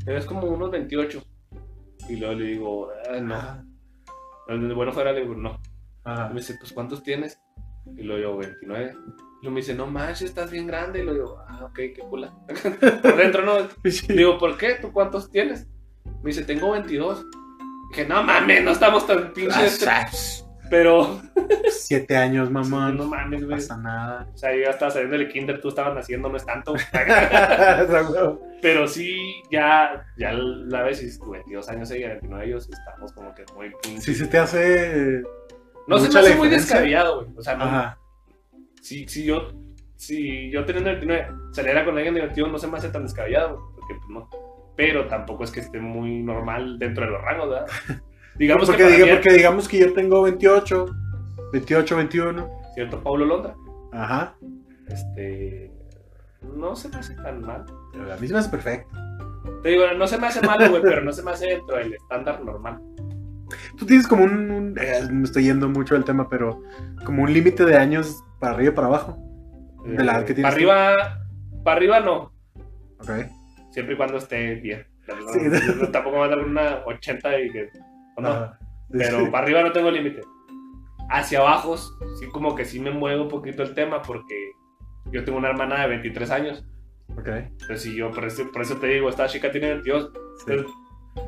te 0.05 0.13
ves 0.13 0.25
como 0.25 0.43
unos 0.47 0.71
28. 0.71 1.23
Y 2.09 2.17
luego 2.17 2.35
le 2.35 2.45
digo, 2.47 2.89
"Ah, 3.11 3.19
no. 3.21 3.35
Ajá. 3.35 3.65
Bueno, 4.49 4.93
fuera, 4.93 5.13
le 5.13 5.23
digo, 5.23 5.35
no. 5.35 5.61
Ajá. 6.05 6.27
Y 6.31 6.35
me 6.35 6.41
dice, 6.41 6.55
pues 6.61 6.73
¿cuántos 6.73 7.03
tienes? 7.03 7.41
Y 7.97 8.03
luego 8.03 8.23
yo, 8.23 8.37
29. 8.37 8.93
Y 8.93 8.95
luego 9.43 9.51
me 9.55 9.61
dice, 9.61 9.75
no 9.75 9.87
manches, 9.89 10.23
estás 10.29 10.53
bien 10.53 10.69
grande. 10.69 11.01
Y 11.01 11.03
luego 11.03 11.19
digo, 11.19 11.45
ah, 11.49 11.65
ok, 11.65 11.75
qué 11.75 11.99
cula. 12.09 12.33
Por 13.03 13.17
dentro 13.17 13.45
no. 13.45 13.69
Sí. 13.91 14.07
Digo, 14.13 14.39
¿por 14.39 14.57
qué? 14.57 14.77
¿Tú 14.81 14.93
cuántos 14.93 15.29
tienes? 15.31 15.67
Me 16.23 16.29
dice, 16.31 16.45
tengo 16.45 16.71
22. 16.71 17.27
Dije, 17.91 18.07
no 18.07 18.23
mames, 18.23 18.63
no 18.63 18.71
estamos 18.71 19.05
tan 19.07 19.33
pinches. 19.33 19.81
Pero, 20.70 21.20
Siete 21.70 22.16
años, 22.16 22.51
mamá. 22.51 22.90
no 22.90 23.05
No 23.05 23.10
mames, 23.10 23.44
güey. 23.44 23.56
pasa 23.56 23.76
nada. 23.76 24.26
O 24.34 24.36
sea, 24.36 24.55
yo 24.55 24.62
ya 24.62 24.70
estaba 24.70 24.90
saliendo 24.90 25.16
del 25.18 25.28
kinder, 25.28 25.60
tú 25.60 25.68
estabas 25.68 25.94
naciendo, 25.94 26.28
no 26.28 26.36
es 26.36 26.44
tanto. 26.44 26.74
Pero 28.62 28.88
sí, 28.88 29.43
ya, 29.51 30.06
ya 30.16 30.32
la 30.32 30.82
vez, 30.82 30.98
si 30.98 31.18
22 31.30 31.68
años 31.68 31.90
ella, 31.90 32.09
29 32.09 32.47
ellos, 32.47 32.68
estamos 32.68 33.12
como 33.12 33.34
que 33.34 33.44
muy. 33.55 33.72
Sí, 34.01 34.14
se 34.14 34.26
te 34.26 34.38
hace. 34.38 35.22
no 35.86 35.98
se 35.98 36.12
me 36.12 36.18
hace 36.20 36.34
muy 36.36 36.48
descabellado, 36.48 37.22
güey. 37.22 37.36
O 37.36 37.43
sea, 37.43 37.55
no, 37.56 37.64
Ajá. 37.64 37.98
si, 38.80 39.06
si 39.06 39.24
yo 39.24 39.51
si 39.97 40.51
yo 40.51 40.64
teniendo 40.66 40.90
29 40.90 41.28
saliera 41.52 41.84
con 41.84 41.97
alguien 41.97 42.14
de 42.14 42.20
21 42.20 42.52
no 42.52 42.59
se 42.59 42.66
me 42.66 42.76
hace 42.76 42.90
tan 42.90 43.05
descabellado 43.05 43.72
porque 43.74 43.94
pues 43.94 44.09
no 44.10 44.28
pero 44.76 45.06
tampoco 45.06 45.44
es 45.44 45.51
que 45.51 45.60
esté 45.60 45.80
muy 45.80 46.22
normal 46.22 46.78
dentro 46.78 47.06
de 47.06 47.12
los 47.12 47.22
rangos 47.22 47.48
¿verdad? 47.48 47.66
digamos 48.39 48.67
porque, 48.67 48.83
que 48.85 48.97
diga- 49.05 49.15
porque 49.15 49.33
digamos 49.33 49.69
que 49.69 49.79
yo 49.79 49.93
tengo 49.93 50.23
28, 50.23 50.87
28, 51.53 51.97
21. 51.97 52.51
cierto 52.75 53.03
Pablo 53.03 53.25
Londra 53.25 53.55
Ajá. 53.93 54.35
este 54.89 55.71
no 56.55 56.77
se 56.77 56.89
me 56.89 56.97
hace 56.97 57.15
tan 57.17 57.41
mal 57.43 57.65
Pero 57.93 58.13
a 58.13 58.17
mí 58.17 58.27
se 58.27 58.33
me 58.35 58.39
hace 58.41 58.51
perfecto. 58.51 58.89
te 59.63 59.69
digo 59.71 59.85
no 59.97 60.07
se 60.07 60.19
me 60.19 60.27
hace 60.27 60.41
malo 60.47 60.69
güey 60.71 60.83
pero 60.83 61.03
no 61.03 61.13
se 61.13 61.23
me 61.23 61.31
hace 61.33 61.47
dentro 61.47 61.77
del 61.77 61.95
estándar 61.95 62.45
normal 62.45 62.81
Tú 63.79 63.87
tienes 63.87 64.09
como 64.09 64.25
un. 64.25 64.51
un- 64.51 64.79
eh, 64.81 65.07
me 65.11 65.23
estoy 65.23 65.45
yendo 65.45 65.69
mucho 65.69 65.95
del 65.95 66.03
tema, 66.03 66.29
pero 66.29 66.63
como 67.05 67.23
un 67.23 67.33
límite 67.33 67.65
de 67.65 67.77
años 67.77 68.25
para 68.41 68.55
arriba 68.55 68.73
y 68.73 68.75
para 68.75 68.89
abajo. 68.89 69.17
De 69.85 70.03
la 70.03 70.15
edad 70.15 70.25
que 70.25 70.35
tienes 70.35 70.43
para 70.43 70.55
arriba 70.57 71.21
para 71.63 71.77
arriba 71.77 72.01
no 72.01 72.33
Ok. 72.99 73.11
siempre 73.71 73.95
y 73.95 73.97
cuando 73.97 74.17
esté 74.17 74.57
bien 74.57 74.85
Sí. 75.33 75.41
no- 75.81 75.89
tampoco 75.93 76.17
me 76.17 76.21
va 76.23 76.27
a 76.27 76.29
dar 76.31 76.41
una 76.41 76.79
80 76.87 77.39
y 77.41 77.51
que 77.53 77.71
o 78.16 78.20
no. 78.20 78.28
Ajá. 78.28 78.59
Pero 78.90 79.20
Sí. 79.24 79.30
para 79.30 79.44
arriba 79.44 79.62
no 79.62 79.72
tengo 79.72 79.90
límite. 79.90 80.22
Hacia 81.10 81.38
abajo, 81.40 81.76
sí 81.76 82.26
como 82.32 82.55
que 82.55 82.64
sí 82.64 82.80
me 82.80 82.90
mueve 82.90 83.20
un 83.20 83.28
poquito 83.28 83.62
el 83.62 83.74
tema 83.74 84.02
porque 84.02 84.52
yo 85.12 85.24
tengo 85.24 85.38
una 85.38 85.48
hermana 85.51 85.82
de 85.82 85.88
23 85.88 86.30
años. 86.30 86.64
Ok. 87.16 87.28
Entonces, 87.28 87.82
si 87.82 87.97
yo, 87.97 88.10
por 88.10 88.24
eso, 88.24 88.51
por 88.52 88.62
eso 88.62 88.76
te 88.76 88.88
digo, 88.88 89.09
esta 89.09 89.26
chica 89.28 89.51
tiene 89.52 89.68
22. 89.74 90.10
Sí. 90.38 90.44
Entonces, 90.48 90.72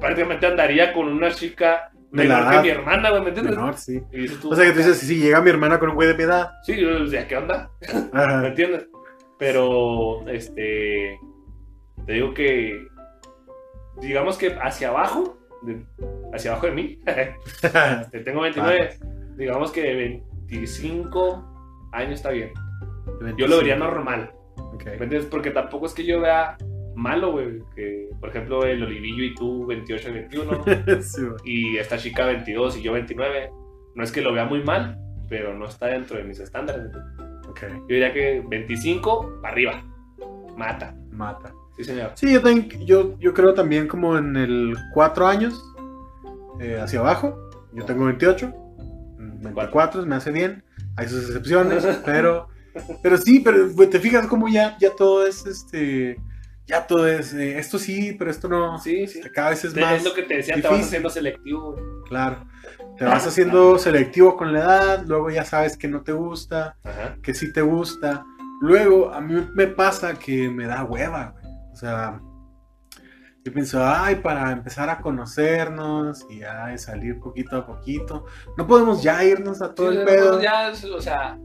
prácticamente 0.01 0.47
andaría 0.47 0.93
con 0.93 1.09
una 1.09 1.31
chica 1.31 1.91
De 2.11 2.25
la 2.25 2.39
menor 2.39 2.53
que 2.55 2.61
mi 2.63 2.69
hermana, 2.71 3.11
güey, 3.11 3.23
¿me 3.23 3.29
entiendes? 3.29 3.55
Menor, 3.57 3.77
sí. 3.77 4.01
Tú, 4.41 4.51
O 4.51 4.57
sea 4.57 4.65
que 4.65 4.73
tú 4.73 4.79
dices, 4.79 4.99
si 4.99 5.17
llega 5.21 5.41
mi 5.41 5.51
hermana 5.51 5.79
con 5.79 5.91
un 5.91 5.95
güey 5.95 6.09
de 6.09 6.15
mi 6.15 6.23
edad. 6.25 6.51
Sí, 6.65 6.77
yo 6.81 7.05
decía, 7.05 7.29
¿qué 7.29 7.37
onda? 7.37 7.71
¿Me 8.13 8.19
Ajá. 8.21 8.47
entiendes? 8.49 8.89
Pero, 9.39 10.27
este, 10.29 11.19
te 12.07 12.13
digo 12.13 12.35
que, 12.35 12.85
digamos 14.01 14.37
que 14.39 14.57
hacia 14.61 14.89
abajo, 14.89 15.38
hacia 16.33 16.53
abajo 16.53 16.67
de 16.67 16.73
mí, 16.73 16.99
este, 17.07 18.21
tengo 18.21 18.43
29, 18.43 18.91
digamos 19.37 19.73
que 19.73 19.95
25 19.95 21.89
años 21.93 22.15
está 22.15 22.31
bien. 22.31 22.53
Yo 23.37 23.47
lo 23.47 23.59
vería 23.59 23.77
normal, 23.77 24.31
Ok. 24.57 24.85
¿me 24.85 24.93
entiendes? 24.93 25.27
Porque 25.27 25.51
tampoco 25.51 25.87
es 25.87 25.95
que 25.95 26.05
yo 26.05 26.21
vea 26.21 26.57
malo, 26.95 27.33
güey, 27.33 27.63
que, 27.75 28.09
por 28.21 28.29
ejemplo, 28.31 28.65
el 28.65 28.83
Olivillo 28.83 29.25
y 29.25 29.35
tú 29.35 29.67
28 29.67 30.09
y 30.09 30.13
21, 30.13 30.65
Sí, 31.01 31.23
y 31.45 31.77
esta 31.79 31.97
chica 31.97 32.27
22 32.27 32.77
y 32.79 32.83
yo 32.83 32.93
29, 32.93 33.51
no 33.95 34.05
es 34.05 34.13
que 34.13 34.21
lo 34.21 34.33
vea 34.33 34.45
muy 34.45 34.63
mal, 34.63 34.99
pero 35.29 35.55
no 35.55 35.67
está 35.67 35.87
dentro 35.87 36.17
de 36.19 36.25
mis 36.25 36.41
estándares. 36.41 36.83
¿me 36.83 36.89
entiendes? 36.89 37.49
ok. 37.49 37.63
Yo 37.89 37.95
diría 37.95 38.13
que 38.13 38.43
25 38.49 39.41
para 39.41 39.53
arriba. 39.53 39.85
Mata. 40.57 40.95
Mata. 41.13 41.53
Sí, 41.79 41.85
señor. 41.85 42.11
Sí, 42.15 42.33
yo, 42.33 42.43
también, 42.43 42.69
yo, 42.87 43.19
yo 43.19 43.33
creo 43.33 43.55
también 43.55 43.89
como 43.89 44.19
en 44.19 44.37
el 44.37 44.77
4 44.93 45.27
años 45.27 45.63
eh, 46.61 46.79
hacia 46.81 47.01
abajo. 47.01 47.39
Yo 47.73 47.85
tengo 47.85 48.05
28. 48.07 48.49
mm, 49.19 49.43
24 49.43 50.05
me 50.07 50.17
hace 50.17 50.31
bien. 50.33 50.63
Hay 50.97 51.09
sus 51.09 51.25
excepciones, 51.27 51.85
pero, 52.05 52.49
pero 53.03 53.17
sí, 53.17 53.41
pero 53.41 53.71
güey, 53.71 53.89
te 53.89 54.01
fijas 54.01 54.27
como 54.27 54.49
ya, 54.49 54.77
ya 54.79 54.91
todo 54.95 55.27
es 55.27 55.47
este. 55.47 56.19
Ya 56.67 56.87
todo 56.87 57.07
es. 57.09 57.33
eh, 57.33 57.59
esto 57.59 57.79
sí, 57.79 58.15
pero 58.19 58.31
esto 58.31 58.49
no. 58.49 58.79
Sí, 58.79 59.07
sí. 59.07 59.21
Cada 59.35 59.51
vez 59.51 59.65
es 59.65 59.75
Es 59.75 59.81
más. 59.81 60.05
lo 60.05 60.13
que 60.13 60.23
te 60.23 60.37
decía, 60.37 60.55
te 60.55 60.61
difícil. 60.61 60.79
vas 60.79 60.87
haciendo 60.87 61.11
selectivo. 61.11 61.77
Claro. 62.09 62.45
Te 62.99 63.05
vas 63.05 63.27
haciendo 63.27 63.79
selectivo 63.79 64.37
con 64.37 64.53
la 64.53 64.59
edad, 64.59 65.05
luego 65.07 65.31
ya 65.31 65.45
sabes 65.45 65.77
que 65.77 65.87
no 65.89 66.03
te 66.03 66.11
gusta, 66.13 66.77
Ajá. 66.83 67.17
que 67.23 67.33
sí 67.33 67.53
te 67.53 67.63
gusta. 67.63 68.25
Luego 68.61 69.15
a 69.15 69.21
mí 69.21 69.49
me 69.55 69.69
pasa 69.69 70.19
que 70.19 70.51
me 70.51 70.67
da 70.67 70.83
hueva, 70.83 71.35
sea, 71.79 72.21
yo 73.45 73.53
pienso, 73.53 73.83
ay, 73.85 74.17
para 74.17 74.51
empezar 74.53 74.91
a 74.91 75.01
conocernos 75.01 76.27
y 76.29 76.43
ay, 76.43 76.77
salir 76.79 77.19
poquito 77.21 77.57
a 77.57 77.67
poquito. 77.67 78.27
No 78.57 78.67
podemos 78.67 79.03
ya 79.03 79.25
irnos 79.25 79.63
a 79.63 79.75
todo 79.75 79.91
Sí, 79.91 79.97
el 79.99 80.03
o 80.03 80.07
pedo. 80.07 80.33
no, 80.37 80.43
ya, 80.43 80.73
o 80.95 81.01
sea, 81.01 81.39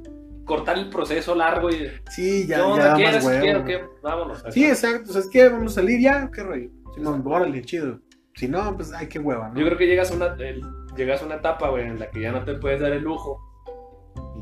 cortar 0.46 0.78
el 0.78 0.90
proceso 0.90 1.36
largo 1.36 1.70
y. 1.70 1.90
Sí, 2.10 2.46
ya, 2.48 2.58
¿Qué 2.58 2.78
ya 2.78 2.94
¿Quieres? 2.96 3.26
más. 3.26 3.38
¿Quiero? 3.40 3.64
¿Qué? 3.66 3.84
Vámonos. 4.02 4.44
Sí, 4.50 4.66
exacto. 4.66 5.12
O 5.12 5.14
sea, 5.14 5.22
es 5.22 5.30
que 5.30 5.48
vamos 5.50 5.72
a 5.74 5.76
salir 5.82 6.02
ya, 6.02 6.30
qué 6.32 6.44
rollo. 6.44 6.70
Si 6.96 7.02
no, 7.02 7.22
órale, 7.26 7.62
chido. 7.62 8.00
Si 8.36 8.48
no, 8.48 8.76
pues 8.76 8.92
ay, 8.94 9.08
qué 9.08 9.20
hueva, 9.20 9.50
¿no? 9.50 9.60
Yo 9.60 9.66
creo 9.66 9.78
que 9.78 9.86
llegas 9.88 10.12
a 10.12 10.16
una, 10.16 10.36
llegas 10.98 11.22
a 11.22 11.26
una 11.26 11.36
etapa, 11.36 11.70
güey, 11.70 11.86
en 11.86 12.00
la 12.00 12.10
que 12.10 12.22
ya 12.22 12.32
no 12.32 12.44
te 12.44 12.56
puedes 12.56 12.82
dar 12.82 12.92
el 12.92 13.04
lujo 13.04 13.40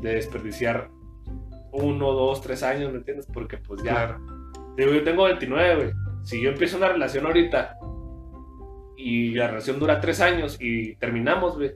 de 0.00 0.14
desperdiciar 0.14 0.88
uno, 1.72 2.12
dos, 2.12 2.40
tres 2.40 2.62
años, 2.62 2.90
¿me 2.92 2.98
entiendes? 2.98 3.26
Porque 3.32 3.58
pues 3.58 3.82
ya. 3.82 3.92
Claro. 3.92 4.31
Digo, 4.76 4.92
yo 4.92 5.02
tengo 5.04 5.24
29, 5.24 5.74
güey. 5.76 5.90
Si 6.24 6.40
yo 6.40 6.50
empiezo 6.50 6.76
una 6.76 6.88
relación 6.88 7.26
ahorita 7.26 7.76
y 8.96 9.34
la 9.34 9.48
relación 9.48 9.78
dura 9.78 10.00
tres 10.00 10.20
años 10.20 10.56
y 10.60 10.94
terminamos, 10.96 11.56
güey, 11.56 11.72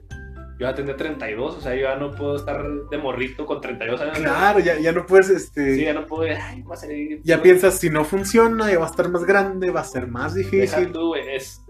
yo 0.59 0.65
ya 0.65 0.73
tendré 0.73 0.95
32, 0.95 1.55
o 1.57 1.61
sea, 1.61 1.75
yo 1.75 1.81
ya 1.81 1.95
no 1.97 2.11
puedo 2.11 2.35
estar 2.35 2.65
de 2.89 2.97
morrito 2.97 3.45
con 3.45 3.61
32 3.61 4.01
años. 4.01 4.17
Claro, 4.17 4.59
ya, 4.59 4.79
ya 4.79 4.91
no 4.91 5.05
puedes, 5.05 5.29
este. 5.29 5.75
Sí, 5.75 5.83
ya 5.83 5.93
no 5.93 6.07
puedo, 6.07 6.23
ay, 6.23 6.63
va 6.63 6.73
a 6.73 6.77
ser... 6.77 7.21
Ya 7.23 7.41
piensas, 7.43 7.77
si 7.77 7.91
no 7.91 8.03
funciona, 8.03 8.71
ya 8.71 8.79
va 8.79 8.87
a 8.87 8.89
estar 8.89 9.09
más 9.09 9.23
grande, 9.23 9.69
va 9.69 9.81
a 9.81 9.83
ser 9.83 10.07
más 10.07 10.33
Deja 10.33 10.49
difícil. 10.49 10.91
tú, 10.91 11.09
güey, 11.09 11.35
es, 11.35 11.61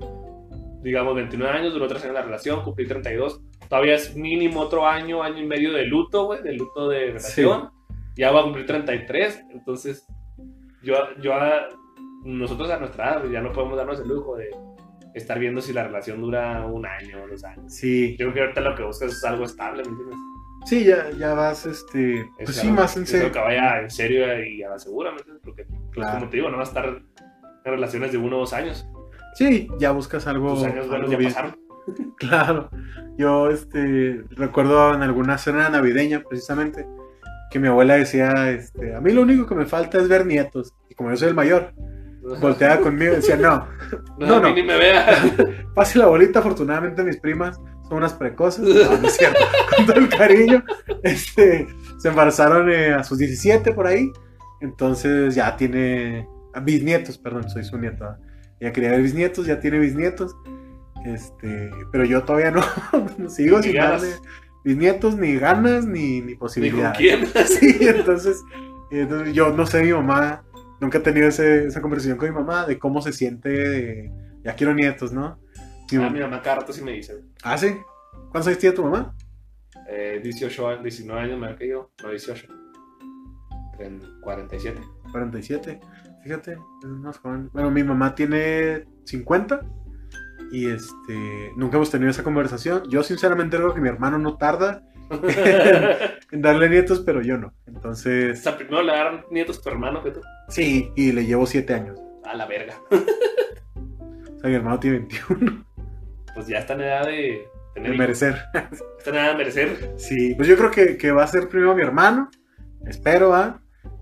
digamos, 0.83 1.15
29 1.15 1.57
años, 1.57 1.73
duró 1.73 1.87
tres 1.87 2.03
años 2.03 2.13
la 2.13 2.21
relación, 2.21 2.63
cumplí 2.63 2.87
32. 2.87 3.41
Todavía 3.67 3.95
es 3.95 4.15
mínimo 4.15 4.61
otro 4.61 4.87
año, 4.87 5.21
año 5.21 5.39
y 5.43 5.47
medio 5.47 5.73
de 5.73 5.83
luto, 5.85 6.25
güey, 6.27 6.41
de 6.41 6.53
luto 6.53 6.87
de 6.87 7.07
relación. 7.07 7.69
Ya 8.15 8.31
va 8.31 8.39
a 8.39 8.43
cumplir 8.43 8.65
33, 8.65 9.43
entonces, 9.51 10.07
yo, 10.83 10.95
yo, 11.21 11.33
a- 11.33 11.67
nosotros 12.23 12.69
a 12.71 12.79
nuestra 12.79 13.05
edad, 13.11 13.19
güey, 13.21 13.31
ya 13.33 13.41
no 13.41 13.51
podemos 13.51 13.77
darnos 13.77 13.99
el 13.99 14.07
lujo 14.07 14.35
de 14.35 14.49
estar 15.13 15.39
viendo 15.39 15.61
si 15.61 15.73
la 15.73 15.83
relación 15.85 16.21
dura 16.21 16.65
un 16.65 16.85
año 16.85 17.23
o 17.23 17.27
dos 17.27 17.43
años. 17.43 17.73
Sí, 17.73 18.11
Yo 18.19 18.25
creo 18.27 18.33
que 18.33 18.41
ahorita 18.41 18.61
lo 18.61 18.75
que 18.75 18.83
buscas 18.83 19.11
es 19.13 19.23
algo 19.23 19.45
estable, 19.45 19.83
¿me 19.83 19.89
entiendes? 19.89 20.17
sí, 20.65 20.83
ya, 20.83 21.09
ya 21.17 21.33
vas, 21.33 21.65
este. 21.65 22.29
Pues 22.37 22.49
Es 22.49 22.55
sí, 22.57 22.71
más 22.71 22.97
en 22.97 23.03
es 23.03 23.09
serio. 23.09 23.31
que 23.31 23.39
vaya 23.39 23.79
en 23.81 23.89
serio 23.89 24.43
y 24.45 24.61
a 24.63 24.69
la 24.69 24.79
segura, 24.79 25.11
¿me 25.11 25.17
entiendes? 25.17 25.41
Porque, 25.45 25.63
pues, 25.65 25.79
Claro. 25.93 26.19
como 26.19 26.29
te 26.29 26.37
digo, 26.37 26.49
no 26.49 26.57
va 26.57 26.63
a 26.63 26.65
estar 26.65 26.85
en 26.85 27.05
relaciones 27.63 28.11
de 28.11 28.17
uno 28.17 28.35
o 28.37 28.39
dos 28.41 28.53
años. 28.53 28.85
Sí, 29.35 29.67
ya 29.79 29.91
buscas 29.91 30.27
algo. 30.27 30.55
Tus 30.55 30.63
años 30.65 30.87
buenos 30.89 30.95
algo 30.95 31.11
ya 31.11 31.17
bien. 31.17 31.31
pasaron. 31.33 31.57
Claro. 32.17 32.69
Yo, 33.17 33.49
este, 33.49 34.21
recuerdo 34.31 34.93
en 34.93 35.03
alguna 35.03 35.37
cena 35.37 35.69
navideña, 35.69 36.21
precisamente, 36.27 36.85
que 37.51 37.59
mi 37.59 37.67
abuela 37.67 37.95
decía, 37.95 38.51
este, 38.51 38.95
a 38.95 39.01
mí 39.01 39.11
lo 39.11 39.21
único 39.21 39.47
que 39.47 39.55
me 39.55 39.65
falta 39.65 39.97
es 39.99 40.07
ver 40.07 40.25
nietos. 40.25 40.73
Y 40.89 40.95
como 40.95 41.09
yo 41.11 41.17
soy 41.17 41.29
el 41.29 41.35
mayor, 41.35 41.73
volteaba 42.41 42.77
conmigo 42.81 43.13
y 43.13 43.15
decía, 43.17 43.37
no, 43.37 43.67
No, 44.19 44.27
No, 44.27 44.39
no. 44.41 44.53
ni 44.53 44.63
me 44.63 44.77
vea. 44.77 45.05
pase 45.75 45.99
la 45.99 46.07
bolita, 46.07 46.39
afortunadamente 46.39 47.03
mis 47.03 47.17
primas 47.17 47.59
son 47.87 47.97
unas 47.99 48.13
precoces, 48.13 48.65
no, 48.65 48.97
no 48.97 49.07
es 49.07 49.15
cierto, 49.15 49.39
con 49.77 49.85
todo 49.85 49.95
el 49.95 50.09
cariño, 50.09 50.63
este, 51.03 51.67
se 51.97 52.09
embarazaron 52.09 52.69
eh, 52.69 52.93
a 52.93 53.03
sus 53.03 53.17
17 53.17 53.71
por 53.71 53.87
ahí. 53.87 54.11
Entonces 54.59 55.35
ya 55.35 55.55
tiene 55.55 56.27
bisnietos, 56.63 57.17
perdón, 57.17 57.49
soy 57.49 57.63
su 57.63 57.77
nieta. 57.77 58.19
Ya 58.59 58.71
quería 58.73 58.91
ver 58.91 59.03
bisnietos, 59.03 59.45
ya 59.45 59.59
tiene 59.59 59.77
bisnietos. 59.79 60.35
Este, 61.05 61.69
pero 61.91 62.03
yo 62.05 62.23
todavía 62.23 62.51
no, 62.51 62.63
sigo 63.29 63.61
sin 63.61 63.73
ganas. 63.73 64.19
Darle 64.67 64.73
bisnietos, 64.75 65.17
ni 65.17 65.35
ganas, 65.37 65.85
ni, 65.85 66.21
ni 66.21 66.21
¿Ni 66.21 66.31
con 66.33 66.39
posibilidades. 66.39 66.97
quién? 66.97 67.25
Sí, 67.47 67.77
entonces, 67.81 68.41
entonces 68.91 69.33
yo 69.33 69.51
no 69.51 69.65
sé 69.65 69.83
mi 69.83 69.91
mamá, 69.93 70.43
nunca 70.81 70.97
he 70.97 71.01
tenido 71.01 71.27
ese- 71.27 71.65
esa 71.67 71.81
conversación 71.81 72.17
con 72.17 72.29
mi 72.29 72.35
mamá 72.35 72.65
de 72.65 72.77
cómo 72.79 73.01
se 73.01 73.11
siente, 73.13 73.49
de, 73.49 74.11
ya 74.43 74.55
quiero 74.55 74.73
nietos, 74.73 75.11
¿no? 75.11 75.39
Mi 75.91 75.97
Ah, 75.97 76.01
mamá- 76.01 76.11
mi 76.11 76.19
mamá 76.19 76.41
cada 76.41 76.57
rato 76.57 76.73
sí 76.73 76.81
me 76.83 76.91
dice. 76.91 77.15
¿Ah, 77.43 77.57
sí? 77.57 77.75
¿Cuántos 78.31 78.47
años 78.47 78.59
tiene 78.59 78.75
tu 78.75 78.83
mamá? 78.83 79.15
Eh, 79.89 80.19
18 80.21 80.67
años, 80.67 80.83
19 80.83 81.21
años 81.21 81.39
menor 81.39 81.57
que 81.57 81.67
yo. 81.69 81.91
No, 82.03 82.09
18. 82.09 82.45
En 83.79 84.01
47. 84.21 84.81
47, 85.11 85.79
fíjate, 86.23 86.53
es 86.53 86.87
más 86.89 87.17
joven. 87.19 87.49
Bueno, 87.53 87.69
mi 87.71 87.83
mamá 87.83 88.13
tiene 88.15 88.83
50 89.05 89.61
y 90.51 90.69
este, 90.69 91.51
nunca 91.55 91.77
hemos 91.77 91.91
tenido 91.91 92.09
esa 92.09 92.23
conversación. 92.23 92.83
Yo 92.89 93.03
sinceramente 93.03 93.57
creo 93.57 93.73
que 93.73 93.81
mi 93.81 93.89
hermano 93.89 94.17
no 94.17 94.37
tarda 94.37 94.81
en 96.31 96.41
darle 96.41 96.69
nietos, 96.69 97.01
pero 97.05 97.21
yo 97.21 97.37
no. 97.37 97.47
O 97.47 97.53
Entonces, 97.67 98.41
sea, 98.41 98.57
primero 98.57 98.83
le 98.83 98.91
dan 98.93 99.25
nietos 99.31 99.59
a 99.59 99.61
tu 99.61 99.69
hermano 99.69 100.03
que 100.03 100.11
tú. 100.11 100.21
sí, 100.49 100.91
y 100.95 101.11
le 101.11 101.25
llevo 101.25 101.45
7 101.45 101.73
años. 101.73 101.99
A 102.25 102.35
la 102.35 102.45
verga. 102.45 102.75
O 104.37 104.39
sea, 104.39 104.51
mi 104.51 104.55
hermano 104.55 104.79
tiene 104.79 104.99
21, 104.99 105.65
Pues 106.35 106.45
ya 106.45 106.59
está 106.59 106.73
en 106.73 106.81
edad 106.81 107.07
de 107.07 107.47
tener 107.73 107.91
de 107.93 107.97
merecer. 107.97 108.35
Está 108.99 109.09
en 109.09 109.15
edad 109.15 109.31
de 109.31 109.35
merecer. 109.37 109.93
Sí, 109.97 110.35
pues 110.35 110.47
yo 110.47 110.55
creo 110.55 110.69
que, 110.69 110.95
que 110.95 111.11
va 111.11 111.23
a 111.23 111.27
ser 111.27 111.49
primero 111.49 111.73
mi 111.73 111.81
hermano. 111.81 112.29
Espero, 112.85 113.33
¿ah? 113.33 113.59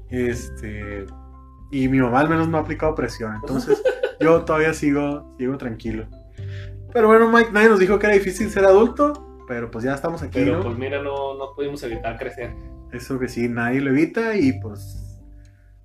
Este. 0.09 1.05
Y 1.71 1.87
mi 1.87 1.99
mamá 1.99 2.19
al 2.19 2.27
menos 2.27 2.49
no 2.49 2.57
ha 2.57 2.61
aplicado 2.61 2.93
presión. 2.95 3.35
Entonces, 3.35 3.81
yo 4.19 4.43
todavía 4.43 4.73
sigo, 4.73 5.33
sigo 5.37 5.57
tranquilo. 5.57 6.05
Pero 6.95 7.07
bueno, 7.09 7.29
Mike, 7.29 7.49
nadie 7.51 7.67
nos 7.67 7.77
dijo 7.79 7.99
que 7.99 8.05
era 8.07 8.15
difícil 8.15 8.49
ser 8.49 8.63
adulto. 8.65 9.43
Pero 9.49 9.69
pues 9.69 9.83
ya 9.83 9.93
estamos 9.93 10.23
aquí, 10.23 10.39
Pero 10.39 10.57
¿no? 10.57 10.63
pues 10.63 10.77
mira, 10.77 11.01
no, 11.03 11.35
no 11.37 11.53
pudimos 11.53 11.83
evitar 11.83 12.17
crecer. 12.17 12.55
Eso 12.93 13.19
que 13.19 13.27
sí, 13.27 13.49
nadie 13.49 13.81
lo 13.81 13.91
evita. 13.91 14.35
Y 14.35 14.53
pues. 14.53 15.01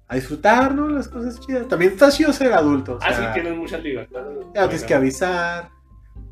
A 0.07 0.15
disfrutar, 0.15 0.73
¿no? 0.74 0.89
Las 0.89 1.09
cosas 1.09 1.39
chidas. 1.41 1.66
También 1.69 1.93
está 1.93 2.11
chido 2.11 2.32
ser 2.32 2.53
adulto. 2.53 2.95
o 2.95 2.99
ah, 3.03 3.12
sí, 3.12 3.23
tienes 3.35 3.57
muchas 3.57 3.82
libertades. 3.82 4.39
Ya 4.55 4.62
tienes 4.69 4.85
que 4.85 4.95
avisar. 4.95 5.69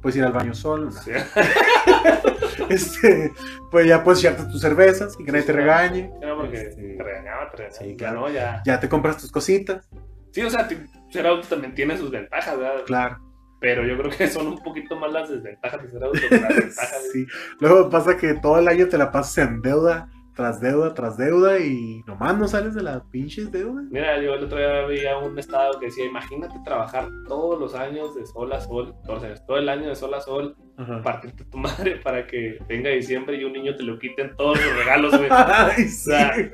Puedes 0.00 0.16
ir 0.16 0.24
al 0.24 0.32
baño 0.32 0.54
solo. 0.54 0.86
¿no? 0.86 0.92
Sí. 0.92 1.10
Este, 2.68 3.32
pues 3.70 3.86
ya 3.86 4.04
puedes 4.04 4.20
echarte 4.20 4.44
tus 4.44 4.60
cervezas 4.60 5.16
y 5.18 5.24
que 5.24 5.32
nadie 5.32 5.44
te 5.46 5.52
regañe. 5.52 6.10
Era 6.20 6.36
porque 6.36 6.56
Este, 6.60 6.96
te 6.96 7.02
regañaba, 7.02 7.50
te 7.50 7.56
regañaba. 7.56 7.78
Sí, 7.82 7.90
Ya 7.90 7.96
claro. 7.96 8.20
no, 8.20 8.28
ya. 8.30 8.62
ya 8.64 8.80
te 8.80 8.88
compras 8.88 9.16
tus 9.18 9.30
cositas, 9.32 9.88
Sí, 10.32 10.42
o 10.42 10.50
sea, 10.50 10.68
ser 11.10 11.26
adulto 11.26 11.48
también 11.48 11.74
tiene 11.74 11.96
sus 11.96 12.10
ventajas, 12.10 12.58
¿verdad? 12.58 12.82
claro. 12.86 13.18
Pero 13.60 13.84
yo 13.84 13.98
creo 13.98 14.10
que 14.10 14.28
son 14.28 14.46
un 14.46 14.58
poquito 14.62 14.96
más 14.96 15.12
las 15.12 15.28
desventajas 15.28 15.82
de 15.82 15.88
ser 15.90 16.02
adulto 16.04 16.28
que 16.28 16.36
las 16.40 16.48
ventajas. 16.56 17.02
Sí. 17.12 17.26
Luego 17.60 17.90
pasa 17.90 18.16
que 18.16 18.34
todo 18.34 18.58
el 18.58 18.68
año 18.68 18.86
te 18.88 18.98
la 18.98 19.10
pasas 19.10 19.38
en 19.48 19.60
deuda, 19.62 20.08
tras 20.36 20.60
deuda, 20.60 20.94
tras 20.94 21.16
deuda 21.16 21.58
y 21.58 22.00
nomás 22.06 22.38
no 22.38 22.46
sales 22.46 22.72
de 22.76 22.82
las 22.84 23.02
pinches 23.10 23.50
deudas. 23.50 23.84
Mira, 23.90 24.22
yo 24.22 24.34
el 24.34 24.44
otro 24.44 24.56
día 24.58 24.86
veía 24.86 25.18
un 25.18 25.36
estado 25.36 25.80
que 25.80 25.86
decía, 25.86 26.04
imagínate 26.06 26.54
trabajar 26.64 27.08
todos 27.26 27.58
los 27.58 27.74
años 27.74 28.14
de 28.14 28.24
sol 28.24 28.52
a 28.52 28.60
sol, 28.60 28.94
años, 29.08 29.44
todo 29.44 29.58
el 29.58 29.68
año 29.68 29.88
de 29.88 29.96
sol 29.96 30.14
a 30.14 30.20
sol, 30.20 30.54
partirte 31.02 31.44
tu 31.46 31.58
madre 31.58 31.96
para 31.96 32.24
que 32.24 32.56
venga 32.68 32.88
diciembre 32.90 33.36
y 33.36 33.42
un 33.42 33.52
niño 33.54 33.74
te 33.74 33.82
lo 33.82 33.98
quiten 33.98 34.36
todos 34.36 34.64
los 34.64 34.76
regalos, 34.76 35.16
güey. 35.18 35.28
Ah, 35.32 35.72
Ay, 35.76 35.88
sea, 35.88 36.32
güey. 36.36 36.50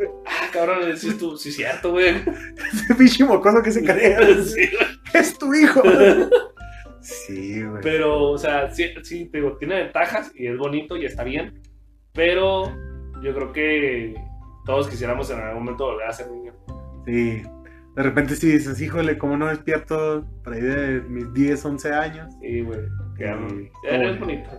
cabrón, 0.51 0.89
es 0.89 1.19
tu- 1.19 1.37
sí 1.37 1.51
es 1.51 1.57
cierto, 1.57 1.91
güey. 1.91 2.15
Ese 2.73 2.95
pinche 2.95 3.23
mocoso 3.27 3.63
que 3.63 3.71
se 3.71 3.85
cree. 3.85 4.43
Sí, 4.45 4.67
güey. 4.75 4.95
Es 5.13 5.37
tu 5.37 5.53
hijo. 5.53 5.83
Sí, 7.05 7.63
güey. 7.63 7.83
Pero, 7.83 8.31
o 8.31 8.39
sea, 8.39 8.71
sí, 8.71 8.87
sí, 9.03 9.27
te 9.27 9.39
digo, 9.39 9.57
tiene 9.59 9.77
ventajas 9.85 10.33
y 10.35 10.47
es 10.47 10.57
bonito 10.57 10.97
y 10.97 11.05
está 11.05 11.23
bien, 11.23 11.61
pero 12.13 12.73
yo 13.23 13.35
creo 13.35 13.53
que 13.53 14.15
todos 14.65 14.89
quisiéramos 14.89 15.31
en 15.31 15.41
algún 15.41 15.65
momento 15.65 15.85
volver 15.87 16.09
a 16.09 16.13
ser 16.13 16.31
niños. 16.31 16.55
Sí. 17.07 17.43
De 17.95 18.03
repente 18.03 18.35
sí 18.35 18.51
dices, 18.51 18.81
híjole, 18.81 19.19
¿cómo 19.19 19.37
no 19.37 19.47
despierto 19.47 20.27
por 20.43 20.55
ahí 20.55 20.61
de 20.63 21.01
mis 21.03 21.33
10, 21.33 21.65
11 21.65 21.93
años? 21.93 22.33
Sí, 22.41 22.63
güey. 22.63 22.81
Que, 23.17 23.27
Sí. 23.49 23.71
es 23.85 24.19
bonito. 24.19 24.51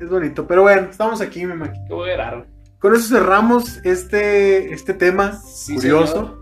Es 0.00 0.10
bonito. 0.10 0.46
Pero 0.48 0.62
bueno, 0.62 0.88
estamos 0.90 1.20
aquí, 1.20 1.46
mi 1.46 1.54
Maki. 1.54 1.78
Qué 1.86 1.94
voy 1.94 2.10
a 2.10 2.44
Con 2.80 2.94
eso 2.94 3.16
cerramos 3.16 3.78
este, 3.84 4.72
este 4.72 4.94
tema 4.94 5.32
Sí, 5.34 5.76
curioso. 5.76 6.41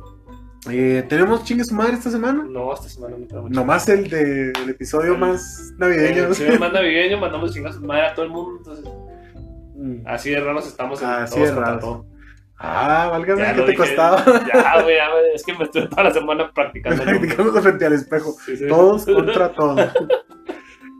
Eh, 0.68 1.04
¿Tenemos 1.08 1.44
chingue 1.44 1.64
su 1.64 1.74
madre 1.74 1.94
esta 1.94 2.10
semana? 2.10 2.44
No, 2.46 2.74
esta 2.74 2.88
semana 2.88 3.16
no 3.18 3.26
tenemos 3.26 3.50
Nomás 3.50 3.88
el 3.88 4.10
del 4.10 4.68
episodio 4.68 5.16
más 5.16 5.72
navideño. 5.78 6.34
Si 6.34 6.42
me 6.44 6.58
manda 6.58 6.80
navideño, 6.80 7.18
mandamos 7.18 7.52
chingas 7.54 7.76
su 7.76 7.80
madre 7.80 8.06
a 8.08 8.14
todo 8.14 8.26
el 8.26 8.30
mundo. 8.32 8.58
Entonces, 8.58 8.84
Mm. 9.82 10.06
así 10.06 10.28
de 10.30 10.40
raros 10.40 10.66
estamos 10.66 11.00
en 11.00 11.08
Así 11.08 11.36
todos 11.36 11.48
de 11.48 11.54
raros. 11.54 12.04
Ah, 12.58 13.08
válgame, 13.10 13.40
Ya 13.40 13.54
¿qué 13.54 13.60
te 13.62 13.66
dije. 13.68 13.76
costaba? 13.78 14.22
Ya, 14.46 14.82
güey, 14.82 14.96
es 15.34 15.42
que 15.42 15.54
me 15.54 15.64
estoy 15.64 15.88
toda 15.88 16.02
la 16.04 16.10
semana 16.12 16.52
practicando. 16.52 17.02
¿no? 17.02 17.10
Practicamos 17.18 17.62
frente 17.62 17.86
al 17.86 17.94
espejo. 17.94 18.36
Sí, 18.44 18.58
sí. 18.58 18.68
Todos 18.68 19.06
contra 19.06 19.48
todos. 19.54 19.80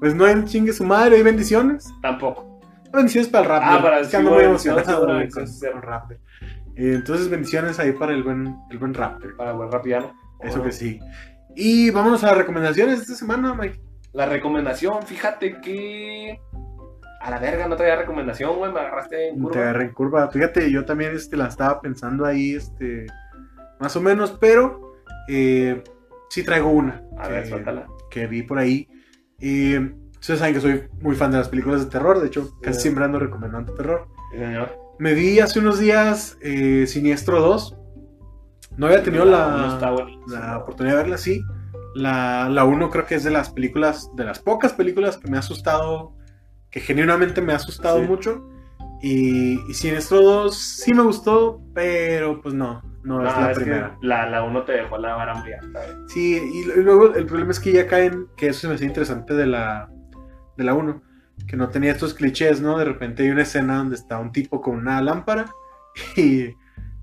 Pues 0.01 0.15
no 0.15 0.24
hay 0.24 0.43
chingue 0.47 0.73
su 0.73 0.85
madre, 0.85 1.16
hay 1.16 1.23
bendiciones. 1.23 1.87
Tampoco. 2.01 2.59
Bendiciones 2.91 3.28
para 3.28 3.45
el 3.45 3.51
rap. 3.51 3.62
Ah, 3.66 3.82
para 3.82 3.99
que 3.99 4.05
sí, 4.07 4.16
ando 4.16 4.31
muy 4.31 4.45
emocionado 4.45 5.07
con, 5.07 5.28
Eh, 6.81 6.94
entonces, 6.94 7.28
bendiciones 7.28 7.78
ahí 7.78 7.93
para 7.93 8.12
el 8.12 8.23
buen, 8.23 8.57
el 8.70 8.78
buen 8.78 8.94
Raptor. 8.94 9.36
Para 9.36 9.52
buen 9.52 9.70
rapiano. 9.70 10.12
Eso 10.40 10.62
que 10.62 10.73
sí. 10.73 10.98
Y 11.55 11.90
vámonos 11.90 12.24
a 12.24 12.28
las 12.28 12.39
recomendaciones 12.39 12.97
de 12.97 13.02
esta 13.02 13.15
semana, 13.16 13.55
Mike. 13.55 13.78
La 14.12 14.27
recomendación, 14.27 15.02
fíjate 15.02 15.61
que. 15.61 16.40
A 17.20 17.31
la 17.31 17.39
verga, 17.39 17.69
no 17.69 17.77
traía 17.77 17.97
recomendación, 17.97 18.57
güey. 18.57 18.73
Me 18.73 18.81
agarraste 18.81 19.28
en 19.28 19.35
Te 19.36 19.40
curva. 19.43 19.61
agarré 19.61 19.85
en 19.85 19.93
curva. 19.93 20.31
Fíjate, 20.31 20.70
yo 20.73 20.86
también 20.86 21.15
este, 21.15 21.36
la 21.36 21.48
estaba 21.48 21.81
pensando 21.82 22.24
ahí, 22.24 22.55
este, 22.55 23.07
más 23.78 23.94
o 23.97 24.01
menos, 24.01 24.32
pero 24.40 24.94
eh, 25.28 25.85
sí 26.31 26.43
traigo 26.44 26.70
una 26.70 27.02
A 27.19 27.28
ver, 27.28 27.43
que, 27.43 27.48
suéltala. 27.51 27.86
que 28.11 28.27
vi 28.27 28.43
por 28.43 28.59
ahí. 28.59 28.89
Eh, 29.39 29.93
ustedes 30.19 30.40
saben 30.40 30.55
que 30.55 30.61
soy 30.61 30.85
muy 31.02 31.15
fan 31.15 31.31
de 31.31 31.36
las 31.39 31.51
películas 31.51 31.85
de 31.85 31.90
terror, 31.90 32.20
de 32.20 32.28
hecho, 32.28 32.59
casi 32.62 32.77
Sí. 32.77 32.82
siempre 32.85 33.05
ando 33.05 33.19
recomendando 33.19 33.74
terror. 33.74 34.09
Sí, 34.32 34.39
señor. 34.39 34.74
Me 35.01 35.15
vi 35.15 35.41
hace 35.41 35.59
unos 35.59 35.79
días 35.79 36.37
eh, 36.43 36.87
Siniestro 36.87 37.41
2. 37.41 37.77
No 38.77 38.87
había 38.87 39.03
tenido 39.03 39.25
No 39.25 39.31
la, 39.31 39.79
la 40.29 40.59
oportunidad 40.59 40.97
de 40.97 41.03
verla 41.03 41.15
así. 41.17 41.43
La, 41.95 42.49
la 42.51 42.65
1 42.65 42.91
creo 42.91 43.07
que 43.07 43.15
es 43.15 43.25
de 43.25 43.31
las 43.31 43.51
películas, 43.51 44.11
de 44.15 44.25
las 44.25 44.39
pocas 44.39 44.75
películas 44.75 45.17
que 45.17 45.29
me 45.31 45.39
ha 45.39 45.41
asustado, 45.41 46.13
que 46.71 46.81
genuinamente 46.81 47.41
me 47.41 47.53
ha 47.55 47.57
asustado 47.57 47.99
Sí. 48.01 48.07
mucho. 48.07 48.47
Y, 49.03 49.59
y 49.71 49.75
Siniestro 49.75 50.21
2 50.21 50.55
sí 50.55 50.93
me 50.93 51.03
gustó, 51.03 51.63
pero 51.75 52.43
pues 52.43 52.55
no, 52.55 52.83
no, 53.03 53.27
es 53.27 53.35
la 53.35 53.51
es 53.53 53.59
primera. 53.59 53.97
la, 54.03 54.29
la 54.29 54.43
uno 54.43 54.63
te 54.65 54.73
dejó 54.73 54.99
la 54.99 55.15
vara 55.17 55.35
muy 55.35 55.51
alta. 55.55 55.81
Sí, 56.09 56.39
y, 56.53 56.59
y 56.79 56.83
luego 56.83 57.15
el 57.15 57.25
problema 57.25 57.53
es 57.53 57.59
que 57.61 57.73
ya 57.73 57.87
caen, 57.87 58.27
que 58.37 58.49
eso 58.49 58.61
se 58.61 58.69
me 58.69 58.75
hace 58.75 58.85
interesante 58.85 59.33
de 59.33 59.47
la, 59.47 59.89
de 60.59 60.65
la 60.65 60.75
1, 60.75 61.03
que 61.47 61.57
no 61.57 61.69
tenía 61.69 61.93
estos 61.93 62.15
clichés, 62.15 62.61
¿no? 62.61 62.79
De 62.79 62.85
repente 62.85 63.23
hay 63.23 63.31
una 63.31 63.43
escena 63.43 63.77
donde 63.79 63.97
está 63.97 64.19
un 64.19 64.33
tipo 64.33 64.61
con 64.61 64.77
una 64.77 65.01
lámpara 65.03 65.47
y 66.17 66.55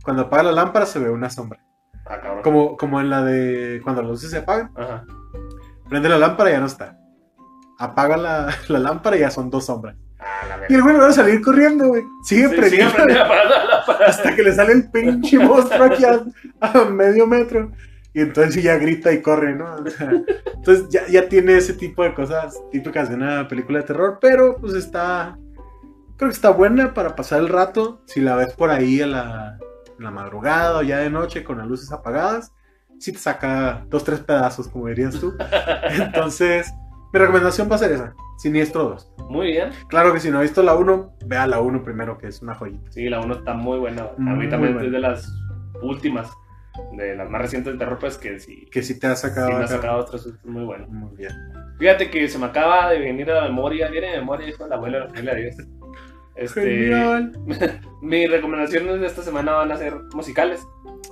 cuando 0.03 0.23
apaga 0.23 0.43
la 0.43 0.51
lámpara 0.53 0.85
se 0.85 0.99
ve 0.99 1.09
una 1.09 1.29
sombra. 1.29 1.59
Ah, 2.05 2.19
cabrón. 2.21 2.41
Como, 2.43 2.77
como 2.77 3.01
en 3.01 3.09
la 3.09 3.23
de 3.23 3.81
cuando 3.83 4.01
las 4.01 4.11
luces 4.11 4.31
se 4.31 4.37
apagan, 4.37 4.71
Ajá. 4.75 5.03
prende 5.89 6.07
la 6.09 6.17
lámpara 6.17 6.49
y 6.49 6.53
ya 6.53 6.59
no 6.61 6.67
está. 6.67 6.97
Apaga 7.79 8.15
la, 8.17 8.55
la 8.69 8.79
lámpara 8.79 9.17
y 9.17 9.19
ya 9.19 9.29
son 9.31 9.49
dos 9.49 9.65
sombras. 9.65 9.95
Ah, 10.19 10.47
la 10.47 10.65
Y 10.69 10.73
el 10.75 10.81
güey 10.81 10.95
va 10.95 11.07
a 11.09 11.13
salir 11.13 11.41
corriendo, 11.41 11.89
güey. 11.89 12.03
Sigue 12.23 12.47
Sí, 12.49 12.55
prendiendo 12.55 12.91
parar 12.93 13.09
la 13.11 13.65
lámpara. 13.65 14.05
hasta 14.07 14.35
que 14.35 14.41
le 14.43 14.53
sale 14.55 14.73
el 14.73 14.89
pinche 14.89 15.37
monstruo 15.37 15.83
aquí 15.85 16.03
a, 16.05 16.21
a 16.61 16.85
medio 16.85 17.27
metro. 17.27 17.71
Y 18.17 18.21
entonces 18.21 18.63
ya 18.63 18.77
grita 18.79 19.11
y 19.13 19.21
corre, 19.21 19.53
¿no? 19.53 19.75
O 19.75 19.89
sea, 19.91 20.09
entonces 20.55 20.89
ya, 20.89 21.05
ya 21.07 21.29
tiene 21.29 21.55
ese 21.55 21.73
tipo 21.73 22.01
de 22.01 22.15
cosas 22.15 22.59
típicas 22.71 23.09
de 23.09 23.15
una 23.15 23.47
película 23.47 23.77
de 23.77 23.85
terror, 23.85 24.17
pero 24.19 24.57
pues 24.57 24.73
está... 24.73 25.37
Creo 26.17 26.29
que 26.31 26.33
está 26.35 26.49
buena 26.49 26.95
para 26.95 27.15
pasar 27.15 27.41
el 27.41 27.47
rato. 27.47 28.01
Si 28.07 28.19
la 28.19 28.35
ves 28.35 28.55
por 28.55 28.71
ahí 28.71 28.97
la, 29.05 29.59
en 29.99 30.03
la 30.03 30.09
madrugada 30.09 30.79
o 30.79 30.81
ya 30.81 30.97
de 30.97 31.11
noche 31.11 31.43
con 31.43 31.59
las 31.59 31.67
luces 31.67 31.91
apagadas, 31.91 32.51
sí 32.97 33.11
te 33.11 33.19
saca 33.19 33.85
dos, 33.87 34.03
tres 34.03 34.21
pedazos, 34.21 34.67
como 34.67 34.87
dirías 34.87 35.19
tú. 35.19 35.35
Entonces, 35.91 36.73
mi 37.13 37.19
recomendación 37.19 37.69
va 37.69 37.75
a 37.75 37.77
ser 37.77 37.91
esa, 37.91 38.15
Siniestro 38.39 38.85
2. 38.85 39.13
Muy 39.29 39.51
bien. 39.51 39.69
Claro 39.89 40.11
que 40.11 40.19
si 40.19 40.31
no 40.31 40.37
has 40.37 40.43
visto 40.45 40.63
la 40.63 40.73
1, 40.75 41.17
vea 41.27 41.45
la 41.45 41.59
1 41.59 41.83
primero, 41.83 42.17
que 42.17 42.25
es 42.27 42.41
una 42.41 42.55
joyita. 42.55 42.91
Sí, 42.91 43.07
la 43.09 43.19
1 43.19 43.35
está 43.35 43.53
muy 43.53 43.77
buena. 43.77 44.01
A 44.03 44.13
Muy 44.17 44.45
mí 44.45 44.49
también 44.49 44.73
buena. 44.73 44.87
es 44.87 44.91
de 44.91 44.99
las 44.99 45.31
últimas, 45.83 46.31
de 46.93 47.15
las 47.15 47.29
más 47.29 47.41
recientes 47.41 47.73
de 47.73 47.79
terror, 47.79 47.97
pues 47.99 48.17
que 48.17 48.39
sí, 48.39 48.65
Que 48.71 48.81
sí 48.81 48.99
te 48.99 49.07
ha 49.07 49.15
sí 49.15 49.27
sacado... 49.27 49.57
me 49.57 49.63
ha 49.63 49.67
sacado 49.67 50.05
sustos 50.07 50.43
muy 50.45 50.63
buenos. 50.63 50.89
Muy 50.89 51.15
bien. 51.15 51.31
Fíjate 51.79 52.09
que 52.09 52.27
se 52.27 52.39
me 52.39 52.45
acaba 52.47 52.89
de 52.89 52.99
venir 52.99 53.29
a 53.31 53.41
la 53.41 53.43
memoria, 53.43 53.87
viene 53.89 54.11
de 54.11 54.17
memoria, 54.17 54.47
hijo 54.49 54.63
de 54.63 54.69
la 54.69 54.75
abuela 54.75 54.97
de 54.97 55.03
la 55.03 55.09
familia 55.09 55.33
de 55.35 55.41
Dios. 55.41 55.55
Este, 56.35 56.61
Genial. 56.61 57.31
mis 58.01 58.29
recomendaciones 58.29 58.99
de 58.99 59.07
esta 59.07 59.21
semana 59.21 59.53
van 59.53 59.71
a 59.71 59.77
ser 59.77 59.95
musicales. 60.13 60.65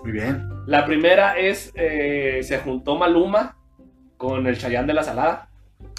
Muy 0.04 0.12
bien. 0.12 0.48
La 0.68 0.86
primera 0.86 1.38
es, 1.38 1.72
eh, 1.76 2.42
se 2.44 2.60
juntó 2.60 2.96
Maluma 2.96 3.58
con 4.18 4.46
el 4.48 4.58
Chayán 4.58 4.88
de 4.88 4.94
la 4.94 5.04
Salada. 5.04 5.50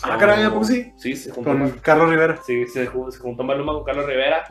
Ah, 0.03 0.17
caray, 0.19 0.45
¿a 0.45 0.51
poco 0.51 0.65
sí? 0.65 0.93
Sí, 0.97 1.17
se 1.17 1.31
juntó, 1.31 1.51
Con 1.51 1.71
Carlos 1.81 2.11
Rivera. 2.11 2.39
sí, 2.47 2.67
se 2.67 2.87
juntó 2.87 3.43
Maluma 3.45 3.73
con 3.73 3.85
Carlos 3.85 4.07
Rivera. 4.07 4.45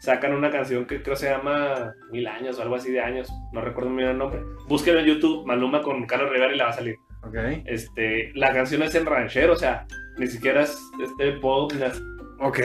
Sacan 0.00 0.34
una 0.34 0.50
canción 0.50 0.86
que 0.86 1.02
creo 1.02 1.14
se 1.14 1.28
llama 1.30 1.92
Mil 2.10 2.26
Años 2.26 2.58
o 2.58 2.62
algo 2.62 2.74
así 2.74 2.90
de 2.90 3.00
años. 3.00 3.30
No 3.52 3.60
recuerdo 3.60 3.90
muy 3.90 3.98
bien 3.98 4.10
el 4.10 4.18
nombre. 4.18 4.40
Busquen 4.66 4.96
en 4.98 5.04
YouTube 5.06 5.46
Maluma 5.46 5.82
con 5.82 6.06
Carlos 6.06 6.30
Rivera 6.30 6.52
y 6.54 6.56
la 6.56 6.64
va 6.64 6.70
a 6.70 6.74
salir. 6.74 6.96
Ok. 7.22 7.36
Este, 7.66 8.32
la 8.34 8.52
canción 8.52 8.82
es 8.82 8.94
en 8.94 9.04
ranchero, 9.04 9.52
o 9.52 9.56
sea, 9.56 9.86
ni 10.16 10.26
siquiera 10.26 10.62
es 10.62 10.78
este 11.02 11.32
pop. 11.32 11.70
ni 11.74 11.80
nada. 11.80 11.92
Ok. 12.40 12.60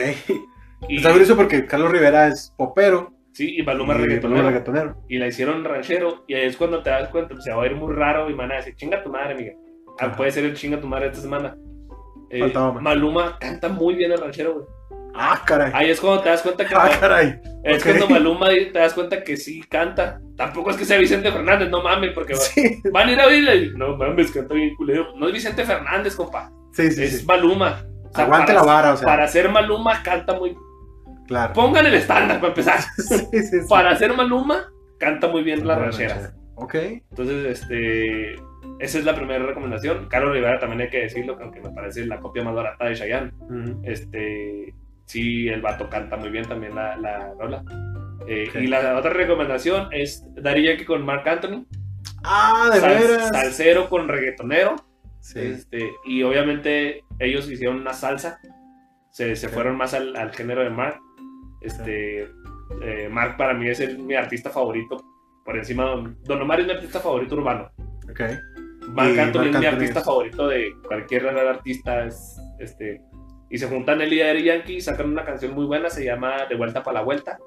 Y, 0.88 0.96
Está 0.96 1.10
curioso 1.12 1.36
porque 1.36 1.66
Carlos 1.66 1.90
Rivera 1.90 2.28
es 2.28 2.52
popero. 2.56 3.12
sí, 3.32 3.56
y 3.58 3.62
Maluma 3.62 3.94
y 3.94 3.98
reggaetonero. 3.98 4.42
Maluma 4.42 4.50
reggaetonero. 4.50 5.02
y 5.08 5.18
la 5.18 5.26
hicieron 5.26 5.64
ranchero 5.64 6.24
y 6.26 6.34
ahí 6.34 6.46
es 6.46 6.56
cuando 6.56 6.82
te 6.82 6.90
das 6.90 7.08
cuenta, 7.10 7.30
pues 7.34 7.44
se 7.44 7.52
va 7.52 7.62
a 7.62 7.66
ir 7.66 7.74
muy 7.76 7.94
raro 7.94 8.28
y 8.30 8.34
van 8.34 8.52
a 8.52 8.56
decir, 8.56 8.74
chinga 8.76 9.02
tu 9.02 9.10
madre, 9.10 9.34
Miguel. 9.34 9.56
Ah, 9.98 10.12
puede 10.12 10.30
ser 10.30 10.44
el 10.44 10.54
chinga 10.54 10.80
tu 10.80 10.86
madre 10.86 11.06
esta 11.08 11.20
semana. 11.20 11.56
Eh, 12.30 12.40
Faltaba. 12.40 12.72
Maluma 12.80 13.38
canta 13.38 13.68
muy 13.68 13.94
bien 13.94 14.12
el 14.12 14.18
ranchero, 14.20 14.54
güey. 14.54 14.66
Ah, 15.18 15.42
caray. 15.44 15.72
Ahí 15.74 15.90
es 15.90 16.00
cuando 16.00 16.22
te 16.22 16.28
das 16.30 16.42
cuenta 16.42 16.64
que 16.66 16.74
Ah, 16.74 16.90
caray. 17.00 17.40
es 17.64 17.82
cuando 17.82 18.08
Maluma 18.08 18.48
te 18.48 18.70
das 18.72 18.94
cuenta 18.94 19.22
que 19.22 19.36
sí 19.36 19.62
canta. 19.68 20.20
Tampoco 20.36 20.70
es 20.70 20.76
que 20.76 20.84
sea 20.84 20.98
Vicente 20.98 21.32
Fernández, 21.32 21.70
no 21.70 21.82
mames, 21.82 22.12
porque 22.12 22.34
Sí, 22.34 22.80
van 22.92 23.08
a 23.08 23.12
ir 23.12 23.20
a 23.20 23.26
oírle 23.26 23.56
y 23.56 23.70
no 23.76 23.96
mames, 23.96 24.30
canta 24.30 24.54
bien 24.54 24.74
culero. 24.76 25.14
No 25.16 25.26
es 25.28 25.32
Vicente 25.32 25.64
Fernández, 25.64 26.14
compa. 26.16 26.50
sí, 26.72 26.90
sí. 26.90 27.02
es 27.04 27.20
sí. 27.20 27.26
Maluma. 27.26 27.84
O 28.10 28.14
sea, 28.14 28.24
Aguante 28.24 28.52
para- 28.52 28.60
la 28.60 28.66
vara, 28.72 28.92
o 28.94 28.96
sea. 28.96 29.06
Para 29.06 29.26
ser 29.28 29.48
Maluma 29.48 30.02
canta 30.02 30.34
muy. 30.34 30.56
Claro. 31.26 31.52
Pongan 31.54 31.86
el 31.86 31.94
estándar 31.94 32.36
para 32.38 32.48
empezar. 32.48 32.78
Sí, 32.96 33.18
sí, 33.32 33.42
sí. 33.42 33.56
Para 33.68 33.96
ser 33.96 34.14
Maluma 34.14 34.68
canta 34.98 35.26
muy 35.28 35.42
bien 35.42 35.66
las 35.66 35.76
La 35.78 35.84
rancheras. 35.84 36.16
ranchera. 36.22 36.36
Ok. 36.54 36.74
Entonces, 37.10 37.60
este, 37.60 38.34
esa 38.78 38.98
es 38.98 39.04
la 39.04 39.14
primera 39.14 39.44
recomendación. 39.44 40.06
Carlos 40.08 40.32
Rivera 40.32 40.58
también 40.58 40.82
hay 40.82 40.88
que 40.90 41.00
decirlo, 41.02 41.36
que 41.36 41.42
aunque 41.44 41.60
me 41.60 41.70
parece 41.70 42.06
la 42.06 42.20
copia 42.20 42.44
más 42.44 42.54
barata 42.54 42.84
de 42.86 42.94
Chayanne. 42.94 43.32
Ujú. 43.40 43.80
Este, 43.84 44.72
sí, 45.06 45.48
el 45.48 45.62
vato 45.62 45.88
canta 45.88 46.16
muy 46.16 46.28
bien 46.30 46.46
también 46.46 46.74
la, 46.74 46.96
la 46.96 47.32
rola. 47.38 47.64
Eh. 48.28 48.50
Y 48.54 48.66
la 48.66 48.96
otra 48.98 49.10
recomendación 49.10 49.88
es 49.92 50.24
Daddy 50.34 50.64
Yankee 50.64 50.84
con 50.84 51.04
Mark 51.04 51.26
Anthony. 51.28 51.64
Ah, 52.24 52.70
de 52.74 52.80
Sal- 52.80 52.98
veras. 52.98 53.28
Salsero 53.28 53.88
con 53.88 54.08
reggaetonero. 54.08 54.76
Sí. 55.20 55.40
Este, 55.40 55.90
y 56.04 56.22
obviamente 56.22 57.02
ellos 57.18 57.50
hicieron 57.50 57.80
una 57.80 57.92
salsa. 57.92 58.38
Se, 59.10 59.34
se 59.36 59.48
fueron 59.48 59.76
más 59.76 59.94
al, 59.94 60.14
al 60.16 60.32
género 60.34 60.62
de 60.62 60.70
Mark. 60.70 60.98
Este, 61.62 62.28
eh, 62.82 63.08
Mark 63.10 63.36
para 63.36 63.54
mí 63.54 63.68
es 63.68 63.80
el- 63.80 63.98
mi 63.98 64.14
artista 64.14 64.50
favorito. 64.50 64.98
Por 65.44 65.56
encima, 65.56 65.84
Don 66.24 66.42
Omar 66.42 66.60
es 66.60 66.66
mi 66.66 66.72
artista 66.72 67.00
favorito 67.00 67.36
urbano. 67.36 67.70
Y 68.08 69.18
Anthony 69.18 69.38
Marc 69.44 69.54
es 69.54 69.60
mi 69.60 69.66
artista 69.66 70.00
favorito 70.00 70.48
de 70.48 70.72
cualquier 70.86 71.26
artista. 71.28 72.04
Es, 72.06 72.36
este, 72.58 73.00
y 73.50 73.58
se 73.58 73.68
juntan 73.68 74.00
y 74.00 74.18
Daddy 74.18 74.42
Yankee 74.42 74.76
y 74.76 74.80
sacan 74.80 75.10
una 75.10 75.24
canción 75.24 75.54
muy 75.54 75.66
buena, 75.66 75.88
se 75.90 76.04
llama 76.04 76.46
De 76.48 76.56
Vuelta 76.56 76.82
para 76.82 76.98
la 77.00 77.04
Vuelta. 77.04 77.38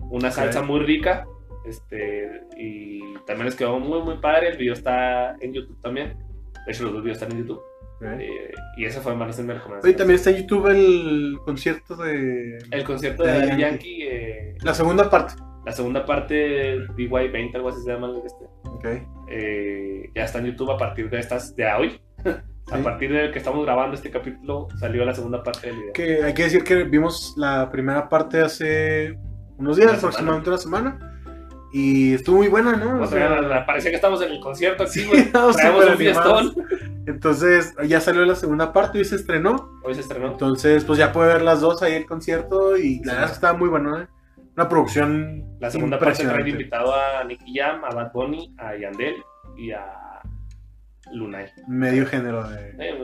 Una 0.00 0.30
salsa 0.30 0.62
muy 0.62 0.80
rica. 0.80 1.26
Este, 1.66 2.42
y 2.56 3.00
también 3.26 3.46
les 3.46 3.56
quedó 3.56 3.78
muy, 3.80 4.00
muy 4.02 4.18
padre. 4.18 4.50
El 4.50 4.56
video 4.58 4.74
está 4.74 5.34
en 5.40 5.52
YouTube 5.52 5.80
también. 5.82 6.16
De 6.66 6.72
hecho, 6.72 6.84
los 6.84 6.92
dos 6.92 7.02
videos 7.02 7.20
están 7.20 7.32
en 7.32 7.44
YouTube. 7.44 7.60
Eh, 8.02 8.52
y 8.76 8.84
esa 8.84 9.00
fue 9.00 9.14
más 9.14 9.38
mi 9.40 9.52
recomendación. 9.52 9.80
Oye, 9.84 9.94
también 9.94 10.16
está 10.16 10.30
en 10.30 10.36
YouTube 10.36 10.66
el 10.68 11.38
concierto 11.44 11.96
de. 11.96 12.58
El 12.70 12.84
concierto 12.84 13.24
de 13.24 13.32
Daddy 13.32 13.46
Yankee. 13.48 13.60
Yankee, 13.62 14.02
eh, 14.02 14.54
La 14.62 14.74
segunda 14.74 15.08
parte. 15.10 15.34
la 15.64 15.72
segunda 15.72 16.04
parte, 16.04 16.78
DY20, 16.90 17.54
algo 17.56 17.70
así 17.70 17.80
se 17.82 17.92
llama. 17.92 18.12
Este, 18.24 18.44
Ok. 18.68 18.84
eh, 19.28 20.10
ya 20.14 20.24
está 20.24 20.38
en 20.40 20.46
YouTube 20.46 20.70
a 20.70 20.76
partir 20.76 21.08
de 21.10 21.18
estas, 21.18 21.56
de 21.56 21.66
hoy. 21.72 22.00
A 22.70 22.76
Sí. 22.78 22.82
partir 22.82 23.12
de 23.12 23.30
que 23.30 23.38
estamos 23.38 23.64
grabando 23.64 23.94
este 23.94 24.10
capítulo, 24.10 24.68
salió 24.80 25.04
la 25.04 25.14
segunda 25.14 25.42
parte 25.42 25.68
del 25.68 25.76
video. 25.76 25.92
Que 25.92 26.22
hay 26.24 26.34
que 26.34 26.44
decir 26.44 26.64
que 26.64 26.82
vimos 26.84 27.34
la 27.36 27.70
primera 27.70 28.08
parte 28.08 28.40
hace 28.40 29.16
unos 29.56 29.76
días, 29.76 29.90
Una 29.90 29.98
aproximadamente 29.98 30.50
una 30.50 30.58
semana. 30.58 31.12
Y 31.72 32.14
estuvo 32.14 32.38
muy 32.38 32.48
buena, 32.48 32.74
¿no? 32.74 33.02
O 33.02 33.06
sea, 33.06 33.64
parecía 33.66 33.90
que 33.90 33.96
estamos 33.96 34.22
en 34.22 34.32
el 34.32 34.40
concierto 34.40 34.82
aquí, 34.84 35.04
güey. 35.04 35.30
un. 36.44 36.66
Entonces, 37.06 37.74
ya 37.86 38.00
salió 38.00 38.24
la 38.24 38.34
segunda 38.34 38.72
parte 38.72 38.98
y 38.98 39.04
se 39.04 39.16
estrenó. 39.16 39.70
Hoy 39.84 39.94
se 39.94 40.00
estrenó. 40.00 40.28
Entonces, 40.32 40.84
pues 40.84 40.98
ya 40.98 41.12
puede 41.12 41.34
ver 41.34 41.42
las 41.42 41.60
dos 41.60 41.82
ahí 41.82 41.92
el 41.94 42.06
concierto. 42.06 42.76
Y 42.76 43.00
la 43.04 43.12
verdad 43.14 43.26
que 43.28 43.34
estaba 43.34 43.58
muy 43.58 43.68
bueno, 43.68 44.00
¿eh? 44.00 44.08
Una 44.56 44.68
producción. 44.68 45.44
La 45.60 45.70
segunda 45.70 45.98
parte 45.98 46.24
trae 46.24 46.48
invitado 46.48 46.94
a 46.94 47.22
Nicky 47.24 47.54
Jam, 47.58 47.84
a 47.84 47.90
Bad 47.94 48.12
Bunny, 48.12 48.54
a 48.58 48.74
Yandel 48.76 49.16
y 49.56 49.70
a 49.72 49.84
Lunay. 51.12 51.46
Medio 51.68 52.06
género 52.06 52.48
de. 52.48 52.70
Eh, 52.78 52.98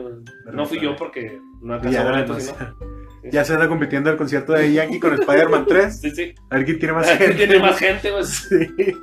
no 0.51 0.65
fui 0.65 0.79
yo 0.79 0.95
porque 0.95 1.39
no 1.61 1.73
alcanzó 1.75 2.03
boletos, 2.03 2.43
sino- 2.43 2.75
ya 3.31 3.43
se 3.45 3.53
anda 3.53 3.67
compitiendo 3.67 4.09
el 4.09 4.17
concierto 4.17 4.53
de 4.53 4.73
Yankee 4.73 4.99
con 4.99 5.13
Spider-Man 5.13 5.65
3. 5.67 5.99
Sí, 6.01 6.11
sí. 6.11 6.35
A 6.49 6.55
ver 6.57 6.65
quién 6.65 6.79
tiene 6.79 6.93
más 6.93 7.09
gente. 7.09 7.33
Tiene 7.35 7.59
más 7.59 7.77
gente, 7.79 8.11
pues. 8.11 8.29
Sí. 8.49 8.93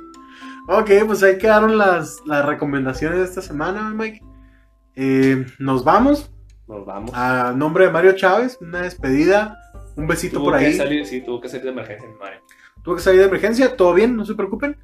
Ok, 0.67 0.91
pues 1.07 1.23
ahí 1.23 1.37
quedaron 1.39 1.77
las, 1.77 2.19
las 2.25 2.45
recomendaciones 2.45 3.17
de 3.17 3.25
esta 3.25 3.41
semana, 3.41 3.89
Mike. 3.95 4.21
Eh, 4.95 5.45
nos 5.57 5.83
vamos. 5.83 6.31
Nos 6.67 6.85
vamos. 6.85 7.11
A 7.15 7.51
nombre 7.55 7.85
de 7.85 7.91
Mario 7.91 8.13
Chávez, 8.13 8.57
una 8.61 8.83
despedida. 8.83 9.57
Un 9.97 10.07
besito 10.07 10.37
Tuvo 10.37 10.51
por 10.51 10.59
que 10.59 10.65
ahí. 10.67 10.73
salir, 10.73 11.05
sí, 11.05 11.21
tuvo 11.21 11.41
que 11.41 11.49
salir 11.49 11.65
de 11.65 11.71
emergencia, 11.71 12.07
madre. 12.19 12.41
Tuvo 12.83 12.95
que 12.95 13.01
salir 13.01 13.19
de 13.19 13.25
emergencia, 13.27 13.75
todo 13.75 13.93
bien, 13.93 14.15
no 14.15 14.23
se 14.23 14.35
preocupen. 14.35 14.77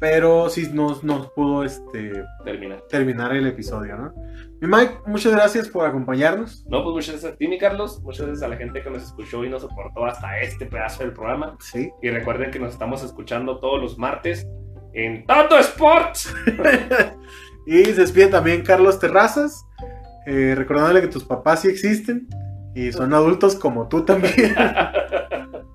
Pero 0.00 0.48
sí 0.48 0.68
nos, 0.72 1.04
nos 1.04 1.30
pudo 1.32 1.62
este, 1.62 2.12
Termina. 2.44 2.78
terminar 2.88 3.36
el 3.36 3.46
episodio, 3.46 3.96
¿no? 3.96 4.14
Mi 4.60 4.68
Mike, 4.68 5.00
muchas 5.06 5.32
gracias 5.32 5.68
por 5.68 5.86
acompañarnos. 5.86 6.64
No, 6.68 6.82
pues 6.82 6.94
muchas 6.94 7.10
gracias 7.12 7.32
a 7.34 7.36
ti, 7.36 7.46
mi 7.46 7.58
Carlos. 7.58 8.02
Muchas 8.02 8.26
gracias 8.26 8.42
a 8.42 8.48
la 8.48 8.56
gente 8.56 8.82
que 8.82 8.90
nos 8.90 9.02
escuchó 9.02 9.44
y 9.44 9.50
nos 9.50 9.62
soportó 9.62 10.06
hasta 10.06 10.40
este 10.40 10.66
pedazo 10.66 11.04
del 11.04 11.12
programa. 11.12 11.56
Sí. 11.60 11.90
Y 12.02 12.08
recuerden 12.08 12.50
que 12.50 12.58
nos 12.58 12.72
estamos 12.72 13.04
escuchando 13.04 13.60
todos 13.60 13.80
los 13.80 13.98
martes 13.98 14.46
en 14.94 15.26
Tato 15.26 15.58
Sports. 15.58 16.34
Y 17.66 17.84
se 17.84 18.00
despide 18.00 18.28
también 18.28 18.62
Carlos 18.62 18.98
Terrazas, 18.98 19.66
eh, 20.26 20.54
recordándole 20.56 21.02
que 21.02 21.08
tus 21.08 21.24
papás 21.24 21.60
sí 21.60 21.68
existen 21.68 22.26
y 22.74 22.90
son 22.90 23.12
adultos 23.14 23.54
como 23.54 23.86
tú 23.88 24.04
también. 24.04 24.54